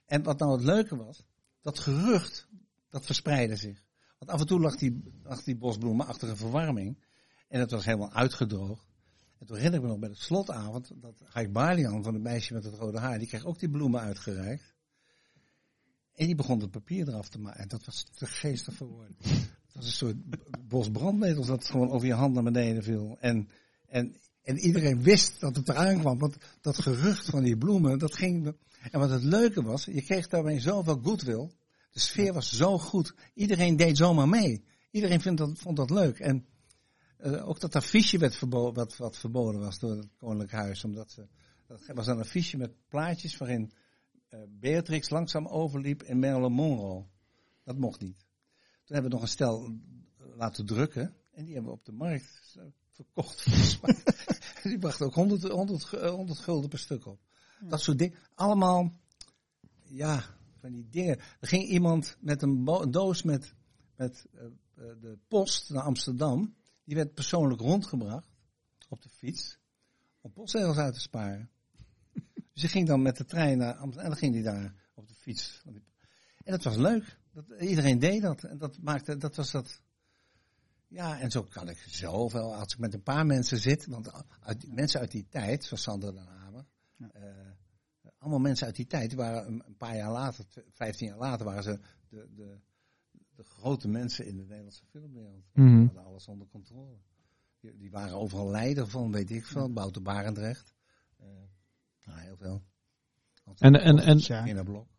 En 0.05 0.23
wat 0.23 0.39
nou 0.39 0.51
het 0.51 0.63
leuke 0.63 0.95
was, 0.95 1.23
dat 1.61 1.79
gerucht, 1.79 2.47
dat 2.89 3.05
verspreidde 3.05 3.55
zich. 3.55 3.83
Want 4.17 4.31
af 4.31 4.39
en 4.39 4.47
toe 4.47 4.59
lag 4.59 4.75
die, 4.75 5.03
lag 5.23 5.43
die 5.43 5.57
bosbloemen 5.57 6.07
achter 6.07 6.29
een 6.29 6.37
verwarming. 6.37 6.97
En 7.47 7.59
het 7.59 7.71
was 7.71 7.85
helemaal 7.85 8.11
uitgedroogd. 8.11 8.89
En 9.37 9.45
toen 9.45 9.55
herinner 9.55 9.79
ik 9.79 9.85
me 9.85 9.91
nog 9.91 9.99
bij 9.99 10.09
de 10.09 10.15
slotavond, 10.15 10.91
dat 10.95 11.21
Haik 11.23 11.51
Balian 11.51 12.03
van 12.03 12.13
het 12.13 12.23
meisje 12.23 12.53
met 12.53 12.63
het 12.63 12.73
rode 12.73 12.99
haar, 12.99 13.19
die 13.19 13.27
kreeg 13.27 13.45
ook 13.45 13.59
die 13.59 13.69
bloemen 13.69 14.01
uitgereikt. 14.01 14.73
En 16.13 16.25
die 16.25 16.35
begon 16.35 16.59
het 16.59 16.71
papier 16.71 17.07
eraf 17.07 17.29
te 17.29 17.39
maken. 17.39 17.61
En 17.61 17.67
dat 17.67 17.85
was 17.85 18.03
te 18.03 18.25
geestig 18.25 18.73
voor 18.73 18.87
woorden. 18.87 19.15
Het 19.19 19.73
was 19.73 19.85
een 19.85 19.91
soort 19.91 20.29
b- 20.29 20.57
bos 20.67 20.91
brandnetels 20.91 21.47
dat 21.47 21.65
gewoon 21.65 21.91
over 21.91 22.07
je 22.07 22.13
hand 22.13 22.33
naar 22.33 22.43
beneden 22.43 22.83
viel. 22.83 23.17
En, 23.19 23.49
en, 23.87 24.15
en 24.43 24.57
iedereen 24.57 25.03
wist 25.03 25.39
dat 25.39 25.55
het 25.55 25.69
eraan 25.69 25.99
kwam. 25.99 26.19
Want 26.19 26.35
dat 26.61 26.81
gerucht 26.81 27.29
van 27.29 27.43
die 27.43 27.57
bloemen, 27.57 27.99
dat 27.99 28.15
ging... 28.15 28.55
En 28.91 28.99
wat 28.99 29.09
het 29.09 29.23
leuke 29.23 29.61
was, 29.61 29.85
je 29.85 30.01
kreeg 30.01 30.27
daarmee 30.27 30.59
zoveel 30.59 30.99
goodwill. 31.03 31.51
De 31.91 31.99
sfeer 31.99 32.33
was 32.33 32.57
zo 32.57 32.77
goed. 32.77 33.13
Iedereen 33.33 33.75
deed 33.75 33.97
zomaar 33.97 34.29
mee. 34.29 34.63
Iedereen 34.91 35.21
vond 35.21 35.37
dat, 35.37 35.59
vond 35.59 35.77
dat 35.77 35.89
leuk. 35.89 36.19
En 36.19 36.45
eh, 37.17 37.47
ook 37.47 37.59
dat 37.59 37.75
affiche 37.75 38.17
werd 38.17 38.35
verboden, 38.35 38.73
wat, 38.73 38.97
wat 38.97 39.17
verboden 39.17 39.61
was 39.61 39.79
door 39.79 39.97
het 39.97 40.07
Koninklijk 40.17 40.51
Huis. 40.51 40.83
Omdat 40.83 41.11
ze, 41.11 41.27
dat 41.67 41.79
was 41.93 42.07
een 42.07 42.19
affiche 42.19 42.57
met 42.57 42.87
plaatjes 42.87 43.37
waarin 43.37 43.71
eh, 44.29 44.39
Beatrix 44.49 45.09
langzaam 45.09 45.47
overliep 45.47 46.03
in 46.03 46.19
Marilyn 46.19 46.51
Monroe. 46.51 47.05
Dat 47.63 47.77
mocht 47.77 47.99
niet. 47.99 48.25
Toen 48.83 48.95
hebben 48.95 49.11
we 49.11 49.15
nog 49.17 49.21
een 49.21 49.27
stel 49.27 49.65
eh, 49.65 50.25
laten 50.35 50.65
drukken. 50.65 51.15
En 51.31 51.45
die 51.45 51.53
hebben 51.53 51.71
we 51.71 51.77
op 51.77 51.85
de 51.85 51.91
markt 51.91 52.57
verkocht. 53.03 53.45
die 54.63 54.77
brachten 54.77 55.05
ook 55.05 55.13
100, 55.13 55.43
100, 55.43 55.83
gu- 55.83 55.97
eh, 55.97 56.09
100 56.09 56.39
gulden 56.39 56.69
per 56.69 56.79
stuk 56.79 57.05
op. 57.05 57.19
Dat 57.59 57.81
soort 57.81 57.97
dingen. 57.97 58.17
Allemaal, 58.35 58.91
ja, 59.83 60.23
van 60.59 60.71
die 60.71 60.89
dingen. 60.89 61.19
Er 61.39 61.47
ging 61.47 61.63
iemand 61.63 62.17
met 62.19 62.41
een, 62.41 62.65
doos 62.91 63.23
met, 63.23 63.53
met 63.95 64.25
eh, 64.33 64.45
eh, 64.45 64.51
de 65.01 65.17
post 65.27 65.69
naar 65.69 65.83
Amsterdam. 65.83 66.55
Die 66.83 66.95
werd 66.95 67.13
persoonlijk 67.13 67.61
rondgebracht 67.61 68.27
op 68.89 69.01
de 69.01 69.09
fiets. 69.09 69.59
Om 70.21 70.31
postzegels 70.31 70.77
uit 70.77 70.93
te 70.93 70.99
sparen. 70.99 71.49
Dus 72.53 72.61
die 72.61 72.69
ging 72.69 72.87
dan 72.87 73.01
met 73.01 73.17
de 73.17 73.25
trein 73.25 73.57
naar 73.57 73.73
Amsterdam. 73.73 74.03
En 74.03 74.09
dan 74.09 74.17
ging 74.17 74.33
hij 74.33 74.43
daar 74.43 74.73
op 74.93 75.07
de 75.07 75.13
fiets. 75.13 75.61
En 76.43 76.51
dat 76.51 76.63
was 76.63 76.75
leuk. 76.75 77.19
Dat, 77.33 77.45
iedereen 77.59 77.99
deed 77.99 78.21
dat. 78.21 78.43
En 78.43 78.57
dat 78.57 78.77
maakte, 78.81 79.17
dat 79.17 79.35
was 79.35 79.51
dat. 79.51 79.81
Ja, 80.91 81.19
en 81.19 81.31
zo 81.31 81.43
kan 81.43 81.69
ik 81.69 81.77
zoveel. 81.77 82.55
Als 82.55 82.73
ik 82.73 82.79
met 82.79 82.93
een 82.93 83.03
paar 83.03 83.25
mensen 83.25 83.59
zit. 83.59 83.85
Want 83.85 84.11
uit, 84.39 84.73
mensen 84.73 84.99
uit 84.99 85.11
die 85.11 85.27
tijd, 85.29 85.63
zoals 85.63 85.83
Sander 85.83 86.13
den 86.13 86.27
Hamer. 86.27 86.65
eh, 86.97 87.51
allemaal 88.17 88.39
mensen 88.39 88.65
uit 88.65 88.75
die 88.75 88.87
tijd. 88.87 89.09
Die 89.09 89.17
waren 89.17 89.61
een, 89.65 89.77
paar 89.77 89.95
jaar 89.95 90.11
later, 90.11 90.45
15 90.71 91.07
jaar 91.07 91.17
later, 91.17 91.45
waren 91.45 91.63
ze 91.63 91.79
de, 92.09 92.29
de, 92.35 92.59
de 93.35 93.43
grote 93.43 93.87
mensen 93.87 94.25
in 94.25 94.35
de 94.35 94.43
Nederlandse 94.43 94.85
filmwereld. 94.85 95.45
Mhm. 95.53 95.67
Die 95.67 95.85
hadden 95.85 96.03
alles 96.03 96.27
onder 96.27 96.47
controle. 96.47 96.97
Die, 97.59 97.77
die 97.77 97.91
waren 97.91 98.15
overal 98.15 98.49
leider 98.49 98.87
van, 98.87 99.11
weet 99.11 99.31
ik 99.31 99.45
veel. 99.45 99.73
Bouter 99.73 100.01
Barendrecht. 100.01 100.73
Eh, 101.17 101.27
nou, 102.05 102.19
heel 102.19 102.37
veel. 102.37 102.61
En, 103.57 103.81
en, 103.81 103.99
en, 103.99 104.19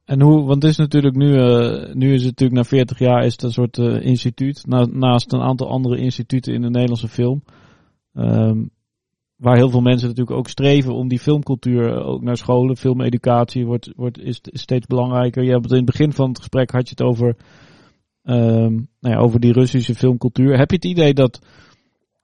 en 0.05 0.21
hoe, 0.21 0.45
want 0.45 0.63
het 0.63 0.71
is 0.71 0.77
natuurlijk 0.77 1.17
nu, 1.17 1.37
eh, 1.37 1.95
nu 1.95 2.13
is 2.13 2.25
het 2.25 2.31
natuurlijk 2.39 2.61
na 2.61 2.65
40 2.65 2.99
jaar 2.99 3.25
is 3.25 3.33
het 3.33 3.43
een 3.43 3.53
soort 3.53 3.79
eh, 3.79 4.01
instituut, 4.01 4.67
na, 4.67 4.87
naast 4.91 5.33
een 5.33 5.41
aantal 5.41 5.69
andere 5.69 5.97
instituten 5.97 6.55
in 6.55 6.61
de 6.63 6.71
Nederlandse 6.71 7.09
film. 7.09 7.43
Ehm, 8.15 8.65
waar 9.37 9.57
heel 9.57 9.71
veel 9.71 9.81
mensen 9.81 10.09
natuurlijk 10.09 10.37
ook 10.37 10.49
streven 10.49 10.95
om 10.95 11.09
die 11.09 11.19
filmcultuur 11.19 11.97
eh, 11.97 12.09
ook 12.09 12.23
naar 12.23 12.37
scholen, 12.37 12.77
filmeducatie 12.77 13.67
wordt, 13.67 13.93
wordt, 13.97 14.19
is, 14.19 14.41
is 14.43 14.61
steeds 14.61 14.87
belangrijker. 14.87 15.45
Je 15.45 15.51
hebt 15.51 15.63
het 15.63 15.73
in 15.73 15.77
het 15.77 15.87
begin 15.87 16.13
van 16.13 16.29
het 16.29 16.39
gesprek 16.39 16.71
had 16.71 16.89
je 16.89 16.95
het 16.97 17.07
over, 17.07 17.37
ehm, 18.23 18.73
nou 19.01 19.15
ja, 19.15 19.17
over 19.17 19.41
die 19.41 19.53
Russische 19.53 19.95
filmcultuur. 19.95 20.59
Heb 20.59 20.71
je 20.71 20.77
het 20.77 20.85
idee 20.85 21.15
dat, 21.15 21.41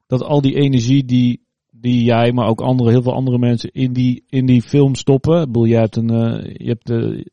dat 0.06 0.22
al 0.22 0.40
die 0.40 0.54
energie 0.54 1.04
die, 1.04 1.46
die 1.80 2.04
jij, 2.04 2.32
maar 2.32 2.48
ook 2.48 2.60
andere, 2.60 2.90
heel 2.90 3.02
veel 3.02 3.14
andere 3.14 3.38
mensen 3.38 3.70
in 3.72 3.92
die, 3.92 4.24
in 4.28 4.46
die 4.46 4.62
film 4.62 4.94
stoppen. 4.94 5.40
Ik 5.40 5.46
bedoel, 5.46 5.66
jij 5.66 5.80
hebt 5.80 5.96
een, 5.96 6.10
eh, 6.10 6.54
je, 6.56 6.68
hebt, 6.68 6.90
eh, 6.90 7.24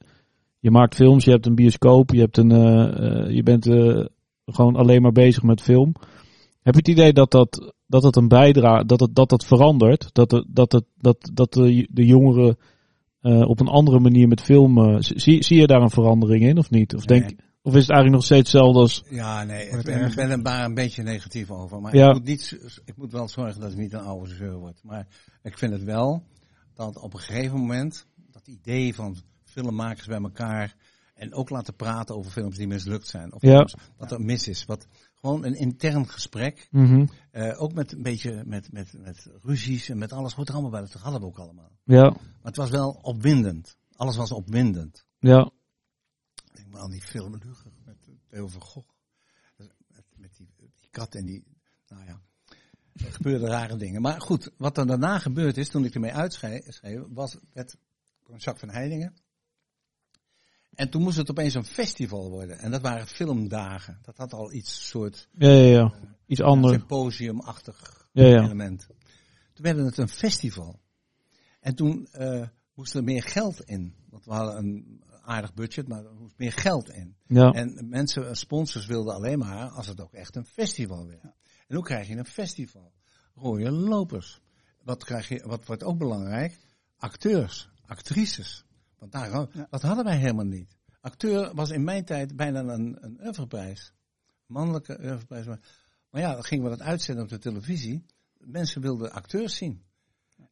je 0.59 0.72
maakt 0.72 0.95
films, 0.95 1.26
je 1.26 1.31
hebt 1.31 1.45
een 1.45 1.55
bioscoop, 1.55 2.11
je, 2.11 2.19
hebt 2.19 2.38
een, 2.38 2.51
eh, 2.51 3.23
eh, 3.26 3.30
je 3.35 3.43
bent 3.43 3.67
eh, 3.67 4.05
gewoon 4.45 4.76
alleen 4.76 5.01
maar 5.01 5.11
bezig 5.11 5.43
met 5.43 5.61
film. 5.61 5.93
Heb 6.61 6.73
je 6.73 6.80
het 6.80 6.88
idee 6.88 7.13
dat 7.13 7.31
dat, 7.31 7.73
dat 7.88 8.03
het 8.03 8.15
een 8.15 8.27
bijdrage, 8.27 8.85
dat 8.85 8.99
het, 8.99 9.15
dat 9.15 9.31
het 9.31 9.45
verandert? 9.45 10.09
Dat, 10.13 10.31
het, 10.31 10.45
dat, 10.47 10.72
het, 10.72 10.85
dat, 10.97 11.30
dat 11.34 11.53
de, 11.53 11.88
de 11.91 12.05
jongeren 12.05 12.57
eh, 13.22 13.41
op 13.41 13.59
een 13.59 13.67
andere 13.67 13.99
manier 13.99 14.27
met 14.27 14.41
film. 14.41 14.77
eh, 14.77 14.95
zie, 14.99 15.43
zie 15.43 15.59
je 15.59 15.67
daar 15.67 15.81
een 15.81 15.89
verandering 15.89 16.43
in 16.43 16.57
of 16.57 16.69
niet? 16.69 16.95
Of, 16.95 17.05
denk, 17.05 17.23
Nee. 17.23 17.35
Of 17.65 17.73
is 17.75 17.81
het 17.81 17.89
eigenlijk 17.89 18.11
nog 18.11 18.23
steeds 18.23 18.51
hetzelfde 18.51 18.79
als. 18.79 19.03
Ja, 19.09 19.43
nee, 19.43 19.63
ik 19.65 19.71
Wordt 19.71 19.85
ben, 19.85 20.15
ben 20.15 20.29
er 20.29 20.39
maar 20.41 20.65
een 20.65 20.73
beetje 20.73 21.03
negatief 21.03 21.51
over. 21.51 21.81
Maar 21.81 21.95
Ja. 21.95 22.07
ik, 22.07 22.13
moet 22.13 22.23
niet, 22.25 22.57
ik 22.85 22.97
moet 22.97 23.11
wel 23.11 23.27
zorgen 23.27 23.61
dat 23.61 23.71
ik 23.71 23.77
niet 23.77 23.93
een 23.93 23.99
oude 23.99 24.29
zeur 24.35 24.55
word. 24.57 24.79
Maar 24.83 25.07
ik 25.43 25.57
vind 25.57 25.71
het 25.73 25.83
wel 25.83 26.23
dat 26.73 26.97
op 26.99 27.13
een 27.13 27.19
gegeven 27.19 27.57
moment 27.59 28.05
dat 28.31 28.47
idee 28.47 28.95
van 28.95 29.17
filmmakers 29.43 30.07
bij 30.07 30.21
elkaar 30.21 30.75
en 31.15 31.33
ook 31.33 31.49
laten 31.49 31.75
praten 31.75 32.15
over 32.15 32.31
films 32.31 32.57
die 32.57 32.67
mislukt 32.67 33.07
zijn. 33.07 33.33
Of 33.33 33.41
Ja. 33.41 33.55
films 33.55 33.75
wat 33.97 34.11
er 34.11 34.21
mis 34.21 34.47
is. 34.47 34.65
Wat, 34.65 34.87
gewoon 35.15 35.45
een 35.45 35.55
intern 35.55 36.07
gesprek. 36.09 36.67
Mhm. 36.71 37.05
eh, 37.31 37.61
ook 37.61 37.73
met 37.73 37.91
een 37.91 38.01
beetje 38.03 38.43
met, 38.45 38.71
met, 38.71 38.93
met 39.03 39.27
ruzies 39.41 39.89
en 39.89 39.97
met 39.97 40.13
alles. 40.13 40.33
Hoort 40.33 40.47
er 40.47 40.53
allemaal 40.53 40.71
bij. 40.71 40.81
Dat 40.81 40.93
hadden 40.93 41.21
we 41.21 41.27
ook 41.27 41.39
allemaal. 41.39 41.71
Ja, 41.83 42.01
Maar 42.09 42.19
het 42.43 42.55
was 42.55 42.69
wel 42.69 42.99
opwindend. 43.01 43.77
Alles 43.95 44.15
was 44.15 44.31
opwindend. 44.31 45.05
ja, 45.19 45.39
Ik 45.41 45.51
denk 46.56 46.72
maar 46.72 46.82
aan 46.82 46.91
die 46.91 47.02
film 47.02 47.40
Luger 47.44 47.72
met 47.86 47.98
Theo 48.27 48.48
van 48.48 48.61
Gogh. 48.61 48.90
Met, 49.57 49.73
met 50.15 50.38
die, 50.38 50.49
die 50.57 50.90
kat 50.91 51.15
en 51.15 51.26
die, 51.26 51.44
nou 51.88 52.06
ja, 52.06 52.22
er 52.94 53.11
gebeurden 53.11 53.49
rare 53.49 53.77
dingen. 53.77 54.02
Maar 54.02 54.22
goed, 54.22 54.52
wat 54.57 54.77
er 54.77 54.88
daarna 54.88 55.19
gebeurd 55.19 55.57
is, 55.57 55.69
toen 55.69 55.86
ik 55.86 55.94
ermee 55.94 56.14
uitschreef, 56.14 56.80
was 57.10 57.38
het 57.53 57.77
Jacques 58.26 58.60
van 58.60 58.69
Heiningen. 58.69 59.14
En 60.76 60.90
toen 60.90 61.02
moest 61.02 61.18
het 61.18 61.30
opeens 61.30 61.53
een 61.53 61.65
festival 61.65 62.30
worden. 62.30 62.60
En 62.60 62.72
dat 62.72 62.82
waren 62.82 63.07
filmdagen. 63.07 63.99
Dat 64.02 64.18
had 64.18 64.34
al 64.34 64.52
iets 64.52 64.88
soort 64.90 65.27
ja, 65.38 65.49
ja, 65.49 65.69
ja. 65.69 65.94
Iets 66.26 66.41
anders. 66.41 66.73
symposiumachtig 66.73 68.07
Ja, 68.11 68.26
ja. 68.26 68.44
element. 68.44 68.88
Toen 69.53 69.65
werd 69.65 69.77
het 69.77 69.98
een 69.98 70.10
festival. 70.10 70.80
En 71.60 71.76
toen 71.76 72.07
eh, 72.11 72.48
moest 72.73 72.94
er 72.94 73.03
meer 73.03 73.23
geld 73.23 73.61
in. 73.61 73.95
Want 74.10 74.26
we 74.26 74.34
hadden 74.34 74.57
een 74.57 75.03
aardig 75.26 75.53
budget, 75.53 75.88
maar 75.88 76.06
er 76.06 76.14
moest 76.14 76.38
meer 76.38 76.52
geld 76.52 76.89
in. 76.89 77.15
Ja, 77.27 77.52
En 77.52 77.89
mensen, 77.89 78.35
sponsors 78.35 78.85
wilden 78.85 79.14
alleen 79.14 79.39
maar 79.39 79.68
als 79.68 79.88
het 79.88 80.02
ook 80.02 80.14
echt 80.14 80.35
een 80.35 80.45
festival 80.45 81.07
werd. 81.07 81.23
En 81.68 81.76
hoe 81.76 81.84
krijg 81.84 82.07
je 82.07 82.15
een 82.15 82.26
festival? 82.26 82.93
Rode 83.35 83.72
lopers. 83.72 84.41
Wat, 84.84 85.03
krijg 85.03 85.27
je, 85.27 85.43
wat 85.45 85.65
wordt 85.65 85.84
ook 85.84 85.97
belangrijk? 85.97 86.57
Acteurs, 86.97 87.69
actrices. 87.85 88.65
Want 88.99 89.11
daar, 89.11 89.47
dat 89.69 89.81
hadden 89.81 90.06
wij 90.06 90.18
helemaal 90.18 90.45
niet. 90.45 90.76
Acteur 91.02 91.56
was 91.56 91.69
in 91.69 91.84
mijn 91.84 92.06
tijd 92.06 92.35
bijna 92.35 92.60
een, 92.60 92.97
een 92.99 93.19
oeuvreprijs. 93.23 93.93
Mannelijke 94.45 94.99
oeuvreprijs. 95.02 95.45
Maar 96.10 96.22
ja, 96.22 96.34
dan 96.34 96.43
gingen 96.43 96.64
we 96.64 96.69
dat 96.69 96.81
uitzenden 96.81 97.23
op 97.23 97.30
de 97.30 97.38
televisie. 97.38 98.06
Mensen 98.38 98.81
wilden 98.81 99.11
acteurs 99.11 99.56
zien. 99.56 99.84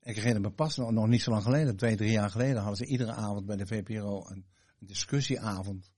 Ik 0.02 0.16
herinner 0.16 0.42
me 0.42 0.52
pas, 0.52 0.78
nog, 0.78 0.92
nog 0.92 1.08
niet 1.08 1.22
zo 1.22 1.32
lang 1.32 1.44
geleden, 1.44 1.76
twee, 1.76 1.96
drie 1.96 2.12
jaar 2.12 2.30
geleden, 2.30 2.58
hadden 2.58 2.78
ze 2.78 2.86
iedere 2.86 3.12
avond 3.12 3.46
bij 3.46 3.56
de 3.56 3.68
VPRO 3.68 4.26
een, 4.28 4.46
discussieavond 4.86 5.92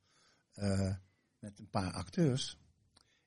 uh, 0.55 0.95
met 1.39 1.59
een 1.59 1.69
paar 1.69 1.93
acteurs. 1.93 2.57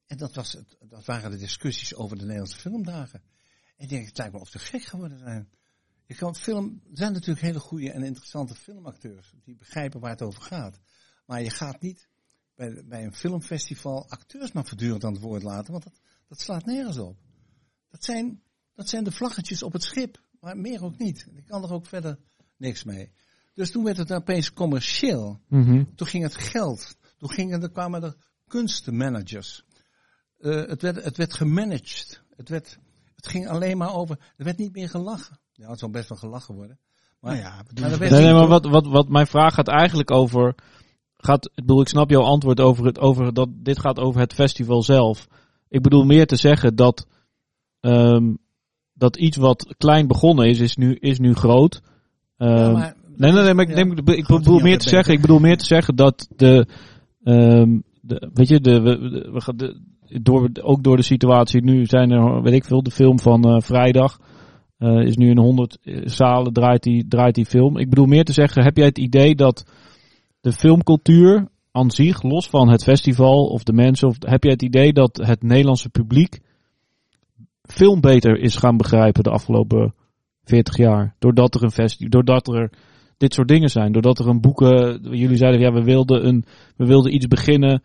En 0.06 0.16
dat, 0.16 0.34
was 0.34 0.52
het, 0.52 0.76
dat 0.80 1.04
waren 1.04 1.30
de 1.30 1.36
discussies 1.36 1.94
over 1.94 2.16
de 2.16 2.22
Nederlandse 2.22 2.58
filmdagen. 2.58 3.22
En 3.76 3.84
ik 3.84 3.88
denk, 3.88 4.06
het 4.06 4.18
lijkt 4.18 4.32
me 4.32 4.40
of 4.40 4.48
ze 4.48 4.58
gek 4.58 4.82
geworden 4.82 5.18
zijn. 5.18 5.50
Je 6.06 6.14
kan 6.14 6.36
film, 6.36 6.82
er 6.90 6.96
zijn 6.96 7.12
natuurlijk 7.12 7.40
hele 7.40 7.60
goede 7.60 7.90
en 7.90 8.02
interessante 8.02 8.54
filmacteurs 8.54 9.34
die 9.44 9.56
begrijpen 9.56 10.00
waar 10.00 10.10
het 10.10 10.22
over 10.22 10.42
gaat. 10.42 10.80
Maar 11.26 11.42
je 11.42 11.50
gaat 11.50 11.80
niet 11.80 12.08
bij, 12.54 12.84
bij 12.84 13.04
een 13.04 13.14
filmfestival 13.14 14.08
acteurs 14.08 14.52
maar 14.52 14.66
voortdurend 14.66 15.04
aan 15.04 15.12
het 15.12 15.22
woord 15.22 15.42
laten, 15.42 15.72
want 15.72 15.84
dat, 15.84 16.00
dat 16.28 16.40
slaat 16.40 16.64
nergens 16.64 16.98
op. 16.98 17.18
Dat 17.88 18.04
zijn, 18.04 18.42
dat 18.74 18.88
zijn 18.88 19.04
de 19.04 19.12
vlaggetjes 19.12 19.62
op 19.62 19.72
het 19.72 19.82
schip, 19.82 20.28
maar 20.40 20.56
meer 20.56 20.82
ook 20.82 20.98
niet. 20.98 21.26
Ik 21.34 21.46
kan 21.46 21.62
er 21.62 21.72
ook 21.72 21.86
verder 21.86 22.18
niks 22.56 22.84
mee. 22.84 23.12
Dus 23.58 23.70
toen 23.70 23.84
werd 23.84 23.96
het 23.96 24.12
opeens 24.12 24.52
commercieel. 24.52 25.40
Mm 25.48 25.88
Toen 25.94 26.06
ging 26.06 26.22
het 26.22 26.36
geld. 26.36 26.96
Toen 27.16 27.30
gingen, 27.30 27.62
er 27.62 27.70
kwamen 27.70 28.02
er 28.02 28.14
kunstenmanagers. 28.46 29.64
Uh, 30.38 30.66
het, 30.66 30.82
werd, 30.82 31.04
het 31.04 31.16
werd 31.16 31.34
gemanaged. 31.34 32.22
Het, 32.36 32.48
werd, 32.48 32.78
het 33.14 33.28
ging 33.28 33.48
alleen 33.48 33.76
maar 33.76 33.94
over. 33.94 34.18
Er 34.36 34.44
werd 34.44 34.58
niet 34.58 34.72
meer 34.72 34.88
gelachen. 34.88 35.38
Ja, 35.52 35.70
het 35.70 35.78
zal 35.78 35.90
best 35.90 36.08
wel 36.08 36.18
gelachen 36.18 36.54
worden. 36.54 36.78
Maar, 37.20 37.32
nou 37.32 37.44
ja, 37.44 37.54
maar 37.80 37.98
nee, 37.98 38.10
nee, 38.10 38.32
maar 38.32 38.46
wat, 38.46 38.66
wat, 38.66 38.86
wat 38.86 39.08
mijn 39.08 39.26
vraag 39.26 39.54
gaat 39.54 39.68
eigenlijk 39.68 40.10
over. 40.10 40.54
Gaat, 41.16 41.46
ik 41.46 41.66
bedoel, 41.66 41.80
ik 41.80 41.88
snap 41.88 42.10
jouw 42.10 42.22
antwoord 42.22 42.60
over 42.60 42.84
het, 42.84 42.98
over 42.98 43.34
dat 43.34 43.48
dit 43.52 43.78
gaat 43.78 43.98
over 43.98 44.20
het 44.20 44.34
festival 44.34 44.82
zelf. 44.82 45.28
Ik 45.68 45.82
bedoel 45.82 46.04
meer 46.04 46.26
te 46.26 46.36
zeggen 46.36 46.76
dat, 46.76 47.06
um, 47.80 48.38
dat 48.92 49.16
iets 49.16 49.36
wat 49.36 49.74
klein 49.78 50.06
begonnen 50.06 50.46
is, 50.46 50.60
is 50.60 50.76
nu, 50.76 50.94
is 50.94 51.18
nu 51.18 51.34
groot. 51.34 51.80
Um, 52.36 52.48
ja, 52.48 52.70
maar, 52.70 52.96
nee, 53.18 53.32
nee, 53.32 53.42
nee, 53.42 53.54
maar 53.54 53.68
ik, 53.68 53.74
neem, 53.74 53.92
ik 53.92 54.26
bedoel 54.26 54.60
meer 54.60 54.78
te 54.78 54.88
zeggen, 54.88 55.14
ik 55.14 55.20
bedoel 55.20 55.38
meer 55.38 55.56
te 55.56 55.64
zeggen 55.64 55.96
dat 55.96 56.28
de, 56.36 56.66
um, 57.24 57.82
de 58.00 58.30
weet 58.34 58.48
je, 58.48 58.60
de, 58.60 58.80
we, 58.80 58.98
we, 58.98 59.56
de, 59.56 59.80
door, 60.22 60.50
ook 60.62 60.82
door 60.82 60.96
de 60.96 61.02
situatie 61.02 61.62
nu 61.62 61.86
zijn 61.86 62.10
er, 62.10 62.42
weet 62.42 62.54
ik 62.54 62.64
veel, 62.64 62.82
de 62.82 62.90
film 62.90 63.18
van 63.18 63.48
uh, 63.48 63.60
vrijdag. 63.60 64.20
Uh, 64.78 65.06
is 65.06 65.16
nu 65.16 65.30
in 65.30 65.38
100 65.38 65.78
zalen 66.04 66.52
draait 66.52 66.82
die, 66.82 67.08
draait 67.08 67.34
die 67.34 67.46
film. 67.46 67.78
Ik 67.78 67.88
bedoel 67.88 68.06
meer 68.06 68.24
te 68.24 68.32
zeggen, 68.32 68.64
heb 68.64 68.76
jij 68.76 68.86
het 68.86 68.98
idee 68.98 69.34
dat 69.34 69.64
de 70.40 70.52
filmcultuur 70.52 71.48
aan 71.72 71.90
zich, 71.90 72.22
los 72.22 72.48
van 72.48 72.68
het 72.68 72.82
festival 72.82 73.46
of 73.46 73.62
de 73.62 73.72
mensen, 73.72 74.08
of 74.08 74.16
heb 74.18 74.42
jij 74.42 74.52
het 74.52 74.62
idee 74.62 74.92
dat 74.92 75.16
het 75.16 75.42
Nederlandse 75.42 75.88
publiek 75.88 76.40
film 77.62 78.00
beter 78.00 78.38
is 78.38 78.56
gaan 78.56 78.76
begrijpen 78.76 79.22
de 79.22 79.30
afgelopen 79.30 79.94
40 80.42 80.76
jaar? 80.76 81.14
Doordat 81.18 81.54
er 81.54 81.62
een 81.62 81.70
festival, 81.70 82.10
doordat 82.10 82.48
er 82.48 82.70
dit 83.18 83.34
soort 83.34 83.48
dingen 83.48 83.68
zijn, 83.68 83.92
doordat 83.92 84.18
er 84.18 84.28
een 84.28 84.40
boeken, 84.40 85.00
jullie 85.02 85.36
zeiden 85.36 85.60
ja, 85.60 85.72
we 85.72 85.82
wilden 85.82 86.26
een, 86.26 86.44
we 86.76 86.86
wilden 86.86 87.14
iets 87.14 87.26
beginnen 87.26 87.82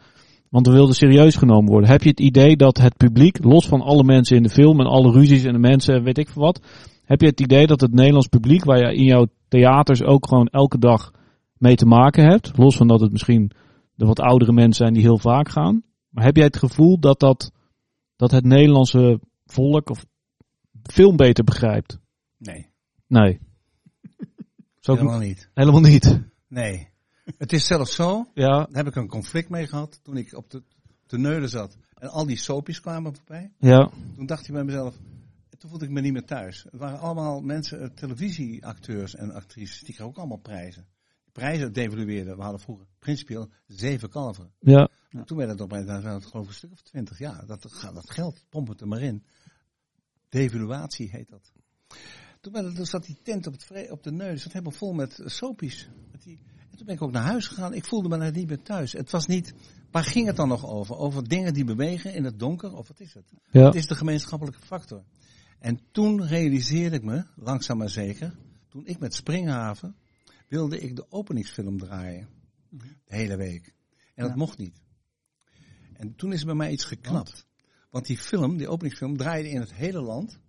want 0.53 0.67
we 0.67 0.73
wilden 0.73 0.95
serieus 0.95 1.35
genomen 1.35 1.71
worden. 1.71 1.89
Heb 1.89 2.03
je 2.03 2.09
het 2.09 2.19
idee 2.19 2.55
dat 2.55 2.77
het 2.77 2.97
publiek, 2.97 3.43
los 3.43 3.67
van 3.67 3.81
alle 3.81 4.03
mensen 4.03 4.37
in 4.37 4.43
de 4.43 4.49
film 4.49 4.79
en 4.79 4.85
alle 4.85 5.11
ruzies 5.11 5.43
en 5.43 5.53
de 5.53 5.59
mensen, 5.59 6.03
weet 6.03 6.17
ik 6.17 6.29
veel 6.29 6.41
wat. 6.41 6.61
Heb 7.03 7.21
je 7.21 7.27
het 7.27 7.41
idee 7.41 7.67
dat 7.67 7.81
het 7.81 7.93
Nederlands 7.93 8.27
publiek, 8.27 8.63
waar 8.63 8.77
je 8.77 8.95
in 8.95 9.03
jouw 9.03 9.27
theaters 9.47 10.03
ook 10.03 10.27
gewoon 10.27 10.47
elke 10.47 10.77
dag 10.77 11.11
mee 11.57 11.75
te 11.75 11.85
maken 11.85 12.23
hebt. 12.23 12.57
Los 12.57 12.75
van 12.75 12.87
dat 12.87 13.01
het 13.01 13.11
misschien 13.11 13.51
de 13.95 14.05
wat 14.05 14.19
oudere 14.19 14.53
mensen 14.53 14.75
zijn 14.75 14.93
die 14.93 15.03
heel 15.03 15.17
vaak 15.17 15.49
gaan. 15.49 15.83
Maar 16.09 16.23
heb 16.23 16.35
jij 16.35 16.45
het 16.45 16.57
gevoel 16.57 16.99
dat, 16.99 17.19
dat, 17.19 17.51
dat 18.15 18.31
het 18.31 18.45
Nederlandse 18.45 19.19
volk 19.45 19.89
of 19.89 20.05
film 20.83 21.15
beter 21.15 21.43
begrijpt? 21.43 21.99
Nee. 22.37 22.67
Nee. 23.07 23.39
Helemaal 24.91 25.19
niet. 25.19 25.49
Helemaal 25.53 25.81
niet. 25.81 26.19
Nee. 26.47 26.91
Het 27.37 27.53
is 27.53 27.65
zelfs 27.65 27.95
zo, 27.95 28.29
ja. 28.33 28.49
daar 28.49 28.67
heb 28.71 28.87
ik 28.87 28.95
een 28.95 29.07
conflict 29.07 29.49
mee 29.49 29.67
gehad 29.67 29.99
toen 30.03 30.17
ik 30.17 30.33
op 30.33 30.49
de, 30.49 30.63
de 31.05 31.17
neulen 31.17 31.49
zat. 31.49 31.77
En 31.93 32.09
al 32.09 32.25
die 32.25 32.37
soapjes 32.37 32.81
kwamen 32.81 33.15
voorbij. 33.15 33.51
Ja. 33.57 33.91
Toen 34.15 34.25
dacht 34.25 34.47
ik 34.47 34.53
bij 34.53 34.63
mezelf, 34.63 34.95
toen 35.57 35.69
voelde 35.69 35.85
ik 35.85 35.91
me 35.91 36.01
niet 36.01 36.13
meer 36.13 36.25
thuis. 36.25 36.63
Het 36.63 36.79
waren 36.79 36.99
allemaal 36.99 37.41
mensen, 37.41 37.81
eh, 37.81 37.87
televisieacteurs 37.87 39.15
en 39.15 39.31
actrices, 39.31 39.79
die 39.79 39.85
kregen 39.85 40.05
ook 40.05 40.17
allemaal 40.17 40.37
prijzen. 40.37 40.87
Die 41.23 41.31
prijzen 41.31 41.73
devalueerden. 41.73 42.35
We 42.35 42.41
hadden 42.41 42.59
vroeger 42.59 42.85
principieel 42.99 43.49
zeven 43.67 44.09
kalveren. 44.09 44.53
Ja. 44.59 44.89
toen 45.25 45.37
werd 45.37 45.49
het 45.49 45.61
op 45.61 45.71
een 45.71 45.87
geloof 46.01 46.43
ik 46.43 46.49
een 46.49 46.53
stuk 46.53 46.71
of 46.71 46.81
twintig. 46.81 47.19
Ja, 47.19 47.43
dat, 47.45 47.61
dat 47.93 48.11
geld, 48.11 48.45
pomp 48.49 48.67
het 48.67 48.81
er 48.81 48.87
maar 48.87 49.01
in. 49.01 49.23
Devaluatie 50.29 51.09
heet 51.09 51.29
dat. 51.29 51.51
Toen, 52.43 52.53
werd 52.53 52.87
zat 52.87 53.05
die 53.05 53.17
tent 53.23 53.47
op, 53.47 53.53
het, 53.53 53.91
op 53.91 54.03
de 54.03 54.11
neus, 54.11 54.41
zat 54.41 54.51
helemaal 54.51 54.77
vol 54.77 54.93
met 54.93 55.21
soapies. 55.25 55.89
Met 56.11 56.23
die, 56.23 56.39
en 56.69 56.77
toen 56.77 56.85
ben 56.85 56.95
ik 56.95 57.01
ook 57.01 57.11
naar 57.11 57.23
huis 57.23 57.47
gegaan. 57.47 57.73
Ik 57.73 57.85
voelde 57.85 58.09
me 58.09 58.17
daar 58.17 58.31
niet 58.31 58.47
meer 58.47 58.61
thuis. 58.61 58.91
Het 58.91 59.11
was 59.11 59.25
niet, 59.25 59.53
waar 59.91 60.03
ging 60.03 60.27
het 60.27 60.35
dan 60.35 60.47
nog 60.47 60.65
over? 60.65 60.95
Over 60.95 61.27
dingen 61.27 61.53
die 61.53 61.63
bewegen 61.63 62.13
in 62.13 62.23
het 62.23 62.39
donker? 62.39 62.73
Of 62.73 62.87
wat 62.87 62.99
is 62.99 63.13
het? 63.13 63.33
Ja. 63.51 63.65
Het 63.65 63.75
is 63.75 63.87
de 63.87 63.95
gemeenschappelijke 63.95 64.59
factor. 64.65 65.03
En 65.59 65.79
toen 65.91 66.27
realiseerde 66.27 66.95
ik 66.95 67.03
me, 67.03 67.25
langzaam 67.35 67.77
maar 67.77 67.89
zeker, 67.89 68.35
toen 68.69 68.85
ik 68.85 68.99
met 68.99 69.13
Springhaven 69.13 69.95
wilde 70.47 70.79
ik 70.79 70.95
de 70.95 71.11
openingsfilm 71.11 71.77
draaien. 71.77 72.27
De 72.69 72.95
hele 73.05 73.37
week. 73.37 73.73
En 74.15 74.27
dat 74.27 74.35
mocht 74.35 74.57
niet. 74.57 74.81
En 75.93 76.15
toen 76.15 76.33
is 76.33 76.43
bij 76.43 76.55
mij 76.55 76.71
iets 76.71 76.85
geknapt. 76.85 77.45
Want 77.89 78.05
die 78.05 78.17
film, 78.17 78.57
die 78.57 78.67
openingsfilm, 78.67 79.17
draaide 79.17 79.49
in 79.49 79.59
het 79.59 79.73
hele 79.73 80.01
land. 80.01 80.39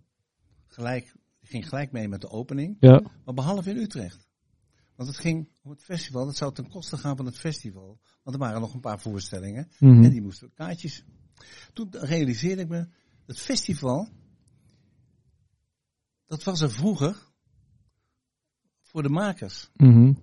Gelijk, 0.67 1.13
ging 1.45 1.69
gelijk 1.69 1.91
mee 1.91 2.07
met 2.07 2.21
de 2.21 2.29
opening. 2.29 2.77
Ja. 2.79 3.01
Maar 3.25 3.33
behalve 3.33 3.69
in 3.69 3.77
Utrecht. 3.77 4.27
Want 4.95 5.09
het 5.09 5.17
ging 5.17 5.49
om 5.61 5.71
het 5.71 5.83
festival. 5.83 6.25
Dat 6.25 6.35
zou 6.35 6.53
ten 6.53 6.69
koste 6.69 6.97
gaan 6.97 7.15
van 7.15 7.25
het 7.25 7.37
festival. 7.37 7.99
Want 8.23 8.35
er 8.35 8.41
waren 8.41 8.61
nog 8.61 8.73
een 8.73 8.79
paar 8.79 8.99
voorstellingen. 8.99 9.69
Mhm. 9.79 10.03
En 10.03 10.09
die 10.09 10.21
moesten 10.21 10.53
kaartjes. 10.53 11.03
Toen 11.73 11.89
realiseerde 11.91 12.61
ik 12.61 12.67
me, 12.67 12.87
het 13.25 13.39
festival, 13.39 14.09
dat 16.25 16.43
was 16.43 16.61
er 16.61 16.71
vroeger 16.71 17.33
voor 18.81 19.03
de 19.03 19.09
makers. 19.09 19.69
Mhm. 19.73 20.13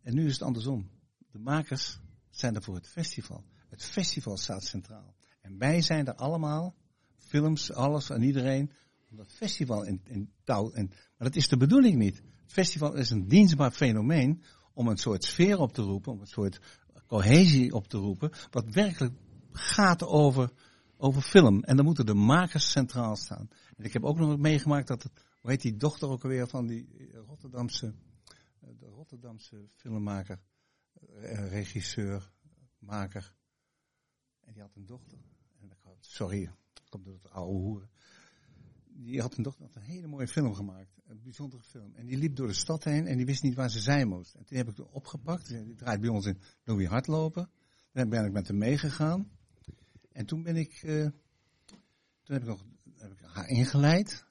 En 0.00 0.14
nu 0.14 0.26
is 0.26 0.32
het 0.32 0.42
andersom. 0.42 0.90
De 1.30 1.38
makers 1.38 2.00
zijn 2.30 2.54
er 2.54 2.62
voor 2.62 2.74
het 2.74 2.88
festival. 2.88 3.44
Het 3.68 3.84
festival 3.84 4.36
staat 4.36 4.64
centraal. 4.64 5.14
En 5.40 5.58
wij 5.58 5.82
zijn 5.82 6.06
er 6.06 6.14
allemaal, 6.14 6.74
films, 7.16 7.72
alles 7.72 8.10
en 8.10 8.22
iedereen, 8.22 8.72
om 9.14 9.20
dat 9.20 9.32
festival 9.32 9.84
in, 9.84 10.00
in 10.04 10.32
touw. 10.44 10.70
En, 10.70 10.86
maar 10.88 11.28
dat 11.28 11.36
is 11.36 11.48
de 11.48 11.56
bedoeling 11.56 11.96
niet. 11.96 12.16
Het 12.16 12.52
festival 12.52 12.94
is 12.94 13.10
een 13.10 13.28
dienstbaar 13.28 13.70
fenomeen 13.70 14.42
om 14.72 14.88
een 14.88 14.96
soort 14.96 15.24
sfeer 15.24 15.58
op 15.58 15.72
te 15.72 15.82
roepen, 15.82 16.12
om 16.12 16.20
een 16.20 16.26
soort 16.26 16.60
cohesie 17.06 17.72
op 17.72 17.88
te 17.88 17.96
roepen, 17.96 18.30
wat 18.50 18.68
werkelijk 18.68 19.14
gaat 19.52 20.02
over, 20.02 20.52
over 20.96 21.22
film. 21.22 21.62
En 21.62 21.76
dan 21.76 21.84
moeten 21.84 22.06
de 22.06 22.14
makers 22.14 22.70
centraal 22.70 23.16
staan. 23.16 23.48
En 23.76 23.84
ik 23.84 23.92
heb 23.92 24.04
ook 24.04 24.18
nog 24.18 24.38
meegemaakt 24.38 24.88
dat, 24.88 25.02
het, 25.02 25.12
hoe 25.40 25.50
heet 25.50 25.62
die 25.62 25.76
dochter 25.76 26.08
ook 26.08 26.22
alweer 26.22 26.46
van 26.48 26.66
die 26.66 27.10
Rotterdamse, 27.26 27.94
de 28.58 28.86
Rotterdamse 28.86 29.68
filmmaker, 29.74 30.40
eh, 31.20 31.48
regisseur, 31.48 32.30
maker. 32.78 33.34
En 34.40 34.52
die 34.52 34.62
had 34.62 34.74
een 34.74 34.86
dochter. 34.86 35.18
En 35.60 35.70
ik 35.70 35.76
sorry, 36.00 36.50
komt 36.88 37.04
door 37.04 37.14
het 37.14 37.30
oude 37.30 37.58
hoeren. 37.58 37.93
Die 38.96 39.20
had 39.20 39.36
een 39.36 39.42
dochter, 39.42 39.64
had 39.64 39.76
een 39.76 39.82
hele 39.82 40.06
mooie 40.06 40.28
film 40.28 40.54
gemaakt. 40.54 40.98
Een 41.06 41.20
bijzondere 41.22 41.62
film. 41.62 41.94
En 41.94 42.06
die 42.06 42.16
liep 42.16 42.36
door 42.36 42.46
de 42.46 42.54
stad 42.54 42.84
heen 42.84 43.06
en 43.06 43.16
die 43.16 43.26
wist 43.26 43.42
niet 43.42 43.54
waar 43.54 43.70
ze 43.70 43.80
zijn 43.80 44.08
moest. 44.08 44.34
En 44.34 44.44
toen 44.44 44.56
heb 44.56 44.68
ik 44.68 44.76
hem 44.76 44.86
opgepakt. 44.90 45.48
Die 45.48 45.74
draait 45.74 46.00
bij 46.00 46.10
ons 46.10 46.26
in 46.26 46.38
Louis 46.64 46.88
Hardlopen. 46.88 47.50
Daar 47.92 48.08
ben 48.08 48.24
ik 48.24 48.32
met 48.32 48.48
hem 48.48 48.58
meegegaan. 48.58 49.30
En 50.12 50.26
toen 50.26 50.42
ben 50.42 50.56
ik, 50.56 50.82
uh, 50.82 51.02
toen 52.22 52.34
heb 52.34 52.42
ik 52.42 52.48
nog 52.48 52.64
heb 52.98 53.12
ik 53.12 53.18
haar 53.22 53.48
ingeleid. 53.48 54.24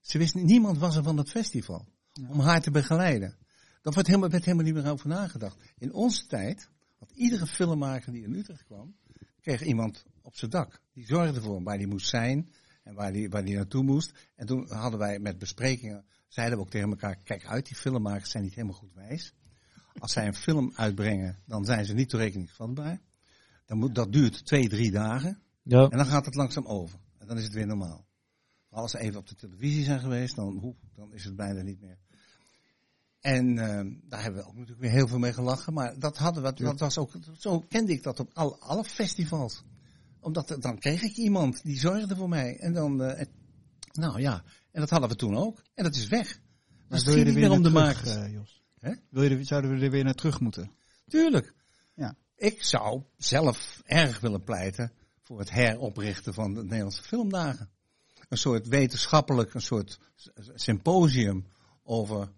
Ze 0.00 0.18
wist, 0.18 0.34
niemand 0.34 0.78
was 0.78 0.96
er 0.96 1.02
van 1.02 1.16
dat 1.16 1.30
festival. 1.30 1.88
Ja. 2.12 2.28
Om 2.28 2.40
haar 2.40 2.60
te 2.60 2.70
begeleiden. 2.70 3.36
Daar 3.82 3.94
werd 3.94 4.06
helemaal, 4.06 4.28
werd 4.28 4.44
helemaal 4.44 4.64
niet 4.64 4.74
meer 4.74 4.90
over 4.90 5.08
nagedacht. 5.08 5.72
In 5.78 5.92
onze 5.92 6.26
tijd, 6.26 6.70
had 6.98 7.10
iedere 7.10 7.46
filmmaker 7.46 8.12
die 8.12 8.22
in 8.22 8.34
Utrecht 8.34 8.64
kwam, 8.64 8.96
kreeg 9.40 9.62
iemand 9.62 10.04
op 10.22 10.36
zijn 10.36 10.50
dak. 10.50 10.80
Die 10.92 11.06
zorgde 11.06 11.40
voor 11.40 11.54
hem 11.54 11.64
waar 11.64 11.76
hij 11.76 11.86
moest 11.86 12.08
zijn 12.08 12.52
en 12.82 12.94
waar 12.94 13.12
hij, 13.12 13.28
waar 13.28 13.42
hij 13.42 13.54
naartoe 13.54 13.82
moest. 13.82 14.12
En 14.36 14.46
toen 14.46 14.72
hadden 14.72 14.98
wij 14.98 15.18
met 15.18 15.38
besprekingen, 15.38 16.04
zeiden 16.28 16.58
we 16.58 16.64
ook 16.64 16.70
tegen 16.70 16.90
elkaar, 16.90 17.16
kijk 17.16 17.46
uit, 17.46 17.66
die 17.66 17.76
filmmakers 17.76 18.30
zijn 18.30 18.42
niet 18.42 18.54
helemaal 18.54 18.76
goed 18.76 18.94
wijs. 18.94 19.34
Als 19.98 20.12
zij 20.12 20.26
een 20.26 20.34
film 20.34 20.72
uitbrengen, 20.74 21.38
dan 21.46 21.64
zijn 21.64 21.84
ze 21.84 21.94
niet 21.94 22.08
toerekeningsvatbaar. 22.08 23.00
Dan 23.66 23.78
moet, 23.78 23.94
dat 23.94 24.12
duurt 24.12 24.46
twee, 24.46 24.68
drie 24.68 24.90
dagen. 24.90 25.42
Ja. 25.62 25.88
En 25.88 25.96
dan 25.96 26.06
gaat 26.06 26.24
het 26.24 26.34
langzaam 26.34 26.66
over. 26.66 26.98
En 27.18 27.26
dan 27.26 27.36
is 27.36 27.44
het 27.44 27.52
weer 27.52 27.66
normaal. 27.66 28.06
Als 28.70 28.90
ze 28.90 28.98
even 28.98 29.18
op 29.18 29.28
de 29.28 29.34
televisie 29.34 29.84
zijn 29.84 30.00
geweest, 30.00 30.36
dan, 30.36 30.76
dan 30.94 31.14
is 31.14 31.24
het 31.24 31.36
bijna 31.36 31.62
niet 31.62 31.80
meer. 31.80 31.98
En 33.20 33.56
uh, 33.56 33.80
daar 34.08 34.22
hebben 34.22 34.40
we 34.40 34.48
ook 34.48 34.54
natuurlijk 34.54 34.80
weer 34.80 34.90
heel 34.90 35.08
veel 35.08 35.18
mee 35.18 35.32
gelachen. 35.32 35.72
Maar 35.72 35.98
dat, 35.98 36.16
hadden 36.16 36.42
we, 36.42 36.52
dat 36.52 36.78
was 36.78 36.98
ook, 36.98 37.12
zo 37.38 37.60
kende 37.60 37.92
ik 37.92 38.02
dat 38.02 38.20
op 38.20 38.30
alle, 38.32 38.56
alle 38.56 38.84
festivals. 38.84 39.64
Omdat 40.20 40.56
dan 40.60 40.78
kreeg 40.78 41.02
ik 41.02 41.16
iemand 41.16 41.62
die 41.62 41.78
zorgde 41.78 42.16
voor 42.16 42.28
mij. 42.28 42.56
En 42.58 42.72
dan, 42.72 43.02
uh, 43.02 43.20
nou 43.92 44.20
ja, 44.20 44.42
en 44.70 44.80
dat 44.80 44.90
hadden 44.90 45.08
we 45.08 45.16
toen 45.16 45.36
ook. 45.36 45.62
En 45.74 45.84
dat 45.84 45.94
is 45.94 46.06
weg. 46.06 46.40
Maar 46.88 47.00
wil 47.04 47.16
je 47.16 47.24
er 47.24 47.34
weer 47.34 47.50
om 47.50 47.62
de 47.62 47.70
uh, 47.70 48.32
Jos? 48.32 48.62
Wil 49.10 49.22
je 49.22 49.36
er, 49.36 49.44
zouden 49.44 49.78
we 49.78 49.84
er 49.84 49.90
weer 49.90 50.04
naar 50.04 50.14
terug 50.14 50.40
moeten? 50.40 50.70
Tuurlijk. 51.08 51.54
Ja. 51.94 52.16
Ik 52.36 52.62
zou 52.62 53.02
zelf 53.16 53.82
erg 53.84 54.20
willen 54.20 54.44
pleiten 54.44 54.92
voor 55.22 55.38
het 55.38 55.50
heroprichten 55.50 56.34
van 56.34 56.54
de 56.54 56.62
Nederlandse 56.62 57.02
filmdagen. 57.02 57.70
Een 58.28 58.38
soort 58.38 58.68
wetenschappelijk, 58.68 59.54
een 59.54 59.60
soort 59.60 59.98
symposium 60.54 61.46
over, 61.82 62.32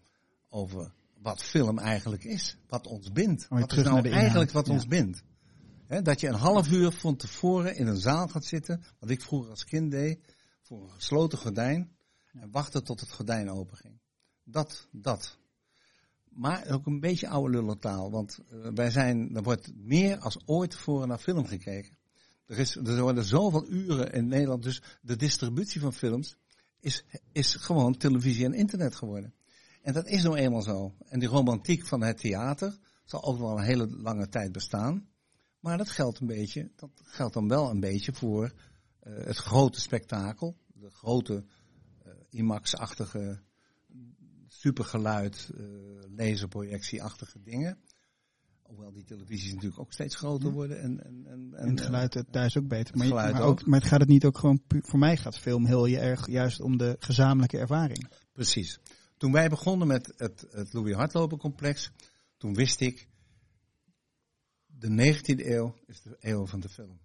over 0.48 0.92
wat 1.18 1.42
film 1.42 1.78
eigenlijk 1.78 2.24
is. 2.24 2.56
Wat 2.68 2.86
ons 2.86 3.12
bindt. 3.12 3.46
wat 3.48 3.72
is 3.72 3.84
nou 3.84 4.08
eigenlijk 4.10 4.50
wat 4.50 4.68
ons 4.68 4.86
bindt. 4.86 5.22
Dat 6.00 6.20
je 6.20 6.28
een 6.28 6.34
half 6.34 6.70
uur 6.70 6.92
van 6.92 7.16
tevoren 7.16 7.76
in 7.76 7.86
een 7.86 8.00
zaal 8.00 8.28
gaat 8.28 8.44
zitten, 8.44 8.82
wat 8.98 9.10
ik 9.10 9.22
vroeger 9.22 9.50
als 9.50 9.64
kind 9.64 9.90
deed, 9.90 10.34
voor 10.62 10.82
een 10.82 10.90
gesloten 10.90 11.38
gordijn. 11.38 11.96
En 12.32 12.50
wachten 12.50 12.84
tot 12.84 13.00
het 13.00 13.10
gordijn 13.10 13.50
open 13.50 13.76
ging. 13.76 14.00
Dat, 14.44 14.88
dat. 14.90 15.38
Maar 16.28 16.70
ook 16.70 16.86
een 16.86 17.00
beetje 17.00 17.28
oude 17.28 17.56
lullentaal. 17.56 18.10
Want 18.10 18.38
uh, 18.52 18.68
wij 18.74 18.90
zijn, 18.90 19.36
er 19.36 19.42
wordt 19.42 19.72
meer 19.74 20.18
als 20.18 20.38
ooit 20.46 20.70
tevoren 20.70 21.08
naar 21.08 21.18
film 21.18 21.46
gekeken. 21.46 21.98
Er, 22.46 22.58
is, 22.58 22.76
er 22.76 23.00
worden 23.00 23.24
zoveel 23.24 23.66
uren 23.68 24.12
in 24.12 24.28
Nederland. 24.28 24.62
Dus 24.62 24.82
de 25.00 25.16
distributie 25.16 25.80
van 25.80 25.92
films 25.92 26.36
is, 26.80 27.04
is 27.32 27.54
gewoon 27.54 27.96
televisie 27.96 28.44
en 28.44 28.54
internet 28.54 28.94
geworden. 28.94 29.34
En 29.82 29.92
dat 29.92 30.06
is 30.06 30.22
nou 30.22 30.36
eenmaal 30.36 30.62
zo. 30.62 30.94
En 31.08 31.18
die 31.18 31.28
romantiek 31.28 31.86
van 31.86 32.02
het 32.02 32.18
theater 32.18 32.78
zal 33.04 33.24
ook 33.24 33.38
wel 33.38 33.58
een 33.58 33.64
hele 33.64 33.90
lange 33.90 34.28
tijd 34.28 34.52
bestaan. 34.52 35.08
Maar 35.62 35.78
dat 35.78 35.90
geldt 35.90 36.20
een 36.20 36.26
beetje, 36.26 36.70
dat 36.76 36.90
geldt 37.02 37.34
dan 37.34 37.48
wel 37.48 37.70
een 37.70 37.80
beetje 37.80 38.12
voor 38.12 38.44
uh, 39.02 39.24
het 39.24 39.36
grote 39.36 39.80
spektakel. 39.80 40.56
De 40.66 40.90
grote 40.90 41.44
uh, 42.06 42.12
IMAX-achtige 42.30 43.40
supergeluid, 44.48 45.50
uh, 45.54 45.66
laserprojectie-achtige 46.16 47.42
dingen. 47.42 47.78
Hoewel 48.62 48.92
die 48.92 49.04
televisies 49.04 49.52
natuurlijk 49.52 49.80
ook 49.80 49.92
steeds 49.92 50.16
groter 50.16 50.50
worden. 50.50 50.80
En, 50.80 51.04
en, 51.04 51.26
en, 51.26 51.54
en 51.54 51.68
het 51.68 51.80
geluid 51.80 52.24
daar 52.30 52.44
is 52.44 52.56
ook 52.56 52.68
beter. 52.68 52.96
Maar, 52.96 53.08
maar, 53.08 53.42
ook, 53.42 53.66
maar 53.66 53.78
het 53.78 53.88
gaat 53.88 54.00
het 54.00 54.08
niet 54.08 54.24
ook 54.24 54.38
gewoon, 54.38 54.62
voor 54.68 54.98
mij 54.98 55.16
gaat 55.16 55.38
film 55.38 55.66
heel 55.66 55.88
erg 55.88 56.26
juist 56.26 56.60
om 56.60 56.76
de 56.76 56.96
gezamenlijke 56.98 57.58
ervaring. 57.58 58.08
Precies. 58.32 58.78
Toen 59.16 59.32
wij 59.32 59.48
begonnen 59.48 59.88
met 59.88 60.12
het, 60.16 60.46
het 60.50 60.72
Louis 60.72 60.94
Hartlopen 60.94 61.38
complex, 61.38 61.90
toen 62.36 62.54
wist 62.54 62.80
ik, 62.80 63.08
de 64.82 65.14
19e 65.14 65.46
eeuw 65.46 65.74
is 65.86 66.02
de 66.02 66.16
eeuw 66.20 66.46
van 66.46 66.60
de 66.60 66.68
film. 66.68 67.00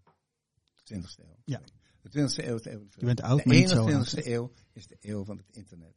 De 0.84 0.95
20e 0.95 1.20
eeuw. 1.20 1.38
Ja. 1.44 1.62
De 2.02 2.10
20e 2.10 2.45
eeuw 2.45 2.56
is 2.56 2.64
de 2.64 2.72
eeuw 2.72 2.80
van 2.80 2.86
de 2.86 2.91
film. 2.91 2.99
Je 2.99 3.06
bent 3.06 3.22
oud, 3.22 3.44
de 3.44 4.22
21e 4.22 4.26
eeuw 4.26 4.52
is 4.74 4.88
de 4.88 4.98
eeuw 4.99 5.24
van 5.24 5.38
het 5.38 5.49
internet. 5.52 5.95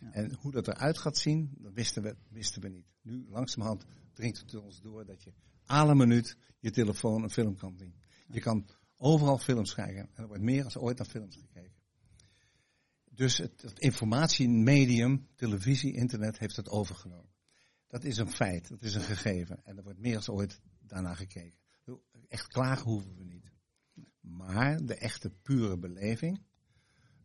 Ja. 0.00 0.12
En 0.12 0.34
hoe 0.34 0.52
dat 0.52 0.68
eruit 0.68 0.98
gaat 0.98 1.16
zien, 1.16 1.54
dat 1.58 1.72
wisten 1.72 2.02
we, 2.02 2.16
wisten 2.28 2.62
we 2.62 2.68
niet. 2.68 2.86
Nu, 3.02 3.26
langzamerhand, 3.28 3.84
dringt 4.12 4.38
het 4.38 4.54
ons 4.54 4.80
door 4.80 5.04
dat 5.04 5.22
je 5.22 5.32
alle 5.64 5.94
minuut 5.94 6.36
je 6.58 6.70
telefoon 6.70 7.22
een 7.22 7.30
film 7.30 7.56
kan 7.56 7.76
zien. 7.78 7.94
Je 8.26 8.40
kan 8.40 8.66
overal 8.96 9.38
films 9.38 9.74
kijken. 9.74 10.08
En 10.14 10.22
er 10.22 10.26
wordt 10.26 10.42
meer 10.42 10.62
dan 10.62 10.82
ooit 10.82 10.98
naar 10.98 11.06
films 11.06 11.36
gekeken. 11.36 11.74
Dus 13.10 13.36
het, 13.36 13.62
het 13.62 13.78
informatiemedium, 13.78 15.26
televisie, 15.34 15.94
internet, 15.94 16.38
heeft 16.38 16.56
het 16.56 16.68
overgenomen. 16.68 17.34
Dat 17.88 18.04
is 18.04 18.16
een 18.16 18.30
feit, 18.30 18.68
dat 18.68 18.82
is 18.82 18.94
een 18.94 19.00
gegeven. 19.00 19.64
En 19.64 19.76
er 19.76 19.82
wordt 19.82 19.98
meer 19.98 20.24
dan 20.24 20.34
ooit 20.34 20.60
daarna 20.86 21.14
gekeken. 21.14 21.58
Echt 22.28 22.46
klagen 22.46 22.90
hoeven 22.90 23.16
we 23.16 23.24
niet. 23.24 23.52
Maar 24.20 24.84
de 24.84 24.94
echte 24.94 25.30
pure 25.30 25.78
beleving, 25.78 26.42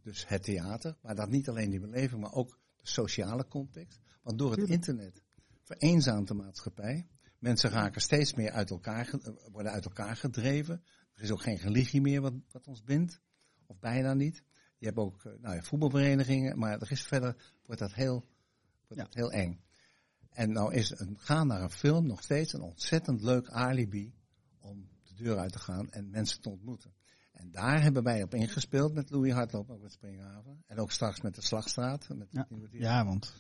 dus 0.02 0.28
het 0.28 0.44
theater, 0.44 0.98
maar 1.02 1.16
dat 1.16 1.30
niet 1.30 1.50
alleen 1.50 1.70
die 1.70 1.80
beleving, 1.80 2.22
maar 2.22 2.34
ook 2.34 2.60
de 2.76 2.88
sociale 2.88 3.48
context. 3.48 4.00
Want 4.22 4.38
door 4.38 4.52
het 4.52 4.70
internet 4.70 5.24
vereenzaamt 5.64 6.28
de 6.28 6.34
maatschappij. 6.34 7.08
Mensen 7.40 7.70
raken 7.70 8.02
steeds 8.02 8.34
meer 8.34 8.52
uit 8.52 8.70
elkaar, 8.70 9.10
worden 9.52 9.72
uit 9.72 9.86
elkaar 9.86 10.16
gedreven. 10.16 10.84
Er 11.14 11.24
is 11.24 11.32
ook 11.32 11.42
geen 11.42 11.58
religie 11.58 12.02
meer 12.02 12.22
wat, 12.22 12.34
wat 12.52 12.68
ons 12.68 12.84
bindt. 12.84 13.22
Of 13.66 13.80
bijna 13.80 14.14
niet. 14.14 14.44
Je 14.78 14.86
hebt 14.86 14.98
ook 14.98 15.26
eh, 15.26 15.32
nou 15.40 15.56
ja, 15.56 15.62
voetbalverenigingen, 15.62 16.60
maar 16.60 16.82
er 16.82 16.92
is 16.92 17.04
verder 17.04 17.36
wordt 17.66 17.82
dat 17.82 17.94
heel, 17.94 18.26
wordt 18.88 19.04
dat 19.04 19.14
heel 19.14 19.32
eng. 19.32 19.62
En 20.32 20.52
nou 20.52 20.74
is 20.74 21.00
een 21.00 21.16
gaan 21.20 21.48
naar 21.48 21.62
een 21.62 21.70
film 21.70 22.08
nog 22.08 22.24
steeds 22.24 22.54
een 22.54 22.62
ontzettend 22.62 23.22
leuk 23.22 23.50
alibi 23.50 24.14
om 24.60 24.90
de 25.04 25.14
deur 25.24 25.38
uit 25.38 25.52
te 25.52 25.60
gaan 25.60 25.90
en 25.90 26.10
mensen 26.10 26.42
te 26.42 26.50
ontmoeten. 26.50 26.94
En 27.32 27.52
daar 27.52 27.82
hebben 27.82 28.04
wij 28.04 28.24
op 28.24 28.34
ingespeeld 28.34 28.94
met 28.94 29.10
Louis 29.10 29.34
Hartloop 29.34 29.70
ook 29.70 29.82
met 29.82 29.92
Springhaven. 29.92 30.64
En 30.68 30.78
ook 30.78 30.92
straks 30.92 31.22
met 31.22 31.36
de 31.36 31.42
Slagstraat. 31.42 32.08
Met 32.10 32.28
ja. 32.32 32.48
ja, 32.72 33.06
want... 33.06 33.34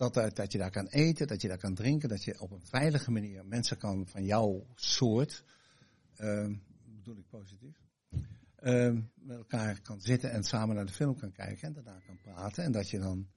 Dat, 0.00 0.16
eh, 0.16 0.30
dat 0.30 0.52
je 0.52 0.58
daar 0.58 0.70
kan 0.70 0.86
eten, 0.86 1.26
dat 1.26 1.42
je 1.42 1.48
daar 1.48 1.58
kan 1.58 1.74
drinken, 1.74 2.08
dat 2.08 2.24
je 2.24 2.40
op 2.40 2.50
een 2.50 2.62
veilige 2.62 3.10
manier 3.10 3.46
mensen 3.46 3.78
kan 3.78 4.06
van 4.06 4.24
jouw 4.24 4.66
soort, 4.74 5.44
uh, 6.16 6.48
bedoel 6.84 7.16
ik 7.16 7.28
positief, 7.28 7.76
uh, 8.60 8.98
met 9.14 9.36
elkaar 9.36 9.80
kan 9.80 10.00
zitten 10.00 10.30
en 10.30 10.44
samen 10.44 10.74
naar 10.74 10.86
de 10.86 10.92
film 10.92 11.16
kan 11.16 11.32
kijken 11.32 11.62
en 11.68 11.72
daarna 11.72 11.98
kan 12.06 12.18
praten. 12.22 12.64
En 12.64 12.72
dat 12.72 12.90
je 12.90 12.98
dan, 12.98 13.28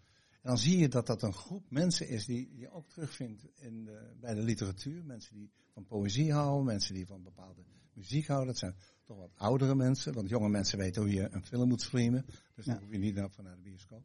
dan 0.43 0.57
zie 0.57 0.77
je 0.77 0.87
dat 0.87 1.07
dat 1.07 1.21
een 1.21 1.33
groep 1.33 1.69
mensen 1.69 2.07
is 2.07 2.25
die 2.25 2.57
je 2.57 2.71
ook 2.71 2.89
terugvindt 2.89 3.45
in 3.55 3.85
de, 3.85 4.13
bij 4.19 4.33
de 4.33 4.41
literatuur. 4.41 5.05
Mensen 5.05 5.35
die 5.35 5.51
van 5.73 5.85
poëzie 5.85 6.33
houden, 6.33 6.65
mensen 6.65 6.93
die 6.93 7.05
van 7.05 7.23
bepaalde 7.23 7.63
muziek 7.93 8.27
houden. 8.27 8.47
Dat 8.47 8.57
zijn 8.57 8.75
toch 9.03 9.17
wat 9.17 9.31
oudere 9.35 9.75
mensen, 9.75 10.13
want 10.13 10.29
jonge 10.29 10.49
mensen 10.49 10.77
weten 10.77 11.01
hoe 11.01 11.11
je 11.11 11.27
een 11.31 11.45
film 11.45 11.67
moet 11.67 11.81
streamen. 11.81 12.25
Dus 12.55 12.65
dan 12.65 12.77
hoef 12.79 12.91
je 12.91 12.97
niet 12.97 13.15
naar, 13.15 13.29
naar 13.43 13.55
de 13.55 13.61
bioscoop. 13.61 14.03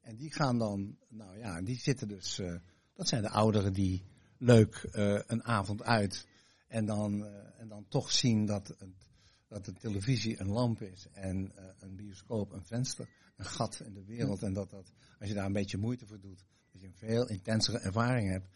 En 0.00 0.16
die 0.16 0.32
gaan 0.32 0.58
dan, 0.58 0.96
nou 1.08 1.38
ja, 1.38 1.62
die 1.62 1.78
zitten 1.78 2.08
dus, 2.08 2.38
uh, 2.38 2.54
dat 2.94 3.08
zijn 3.08 3.22
de 3.22 3.30
ouderen 3.30 3.72
die 3.72 4.04
leuk 4.38 4.88
uh, 4.92 5.20
een 5.26 5.44
avond 5.44 5.82
uit 5.82 6.26
en 6.68 6.86
dan, 6.86 7.20
uh, 7.20 7.60
en 7.60 7.68
dan 7.68 7.86
toch 7.88 8.12
zien 8.12 8.46
dat, 8.46 8.68
het, 8.68 9.09
dat 9.50 9.64
de 9.64 9.72
televisie 9.72 10.40
een 10.40 10.48
lamp 10.48 10.82
is 10.82 11.06
en 11.12 11.52
een 11.78 11.96
bioscoop 11.96 12.52
een 12.52 12.64
venster, 12.64 13.08
een 13.36 13.44
gat 13.44 13.80
in 13.80 13.94
de 13.94 14.04
wereld. 14.04 14.42
En 14.42 14.52
dat, 14.52 14.70
dat 14.70 14.92
als 15.18 15.28
je 15.28 15.34
daar 15.34 15.46
een 15.46 15.52
beetje 15.52 15.78
moeite 15.78 16.06
voor 16.06 16.20
doet, 16.20 16.44
dat 16.72 16.80
je 16.80 16.86
een 16.86 16.94
veel 16.94 17.28
intensere 17.28 17.78
ervaring 17.78 18.30
hebt. 18.30 18.48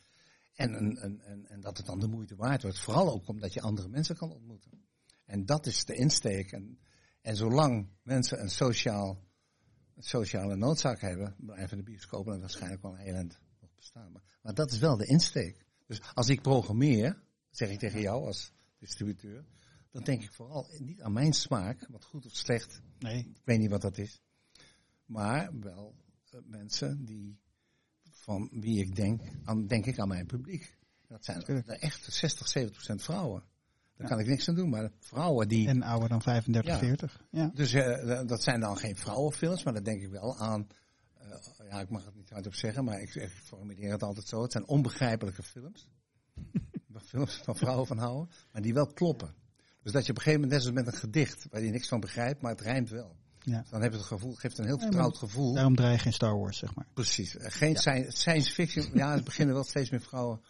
En, 0.55 0.75
en, 0.75 1.21
en, 1.21 1.47
en 1.49 1.61
dat 1.61 1.77
het 1.77 1.87
dan 1.87 2.01
de 2.01 2.07
moeite 2.07 2.37
waard 2.37 2.63
wordt. 2.63 2.79
Vooral 2.79 3.13
ook 3.13 3.29
omdat 3.29 3.53
je 3.53 3.61
andere 3.61 3.89
mensen 3.89 4.17
kan 4.17 4.33
ontmoeten. 4.33 4.85
En 5.25 5.47
dat 5.47 5.67
is 5.67 5.85
de 5.85 5.95
insteek. 5.95 6.53
En, 6.53 6.79
en 7.21 7.37
zolang 7.37 7.89
mensen 8.03 8.41
een, 8.41 8.51
sociaal, 8.51 9.25
een 9.95 10.03
sociale 10.03 10.57
noodzaak 10.57 11.01
hebben, 11.01 11.35
blijven 11.39 11.77
de 11.77 11.83
bioscopen 11.83 12.33
dan 12.33 12.41
waarschijnlijk 12.41 12.83
wel 12.83 12.93
een 12.93 12.99
heel 12.99 13.15
eind 13.15 13.39
nog 13.61 13.75
bestaan. 13.75 14.13
Maar, 14.13 14.23
maar 14.43 14.55
dat 14.55 14.71
is 14.71 14.79
wel 14.79 14.97
de 14.97 15.07
insteek. 15.07 15.67
Dus 15.87 16.01
als 16.15 16.29
ik 16.29 16.43
programmeer, 16.43 17.23
zeg 17.51 17.71
ik 17.71 17.79
tegen 17.79 18.01
jou 18.01 18.27
als 18.27 18.53
distributeur, 18.79 19.45
dan 19.95 20.03
denk 20.03 20.23
ik 20.23 20.33
vooral 20.33 20.67
niet 20.79 21.03
aan 21.03 21.13
mijn 21.13 21.33
smaak, 21.33 21.87
wat 21.91 22.05
goed 22.05 22.27
of 22.27 22.35
slecht, 22.35 22.81
nee. 22.99 23.19
ik 23.19 23.41
weet 23.45 23.59
niet 23.59 23.71
wat 23.71 23.83
dat 23.83 23.99
is. 23.99 24.21
Maar 25.05 25.59
wel 25.61 25.95
uh, 26.35 26.41
mensen 26.45 27.05
die, 27.05 27.39
van 28.11 28.49
wie 28.53 28.81
ik 28.81 28.97
denk, 28.97 29.21
aan, 29.45 29.67
denk 29.67 29.87
ik 29.87 29.99
aan 29.99 30.09
mijn 30.09 30.27
publiek. 30.27 30.77
Dat 31.07 31.25
zijn 31.25 31.45
er 31.45 31.69
echt 31.69 32.13
60, 32.13 32.49
70 32.49 32.77
procent 32.77 33.03
vrouwen. 33.03 33.45
Daar 33.97 34.09
kan 34.09 34.19
ik 34.19 34.27
niks 34.27 34.49
aan 34.49 34.55
doen. 34.55 34.69
Maar 34.69 34.91
vrouwen 34.99 35.49
die... 35.49 35.69
En 35.69 35.83
ouder 35.83 36.09
dan 36.09 36.23
35, 36.23 36.73
ja. 36.73 36.79
40. 36.79 37.25
Ja. 37.31 37.51
Dus 37.55 37.75
uh, 37.75 38.21
dat 38.27 38.43
zijn 38.43 38.61
dan 38.61 38.77
geen 38.77 38.97
vrouwenfilms, 38.97 39.63
maar 39.63 39.75
dat 39.75 39.85
denk 39.85 40.03
ik 40.03 40.11
wel 40.11 40.39
aan... 40.39 40.69
Uh, 41.23 41.69
ja, 41.69 41.81
ik 41.81 41.91
mag 41.91 42.05
het 42.05 42.15
niet 42.15 42.31
hardop 42.31 42.55
zeggen, 42.55 42.85
maar 42.85 43.01
ik, 43.01 43.15
ik 43.15 43.31
formuleer 43.31 43.91
het 43.91 44.03
altijd 44.03 44.27
zo. 44.27 44.43
Het 44.43 44.53
zijn 44.53 44.67
onbegrijpelijke 44.67 45.43
films. 45.43 45.89
films 47.05 47.37
van 47.37 47.57
vrouwen 47.57 47.87
van 47.87 47.99
houden, 47.99 48.35
maar 48.53 48.63
die 48.63 48.75
wel 48.75 48.87
kloppen. 48.87 49.43
Dus 49.85 49.93
dat 49.93 50.05
je 50.05 50.11
op 50.11 50.17
een 50.17 50.23
gegeven 50.23 50.41
moment, 50.41 50.51
net 50.51 50.63
zoals 50.63 50.85
met 50.85 50.95
een 50.95 51.01
gedicht, 51.01 51.47
waar 51.51 51.63
je 51.63 51.71
niks 51.71 51.89
van 51.89 52.01
begrijpt, 52.01 52.43
maar 52.43 52.51
het 52.51 52.61
rijmt 52.61 52.91
wel. 52.91 53.17
Ja. 53.39 53.61
Dus 53.61 53.71
dan 53.71 53.83
heb 53.83 53.91
je 53.91 53.97
het 53.97 54.07
gevoel, 54.07 54.35
geeft 54.35 54.59
een 54.59 54.65
heel 54.65 54.79
vertrouwd 54.79 55.19
gevoel. 55.19 55.55
Daarom 55.55 55.77
draai 55.77 55.93
je 55.93 55.99
geen 55.99 56.13
Star 56.13 56.39
Wars, 56.39 56.59
zeg 56.59 56.75
maar. 56.75 56.87
Precies. 56.95 57.35
Geen 57.39 57.73
ja. 57.83 58.11
science 58.11 58.53
fiction. 58.53 58.91
Ja, 58.95 59.15
het 59.15 59.25
beginnen 59.25 59.55
wel 59.55 59.65
steeds 59.65 59.91
meer 59.91 60.01
vrouwen 60.01 60.41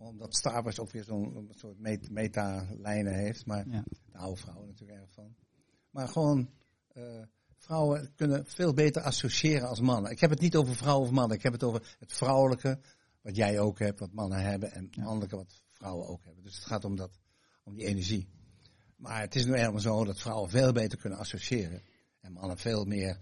omdat 0.00 0.36
Star 0.36 0.62
Wars 0.62 0.78
ook 0.78 0.90
weer 0.90 1.04
zo'n 1.04 1.50
soort 1.54 1.78
meta-lijnen 2.10 3.14
heeft. 3.14 3.46
Maar 3.46 3.64
de 3.64 4.18
oude 4.18 4.40
vrouwen 4.40 4.66
natuurlijk 4.66 5.00
erg 5.00 5.12
van. 5.12 5.34
Maar 5.90 6.08
gewoon, 6.08 6.50
uh, 6.92 7.22
vrouwen 7.56 8.12
kunnen 8.16 8.46
veel 8.46 8.72
beter 8.72 9.02
associëren 9.02 9.68
als 9.68 9.80
mannen. 9.80 10.10
Ik 10.10 10.20
heb 10.20 10.30
het 10.30 10.40
niet 10.40 10.56
over 10.56 10.76
vrouwen 10.76 11.06
of 11.06 11.14
mannen. 11.14 11.36
Ik 11.36 11.42
heb 11.42 11.52
het 11.52 11.62
over 11.62 11.96
het 11.98 12.12
vrouwelijke, 12.12 12.80
wat 13.22 13.36
jij 13.36 13.60
ook 13.60 13.78
hebt, 13.78 14.00
wat 14.00 14.12
mannen 14.12 14.42
hebben. 14.42 14.72
En 14.72 14.84
het 14.84 14.96
mannelijke, 14.96 15.36
wat 15.36 15.62
vrouwen 15.68 16.08
ook 16.08 16.24
hebben. 16.24 16.42
Dus 16.42 16.54
het 16.54 16.64
gaat 16.64 16.84
om, 16.84 16.96
dat, 16.96 17.18
om 17.64 17.74
die 17.74 17.86
energie. 17.86 18.28
Maar 19.00 19.20
het 19.20 19.34
is 19.34 19.44
nu 19.44 19.56
helemaal 19.56 19.80
zo 19.80 20.04
dat 20.04 20.20
vrouwen 20.20 20.50
veel 20.50 20.72
beter 20.72 20.98
kunnen 20.98 21.18
associëren. 21.18 21.82
En 22.20 22.32
mannen 22.32 22.58
veel 22.58 22.84
meer 22.84 23.18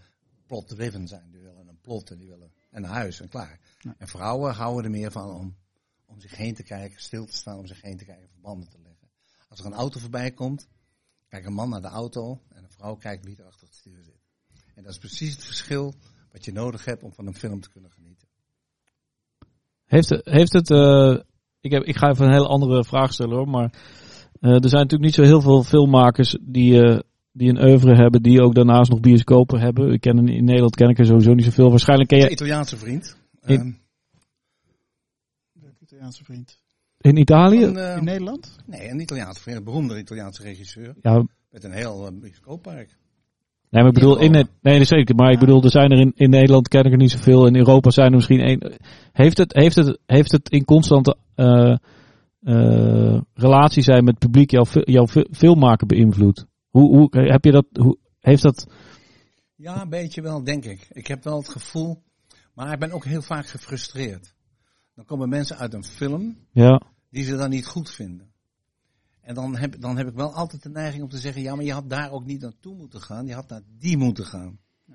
plot-driven 0.46 1.08
zijn. 1.08 1.30
Die 1.30 1.40
willen 1.40 1.68
een 1.68 1.80
plot 1.80 2.10
en 2.10 2.18
die 2.18 2.28
willen 2.28 2.52
en 2.70 2.84
een 2.84 2.90
huis 2.90 3.20
en 3.20 3.28
klaar. 3.28 3.60
En 3.98 4.08
vrouwen 4.08 4.54
houden 4.54 4.84
er 4.84 4.90
meer 4.90 5.10
van 5.10 5.30
om, 5.30 5.56
om 6.06 6.20
zich 6.20 6.36
heen 6.36 6.54
te 6.54 6.62
kijken, 6.62 7.00
stil 7.00 7.26
te 7.26 7.36
staan, 7.36 7.58
om 7.58 7.66
zich 7.66 7.82
heen 7.82 7.96
te 7.96 8.04
kijken, 8.04 8.28
verbanden 8.28 8.68
te 8.68 8.78
leggen. 8.82 9.08
Als 9.48 9.58
er 9.58 9.66
een 9.66 9.72
auto 9.72 10.00
voorbij 10.00 10.30
komt, 10.30 10.68
kijkt 11.28 11.46
een 11.46 11.52
man 11.52 11.68
naar 11.68 11.82
de 11.82 11.88
auto 11.88 12.42
en 12.48 12.64
een 12.64 12.70
vrouw 12.70 12.96
kijkt 12.96 13.24
wie 13.24 13.36
er 13.36 13.46
achter 13.46 13.66
het 13.66 13.76
stuur 13.76 14.02
zit. 14.02 14.20
En 14.74 14.82
dat 14.82 14.92
is 14.92 14.98
precies 14.98 15.32
het 15.32 15.44
verschil 15.44 15.94
wat 16.32 16.44
je 16.44 16.52
nodig 16.52 16.84
hebt 16.84 17.02
om 17.02 17.12
van 17.12 17.26
een 17.26 17.34
film 17.34 17.60
te 17.60 17.70
kunnen 17.70 17.90
genieten. 17.90 18.28
Heeft 19.84 20.08
het, 20.08 20.24
heeft 20.24 20.52
het 20.52 20.70
uh, 20.70 21.20
ik, 21.60 21.70
heb, 21.70 21.82
ik 21.82 21.96
ga 21.96 22.08
even 22.08 22.26
een 22.26 22.32
hele 22.32 22.48
andere 22.48 22.84
vraag 22.84 23.12
stellen 23.12 23.36
hoor, 23.36 23.48
maar 23.48 23.72
uh, 24.40 24.52
er 24.52 24.68
zijn 24.68 24.82
natuurlijk 24.82 25.02
niet 25.02 25.14
zo 25.14 25.22
heel 25.22 25.40
veel 25.40 25.62
filmmakers 25.62 26.38
die, 26.40 26.72
uh, 26.72 26.98
die 27.32 27.48
een 27.48 27.62
oeuvre 27.62 27.94
hebben, 27.94 28.22
die 28.22 28.42
ook 28.42 28.54
daarnaast 28.54 28.90
nog 28.90 29.00
bioscopen 29.00 29.60
hebben. 29.60 29.92
Ik 29.92 30.00
ken 30.00 30.28
in 30.28 30.44
Nederland 30.44 30.76
ken 30.76 30.88
ik 30.88 30.98
er 30.98 31.06
sowieso 31.06 31.34
niet 31.34 31.44
zoveel. 31.44 31.70
Waarschijnlijk 31.70 32.08
ken 32.08 32.18
je... 32.18 32.30
Italiaanse 32.30 32.76
vriend. 32.76 33.16
In... 33.44 33.60
Um... 33.60 33.78
Italiaanse 35.82 36.24
vriend. 36.24 36.58
In 37.00 37.16
Italië? 37.16 37.60
Van, 37.60 37.76
uh... 37.76 37.96
in 37.96 38.04
Nederland? 38.04 38.56
Nee, 38.66 38.90
een 38.90 39.00
Italiaanse 39.00 39.40
vriend, 39.40 39.58
een 39.58 39.64
beroemde 39.64 39.98
Italiaanse 39.98 40.42
regisseur. 40.42 40.94
Ja. 41.02 41.26
Met 41.50 41.64
een 41.64 41.72
heel 41.72 42.12
uh, 42.12 42.20
bioscooppark. 42.20 42.96
Nee, 43.70 43.82
maar 43.82 43.92
ik 43.92 43.98
bedoel, 43.98 44.18
in 44.18 44.34
het, 44.34 44.48
nee, 44.62 44.84
zeker. 44.84 45.14
Maar 45.14 45.32
ik 45.32 45.38
bedoel, 45.38 45.62
er 45.62 45.70
zijn 45.70 45.90
er 45.90 45.98
in, 45.98 46.12
in 46.14 46.30
Nederland 46.30 46.68
ken 46.68 46.84
ik 46.84 46.92
er 46.92 46.98
niet 46.98 47.10
zoveel. 47.10 47.46
In 47.46 47.56
Europa 47.56 47.90
zijn 47.90 48.08
er 48.08 48.14
misschien 48.14 48.40
één. 48.40 48.72
Heeft 49.12 49.38
het, 49.38 49.52
heeft 49.54 49.76
het, 49.76 49.98
heeft 50.06 50.32
het 50.32 50.50
in 50.50 50.64
constante 50.64 51.16
uh, 51.36 51.76
uh, 52.48 53.20
relatie 53.34 53.82
zijn 53.82 54.04
met 54.04 54.14
het 54.14 54.24
publiek 54.24 54.50
jouw, 54.50 54.64
jouw 54.72 55.06
filmmaken 55.30 55.86
beïnvloed? 55.86 56.46
Hoe, 56.68 56.96
hoe 56.96 57.08
heb 57.10 57.44
je 57.44 57.50
dat, 57.50 57.66
hoe, 57.72 57.98
heeft 58.20 58.42
dat... 58.42 58.66
Ja, 59.54 59.82
een 59.82 59.88
beetje 59.88 60.22
wel, 60.22 60.44
denk 60.44 60.64
ik. 60.64 60.88
Ik 60.92 61.06
heb 61.06 61.24
wel 61.24 61.36
het 61.36 61.48
gevoel, 61.48 62.02
maar 62.54 62.72
ik 62.72 62.78
ben 62.78 62.92
ook 62.92 63.04
heel 63.04 63.22
vaak 63.22 63.46
gefrustreerd. 63.46 64.34
Dan 64.94 65.04
komen 65.04 65.28
mensen 65.28 65.56
uit 65.56 65.74
een 65.74 65.84
film 65.84 66.36
ja. 66.50 66.82
die 67.10 67.24
ze 67.24 67.36
dan 67.36 67.50
niet 67.50 67.66
goed 67.66 67.90
vinden. 67.90 68.32
En 69.20 69.34
dan 69.34 69.56
heb, 69.56 69.80
dan 69.80 69.96
heb 69.96 70.08
ik 70.08 70.14
wel 70.14 70.34
altijd 70.34 70.62
de 70.62 70.68
neiging 70.68 71.02
om 71.02 71.08
te 71.08 71.18
zeggen, 71.18 71.42
ja, 71.42 71.54
maar 71.54 71.64
je 71.64 71.72
had 71.72 71.90
daar 71.90 72.10
ook 72.10 72.24
niet 72.24 72.40
naartoe 72.40 72.76
moeten 72.76 73.00
gaan. 73.00 73.26
Je 73.26 73.34
had 73.34 73.48
naar 73.48 73.62
die 73.78 73.96
moeten 73.96 74.24
gaan. 74.24 74.58
Ja. 74.84 74.94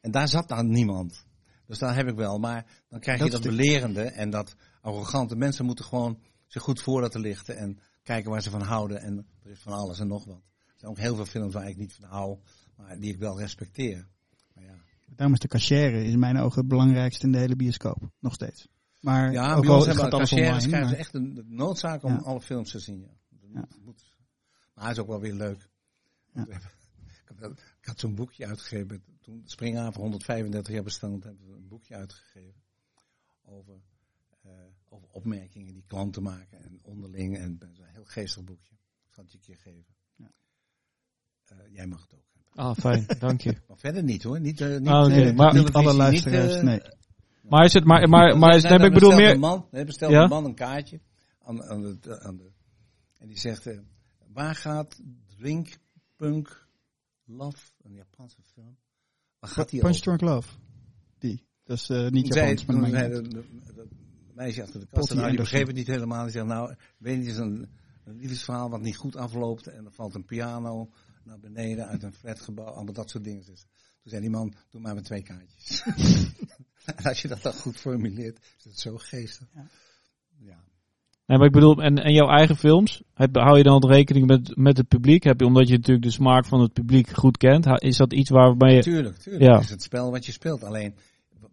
En 0.00 0.10
daar 0.10 0.28
zat 0.28 0.48
dan 0.48 0.70
niemand. 0.70 1.26
Dus 1.66 1.78
daar 1.78 1.94
heb 1.94 2.08
ik 2.08 2.16
wel. 2.16 2.38
Maar 2.38 2.66
dan 2.88 3.00
krijg 3.00 3.18
je 3.18 3.30
dat, 3.30 3.42
dat 3.42 3.50
belerende 3.50 4.02
en 4.02 4.30
dat 4.30 4.54
arrogante. 4.80 5.36
Mensen 5.36 5.64
moeten 5.64 5.84
gewoon 5.84 6.18
zich 6.48 6.62
goed 6.62 6.80
voor 6.80 7.00
laten 7.00 7.20
lichten 7.20 7.56
en 7.56 7.78
kijken 8.02 8.30
waar 8.30 8.42
ze 8.42 8.50
van 8.50 8.62
houden. 8.62 9.00
En 9.00 9.26
er 9.42 9.50
is 9.50 9.60
van 9.60 9.72
alles 9.72 9.98
en 10.00 10.06
nog 10.06 10.24
wat. 10.24 10.42
Er 10.58 10.74
zijn 10.76 10.90
ook 10.90 10.98
heel 10.98 11.16
veel 11.16 11.26
films 11.26 11.54
waar 11.54 11.68
ik 11.68 11.76
niet 11.76 11.92
van 11.92 12.08
hou, 12.08 12.38
maar 12.76 12.98
die 12.98 13.12
ik 13.12 13.18
wel 13.18 13.38
respecteer. 13.38 14.08
Maar 14.54 14.64
ja. 14.64 14.74
Daarom 15.06 15.34
is 15.34 15.40
de 15.40 15.48
cachère 15.48 16.04
in 16.04 16.18
mijn 16.18 16.38
ogen 16.38 16.58
het 16.58 16.68
belangrijkste 16.68 17.26
in 17.26 17.32
de 17.32 17.38
hele 17.38 17.56
bioscoop. 17.56 18.10
Nog 18.18 18.34
steeds. 18.34 18.68
Maar 19.00 19.32
ja, 19.32 19.54
ook 19.54 19.64
bij 19.64 19.74
ons 19.74 19.86
hebben 19.86 20.10
de 20.10 20.26
schrijven 20.26 20.88
ze 20.88 20.96
echt 20.96 21.14
een 21.14 21.44
noodzaak 21.46 22.02
om 22.02 22.16
alle 22.16 22.40
films 22.40 22.70
te 22.70 22.78
zien. 22.78 23.00
Ja. 23.00 23.16
Ja. 23.52 23.68
Moet, 23.84 24.16
maar 24.74 24.84
hij 24.84 24.92
is 24.92 24.98
ook 24.98 25.06
wel 25.06 25.20
weer 25.20 25.34
leuk. 25.34 25.68
Ja. 26.32 26.46
Ik 27.80 27.86
had 27.86 28.00
zo'n 28.00 28.14
boekje 28.14 28.46
uitgegeven. 28.46 29.02
Toen 29.20 29.42
Springhaven 29.44 30.00
135 30.00 30.74
jaar 30.74 30.82
bestond, 30.82 31.24
hebben 31.24 31.46
we 31.46 31.54
een 31.54 31.68
boekje 31.68 31.94
uitgegeven. 31.94 32.62
Over, 33.42 33.80
over 34.88 35.08
opmerkingen 35.08 35.74
die 35.74 35.84
klanten 35.86 36.22
maken 36.22 36.62
en 36.62 36.78
onderling. 36.82 37.36
En 37.36 37.56
een 37.60 37.76
heel 37.84 38.04
geestig 38.04 38.44
boekje. 38.44 38.74
Ik 39.06 39.14
zal 39.14 39.24
het 39.24 39.32
je 39.32 39.38
een 39.38 39.44
keer 39.44 39.72
geven. 39.72 39.94
Ja. 40.16 40.30
Uh, 41.52 41.74
jij 41.74 41.86
mag 41.86 42.00
het 42.00 42.14
ook 42.14 42.26
hebben. 42.32 42.52
Ah, 42.64 42.76
fijn, 42.76 43.18
dank 43.18 43.40
je. 43.40 43.56
maar 43.68 43.78
verder 43.78 44.02
niet 44.02 44.22
hoor. 44.22 44.40
Niet, 44.40 44.60
uh, 44.60 44.78
niet, 44.78 44.88
ah, 44.88 45.04
okay. 45.04 45.22
nee, 45.22 45.32
maar 45.32 45.54
niet 45.54 45.72
alle 45.72 45.94
luisteraars, 45.94 46.54
niet, 46.54 46.62
nee. 46.62 46.80
Maar 47.42 47.64
is 47.64 47.72
het, 47.72 47.84
maar, 47.84 48.08
maar, 48.08 48.38
maar, 48.38 48.38
maar 48.38 48.70
heb 48.70 48.80
ik 48.80 48.92
bedoel 48.92 49.14
meer... 49.14 49.30
Een 49.30 49.38
man, 49.38 49.66
bestelt 49.70 50.12
ja? 50.12 50.22
een 50.22 50.28
man 50.28 50.44
een 50.44 50.54
kaartje 50.54 51.00
aan, 51.38 51.62
aan, 51.62 51.80
de, 52.00 52.20
aan 52.20 52.36
de 52.36 52.50
en 53.18 53.28
die 53.28 53.38
zegt, 53.38 53.66
uh, 53.66 53.78
waar 54.32 54.54
gaat 54.54 55.00
Drink 55.36 55.78
Punk 56.16 56.68
Love, 57.24 57.72
een 57.82 57.94
Japanse 57.94 58.42
film, 58.42 58.78
waar 59.38 59.50
gaat 59.50 59.68
die 59.68 59.80
Punch 59.80 59.96
Drunk 59.96 60.20
Love, 60.20 60.48
die. 61.18 61.46
Dat 61.64 61.76
is 61.76 61.90
uh, 61.90 62.08
niet 62.08 62.34
Japans, 62.34 62.64
maar 62.64 63.10
meisje 64.38 64.62
achter 64.62 64.80
de 64.80 64.86
kast, 64.86 65.14
nou, 65.14 65.28
die 65.28 65.38
begreep 65.38 65.66
het 65.66 65.76
niet 65.76 65.86
helemaal. 65.86 66.22
Die 66.22 66.32
zegt, 66.32 66.46
nou, 66.46 66.74
weet 66.98 67.14
je, 67.14 67.20
het 67.20 67.30
is 67.30 67.36
een, 67.36 67.68
een 68.04 68.16
liefdesverhaal 68.16 68.70
wat 68.70 68.80
niet 68.80 68.96
goed 68.96 69.16
afloopt. 69.16 69.66
En 69.66 69.84
er 69.84 69.92
valt 69.92 70.14
een 70.14 70.24
piano 70.24 70.90
naar 71.24 71.38
beneden 71.38 71.86
uit 71.86 72.02
een 72.02 72.12
flatgebouw. 72.12 72.66
Allemaal 72.66 72.94
dat 72.94 73.10
soort 73.10 73.24
dingen. 73.24 73.44
Dus 73.46 73.60
toen 74.02 74.10
zei 74.10 74.20
die 74.20 74.30
man, 74.30 74.54
doe 74.70 74.80
maar 74.80 74.94
met 74.94 75.04
twee 75.04 75.22
kaartjes. 75.22 75.82
en 76.96 77.04
als 77.04 77.22
je 77.22 77.28
dat 77.28 77.42
dan 77.42 77.52
goed 77.52 77.76
formuleert, 77.76 78.38
is 78.58 78.64
het 78.64 78.78
zo 78.78 78.96
geestig. 78.96 79.46
Ja. 79.54 79.66
ja. 80.38 80.64
Nee, 81.26 81.38
maar 81.38 81.46
ik 81.46 81.52
bedoel, 81.52 81.82
en, 81.82 81.98
en 81.98 82.12
jouw 82.12 82.28
eigen 82.28 82.56
films, 82.56 83.02
heb, 83.14 83.36
hou 83.36 83.56
je 83.56 83.62
dan 83.62 83.86
rekening 83.86 84.26
met, 84.26 84.56
met 84.56 84.76
het 84.76 84.88
publiek? 84.88 85.22
Heb 85.22 85.40
je, 85.40 85.46
omdat 85.46 85.68
je 85.68 85.76
natuurlijk 85.76 86.06
de 86.06 86.12
smaak 86.12 86.46
van 86.46 86.60
het 86.60 86.72
publiek 86.72 87.08
goed 87.08 87.36
kent, 87.36 87.66
is 87.82 87.96
dat 87.96 88.12
iets 88.12 88.30
waarbij 88.30 88.74
je... 88.74 88.82
Tuurlijk, 88.82 89.16
tuurlijk. 89.16 89.44
Ja. 89.44 89.58
is 89.58 89.70
het 89.70 89.82
spel 89.82 90.10
wat 90.10 90.26
je 90.26 90.32
speelt. 90.32 90.64
Alleen, 90.64 90.94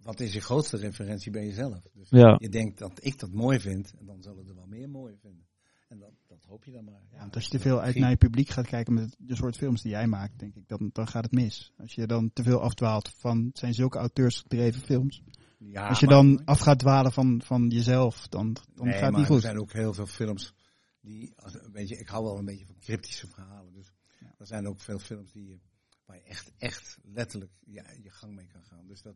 wat 0.05 0.19
is 0.19 0.33
je 0.33 0.41
grootste 0.41 0.77
referentie 0.77 1.31
bij 1.31 1.45
jezelf? 1.45 1.81
Dus 1.93 2.09
ja. 2.09 2.35
je 2.39 2.49
denkt 2.49 2.77
dat 2.77 3.05
ik 3.05 3.19
dat 3.19 3.31
mooi 3.31 3.59
vind, 3.59 3.93
en 3.99 4.05
dan 4.05 4.21
zullen 4.21 4.47
er 4.47 4.55
wel 4.55 4.67
meer 4.67 4.89
mooi 4.89 5.15
vinden. 5.21 5.45
En 5.87 5.99
dat, 5.99 6.11
dat 6.27 6.43
hoop 6.47 6.63
je 6.63 6.71
dan 6.71 6.83
maar. 6.83 7.01
Ja, 7.11 7.27
als 7.31 7.43
je 7.43 7.49
te 7.49 7.59
veel 7.59 7.81
uit 7.81 7.95
naar 7.95 8.09
je 8.09 8.17
publiek 8.17 8.49
gaat 8.49 8.67
kijken 8.67 8.93
met 8.93 9.15
de 9.19 9.35
soort 9.35 9.57
films 9.57 9.81
die 9.81 9.91
jij 9.91 10.07
maakt, 10.07 10.39
denk 10.39 10.55
ik, 10.55 10.67
dan, 10.67 10.89
dan 10.93 11.07
gaat 11.07 11.23
het 11.23 11.31
mis. 11.31 11.73
Als 11.77 11.93
je 11.93 12.07
dan 12.07 12.33
te 12.33 12.43
veel 12.43 12.61
afdwaalt 12.61 13.09
van, 13.09 13.45
het 13.45 13.57
zijn 13.57 13.73
zulke 13.73 13.97
auteursgedreven 13.97 14.81
films. 14.81 15.21
Ja, 15.57 15.87
Als 15.87 15.99
je 15.99 16.07
dan 16.07 16.45
af 16.45 16.59
gaat 16.59 16.79
dwalen 16.79 17.11
van, 17.11 17.41
van 17.45 17.67
jezelf, 17.69 18.27
dan, 18.27 18.55
dan 18.75 18.87
gaat 18.87 19.01
het 19.01 19.15
niet 19.15 19.25
goed. 19.25 19.35
Er 19.35 19.41
zijn 19.41 19.59
ook 19.59 19.73
heel 19.73 19.93
veel 19.93 20.07
films 20.07 20.53
die, 21.01 21.33
weet 21.71 21.89
je, 21.89 21.97
ik 21.97 22.07
hou 22.07 22.23
wel 22.23 22.37
een 22.37 22.45
beetje 22.45 22.65
van 22.65 22.79
cryptische 22.79 23.27
verhalen. 23.27 23.73
Dus 23.73 23.91
ja. 24.19 24.35
er 24.37 24.47
zijn 24.47 24.67
ook 24.67 24.79
veel 24.79 24.99
films 24.99 25.31
die, 25.31 25.61
waar 26.05 26.17
je 26.17 26.23
echt, 26.23 26.51
echt 26.57 26.97
letterlijk 27.03 27.51
ja, 27.65 27.83
je 28.03 28.09
gang 28.09 28.35
mee 28.35 28.47
kan 28.47 28.63
gaan. 28.63 28.87
Dus 28.87 29.01
dat, 29.01 29.15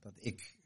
dat 0.00 0.24
ik, 0.24 0.58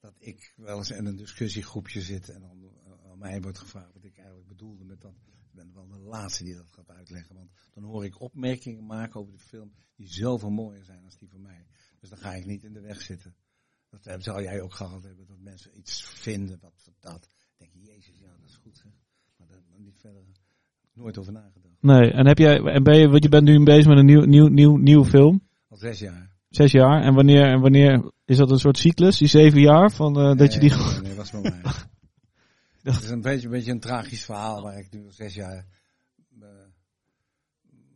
dat 0.00 0.14
ik 0.18 0.52
wel 0.56 0.78
eens 0.78 0.90
in 0.90 1.06
een 1.06 1.16
discussiegroepje 1.16 2.02
zit 2.02 2.28
en 2.28 2.40
dan 2.40 2.70
aan 3.10 3.18
mij 3.18 3.40
wordt 3.40 3.58
gevraagd 3.58 3.92
wat 3.92 4.04
ik 4.04 4.16
eigenlijk 4.16 4.48
bedoelde 4.48 4.84
met 4.84 5.00
dat. 5.00 5.14
Ik 5.52 5.58
ben 5.58 5.72
wel 5.74 5.88
de 5.88 5.98
laatste 5.98 6.44
die 6.44 6.54
dat 6.54 6.66
gaat 6.70 6.90
uitleggen. 6.90 7.34
Want 7.34 7.50
dan 7.74 7.84
hoor 7.84 8.04
ik 8.04 8.20
opmerkingen 8.20 8.86
maken 8.86 9.20
over 9.20 9.32
de 9.32 9.38
film 9.38 9.72
die 9.96 10.08
zoveel 10.08 10.50
mooier 10.50 10.84
zijn 10.84 11.04
als 11.04 11.18
die 11.18 11.28
van 11.28 11.42
mij. 11.42 11.66
Dus 12.00 12.08
dan 12.08 12.18
ga 12.18 12.34
ik 12.34 12.46
niet 12.46 12.64
in 12.64 12.72
de 12.72 12.80
weg 12.80 13.00
zitten. 13.00 13.34
Dat 14.00 14.22
zou 14.22 14.42
jij 14.42 14.60
ook 14.60 14.74
gehad 14.74 15.02
hebben, 15.02 15.26
dat 15.26 15.38
mensen 15.38 15.78
iets 15.78 16.04
vinden 16.04 16.58
wat 16.60 16.92
dat. 17.00 17.28
denk 17.56 17.72
je, 17.72 17.80
jezus, 17.80 18.18
ja, 18.18 18.36
dat 18.40 18.48
is 18.48 18.56
goed 18.56 18.76
zeg. 18.76 18.92
Maar 19.36 19.48
daar 19.48 19.62
niet 19.76 19.98
verder, 19.98 20.22
nooit 20.92 21.18
over 21.18 21.32
nagedacht. 21.32 21.82
Nee, 21.82 22.12
en 22.12 22.26
heb 22.26 22.38
jij, 22.38 22.60
en 22.60 22.82
ben 22.82 22.98
je, 22.98 23.08
want 23.08 23.22
je 23.22 23.28
bent 23.28 23.44
nu 23.44 23.62
bezig 23.64 23.86
met 23.86 23.98
een 23.98 24.06
nieuw, 24.06 24.24
nieuw, 24.24 24.46
nieuw, 24.46 24.76
nieuwe 24.76 25.04
film? 25.04 25.48
Al 25.68 25.76
zes 25.76 25.98
jaar. 25.98 26.31
Zes 26.52 26.72
jaar, 26.72 27.02
en 27.02 27.14
wanneer, 27.14 27.44
en 27.44 27.60
wanneer, 27.60 28.12
is 28.24 28.36
dat 28.36 28.50
een 28.50 28.58
soort 28.58 28.78
cyclus, 28.78 29.18
die 29.18 29.28
zeven 29.28 29.60
jaar, 29.60 29.90
van 29.90 30.18
uh, 30.18 30.36
dat 30.36 30.52
je 30.52 30.60
die... 30.60 30.70
Nee, 30.70 31.00
nee, 31.00 31.14
was 31.14 31.32
maar 31.32 31.42
mij. 31.42 31.60
Het 32.82 33.02
is 33.02 33.10
een 33.10 33.20
beetje, 33.20 33.44
een 33.44 33.52
beetje 33.52 33.70
een 33.70 33.80
tragisch 33.80 34.24
verhaal 34.24 34.62
waar 34.62 34.78
ik 34.78 34.90
nu 34.90 35.10
zes 35.10 35.34
jaar 35.34 35.66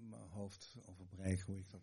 mijn 0.09 0.31
hoofd 0.31 0.77
over 0.89 1.07
breek, 1.07 1.41
hoe 1.41 1.59
ik 1.59 1.70
dat... 1.70 1.81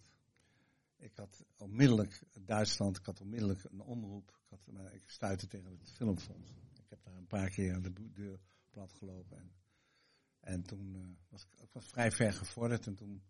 Ik 0.98 1.16
had 1.16 1.46
onmiddellijk 1.58 2.24
Duitsland, 2.46 2.98
ik 2.98 3.06
had 3.06 3.22
onmiddellijk 3.22 3.64
een 3.64 3.82
omroep. 3.82 4.30
Ik, 4.30 4.50
had, 4.50 4.60
maar 4.72 4.94
ik 4.94 5.04
stuitte 5.06 5.48
tegen 5.48 5.78
het 5.80 5.92
filmfonds. 5.92 6.50
Ik 6.74 6.90
heb 6.90 7.04
daar 7.04 7.16
een 7.16 7.28
paar 7.28 7.50
keer 7.50 7.74
aan 7.74 7.82
de 7.82 7.94
deur 8.14 8.40
plat 8.70 8.94
gelopen. 8.94 9.38
En, 9.38 9.52
en 10.40 10.64
toen 10.64 10.94
uh, 10.96 11.02
was 11.30 11.44
ik, 11.44 11.68
was 11.72 11.86
vrij 11.86 12.12
ver 12.12 12.34
gevorderd. 12.34 12.88
En 12.88 12.96
toen 12.96 13.24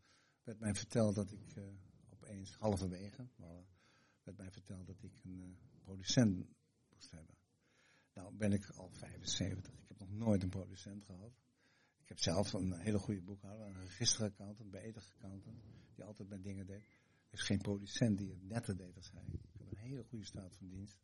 werd 0.44 0.60
mij 0.60 0.76
verteld 0.76 1.15
dat 1.15 1.32
ik 1.32 1.56
opeens 2.23 2.55
halverwege, 2.55 3.27
werd 4.23 4.37
mij 4.37 4.51
verteld 4.51 4.87
dat 4.87 5.03
ik 5.03 5.23
een 5.23 5.39
uh, 5.39 5.55
producent 5.83 6.47
moest 6.89 7.11
hebben. 7.11 7.35
Nou 8.13 8.35
ben 8.35 8.51
ik 8.51 8.69
al 8.69 8.89
75. 8.89 9.73
Ik 9.73 9.87
heb 9.87 9.99
nog 9.99 10.11
nooit 10.11 10.43
een 10.43 10.49
producent 10.49 11.03
gehad. 11.03 11.31
Ik 12.01 12.09
heb 12.09 12.19
zelf 12.19 12.53
een 12.53 12.79
hele 12.79 12.99
goede 12.99 13.21
boekhouder, 13.21 13.67
een 13.67 13.79
registeraccountant, 13.79 14.73
een 14.73 14.95
accountant, 14.95 15.63
die 15.95 16.03
altijd 16.03 16.29
mijn 16.29 16.41
dingen 16.41 16.65
deed 16.65 16.83
is 17.33 17.41
geen 17.41 17.61
producent 17.61 18.17
die 18.17 18.29
het 18.29 18.43
netter 18.43 18.77
deed 18.77 18.95
als 18.95 19.11
hij. 19.11 19.23
Ik 19.31 19.51
heb 19.57 19.71
een 19.71 19.77
hele 19.77 20.03
goede 20.03 20.25
staat 20.25 20.55
van 20.55 20.69
dienst. 20.69 20.99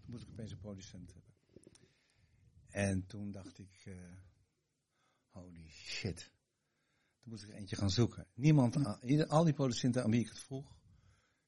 Toen 0.00 0.10
moest 0.10 0.22
ik 0.22 0.30
opeens 0.30 0.52
een 0.52 0.58
producent 0.58 1.12
hebben. 1.12 1.34
En 2.70 3.06
toen 3.06 3.32
dacht 3.32 3.58
ik, 3.58 3.84
uh, 3.86 4.12
holy 5.30 5.68
shit. 5.68 6.32
Toen 7.20 7.30
moest 7.30 7.42
ik 7.42 7.48
er 7.48 7.54
eentje 7.54 7.76
gaan 7.76 7.90
zoeken. 7.90 8.26
Niemand, 8.34 8.76
al 9.28 9.44
die 9.44 9.52
producenten 9.52 10.02
aan 10.02 10.10
wie 10.10 10.20
ik 10.20 10.28
het 10.28 10.38
vroeg, 10.38 10.76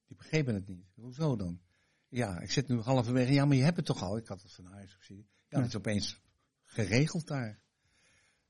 die 0.06 0.16
begrepen 0.16 0.54
het 0.54 0.68
niet. 0.68 0.86
Hoezo 0.94 1.36
dan? 1.36 1.60
Ja, 2.08 2.40
ik 2.40 2.50
zit 2.50 2.68
nu 2.68 2.80
halverwege. 2.80 3.32
Ja, 3.32 3.44
maar 3.44 3.56
je 3.56 3.62
hebt 3.62 3.76
het 3.76 3.86
toch 3.86 4.02
al? 4.02 4.16
Ik 4.16 4.26
had 4.26 4.42
het 4.42 4.52
van 4.52 4.64
huis 4.64 4.94
gezien. 4.94 5.28
Ja, 5.48 5.58
dat 5.58 5.68
is 5.68 5.76
opeens 5.76 6.20
geregeld 6.62 7.26
daar. 7.26 7.62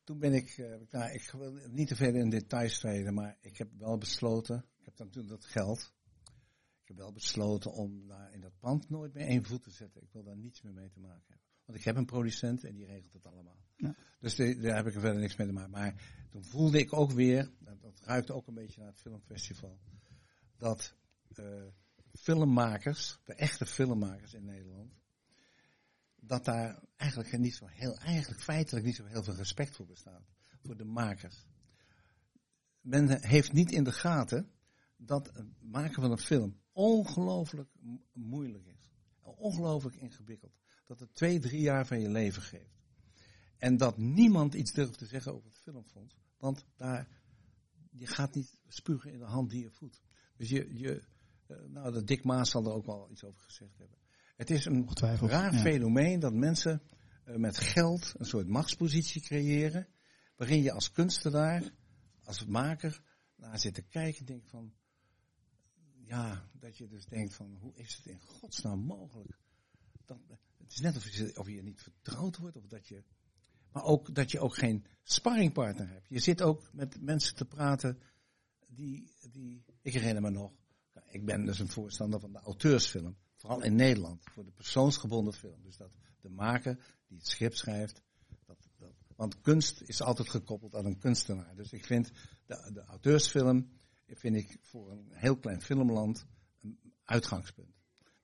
toen 0.05 0.18
ben 0.18 0.32
ik, 0.32 0.56
uh, 0.56 0.76
nou, 0.90 1.12
ik 1.12 1.30
wil 1.30 1.52
niet 1.68 1.88
te 1.88 1.97
veel 1.97 2.14
in 2.14 2.30
details 2.30 2.78
treden, 2.78 3.14
maar 3.14 3.36
ik 3.40 3.56
heb 3.56 3.70
wel 3.78 3.98
besloten, 3.98 4.64
ik 4.78 4.84
heb 4.84 4.97
dan 4.97 5.06
natuurlijk 5.06 5.34
dat 5.40 5.51
geld, 5.51 5.92
ik 6.82 6.88
heb 6.88 6.97
wel 6.97 7.12
besloten 7.12 7.72
om 7.72 8.06
daar 8.06 8.32
in 8.32 8.40
dat 8.40 8.59
pand 8.59 8.90
nooit 8.90 9.14
meer 9.14 9.26
één 9.26 9.44
voet 9.44 9.62
te 9.62 9.70
zetten. 9.70 10.02
Ik 10.02 10.12
wil 10.12 10.22
daar 10.22 10.36
niets 10.36 10.62
meer 10.62 10.72
mee 10.72 10.90
te 10.90 11.01
maken 11.01 11.26
hebben. 11.26 11.49
Want 11.70 11.82
ik 11.82 11.88
heb 11.88 11.97
een 11.97 12.06
producent 12.06 12.64
en 12.64 12.74
die 12.74 12.86
regelt 12.86 13.12
het 13.12 13.26
allemaal. 13.26 13.59
Ja. 13.76 13.94
Dus 14.20 14.36
daar 14.36 14.76
heb 14.76 14.86
ik 14.86 14.94
er 14.94 15.01
verder 15.01 15.20
niks 15.20 15.36
mee 15.36 15.47
te 15.47 15.52
maken. 15.52 15.70
Maar 15.70 15.94
toen 16.30 16.44
voelde 16.44 16.78
ik 16.78 16.92
ook 16.92 17.10
weer, 17.10 17.51
dat, 17.59 17.80
dat 17.80 18.01
ruikte 18.05 18.32
ook 18.32 18.47
een 18.47 18.55
beetje 18.55 18.80
naar 18.80 18.90
het 18.90 19.01
filmfestival, 19.01 19.80
dat 20.56 20.94
uh, 21.38 21.66
filmmakers, 22.12 23.18
de 23.24 23.34
echte 23.34 23.66
filmmakers 23.66 24.34
in 24.34 24.44
Nederland, 24.44 24.92
dat 26.16 26.44
daar 26.44 26.82
eigenlijk 26.97 27.38
niet 27.38 27.55
zo 27.55 27.66
heel, 27.66 27.98
eigenlijk 27.98 28.40
feitelijk 28.40 28.86
niet 28.86 28.97
zo 28.97 29.05
heel 29.05 29.22
veel 29.22 29.34
respect 29.34 29.76
voor 29.76 29.86
bestaat. 29.86 30.28
Voor 30.62 30.76
de 30.76 30.84
makers. 30.84 31.47
Men 32.80 33.22
heeft 33.22 33.52
niet 33.52 33.72
in 33.72 33.84
de 33.84 33.92
gaten 33.92 34.51
dat 34.97 35.26
het 35.26 35.47
maken 35.60 36.02
van 36.02 36.10
een 36.10 36.18
film 36.18 36.60
ongelooflijk 36.72 37.70
moeilijk 38.12 38.66
is. 38.66 38.88
Ongelooflijk 39.20 39.97
ingewikkeld. 39.97 40.59
Dat 40.91 41.01
het 41.01 41.15
twee, 41.15 41.39
drie 41.39 41.61
jaar 41.61 41.87
van 41.87 42.01
je 42.01 42.09
leven 42.09 42.43
geeft. 42.43 42.85
En 43.57 43.77
dat 43.77 43.99
niemand 43.99 44.55
iets 44.55 44.73
durft 44.73 44.99
te 44.99 45.07
zeggen 45.07 45.35
over 45.35 45.49
het 45.49 45.59
filmfonds. 45.59 46.17
Want 46.39 46.65
daar, 46.77 47.09
je 47.91 48.07
gaat 48.07 48.35
niet 48.35 48.61
spugen 48.69 49.12
in 49.12 49.19
de 49.19 49.25
hand 49.25 49.51
die 49.51 49.62
je 49.62 49.71
voedt. 49.71 50.03
Dus 50.37 50.49
je, 50.49 50.79
je 50.79 51.03
uh, 51.47 51.57
nou, 51.69 51.93
de 51.93 52.05
Dick 52.05 52.25
Maas 52.25 52.51
zal 52.51 52.65
er 52.65 52.73
ook 52.73 52.87
wel 52.87 53.11
iets 53.11 53.25
over 53.25 53.41
gezegd 53.41 53.79
hebben. 53.79 53.99
Het 54.37 54.51
is 54.51 54.65
een 54.65 54.89
raar 55.21 55.55
fenomeen 55.55 56.21
dat 56.21 56.33
mensen 56.33 56.83
uh, 57.25 57.37
met 57.37 57.59
geld 57.59 58.15
een 58.17 58.27
soort 58.27 58.47
machtspositie 58.47 59.23
creëren. 59.23 59.89
Waarin 60.37 60.62
je 60.62 60.73
als 60.73 60.93
kunstenaar, 60.93 61.75
als 62.23 62.45
maker, 62.45 63.03
naar 63.37 63.59
zit 63.59 63.75
te 63.75 63.83
kijken 63.83 64.21
en 64.21 64.27
denkt 64.27 64.49
van. 64.49 64.75
Ja, 66.05 66.49
dat 66.53 66.77
je 66.77 66.89
dus 66.89 67.07
denkt 67.07 67.35
van, 67.35 67.57
hoe 67.61 67.75
is 67.75 67.97
het 67.97 68.07
in 68.07 68.21
godsnaam 68.21 68.81
mogelijk? 68.81 69.39
Dat, 70.05 70.19
het 70.70 70.78
is 70.78 70.84
net 70.84 70.97
of 70.97 71.09
je, 71.09 71.38
of 71.38 71.48
je 71.48 71.62
niet 71.62 71.82
vertrouwd 71.82 72.36
wordt, 72.36 72.56
of 72.56 72.66
dat 72.66 72.88
je 72.88 73.02
maar 73.72 73.84
ook 73.84 74.14
dat 74.14 74.30
je 74.30 74.40
ook 74.40 74.56
geen 74.56 74.86
sparringpartner 75.02 75.88
hebt. 75.88 76.09
Je 76.09 76.18
zit 76.18 76.42
ook 76.42 76.72
met 76.72 77.01
mensen 77.01 77.34
te 77.34 77.44
praten 77.44 77.98
die, 78.68 79.12
die 79.30 79.64
ik 79.82 79.92
herinner 79.92 80.22
me 80.22 80.30
nog, 80.30 80.52
ik 81.10 81.24
ben 81.24 81.44
dus 81.44 81.59
een 81.59 81.68
voorstander 81.68 82.20
van 82.20 82.32
de 82.32 82.38
auteursfilm. 82.38 83.16
Vooral 83.36 83.62
in 83.62 83.74
Nederland, 83.74 84.24
voor 84.32 84.44
de 84.44 84.51
persoonsgebonden 84.51 85.32
film. 85.32 85.62
Dus 85.62 85.76
dat 85.76 85.97
de 86.20 86.28
maker 86.28 86.74
die 87.06 87.18
het 87.18 87.26
schip 87.26 87.55
schrijft, 87.55 88.02
dat, 88.44 88.68
dat, 88.76 88.94
want 89.16 89.40
kunst 89.40 89.80
is 89.80 90.02
altijd 90.02 90.28
gekoppeld 90.28 90.74
aan 90.74 90.84
een 90.84 90.98
kunstenaar. 90.98 91.55
Dus 91.55 91.72
ik 91.72 91.84
vind 91.84 92.10
de, 92.47 92.70
de 92.72 92.84
auteursfilm, 92.84 93.70
vind 94.06 94.36
ik 94.36 94.59
voor 94.62 94.90
een 94.90 95.09
heel 95.10 95.36
klein 95.36 95.62
filmland 95.62 96.26
een 96.62 96.78
uitgangspunt. 97.05 97.80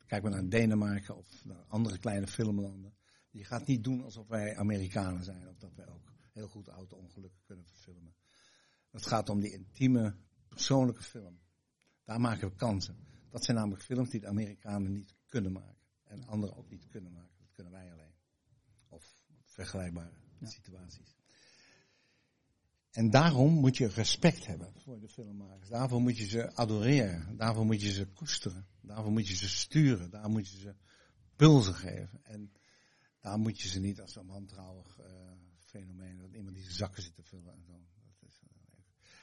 Kijk 0.06 0.22
maar 0.22 0.30
naar 0.30 0.48
Denemarken 0.48 1.16
of 1.16 1.44
naar 1.44 1.64
andere 1.68 1.98
kleine 1.98 2.26
filmlanden. 2.26 2.94
Je 3.30 3.44
gaat 3.44 3.66
niet 3.66 3.84
doen 3.84 4.02
alsof 4.02 4.28
wij 4.28 4.56
Amerikanen 4.56 5.24
zijn, 5.24 5.48
of 5.48 5.56
dat 5.58 5.74
wij 5.74 5.88
ook 5.88 6.12
heel 6.32 6.48
goed 6.48 6.68
auto-ongelukken 6.68 7.40
kunnen 7.44 7.66
verfilmen. 7.66 8.14
Het 8.90 9.06
gaat 9.06 9.28
om 9.28 9.40
die 9.40 9.52
intieme, 9.52 10.16
persoonlijke 10.48 11.02
film. 11.02 11.40
Daar 12.04 12.20
maken 12.20 12.48
we 12.48 12.54
kansen. 12.54 12.96
Dat 13.30 13.44
zijn 13.44 13.56
namelijk 13.56 13.82
films 13.82 14.10
die 14.10 14.20
de 14.20 14.26
Amerikanen 14.26 14.92
niet 14.92 15.14
kunnen 15.26 15.52
maken. 15.52 15.86
En 16.04 16.24
anderen 16.24 16.56
ook 16.56 16.70
niet 16.70 16.86
kunnen 16.88 17.12
maken. 17.12 17.38
Dat 17.38 17.52
kunnen 17.52 17.72
wij 17.72 17.92
alleen. 17.92 18.14
Of 18.88 19.24
vergelijkbare 19.44 20.12
situaties. 20.42 21.15
En 22.96 23.10
daarom 23.10 23.52
moet 23.52 23.76
je 23.76 23.88
respect 23.88 24.46
hebben 24.46 24.72
voor 24.76 25.00
de 25.00 25.08
filmmakers. 25.08 25.68
Daarvoor 25.68 26.00
moet 26.00 26.18
je 26.18 26.26
ze 26.26 26.54
adoreren. 26.54 27.36
Daarvoor 27.36 27.66
moet 27.66 27.82
je 27.82 27.92
ze 27.92 28.06
koesteren. 28.06 28.66
Daarvoor 28.80 29.12
moet 29.12 29.28
je 29.28 29.36
ze 29.36 29.48
sturen. 29.48 30.10
Daar 30.10 30.30
moet 30.30 30.48
je 30.48 30.58
ze 30.58 30.74
pulsen 31.36 31.74
geven. 31.74 32.20
En 32.22 32.52
daar 33.20 33.38
moet 33.38 33.60
je 33.60 33.68
ze 33.68 33.80
niet 33.80 34.00
als 34.00 34.16
een 34.16 34.26
wantrouwig 34.26 34.98
uh, 35.00 35.06
fenomeen. 35.58 36.18
Dat 36.18 36.32
iemand 36.32 36.54
die 36.54 36.64
zijn 36.64 36.76
zakken 36.76 37.02
zit 37.02 37.14
te 37.14 37.22
vullen 37.22 37.52
en 37.52 37.62
zo. 37.64 37.72
Dat 37.72 38.30
is, 38.30 38.40
uh, 38.42 38.78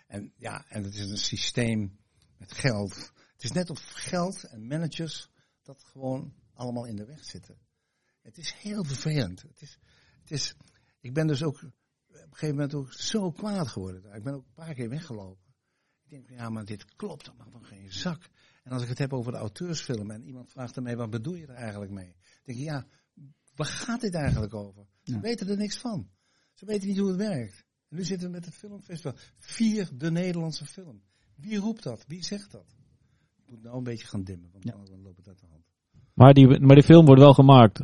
en 0.08 0.34
ja, 0.36 0.66
en 0.70 0.84
het 0.84 0.96
is 0.96 1.10
een 1.10 1.18
systeem 1.18 2.00
met 2.38 2.52
geld. 2.52 2.96
Het 3.34 3.44
is 3.44 3.52
net 3.52 3.70
of 3.70 3.82
geld 3.86 4.44
en 4.44 4.68
managers 4.68 5.30
dat 5.62 5.84
gewoon 5.84 6.34
allemaal 6.54 6.86
in 6.86 6.96
de 6.96 7.06
weg 7.06 7.26
zitten. 7.26 7.58
Het 8.22 8.38
is 8.38 8.54
heel 8.54 8.84
vervelend. 8.84 9.42
Het 9.42 9.62
is, 9.62 9.80
het 10.20 10.32
is, 10.32 10.56
ik 11.00 11.14
ben 11.14 11.28
dus 11.28 11.44
ook 11.44 11.64
een 12.34 12.40
gegeven 12.40 12.56
moment 12.56 12.74
ook 12.74 12.94
zo 12.94 13.32
kwaad 13.32 13.68
geworden. 13.68 14.16
Ik 14.16 14.24
ben 14.24 14.34
ook 14.34 14.46
een 14.46 14.54
paar 14.54 14.74
keer 14.74 14.90
weggelopen. 14.90 15.54
Ik 16.04 16.10
denk, 16.10 16.30
ja, 16.30 16.50
maar 16.50 16.66
dit 16.66 16.96
klopt 16.96 17.28
allemaal 17.28 17.52
van 17.52 17.66
geen 17.66 17.92
zak. 17.92 18.30
En 18.64 18.72
als 18.72 18.82
ik 18.82 18.90
het 18.90 18.98
heb 18.98 19.14
over 19.14 19.32
de 19.32 19.38
auteursfilm 19.38 20.12
en 20.12 20.24
iemand 20.24 20.52
vraagt 20.52 20.82
mij, 20.82 20.98
wat 20.98 21.10
bedoel 21.10 21.36
je 21.36 21.48
er 21.48 21.56
eigenlijk 21.56 21.92
mee? 21.92 22.14
Dan 22.14 22.42
denk 22.44 22.58
ik, 22.58 22.64
ja, 22.64 22.86
waar 23.56 23.68
gaat 23.68 24.02
dit 24.02 24.14
eigenlijk 24.14 24.54
over? 24.54 24.86
Ze 25.04 25.20
weten 25.20 25.50
er 25.50 25.58
niks 25.58 25.78
van. 25.78 26.10
Ze 26.54 26.66
weten 26.66 26.88
niet 26.88 26.98
hoe 26.98 27.08
het 27.08 27.18
werkt. 27.18 27.66
En 27.90 27.98
nu 27.98 28.04
zitten 28.04 28.28
we 28.28 28.34
met 28.34 28.46
het 28.46 28.56
filmfestival. 28.56 29.16
Vier 29.38 29.90
de 29.94 30.12
Nederlandse 30.12 30.66
film. 30.66 31.04
Wie 31.36 31.58
roept 31.58 31.84
dat? 31.84 32.04
Wie 32.08 32.24
zegt 32.24 32.52
dat? 32.52 32.76
Ik 33.36 33.50
moet 33.50 33.64
nou 33.64 33.78
een 33.78 33.84
beetje 33.84 34.08
gaan 34.08 34.24
dimmen, 34.24 34.52
want 34.52 34.66
dan 34.66 35.02
loopt 35.02 35.18
het 35.18 35.28
uit 35.28 35.40
de 35.40 35.48
hand. 35.48 35.66
Maar 36.14 36.34
die, 36.34 36.60
maar 36.60 36.76
die 36.76 36.86
film 36.86 37.06
wordt 37.06 37.22
wel 37.22 37.34
gemaakt. 37.34 37.80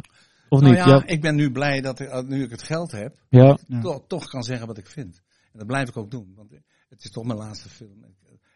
Of 0.49 0.61
nou 0.61 0.73
niet? 0.73 0.85
Ja, 0.85 1.05
ik 1.05 1.21
ben 1.21 1.35
nu 1.35 1.51
blij 1.51 1.81
dat 1.81 1.99
ik, 1.99 2.27
nu 2.27 2.43
ik 2.43 2.49
het 2.49 2.63
geld 2.63 2.91
heb, 2.91 3.23
ja. 3.29 3.57
toch, 3.81 4.03
toch, 4.07 4.25
kan 4.25 4.43
zeggen 4.43 4.67
wat 4.67 4.77
ik 4.77 4.87
vind. 4.87 5.21
En 5.51 5.59
dat 5.59 5.67
blijf 5.67 5.89
ik 5.89 5.97
ook 5.97 6.11
doen, 6.11 6.33
want 6.35 6.51
het 6.89 7.03
is 7.03 7.11
toch 7.11 7.25
mijn 7.25 7.37
laatste 7.37 7.69
film. 7.69 8.05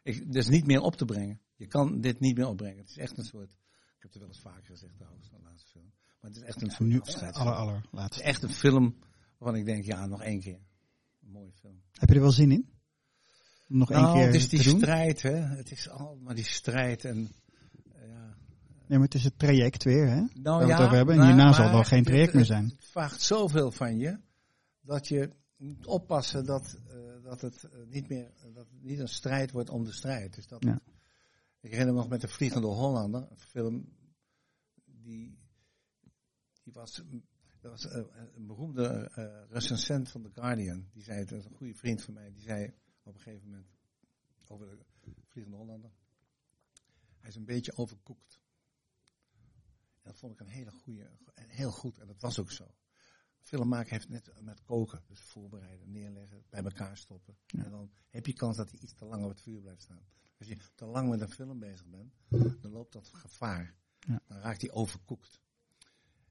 Ik, 0.03 0.23
het 0.25 0.35
is 0.35 0.47
niet 0.47 0.65
meer 0.65 0.81
op 0.81 0.95
te 0.95 1.05
brengen. 1.05 1.41
Je 1.55 1.67
kan 1.67 2.01
dit 2.01 2.19
niet 2.19 2.37
meer 2.37 2.47
opbrengen. 2.47 2.77
Het 2.77 2.89
is 2.89 2.97
echt 2.97 3.17
een 3.17 3.25
soort, 3.25 3.51
ik 3.51 4.01
heb 4.01 4.11
het 4.11 4.19
wel 4.19 4.27
eens 4.27 4.39
vaker 4.39 4.65
gezegd 4.65 4.95
trouwens, 4.97 5.29
mijn 5.29 5.43
laatste 5.43 5.69
film. 5.69 5.91
Maar 6.21 6.31
het 6.31 6.39
is 6.39 6.47
echt 6.47 6.61
een 6.61 6.69
soort 6.69 6.89
nu, 6.89 7.01
aller, 7.31 7.53
aller, 7.53 7.85
Het 7.91 8.13
is 8.13 8.21
echt 8.21 8.43
een 8.43 8.53
film 8.53 8.95
waarvan 9.37 9.59
ik 9.59 9.65
denk, 9.65 9.85
ja, 9.85 10.05
nog 10.05 10.21
één 10.23 10.39
keer. 10.39 10.59
Een 11.23 11.31
mooie 11.31 11.51
film. 11.51 11.81
Heb 11.91 12.09
je 12.09 12.15
er 12.15 12.21
wel 12.21 12.31
zin 12.31 12.51
in? 12.51 12.73
nog 13.67 13.91
één 13.91 14.01
nou, 14.01 14.17
keer 14.17 14.25
het 14.25 14.35
is 14.35 14.49
die 14.49 14.61
strijd, 14.61 15.21
hè. 15.21 15.35
Het 15.35 15.71
is 15.71 15.89
allemaal 15.89 16.35
die 16.35 16.45
strijd 16.45 17.05
en... 17.05 17.31
Nee, 18.87 18.97
maar 18.97 19.07
het 19.07 19.13
is 19.13 19.23
het 19.23 19.39
traject 19.39 19.83
weer, 19.83 20.07
hè? 20.07 20.23
Nou, 20.33 20.61
we 20.61 20.67
ja, 20.67 20.75
het 20.75 20.83
over 20.83 20.95
hebben. 20.95 21.15
En 21.15 21.25
hierna 21.25 21.53
zal 21.53 21.71
wel 21.71 21.83
geen 21.83 22.03
traject 22.03 22.33
meer 22.33 22.45
zijn. 22.45 22.65
Het 22.65 22.85
vraagt 22.85 23.21
zoveel 23.21 23.71
van 23.71 23.99
je, 23.99 24.19
dat 24.81 25.07
je 25.07 25.29
moet 25.57 25.85
oppassen 25.85 26.45
dat, 26.45 26.77
uh, 26.87 27.23
dat 27.23 27.41
het 27.41 27.63
uh, 27.63 27.87
niet 27.87 28.09
meer, 28.09 28.31
dat 28.53 28.67
het 28.69 28.83
niet 28.83 28.99
een 28.99 29.07
strijd 29.07 29.51
wordt 29.51 29.69
om 29.69 29.83
de 29.83 29.91
strijd. 29.91 30.35
Dus 30.35 30.47
dat 30.47 30.63
ja. 30.63 30.73
het, 30.73 30.81
ik 31.59 31.69
herinner 31.69 31.93
me 31.93 31.99
nog 31.99 32.09
met 32.09 32.21
de 32.21 32.27
Vliegende 32.27 32.67
Hollander, 32.67 33.27
een 33.29 33.39
film 33.39 33.95
die, 34.85 35.37
die 36.63 36.73
was 36.73 37.03
dat 37.63 37.71
was 37.71 37.85
uh, 37.85 38.03
een 38.35 38.47
beroemde 38.47 39.11
uh, 39.17 39.25
recensent 39.49 40.09
van 40.09 40.21
The 40.21 40.29
Guardian. 40.33 40.89
Die 40.93 41.03
zei, 41.03 41.19
het 41.19 41.31
is 41.31 41.45
een 41.45 41.55
goede 41.55 41.73
vriend 41.73 42.01
van 42.01 42.13
mij, 42.13 42.31
die 42.31 42.41
zei 42.41 42.73
op 43.03 43.13
een 43.13 43.21
gegeven 43.21 43.49
moment 43.49 43.67
over 44.47 44.67
de 45.01 45.11
Vliegende 45.27 45.57
Hollander. 45.57 45.91
Hij 47.17 47.29
is 47.29 47.35
een 47.35 47.45
beetje 47.45 47.77
overkoekt. 47.77 48.41
En 50.03 50.11
dat 50.11 50.17
vond 50.17 50.33
ik 50.33 50.39
een 50.39 50.47
hele 50.47 50.71
goede, 50.71 51.09
heel 51.33 51.71
goed, 51.71 51.99
en 51.99 52.07
dat 52.07 52.21
was 52.21 52.39
ook 52.39 52.51
zo. 52.51 52.75
Filmmaker 53.39 53.91
heeft 53.91 54.09
net 54.09 54.31
met 54.41 54.63
koken, 54.63 55.03
dus 55.07 55.19
voorbereiden, 55.19 55.91
neerleggen, 55.91 56.43
bij 56.49 56.63
elkaar 56.63 56.97
stoppen. 56.97 57.37
Ja. 57.45 57.63
En 57.63 57.71
dan 57.71 57.91
heb 58.09 58.25
je 58.25 58.33
kans 58.33 58.57
dat 58.57 58.69
hij 58.69 58.79
iets 58.79 58.93
te 58.93 59.05
lang 59.05 59.23
op 59.23 59.29
het 59.29 59.41
vuur 59.41 59.61
blijft 59.61 59.81
staan. 59.81 60.05
Als 60.39 60.47
je 60.47 60.57
te 60.75 60.85
lang 60.85 61.09
met 61.09 61.21
een 61.21 61.29
film 61.29 61.59
bezig 61.59 61.85
bent, 61.85 62.13
dan 62.61 62.71
loopt 62.71 62.93
dat 62.93 63.07
gevaar. 63.07 63.75
Ja. 63.99 64.21
Dan 64.27 64.37
raakt 64.37 64.61
hij 64.61 64.71
overkoekt. 64.71 65.39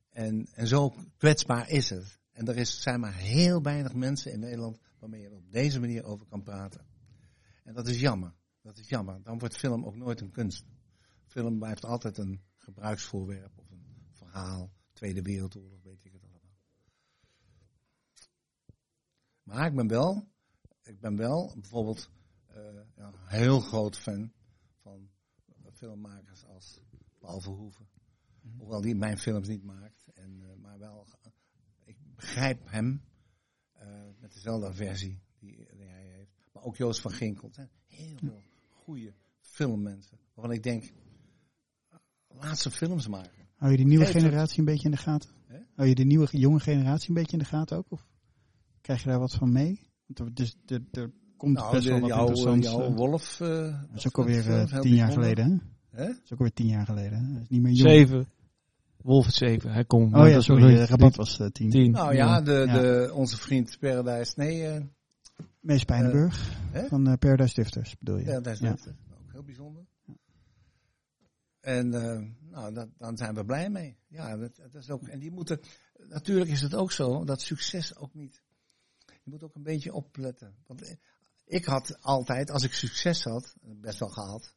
En, 0.08 0.46
en 0.52 0.66
zo 0.66 0.94
kwetsbaar 1.16 1.68
is 1.68 1.90
het. 1.90 2.18
En 2.32 2.48
er 2.48 2.56
is, 2.56 2.82
zijn 2.82 3.00
maar 3.00 3.14
heel 3.14 3.62
weinig 3.62 3.94
mensen 3.94 4.32
in 4.32 4.40
Nederland 4.40 4.78
waarmee 4.98 5.20
je 5.20 5.28
er 5.28 5.36
op 5.36 5.52
deze 5.52 5.80
manier 5.80 6.04
over 6.04 6.26
kan 6.26 6.42
praten. 6.42 6.86
En 7.64 7.74
dat 7.74 7.88
is 7.88 8.00
jammer. 8.00 8.34
Dat 8.62 8.78
is 8.78 8.88
jammer. 8.88 9.22
Dan 9.22 9.38
wordt 9.38 9.56
film 9.56 9.84
ook 9.84 9.96
nooit 9.96 10.20
een 10.20 10.30
kunst. 10.30 10.64
Film 11.26 11.58
blijft 11.58 11.84
altijd 11.84 12.18
een 12.18 12.42
gebruiksvoorwerp 12.62 13.58
of 13.58 13.70
een 13.70 14.06
verhaal. 14.10 14.72
Tweede 14.92 15.22
Wereldoorlog, 15.22 15.82
weet 15.82 16.04
ik 16.04 16.12
het 16.12 16.22
allemaal. 16.22 16.40
Maar 19.42 19.66
ik 19.66 19.74
ben 19.74 19.88
wel, 19.88 20.28
ik 20.82 21.00
ben 21.00 21.16
wel 21.16 21.52
bijvoorbeeld 21.54 22.10
uh, 22.50 22.80
ja, 22.96 23.12
heel 23.14 23.60
groot 23.60 23.98
fan 23.98 24.32
van 24.74 25.10
filmmakers 25.72 26.44
als 26.44 26.80
Paul 27.18 27.40
Verhoeven. 27.40 27.88
Mm-hmm. 28.40 28.60
Hoewel 28.60 28.80
die 28.80 28.94
mijn 28.94 29.18
films 29.18 29.48
niet 29.48 29.62
maakt. 29.62 30.08
En, 30.14 30.40
uh, 30.40 30.54
maar 30.54 30.78
wel, 30.78 31.06
uh, 31.26 31.32
ik 31.84 31.96
begrijp 32.14 32.70
hem 32.70 33.02
met 34.20 34.32
dezelfde 34.32 34.74
versie 34.74 35.20
die, 35.38 35.56
die, 35.56 35.86
hij 35.86 36.06
heeft. 36.06 36.48
Maar 36.52 36.62
ook 36.62 36.76
Joost 36.76 37.00
van 37.00 37.10
Ginkel. 37.10 37.50
Heel 37.86 38.16
veel 38.18 38.42
goede 38.68 39.14
filmmensen. 39.40 40.18
Waarvan 40.34 40.54
ik 40.54 40.62
denk, 40.62 40.92
laat 42.42 42.58
ze 42.58 42.70
films 42.70 43.08
maken. 43.08 43.48
Hou 43.56 43.70
je 43.70 43.76
die 43.76 43.86
nieuwe 43.86 44.04
Geef 44.04 44.14
generatie 44.14 44.58
een 44.58 44.64
beetje 44.64 44.84
in 44.84 44.90
de 44.90 44.96
gaten? 44.96 45.30
He? 45.46 45.58
Hou 45.74 45.88
je 45.88 45.94
de 45.94 46.04
nieuwe 46.04 46.28
jonge 46.30 46.60
generatie 46.60 47.08
een 47.08 47.14
beetje 47.14 47.32
in 47.32 47.38
de 47.38 47.44
gaten 47.44 47.76
ook? 47.76 47.86
Of? 47.88 48.06
Krijg 48.80 49.02
je 49.02 49.08
daar 49.08 49.18
wat 49.18 49.34
van 49.34 49.52
mee? 49.52 49.80
Dus 50.32 50.56
er, 50.66 50.82
er 50.90 51.10
komt 51.36 51.56
nou, 51.56 51.72
best 51.72 51.88
wel 51.88 52.00
wat 52.00 52.08
jouw, 52.08 52.18
interessants. 52.20 52.66
Jouw 52.66 52.92
wolf. 52.92 53.40
Uh, 53.40 53.48
dat 53.48 53.76
is 53.94 54.06
ook 54.06 54.18
alweer 54.18 54.68
tien 54.80 54.94
jaar 54.94 55.12
geleden. 55.12 55.62
Hè? 55.90 56.06
Dat 56.06 56.20
is 56.24 56.32
ook 56.32 56.38
alweer 56.38 56.52
tien 56.52 56.66
jaar 56.66 56.86
geleden. 56.86 57.38
Is 57.42 57.48
niet 57.48 57.62
meer 57.62 57.72
jong. 57.72 57.88
Zeven. 57.88 58.28
Wolf 59.02 59.26
het 59.26 59.34
zeven. 59.34 59.72
Hij 59.72 59.84
komt. 59.84 60.14
Oh 60.14 60.28
ja, 60.28 60.40
sorry. 60.40 60.74
De 60.74 60.86
rabat 60.86 61.16
was 61.16 61.38
uh, 61.38 61.46
tien. 61.46 61.70
tien. 61.70 61.90
Nou 61.90 62.14
ja, 62.14 62.40
de, 62.40 62.68
de, 62.72 63.10
onze 63.14 63.36
vriend 63.36 63.76
Paradise. 63.80 64.32
Nee. 64.36 64.74
Uh, 64.74 64.84
Mees 65.60 65.84
Pijnenburg. 65.84 66.50
van 66.88 67.08
uh, 67.08 67.14
Paradise 67.18 67.48
Stifters 67.48 67.98
bedoel 67.98 68.18
je? 68.18 68.24
Paradise 68.24 68.56
Stifters. 68.56 68.96
Ook 69.12 69.32
heel 69.32 69.42
bijzonder. 69.42 69.81
En 71.62 71.86
uh, 71.92 72.50
nou, 72.50 72.74
dat, 72.74 72.88
dan 72.98 73.16
zijn 73.16 73.34
we 73.34 73.44
blij 73.44 73.70
mee. 73.70 73.98
Ja, 74.08 74.36
dat, 74.36 74.56
dat, 74.56 74.74
is 74.74 74.90
ook. 74.90 75.08
En 75.08 75.18
die 75.18 75.30
moeten. 75.30 75.60
Natuurlijk 76.08 76.50
is 76.50 76.60
het 76.60 76.74
ook 76.74 76.92
zo 76.92 77.24
dat 77.24 77.40
succes 77.40 77.96
ook 77.96 78.14
niet. 78.14 78.42
Je 79.06 79.30
moet 79.30 79.42
ook 79.42 79.54
een 79.54 79.62
beetje 79.62 79.92
opletten. 79.92 80.54
Want 80.66 80.96
ik 81.44 81.64
had 81.64 82.00
altijd, 82.00 82.50
als 82.50 82.62
ik 82.62 82.72
succes 82.72 83.24
had, 83.24 83.56
best 83.60 83.98
wel 83.98 84.08
gehad, 84.08 84.54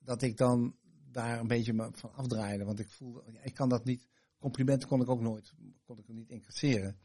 dat 0.00 0.22
ik 0.22 0.36
dan 0.36 0.76
daar 1.10 1.40
een 1.40 1.46
beetje 1.46 1.90
van 1.92 2.12
afdraaide. 2.14 2.64
Want 2.64 2.78
ik 2.78 2.90
voelde, 2.90 3.22
ik 3.42 3.54
kan 3.54 3.68
dat 3.68 3.84
niet. 3.84 4.08
Complimenten 4.38 4.88
kon 4.88 5.00
ik 5.00 5.08
ook 5.08 5.20
nooit, 5.20 5.54
kon 5.84 5.98
ik 5.98 6.08
niet 6.08 6.28
incasseren. 6.28 6.98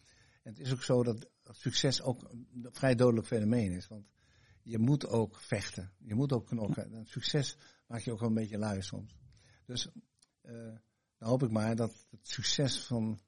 En 0.43 0.53
het 0.53 0.59
is 0.59 0.71
ook 0.71 0.83
zo 0.83 1.03
dat 1.03 1.27
succes 1.43 2.01
ook 2.01 2.29
een 2.31 2.67
vrij 2.71 2.95
dodelijk 2.95 3.27
fenomeen 3.27 3.71
is. 3.71 3.87
Want 3.87 4.07
je 4.61 4.77
moet 4.77 5.07
ook 5.07 5.39
vechten. 5.39 5.91
Je 5.97 6.15
moet 6.15 6.31
ook 6.31 6.47
knokken. 6.47 6.93
En 6.93 7.05
succes 7.05 7.57
maak 7.87 8.01
je 8.01 8.11
ook 8.11 8.19
wel 8.19 8.29
een 8.29 8.35
beetje 8.35 8.57
lui 8.57 8.81
soms. 8.81 9.17
Dus 9.65 9.89
uh, 10.43 10.77
dan 11.17 11.29
hoop 11.29 11.43
ik 11.43 11.51
maar 11.51 11.75
dat 11.75 12.05
het 12.09 12.27
succes 12.27 12.85
van, 12.85 13.19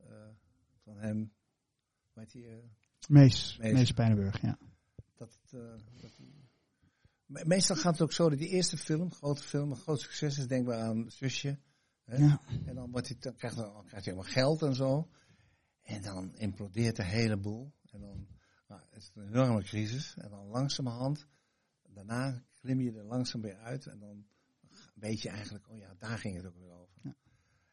uh, 0.00 0.28
van 0.82 0.96
hem, 0.98 1.32
weet 2.12 2.32
je, 2.32 2.38
uh, 2.38 2.56
Mees, 3.08 3.56
Mees, 3.60 3.72
Mees 3.72 3.92
Pijnenburg, 3.92 4.40
ja. 4.40 4.58
Dat, 5.14 5.38
dat 6.00 6.12
meestal 7.26 7.76
gaat 7.76 7.92
het 7.92 8.02
ook 8.02 8.12
zo 8.12 8.28
dat 8.28 8.38
die 8.38 8.48
eerste 8.48 8.76
film, 8.76 9.12
grote 9.12 9.42
film, 9.42 9.70
een 9.70 9.76
groot 9.76 10.00
succes 10.00 10.38
is, 10.38 10.46
denk 10.46 10.66
maar 10.66 10.78
aan 10.78 11.10
Zusje. 11.10 11.58
Hè? 12.04 12.16
Ja. 12.16 12.40
En 12.66 12.74
dan, 12.74 12.90
wordt 12.90 13.08
hij, 13.08 13.16
dan, 13.20 13.36
krijgt, 13.36 13.56
dan 13.56 13.84
krijgt 13.86 14.04
hij 14.06 14.14
helemaal 14.14 14.32
geld 14.32 14.62
en 14.62 14.74
zo. 14.74 15.10
En 15.82 16.02
dan 16.02 16.34
implodeert 16.34 16.96
de 16.96 17.04
hele 17.04 17.36
boel. 17.36 17.72
En 17.90 18.00
dan 18.00 18.26
nou, 18.68 18.82
is 18.90 19.06
het 19.06 19.16
een 19.16 19.28
enorme 19.28 19.62
crisis. 19.62 20.16
En 20.16 20.30
dan 20.30 20.46
langzamerhand, 20.46 21.26
daarna 21.82 22.44
klim 22.60 22.80
je 22.80 22.92
er 22.92 23.04
langzaam 23.04 23.40
weer 23.40 23.56
uit. 23.56 23.86
En 23.86 23.98
dan 23.98 24.26
weet 24.94 25.22
je 25.22 25.28
eigenlijk, 25.28 25.68
oh 25.68 25.78
ja, 25.78 25.94
daar 25.98 26.18
ging 26.18 26.36
het 26.36 26.46
ook 26.46 26.56
weer 26.56 26.72
over. 26.72 27.00
Ja. 27.02 27.14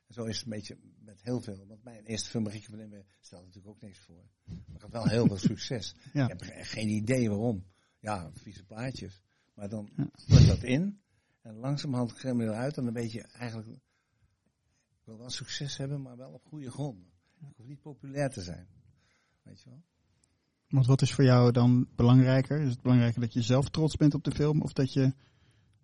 En 0.08 0.14
zo 0.14 0.24
is 0.24 0.36
het 0.36 0.46
een 0.46 0.52
beetje 0.52 0.78
met 1.00 1.22
heel 1.22 1.42
veel. 1.42 1.66
Want 1.68 1.84
mijn 1.84 2.04
eerste 2.06 2.30
film, 2.30 2.48
Rieke 2.48 2.70
van 2.70 3.04
stelde 3.20 3.46
natuurlijk 3.46 3.76
ook 3.76 3.82
niks 3.82 4.00
voor. 4.00 4.30
Maar 4.46 4.76
ik 4.76 4.82
had 4.82 4.92
wel 4.92 5.08
heel 5.08 5.28
veel 5.28 5.38
succes. 5.52 5.96
Ja. 6.14 6.30
Ik 6.30 6.30
heb 6.30 6.42
geen 6.66 6.88
idee 6.88 7.30
waarom. 7.30 7.66
Ja, 8.00 8.32
vieze 8.34 8.66
plaatjes. 8.66 9.22
Maar 9.54 9.70
dan 9.70 9.90
ja. 10.26 10.46
dat 10.48 10.64
in. 10.64 11.02
En 11.42 11.56
langzamerhand 11.56 12.14
klim 12.14 12.42
je 12.42 12.48
eruit. 12.48 12.78
En 12.78 12.84
dan 12.84 12.94
weet 12.94 13.12
je 13.12 13.22
eigenlijk, 13.22 13.68
ik 14.90 15.04
wil 15.04 15.18
wel 15.18 15.30
succes 15.30 15.78
hebben, 15.78 16.02
maar 16.02 16.18
wel 16.18 16.32
op 16.32 16.46
goede 16.46 16.72
gronden. 16.72 17.12
Ik 17.50 17.56
hoef 17.56 17.66
niet 17.66 17.82
populair 17.82 18.30
te 18.30 18.42
zijn. 18.42 18.68
Weet 19.44 19.62
je 19.62 19.70
wel? 19.70 19.84
Want 20.68 20.86
wat 20.86 21.02
is 21.02 21.14
voor 21.14 21.24
jou 21.24 21.52
dan 21.52 21.88
belangrijker? 21.96 22.62
Is 22.62 22.70
het 22.70 22.82
belangrijker 22.82 23.22
dat 23.22 23.34
je 23.34 23.42
zelf 23.42 23.70
trots 23.70 23.96
bent 23.96 24.14
op 24.14 24.24
de 24.24 24.32
film 24.32 24.62
of 24.62 24.74
dat 24.74 24.94
je 24.94 25.14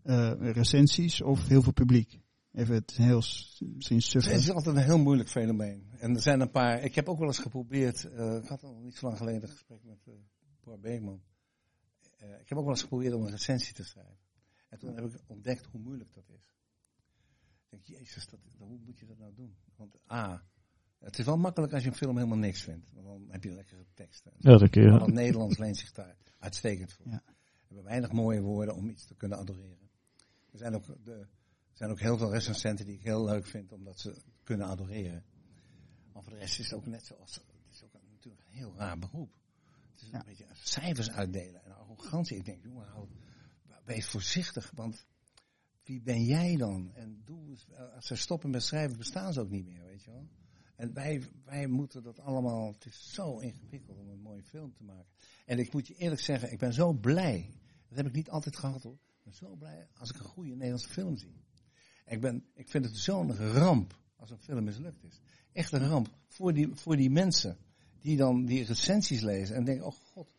uh, 0.04 0.32
recensies 0.52 1.22
of 1.22 1.48
heel 1.48 1.62
veel 1.62 1.74
publiek? 1.74 2.20
Even 2.52 2.76
het 2.76 2.92
heel 2.92 3.22
misschien 3.60 4.02
suffer. 4.02 4.32
Het 4.32 4.42
is 4.42 4.52
altijd 4.52 4.76
een 4.76 4.84
heel 4.84 4.98
moeilijk 4.98 5.30
fenomeen. 5.30 5.88
En 6.00 6.16
er 6.16 6.22
zijn 6.22 6.40
een 6.40 6.52
paar. 6.52 6.82
Ik 6.82 6.96
heb 6.96 7.10
ook 7.10 7.18
wel 7.18 7.28
eens 7.28 7.40
geprobeerd. 7.40 8.04
Uh, 8.06 8.36
ik 8.36 8.48
had 8.48 8.64
al 8.64 8.80
niet 8.82 8.96
zo 8.96 9.06
lang 9.06 9.18
geleden 9.18 9.42
een 9.42 9.50
gesprek 9.50 9.84
met 9.84 10.08
uh, 10.08 10.74
Beekman. 10.82 11.22
ik 12.18 12.50
heb 12.50 12.58
ook 12.58 12.64
wel 12.64 12.74
eens 12.74 12.82
geprobeerd 12.82 13.14
om 13.14 13.24
een 13.24 13.32
recensie 13.32 13.74
te 13.74 13.84
schrijven. 13.84 14.18
En 14.70 14.80
toen 14.80 14.96
heb 14.96 15.06
ik 15.06 15.22
ontdekt 15.28 15.66
hoe 15.66 15.82
moeilijk 15.82 16.14
dat 16.14 16.30
is. 16.30 16.54
Ik 17.64 17.70
denk, 17.70 18.00
jezus, 18.00 18.28
dat, 18.28 18.40
hoe 18.58 18.80
moet 18.86 19.00
je 19.00 19.06
dat 19.06 19.18
nou 19.18 19.34
doen? 19.34 19.56
Want 19.76 19.96
A, 20.12 20.44
het 21.04 21.20
is 21.20 21.26
wel 21.26 21.38
makkelijk 21.38 21.74
als 21.74 21.84
je 21.84 21.90
een 21.90 21.96
film 21.96 22.16
helemaal 22.16 22.38
niks 22.38 22.62
vindt. 22.62 22.92
Want 22.94 23.06
dan 23.06 23.26
heb 23.30 23.44
je 23.44 23.52
lekkere 23.52 23.86
teksten. 23.94 24.32
Ja, 24.38 24.58
dat 24.58 24.70
kun 24.70 24.82
je. 24.84 24.92
Het 24.92 25.14
Nederlands 25.14 25.58
leent 25.58 25.78
zich 25.78 25.92
daar 25.92 26.16
uitstekend 26.40 26.94
voor. 26.94 27.06
Ja. 27.08 27.24
We 27.26 27.66
hebben 27.66 27.84
weinig 27.84 28.12
mooie 28.12 28.42
woorden 28.42 28.76
om 28.76 28.90
iets 28.90 29.06
te 29.06 29.16
kunnen 29.16 29.38
adoreren. 29.38 29.90
Er 30.52 30.58
zijn 30.58 30.76
ook, 30.76 30.86
de, 31.04 31.12
er 31.12 31.28
zijn 31.74 31.90
ook 31.90 32.00
heel 32.00 32.18
veel 32.18 32.32
recensenten 32.32 32.86
die 32.86 32.96
ik 32.96 33.04
heel 33.04 33.26
leuk 33.26 33.46
vind, 33.46 33.72
omdat 33.72 34.00
ze 34.00 34.22
kunnen 34.44 34.68
adoreren. 34.68 35.24
Maar 36.14 36.24
voor 36.24 36.32
de 36.32 36.40
rest 36.40 36.60
is 36.60 36.66
het 36.70 36.80
ook 36.80 36.86
net 36.86 37.06
zoals, 37.06 37.36
het 37.36 37.74
is 37.74 37.84
ook 37.84 37.94
natuurlijk 38.12 38.44
een 38.46 38.58
heel 38.58 38.74
raar 38.78 39.00
beroep. 39.00 39.38
Het 39.92 40.02
is 40.02 40.12
een 40.12 40.24
beetje 40.26 40.46
cijfers 40.54 41.10
uitdelen 41.10 41.64
en 41.64 41.76
arrogantie. 41.76 42.38
Ik 42.38 42.46
denk, 42.46 42.64
jongen, 42.64 42.88
hou, 42.88 43.08
wees 43.84 44.08
voorzichtig, 44.08 44.72
want 44.76 45.06
wie 45.84 46.02
ben 46.02 46.24
jij 46.24 46.56
dan? 46.56 46.92
En 46.94 47.22
doe, 47.26 47.58
als 47.96 48.06
ze 48.06 48.16
stoppen 48.16 48.50
met 48.50 48.64
schrijven, 48.64 48.98
bestaan 48.98 49.34
ze 49.34 49.42
ook 49.42 49.50
niet 49.50 49.66
meer, 49.66 49.84
weet 49.84 50.04
je 50.04 50.12
wel. 50.12 50.28
En 50.76 50.94
wij, 50.94 51.24
wij 51.46 51.68
moeten 51.68 52.04
dat 52.04 52.20
allemaal, 52.20 52.72
het 52.72 52.86
is 52.86 53.14
zo 53.14 53.40
ingewikkeld 53.40 53.98
om 53.98 54.10
een 54.10 54.22
mooie 54.22 54.44
film 54.44 54.74
te 54.74 54.84
maken. 54.84 55.12
En 55.46 55.60
ik 55.60 55.74
moet 55.74 55.88
je 55.88 55.96
eerlijk 55.96 56.22
zeggen, 56.22 56.52
ik 56.52 56.60
ben 56.60 56.74
zo 56.74 56.94
blij. 56.94 57.50
Dat 57.88 57.98
heb 57.98 58.08
ik 58.08 58.14
niet 58.14 58.30
altijd 58.30 58.58
gehad 58.58 58.84
hoor. 58.84 58.94
Ik 58.94 59.24
ben 59.24 59.34
zo 59.34 59.56
blij 59.56 59.88
als 59.94 60.10
ik 60.10 60.20
een 60.20 60.26
goede 60.26 60.50
Nederlandse 60.50 60.90
film 60.90 61.18
zie. 61.18 61.42
Ik, 62.06 62.22
ben, 62.22 62.46
ik 62.54 62.70
vind 62.70 62.86
het 62.86 62.98
zo'n 62.98 63.36
ramp 63.36 64.00
als 64.16 64.30
een 64.30 64.40
film 64.40 64.64
mislukt 64.64 65.04
is. 65.04 65.22
Echt 65.52 65.72
een 65.72 65.88
ramp 65.88 66.18
voor 66.28 66.54
die, 66.54 66.76
voor 66.76 66.96
die 66.96 67.10
mensen 67.10 67.58
die 68.00 68.18
dan 68.18 68.46
die 68.46 68.64
recensies 68.64 69.22
lezen 69.22 69.56
en 69.56 69.64
denken, 69.64 69.86
oh 69.86 69.94
god, 69.94 70.38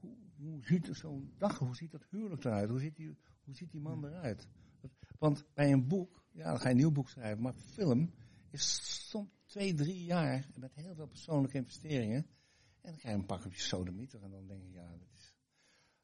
hoe, 0.00 0.16
hoe 0.36 0.64
ziet 0.64 0.88
zo'n 0.92 1.32
dag, 1.38 1.58
hoe 1.58 1.76
ziet 1.76 1.90
dat 1.90 2.06
huwelijk 2.10 2.44
eruit? 2.44 2.70
Hoe 2.70 2.80
ziet 2.80 2.96
die, 2.96 3.16
hoe 3.44 3.54
ziet 3.54 3.70
die 3.70 3.80
man 3.80 4.04
eruit? 4.04 4.48
Want 5.18 5.44
bij 5.54 5.72
een 5.72 5.86
boek, 5.88 6.24
ja, 6.32 6.50
dan 6.50 6.58
ga 6.58 6.64
je 6.64 6.70
een 6.70 6.76
nieuw 6.76 6.92
boek 6.92 7.08
schrijven, 7.08 7.42
maar 7.42 7.54
film 7.54 8.12
is 8.50 9.08
soms 9.08 9.37
twee, 9.48 9.74
drie 9.74 10.04
jaar 10.04 10.46
met 10.54 10.74
heel 10.74 10.94
veel 10.94 11.06
persoonlijke 11.06 11.56
investeringen. 11.56 12.26
En 12.80 12.90
dan 12.90 12.96
krijg 12.96 13.14
je 13.14 13.20
een 13.20 13.26
pak 13.26 13.44
op 13.44 13.54
je 13.54 13.60
sodemieter 13.60 14.22
en 14.22 14.30
dan 14.30 14.46
denk 14.46 14.62
je, 14.62 14.72
ja, 14.72 14.90
dat 14.90 15.08
is... 15.14 15.36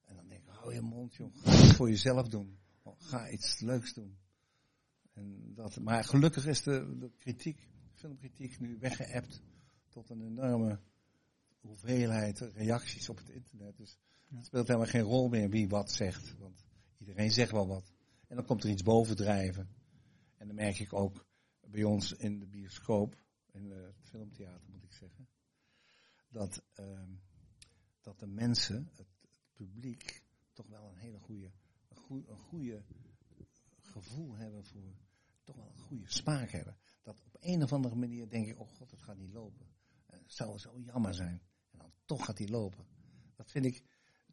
En 0.00 0.16
dan 0.16 0.28
denk 0.28 0.40
ik, 0.40 0.48
hou 0.48 0.74
je 0.74 0.80
mond, 0.80 1.14
joh. 1.14 1.36
Ga 1.36 1.50
het 1.50 1.76
voor 1.76 1.88
jezelf 1.88 2.28
doen. 2.28 2.58
Ga 2.96 3.30
iets 3.30 3.60
leuks 3.60 3.94
doen. 3.94 4.18
En 5.12 5.54
dat, 5.54 5.80
maar 5.80 6.04
gelukkig 6.04 6.46
is 6.46 6.62
de, 6.62 6.96
de 6.98 7.10
kritiek, 7.18 7.68
filmkritiek 7.92 8.60
nu 8.60 8.78
weggeëpt 8.78 9.42
tot 9.88 10.10
een 10.10 10.20
enorme 10.20 10.80
hoeveelheid 11.60 12.38
reacties 12.38 13.08
op 13.08 13.16
het 13.16 13.28
internet. 13.28 13.76
Dus 13.76 13.96
het 14.34 14.46
speelt 14.46 14.66
helemaal 14.66 14.88
geen 14.88 15.02
rol 15.02 15.28
meer 15.28 15.50
wie 15.50 15.68
wat 15.68 15.90
zegt. 15.90 16.38
Want 16.38 16.64
iedereen 16.98 17.30
zegt 17.30 17.50
wel 17.50 17.66
wat. 17.66 17.92
En 18.28 18.36
dan 18.36 18.44
komt 18.44 18.64
er 18.64 18.70
iets 18.70 18.82
bovendrijven. 18.82 19.68
En 20.36 20.46
dan 20.46 20.56
merk 20.56 20.78
ik 20.78 20.92
ook 20.92 21.26
bij 21.60 21.84
ons 21.84 22.12
in 22.12 22.38
de 22.38 22.46
bioscoop 22.46 23.16
in 23.54 23.70
het 23.70 23.94
filmtheater 24.00 24.70
moet 24.70 24.84
ik 24.84 24.92
zeggen, 24.92 25.28
dat, 26.28 26.62
uh, 26.80 27.00
dat 28.00 28.18
de 28.18 28.26
mensen, 28.26 28.90
het, 28.94 29.06
publiek, 29.52 30.22
toch 30.52 30.66
wel 30.66 30.88
een 30.88 30.96
hele 30.96 31.18
goede, 31.18 31.50
een, 31.88 31.96
goe, 31.96 32.28
een 32.28 32.38
goede 32.38 32.82
gevoel 33.80 34.36
hebben 34.36 34.64
voor, 34.64 34.94
toch 35.44 35.56
wel 35.56 35.68
een 35.68 35.82
goede 35.82 36.10
smaak 36.10 36.50
hebben. 36.50 36.76
Dat 37.02 37.22
op 37.24 37.36
een 37.40 37.62
of 37.62 37.72
andere 37.72 37.94
manier 37.94 38.28
denk 38.28 38.46
ik, 38.46 38.60
oh 38.60 38.68
god, 38.68 38.90
het 38.90 39.02
gaat 39.02 39.16
niet 39.16 39.32
lopen. 39.32 39.66
Het 40.06 40.32
zou 40.32 40.58
zo 40.58 40.80
jammer 40.80 41.14
zijn. 41.14 41.42
En 41.70 41.78
dan 41.78 41.92
toch 42.04 42.24
gaat 42.24 42.36
die 42.36 42.50
lopen. 42.50 42.86
Dat 43.36 43.50
vind 43.50 43.64
ik, 43.64 43.82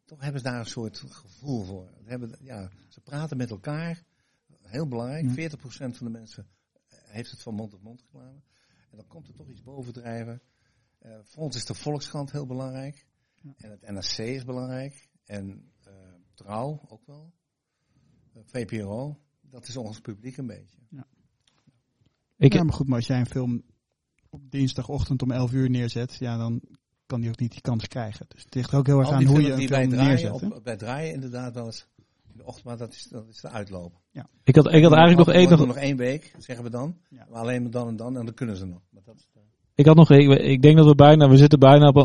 toch 0.04 0.20
hebben 0.20 0.40
ze 0.40 0.46
daar 0.46 0.60
een 0.60 0.66
soort 0.66 0.98
gevoel 0.98 1.64
voor. 1.64 1.90
Hebben, 2.04 2.38
ja, 2.40 2.70
ze 2.88 3.00
praten 3.00 3.36
met 3.36 3.50
elkaar, 3.50 4.04
heel 4.62 4.88
belangrijk. 4.88 5.52
40% 5.52 5.56
van 5.68 6.06
de 6.06 6.10
mensen 6.10 6.46
heeft 6.88 7.30
het 7.30 7.42
van 7.42 7.54
mond 7.54 7.70
tot 7.70 7.82
mond 7.82 8.02
reclame. 8.02 8.42
En 8.92 8.98
dan 8.98 9.06
komt 9.06 9.28
er 9.28 9.34
toch 9.34 9.48
iets 9.48 9.62
bovendrijven. 9.62 10.42
Uh, 11.02 11.18
voor 11.22 11.42
ons 11.42 11.56
is 11.56 11.64
de 11.64 11.74
Volkskrant 11.74 12.32
heel 12.32 12.46
belangrijk. 12.46 13.06
Ja. 13.40 13.52
En 13.56 13.70
het 13.70 13.90
NRC 13.90 14.18
is 14.18 14.44
belangrijk. 14.44 15.08
En 15.24 15.72
uh, 15.88 15.94
Trouw 16.34 16.80
ook 16.88 17.06
wel. 17.06 17.32
Uh, 18.34 18.42
eh, 18.42 18.46
VPRO. 18.46 19.18
Dat 19.40 19.68
is 19.68 19.76
ons 19.76 20.00
publiek 20.00 20.36
een 20.36 20.46
beetje. 20.46 20.78
Ja. 20.88 21.06
Ik 22.36 22.52
ja, 22.52 22.62
maar 22.62 22.74
goed, 22.74 22.86
maar 22.86 22.96
als 22.96 23.06
jij 23.06 23.18
een 23.18 23.26
film 23.26 23.62
op 24.30 24.50
dinsdagochtend 24.50 25.22
om 25.22 25.30
11 25.30 25.52
uur 25.52 25.70
neerzet, 25.70 26.14
ja, 26.14 26.36
dan 26.36 26.62
kan 27.06 27.20
die 27.20 27.30
ook 27.30 27.38
niet 27.38 27.52
die 27.52 27.60
kans 27.60 27.88
krijgen. 27.88 28.26
Dus 28.28 28.42
het 28.42 28.54
ligt 28.54 28.74
ook 28.74 28.86
heel 28.86 28.98
erg 28.98 29.10
aan 29.10 29.24
hoe 29.24 29.42
je 29.42 29.52
een 29.52 29.68
film 29.68 29.88
neerzet. 29.88 30.30
Op, 30.30 30.60
wij 30.64 30.76
draaien 30.76 31.14
inderdaad 31.14 31.54
wel 31.54 31.66
eens 31.66 31.86
in 32.32 32.38
de 32.38 32.44
ochtend, 32.44 32.64
maar 32.64 32.76
dat 32.76 32.92
is, 32.92 33.08
dat 33.10 33.28
is 33.28 33.40
de 33.40 33.48
uitloop. 33.48 33.92
Ja. 34.10 34.26
Ik 34.44 34.56
had, 34.56 34.72
ik 34.72 34.82
had 34.82 34.92
eigenlijk 34.92 35.26
nog 35.26 35.36
één... 35.36 35.50
Nog, 35.50 35.66
nog 35.66 35.76
één 35.76 35.96
week, 35.96 36.34
zeggen 36.38 36.64
we 36.64 36.70
dan. 36.70 36.96
Ja. 37.08 37.26
Maar 37.30 37.40
alleen 37.40 37.70
dan 37.70 37.88
en 37.88 37.96
dan, 37.96 38.16
en 38.16 38.24
dan 38.24 38.34
kunnen 38.34 38.56
ze 38.56 38.66
nog. 38.66 38.80
Maar 38.90 39.02
dat 39.04 39.14
is, 39.16 39.28
ik 39.74 39.86
had 39.86 39.96
nog, 39.96 40.10
ik, 40.10 40.40
ik, 40.40 40.62
denk 40.62 40.76
dat 40.76 40.86
we 40.86 40.94
bijna, 40.94 41.28
we 41.28 41.36
zitten 41.36 41.58
bijna 41.58 41.88
op, 41.88 41.96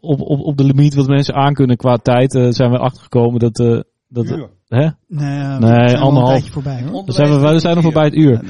op, 0.00 0.20
op, 0.20 0.40
op 0.40 0.56
de 0.56 0.64
limiet 0.64 0.94
wat 0.94 1.06
mensen 1.06 1.34
aankunnen 1.34 1.76
qua 1.76 1.96
tijd. 1.96 2.34
Uh, 2.34 2.50
zijn 2.50 2.70
we 2.70 2.78
achtergekomen 2.78 3.40
dat, 3.40 3.58
uh, 3.58 3.80
dat, 4.08 4.24
uur. 4.24 4.50
hè? 4.68 4.88
Nee, 5.08 5.58
nee 5.58 5.96
anderhalf. 5.96 6.50
Voorbij, 6.50 6.82
hoor. 6.82 7.04
Dan 7.04 7.14
zijn 7.14 7.30
we, 7.30 7.52
we 7.52 7.58
zijn 7.58 7.74
nog 7.74 7.84
voorbij 7.84 8.04
het 8.04 8.14
uur. 8.14 8.40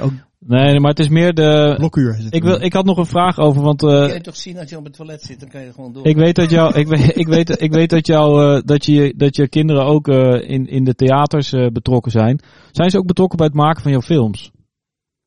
Nee, 0.46 0.80
maar 0.80 0.90
het 0.90 0.98
is 0.98 1.08
meer 1.08 1.34
de... 1.34 1.74
Blokuur 1.78 2.16
is 2.18 2.24
het 2.24 2.34
Ik, 2.34 2.42
wil, 2.42 2.60
ik 2.62 2.72
had 2.72 2.84
nog 2.84 2.96
een 2.98 3.06
vraag 3.06 3.38
over, 3.38 3.62
want... 3.62 3.82
eh, 3.82 3.88
Kun 4.04 4.14
je 4.14 4.20
toch 4.20 4.36
zien 4.36 4.58
als 4.58 4.70
je 4.70 4.76
op 4.78 4.84
het 4.84 4.92
toilet 4.92 5.22
zit, 5.22 5.40
dan 5.40 5.48
kan 5.48 5.60
je 5.60 5.72
gewoon 5.72 5.92
door. 5.92 6.06
ik 6.06 6.16
weet 6.16 6.34
dat 6.34 6.50
jou, 6.50 6.74
ik 6.74 6.86
weet, 6.86 7.16
ik 7.16 7.26
weet, 7.26 7.60
ik 7.62 7.72
weet 7.72 7.90
dat 7.90 8.06
jou, 8.06 8.56
eh, 8.56 8.62
dat 8.64 8.84
je, 8.84 9.14
dat 9.16 9.36
je 9.36 9.48
kinderen 9.48 9.84
ook 9.84 10.08
eh, 10.08 10.50
in, 10.50 10.66
in 10.66 10.84
de 10.84 10.94
theaters 10.94 11.52
eh, 11.52 11.66
betrokken 11.66 12.10
zijn. 12.12 12.40
Zijn 12.70 12.90
ze 12.90 12.98
ook 12.98 13.06
betrokken 13.06 13.38
bij 13.38 13.46
het 13.46 13.56
maken 13.56 13.82
van 13.82 13.90
jouw 13.90 14.00
films? 14.00 14.50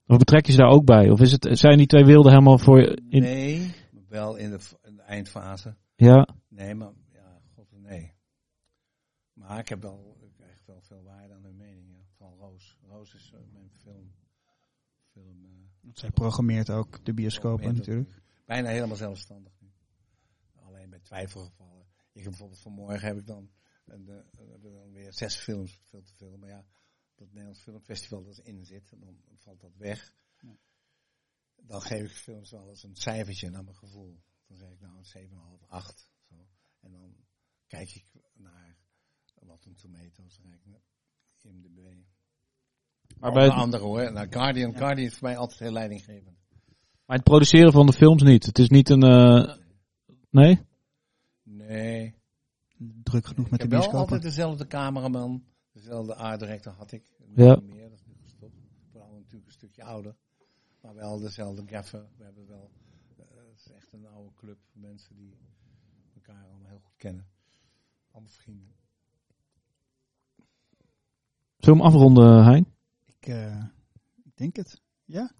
Of 0.08 0.18
betrek 0.18 0.46
je 0.46 0.52
ze 0.52 0.58
daar 0.58 0.70
ook 0.72 0.86
bij? 0.86 1.10
Of 1.10 1.20
is 1.22 1.32
het, 1.32 1.48
zijn 1.52 1.78
die 1.78 1.88
twee 1.88 2.06
wilden 2.06 2.32
helemaal 2.32 2.58
voor 2.58 2.80
je? 2.80 3.02
In, 3.10 3.22
Nee, 3.22 3.74
wel 4.10 4.36
in 4.36 4.50
de, 4.50 4.60
in 4.84 4.96
de 4.96 5.02
eindfase. 5.02 5.76
Ja, 5.96 6.28
Nee, 6.50 6.76
maar 6.76 6.92
ja, 7.14 7.40
god 7.56 7.66
nee. 7.84 8.12
Maar 9.34 9.60
ik 9.60 9.70
heb 9.70 9.82
wel, 9.82 10.18
ik 10.22 10.34
krijg 10.38 10.62
wel 10.66 10.82
veel 10.82 11.02
waarde 11.06 11.34
aan 11.34 11.44
hun 11.44 11.58
meningen. 11.58 11.96
Van 12.18 12.28
Roos. 12.40 12.78
Roos 12.90 13.14
is 13.14 13.32
eh, 13.34 13.40
mijn 13.54 13.70
film. 13.84 14.12
film 15.14 15.46
eh, 15.46 15.87
Zij 16.00 16.12
programmeert 16.12 16.70
ook 16.70 17.06
de 17.06 17.14
bioscopen 17.14 17.76
natuurlijk. 17.76 18.22
Bijna 18.46 18.70
helemaal 18.70 18.96
zelfstandig 18.96 19.54
nu. 19.60 19.72
Alleen 20.54 20.90
bij 20.90 21.00
twijfelgevallen. 21.00 21.88
Ik 22.12 22.22
heb 22.22 22.30
bijvoorbeeld 22.30 22.60
vanmorgen 22.60 23.08
heb 23.08 23.18
ik 23.18 23.26
dan, 23.26 23.52
een, 23.86 24.10
eh, 24.10 24.16
hebben 24.38 24.72
we 24.72 24.78
dan 24.78 24.92
weer 24.92 25.14
zes 25.14 25.36
films 25.36 25.80
veel 25.84 26.02
te 26.02 26.14
veel. 26.14 26.38
Maar 26.38 26.50
ja, 26.50 26.66
dat 27.16 27.28
Nederlands 27.28 27.60
Filmfestival 27.60 28.24
dat 28.24 28.38
erin 28.38 28.66
zit, 28.66 28.90
dan 29.00 29.22
valt 29.36 29.62
dat 29.62 29.76
weg. 29.76 30.16
Dan 31.56 31.82
geef 31.82 32.10
ik 32.10 32.16
films 32.16 32.52
wel 32.52 32.70
eens 32.70 32.84
een 32.84 32.96
cijfertje 32.96 33.50
naar 33.50 33.64
mijn 33.64 33.76
gevoel. 33.76 34.22
Dan 34.48 34.58
zeg 34.58 34.72
ik 34.72 34.80
nou 34.80 34.98
een 34.98 35.06
7,5, 35.06 35.66
8. 35.68 36.12
Zo. 36.30 36.48
En 36.80 36.92
dan 36.92 37.16
kijk 37.68 37.96
ik 37.96 38.06
naar 38.34 38.78
Rotten 39.36 39.76
Tomatoes, 39.76 40.38
dan 40.38 40.50
kijk 40.50 40.62
ik 40.62 40.66
naar 40.66 40.84
IMDb. 41.42 42.06
Maar 43.08 43.20
Maar 43.20 43.32
bij 43.32 43.44
het, 43.44 43.54
andere 43.54 43.84
hoor. 43.84 44.12
Nou, 44.12 44.28
Guardian, 44.30 44.76
Guardian 44.76 45.08
is 45.08 45.14
voor 45.14 45.28
mij 45.28 45.38
altijd 45.38 45.60
heel 45.60 45.72
leidinggevend. 45.72 46.38
bij 47.06 47.16
het 47.16 47.24
produceren 47.24 47.72
van 47.72 47.86
de 47.86 47.94
films 47.94 48.24
niet. 48.24 48.46
Het 48.46 48.60
is 48.60 48.70
niet 48.70 48.90
een... 48.90 49.04
eh, 49.04 49.56
nee? 50.30 50.60
Nee. 51.44 52.16
Druk 53.04 53.26
genoeg 53.26 53.50
met 53.50 53.64
ik 53.64 53.70
de 53.70 53.76
heb 53.76 53.92
wel 53.92 54.00
altijd 54.00 54.22
dezelfde 54.22 54.68
cameraman, 54.68 55.44
dezelfde 55.72 56.16
art 56.16 56.40
director 56.40 56.74
had 56.74 56.92
ik. 56.92 57.04
Ja. 57.36 57.56
Niet 57.56 57.74
meer, 57.74 57.90
dat 57.90 58.00
is 58.00 58.06
nu 58.06 58.14
gestopt. 58.24 58.56
Vooral 58.92 59.14
natuurlijk 59.16 59.46
een 59.46 59.52
stukje 59.52 59.84
ouder. 59.84 60.16
Maar 60.82 60.96
wel 60.96 61.20
dezelfde 61.20 61.64
gaffer. 61.66 62.06
We 62.18 62.24
hebben 62.24 62.48
wel, 62.48 62.72
eh, 63.18 63.26
het 63.50 63.66
is 63.66 63.72
echt 63.72 63.94
een 63.94 64.08
oude 64.08 64.32
club 64.36 64.58
van 64.72 64.82
mensen 64.82 65.16
die 65.16 65.38
elkaar 66.16 66.46
allemaal 66.50 66.68
heel 66.68 66.82
goed 66.84 66.98
kennen. 66.98 67.28
Allemaal 68.12 68.32
vrienden. 68.32 68.76
Zullen 71.58 71.80
we 71.80 71.86
hem 71.86 71.94
afronden, 71.94 72.44
Hein? 72.44 72.76
Ik, 73.28 73.34
eh, 73.34 73.64
ik 74.24 74.38
denk 74.38 74.56
het. 74.56 74.82
Ja? 75.06 75.32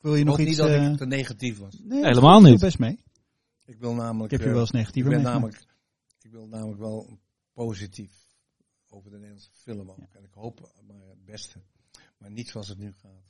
Wil 0.00 0.14
je 0.14 0.20
Ik 0.20 0.26
nog 0.26 0.38
iets... 0.38 0.48
niet 0.48 0.56
dat 0.56 0.68
eh, 0.68 0.90
ik 0.90 0.96
te 0.96 1.06
negatief 1.06 1.58
was. 1.58 1.78
nee, 1.78 2.04
helemaal 2.04 2.40
niet. 2.40 2.60
best 2.60 2.78
mee. 2.78 3.04
Ik 3.64 3.78
wil 3.78 3.94
namelijk, 3.94 4.32
Ik 4.32 4.38
heb 4.38 4.40
je 4.40 4.46
eh, 4.46 4.52
wel 4.52 4.68
eens 4.72 4.88
ik 4.96 5.04
ben 5.04 5.04
meegemaakt. 5.04 5.34
namelijk, 5.34 5.66
ik 6.20 6.30
wil 6.30 6.46
namelijk 6.46 6.78
wel 6.78 7.18
positief 7.52 8.26
over 8.88 9.10
de 9.10 9.16
Nederlandse 9.16 9.50
film 9.52 9.90
ook. 9.90 10.14
En 10.14 10.24
ik 10.24 10.32
hoop 10.32 10.72
maar 10.86 11.08
het 11.08 11.24
beste. 11.24 11.62
Maar 12.18 12.30
niet 12.30 12.48
zoals 12.48 12.68
het 12.68 12.78
nu 12.78 12.92
gaat. 12.92 13.24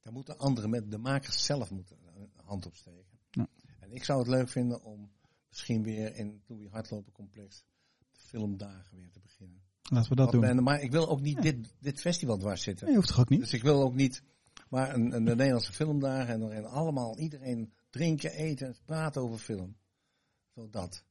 Daar 0.00 0.12
moeten 0.12 0.38
anderen 0.38 0.70
met 0.70 0.90
de 0.90 0.98
makers 0.98 1.44
zelf 1.44 1.70
moeten 1.70 1.96
een 2.16 2.30
hand 2.34 2.66
op 2.66 2.74
steken. 2.74 3.18
Ja. 3.30 3.48
En 3.80 3.92
ik 3.92 4.04
zou 4.04 4.18
het 4.18 4.28
leuk 4.28 4.48
vinden 4.48 4.82
om 4.82 5.10
misschien 5.48 5.82
weer 5.82 6.14
in 6.14 6.28
het 6.28 6.48
Louis 6.48 6.70
Hardlopen 6.70 7.12
complex 7.12 7.64
de 8.12 8.20
filmdagen 8.20 8.96
weer 8.96 9.10
te 9.10 9.20
beginnen. 9.20 9.65
Laten 9.88 10.08
we 10.10 10.16
dat 10.16 10.32
doen. 10.32 10.40
men- 10.40 10.62
maar 10.62 10.80
ik 10.80 10.90
wil 10.90 11.08
ook 11.08 11.20
niet 11.20 11.42
dit, 11.42 11.56
dit 11.80 12.00
festival 12.00 12.38
dwars 12.38 12.62
zitten. 12.62 12.86
Nee, 12.86 12.96
hoeft 12.96 13.08
toch 13.08 13.20
ook 13.20 13.28
niet? 13.28 13.40
Dus 13.40 13.52
ik 13.52 13.62
wil 13.62 13.82
ook 13.82 13.94
niet, 13.94 14.22
maar 14.68 14.94
een, 14.94 15.14
een, 15.14 15.24
de 15.24 15.34
Nederlandse 15.36 15.72
filmdagen 15.72 16.34
en 16.34 16.40
dan 16.62 16.70
allemaal 16.70 17.18
iedereen 17.18 17.72
drinken, 17.90 18.30
eten, 18.32 18.76
praten 18.84 19.22
over 19.22 19.38
film. 19.38 19.76
Zo 20.54 20.68
dat. 20.70 21.04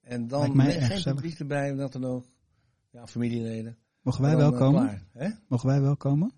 En 0.00 0.28
dan 0.28 0.56
mij 0.56 0.66
nee, 0.66 0.76
erg 0.76 1.02
geen 1.02 1.14
publiek 1.14 1.38
erbij, 1.38 1.74
dat 1.74 1.92
dan 1.92 2.04
ook. 2.04 2.26
Ja, 2.90 3.06
familieleden. 3.06 3.76
Mogen 4.02 4.22
wij 4.22 4.36
wel 4.36 4.52
eh, 4.52 4.58
komen? 4.58 5.02
klaar? 5.12 5.40
Mogen 5.48 5.68
wij 5.68 5.80
wel 5.80 5.96
komen? 5.96 6.32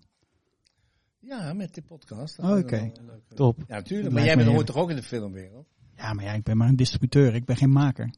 Ja, 1.19 1.53
met 1.53 1.75
de 1.75 1.81
podcast. 1.81 2.39
Oh, 2.39 2.57
oké. 2.57 2.91
Top. 3.35 3.57
Ja, 3.67 3.75
natuurlijk. 3.75 4.13
Maar 4.13 4.23
jij 4.23 4.35
bent, 4.35 4.49
hoort 4.49 4.65
toch 4.65 4.75
ook 4.75 4.89
in 4.89 4.95
de 4.95 5.03
filmwereld? 5.03 5.67
Ja, 5.95 6.13
maar 6.13 6.25
ja, 6.25 6.33
ik 6.33 6.43
ben 6.43 6.57
maar 6.57 6.67
een 6.67 6.75
distributeur. 6.75 7.35
Ik 7.35 7.45
ben 7.45 7.55
geen 7.57 7.71
maker. 7.71 8.13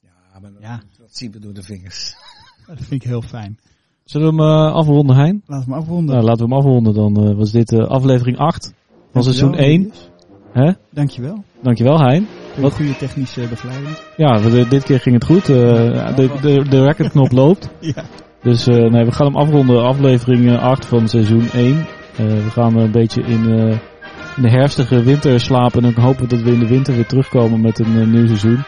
Ja, 0.00 0.38
maar 0.40 0.52
dat, 0.52 0.62
Ja. 0.62 0.82
dat 0.98 1.16
zien 1.16 1.32
we 1.32 1.38
door 1.38 1.54
de 1.54 1.62
vingers. 1.62 2.14
Dat 2.68 2.76
vind 2.80 3.02
ik 3.02 3.08
heel 3.08 3.22
fijn. 3.22 3.58
Zullen 4.04 4.36
we 4.36 4.42
hem 4.42 4.50
eh, 4.52 4.72
afronden, 4.74 5.16
Hein? 5.16 5.42
Laten 5.46 5.68
we 5.68 5.72
hem 5.74 5.82
afronden. 5.82 6.14
Nou, 6.14 6.26
laten 6.26 6.48
we 6.48 6.54
hem 6.54 6.58
afronden. 6.64 6.94
Dan 6.94 7.28
eh, 7.28 7.36
was 7.36 7.50
dit 7.50 7.72
eh, 7.72 7.86
aflevering 7.86 8.38
8 8.38 8.74
van 9.12 9.22
seizoen 9.22 9.54
1. 9.54 9.72
Julius. 9.80 10.10
Hè? 10.52 10.72
Dankjewel. 10.90 11.44
Dankjewel, 11.62 11.98
Hein. 11.98 12.26
Voor 12.52 12.62
Wat- 12.62 12.70
de 12.70 12.76
goede 12.76 12.96
technische 12.96 13.46
begeleiding. 13.50 13.96
Ja, 14.16 14.40
we- 14.40 14.68
dit 14.68 14.82
keer 14.84 15.00
ging 15.00 15.14
het 15.14 15.24
goed. 15.24 15.48
Eh, 15.48 16.16
de, 16.16 16.30
de, 16.42 16.64
de 16.68 16.84
recordknop 16.84 17.32
loopt. 17.32 17.68
Ja. 17.80 18.04
Dus 18.42 18.66
nee, 18.66 19.04
we 19.04 19.12
gaan 19.12 19.26
hem 19.26 19.36
afronden. 19.36 19.82
Aflevering 19.84 20.50
eh, 20.50 20.62
8 20.62 20.84
van 20.86 21.08
seizoen 21.08 21.50
1. 21.50 21.76
Eh, 22.16 22.26
we 22.26 22.50
gaan 22.50 22.76
een 22.76 22.90
beetje 22.90 23.22
in, 23.22 23.48
in 23.48 24.42
de 24.42 24.50
herfstige 24.50 25.02
winter 25.02 25.40
slapen. 25.40 25.84
En 25.84 25.92
dan 25.94 26.04
hopen 26.04 26.22
we 26.22 26.28
dat 26.28 26.40
we 26.42 26.52
in 26.52 26.58
de 26.58 26.66
winter 26.68 26.94
weer 26.94 27.06
terugkomen 27.06 27.60
met 27.60 27.78
een 27.78 28.10
nieuw 28.10 28.26
seizoen. 28.26 28.64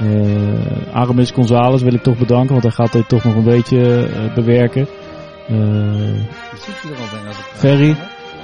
Eh 0.00 0.94
Aramis 0.94 1.30
Gonzalez 1.30 1.82
wil 1.82 1.94
ik 1.94 2.02
toch 2.02 2.18
bedanken. 2.18 2.50
Want 2.50 2.62
hij 2.62 2.72
gaat 2.72 2.92
dit 2.92 3.08
toch 3.08 3.24
nog 3.24 3.34
een 3.34 3.44
beetje 3.44 4.06
eh, 4.06 4.34
bewerken. 4.34 4.88
Eh 5.48 5.56
er 6.08 7.34
Ferry. 7.54 7.96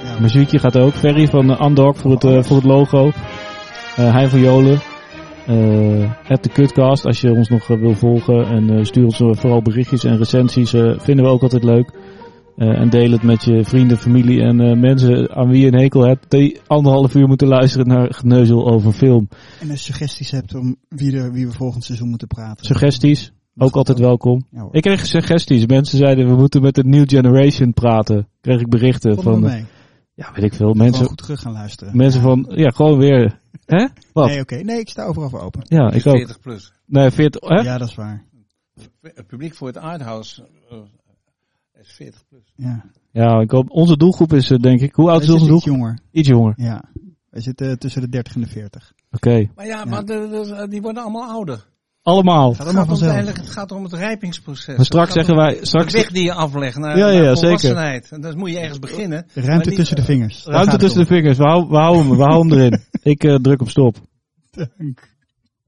Ja, 0.03 0.19
muziekje 0.19 0.59
gaat 0.59 0.77
ook. 0.77 0.93
Ferry 0.93 1.27
van 1.27 1.49
uh, 1.49 1.59
Andok 1.59 1.95
voor 1.95 2.11
het, 2.11 2.47
voor 2.47 2.55
het 2.55 2.65
logo. 2.65 3.11
Hein 3.95 4.29
van 4.29 4.39
Jolen. 4.39 4.81
Eh 5.45 6.11
at 6.27 6.43
de 6.43 6.49
Cutcast 6.49 7.05
als 7.05 7.21
je 7.21 7.31
ons 7.31 7.49
nog 7.49 7.67
wil 7.67 7.95
volgen. 7.95 8.45
En 8.45 8.69
eh, 8.69 8.83
stuur 8.83 9.03
ons 9.03 9.17
vooral 9.17 9.61
berichtjes 9.61 10.03
en 10.03 10.17
recensies. 10.17 10.69
vinden 10.97 11.25
we 11.25 11.31
ook 11.31 11.41
altijd 11.41 11.63
leuk. 11.63 11.89
Eh, 12.55 12.79
en 12.79 12.89
deel 12.89 13.11
het 13.11 13.23
met 13.23 13.43
je 13.43 13.65
vrienden, 13.65 13.97
familie 13.97 14.41
en 14.41 14.59
eh, 14.59 14.79
mensen 14.79 15.35
aan 15.35 15.49
wie 15.49 15.61
je 15.61 15.67
een 15.67 15.79
hekel 15.79 16.01
hebt. 16.07 16.31
Die 16.31 16.59
anderhalf 16.67 17.15
uur 17.15 17.27
moeten 17.27 17.47
luisteren 17.47 17.87
naar 17.87 18.13
geneuzel 18.13 18.67
over 18.71 18.91
film. 18.91 19.27
En 19.59 19.69
als 19.69 19.79
je 19.85 19.85
suggesties 19.93 20.31
hebt 20.31 20.55
om 20.55 20.75
wie, 20.89 21.17
er, 21.17 21.31
wie 21.31 21.47
we 21.47 21.53
volgend 21.53 21.83
seizoen 21.83 22.09
moeten 22.09 22.27
praten. 22.27 22.65
Suggesties, 22.65 23.31
ook 23.57 23.75
altijd 23.75 23.99
welkom. 23.99 24.45
Ja. 24.51 24.67
Ik 24.71 24.81
kreeg 24.81 25.05
suggesties. 25.05 25.65
Mensen 25.65 25.97
zeiden 25.97 26.27
we 26.27 26.35
moeten 26.35 26.61
met 26.61 26.75
de 26.75 26.83
New 26.83 27.09
Generation 27.09 27.73
praten. 27.73 28.27
Kreeg 28.41 28.59
ik 28.59 28.69
berichten 28.69 29.11
er 29.11 29.21
van, 29.21 29.45
eh, 29.45 29.51
mee. 29.53 29.65
ja 30.13 30.31
weet 30.33 30.43
ik 30.43 30.53
veel. 30.53 30.71
Gewoon 30.71 30.77
Mensen, 30.77 31.05
goed 31.05 31.17
terug 31.17 31.39
gaan 31.39 31.53
luisteren. 31.53 31.97
mensen 31.97 32.21
Ja. 32.21 32.27
van, 32.27 32.51
ja 32.55 32.69
gewoon 32.69 32.97
weer. 32.97 33.39
Hè? 33.65 33.87
Wat? 34.13 34.27
Nee, 34.27 34.39
oké. 34.39 34.55
Nee, 34.55 34.79
ik 34.79 34.89
sta 34.89 35.05
overal 35.05 35.29
voor 35.29 35.41
open. 35.41 35.61
Ja, 35.63 35.91
ik 35.91 36.07
ook. 36.07 36.15
40 36.15 36.39
plus. 36.39 36.73
Nee, 36.85 37.11
40, 37.11 37.49
hè? 37.49 37.55
Ja, 37.61 37.77
dat 37.77 37.87
is 37.87 37.95
waar. 37.95 38.23
Het 39.01 39.27
publiek 39.27 39.55
voor 39.55 39.67
het 39.67 39.77
arthouse 39.77 40.47
eh, 41.73 41.81
is 41.81 41.91
40 41.95 42.23
plus. 42.29 42.53
Ja. 42.55 42.83
Ja, 43.11 43.39
ik 43.39 43.51
hoop, 43.51 43.69
onze 43.69 43.97
doelgroep 43.97 44.33
is 44.33 44.51
eh, 44.51 44.57
denk 44.59 44.81
ik, 44.81 44.95
hoe 44.95 45.09
oud 45.09 45.21
is 45.21 45.29
onze 45.29 45.45
doelgroep? 45.45 45.57
iets 45.73 45.77
jonger. 45.79 45.99
Iets 46.11 46.27
jonger. 46.27 46.51
Oké. 46.51 46.63
Ja. 46.63 46.83
Wij 47.29 47.41
zitten 47.41 47.79
tussen 47.79 48.01
de 48.01 48.09
30 48.09 48.35
en 48.35 48.41
de 48.41 48.47
40. 48.47 48.93
Maar 49.55 49.65
ja, 49.65 49.85
maar 49.85 50.05
de, 50.05 50.27
de- 50.29 50.67
die 50.69 50.81
worden 50.81 51.01
allemaal 51.03 51.29
ouder. 51.29 51.65
Allemaal. 52.01 52.53
Gaat 52.53 52.65
Het 52.67 52.75
gaat, 52.75 53.01
om, 53.01 53.25
het 53.27 53.49
gaat 53.49 53.71
om 53.71 53.83
het 53.83 53.93
rijpingsproces. 53.93 54.75
Maar 54.75 54.85
straks 54.85 55.13
zeggen 55.13 55.35
wij, 55.35 55.59
De 55.59 55.65
straks 55.65 55.93
weg 55.93 56.11
die 56.11 56.23
je 56.23 56.33
aflegt 56.33 56.77
naar, 56.77 56.97
Ja, 56.97 57.09
ja, 57.09 57.21
naar 57.21 57.37
zeker. 57.37 57.59
volwassenheid. 57.59 58.11
En 58.11 58.21
dan 58.21 58.37
moet 58.37 58.49
je 58.49 58.59
ergens 58.59 58.79
beginnen. 58.79 59.25
De 59.33 59.41
ruimte 59.41 59.71
tussen 59.71 59.95
de 59.95 60.03
vingers. 60.03 60.43
Ruimte 60.45 60.77
tussen 60.77 60.99
de 60.99 61.05
vingers. 61.05 61.37
We 61.37 61.43
houden, 61.43 61.69
we 61.69 61.77
houden 61.77 62.05
hem, 62.07 62.17
we 62.17 62.23
houden 62.23 62.51
hem 62.51 62.59
erin. 62.59 62.81
Ik 63.13 63.23
eh, 63.23 63.35
druk 63.35 63.61
op 63.61 63.69
stop. 63.69 63.97
Dank. 64.51 65.12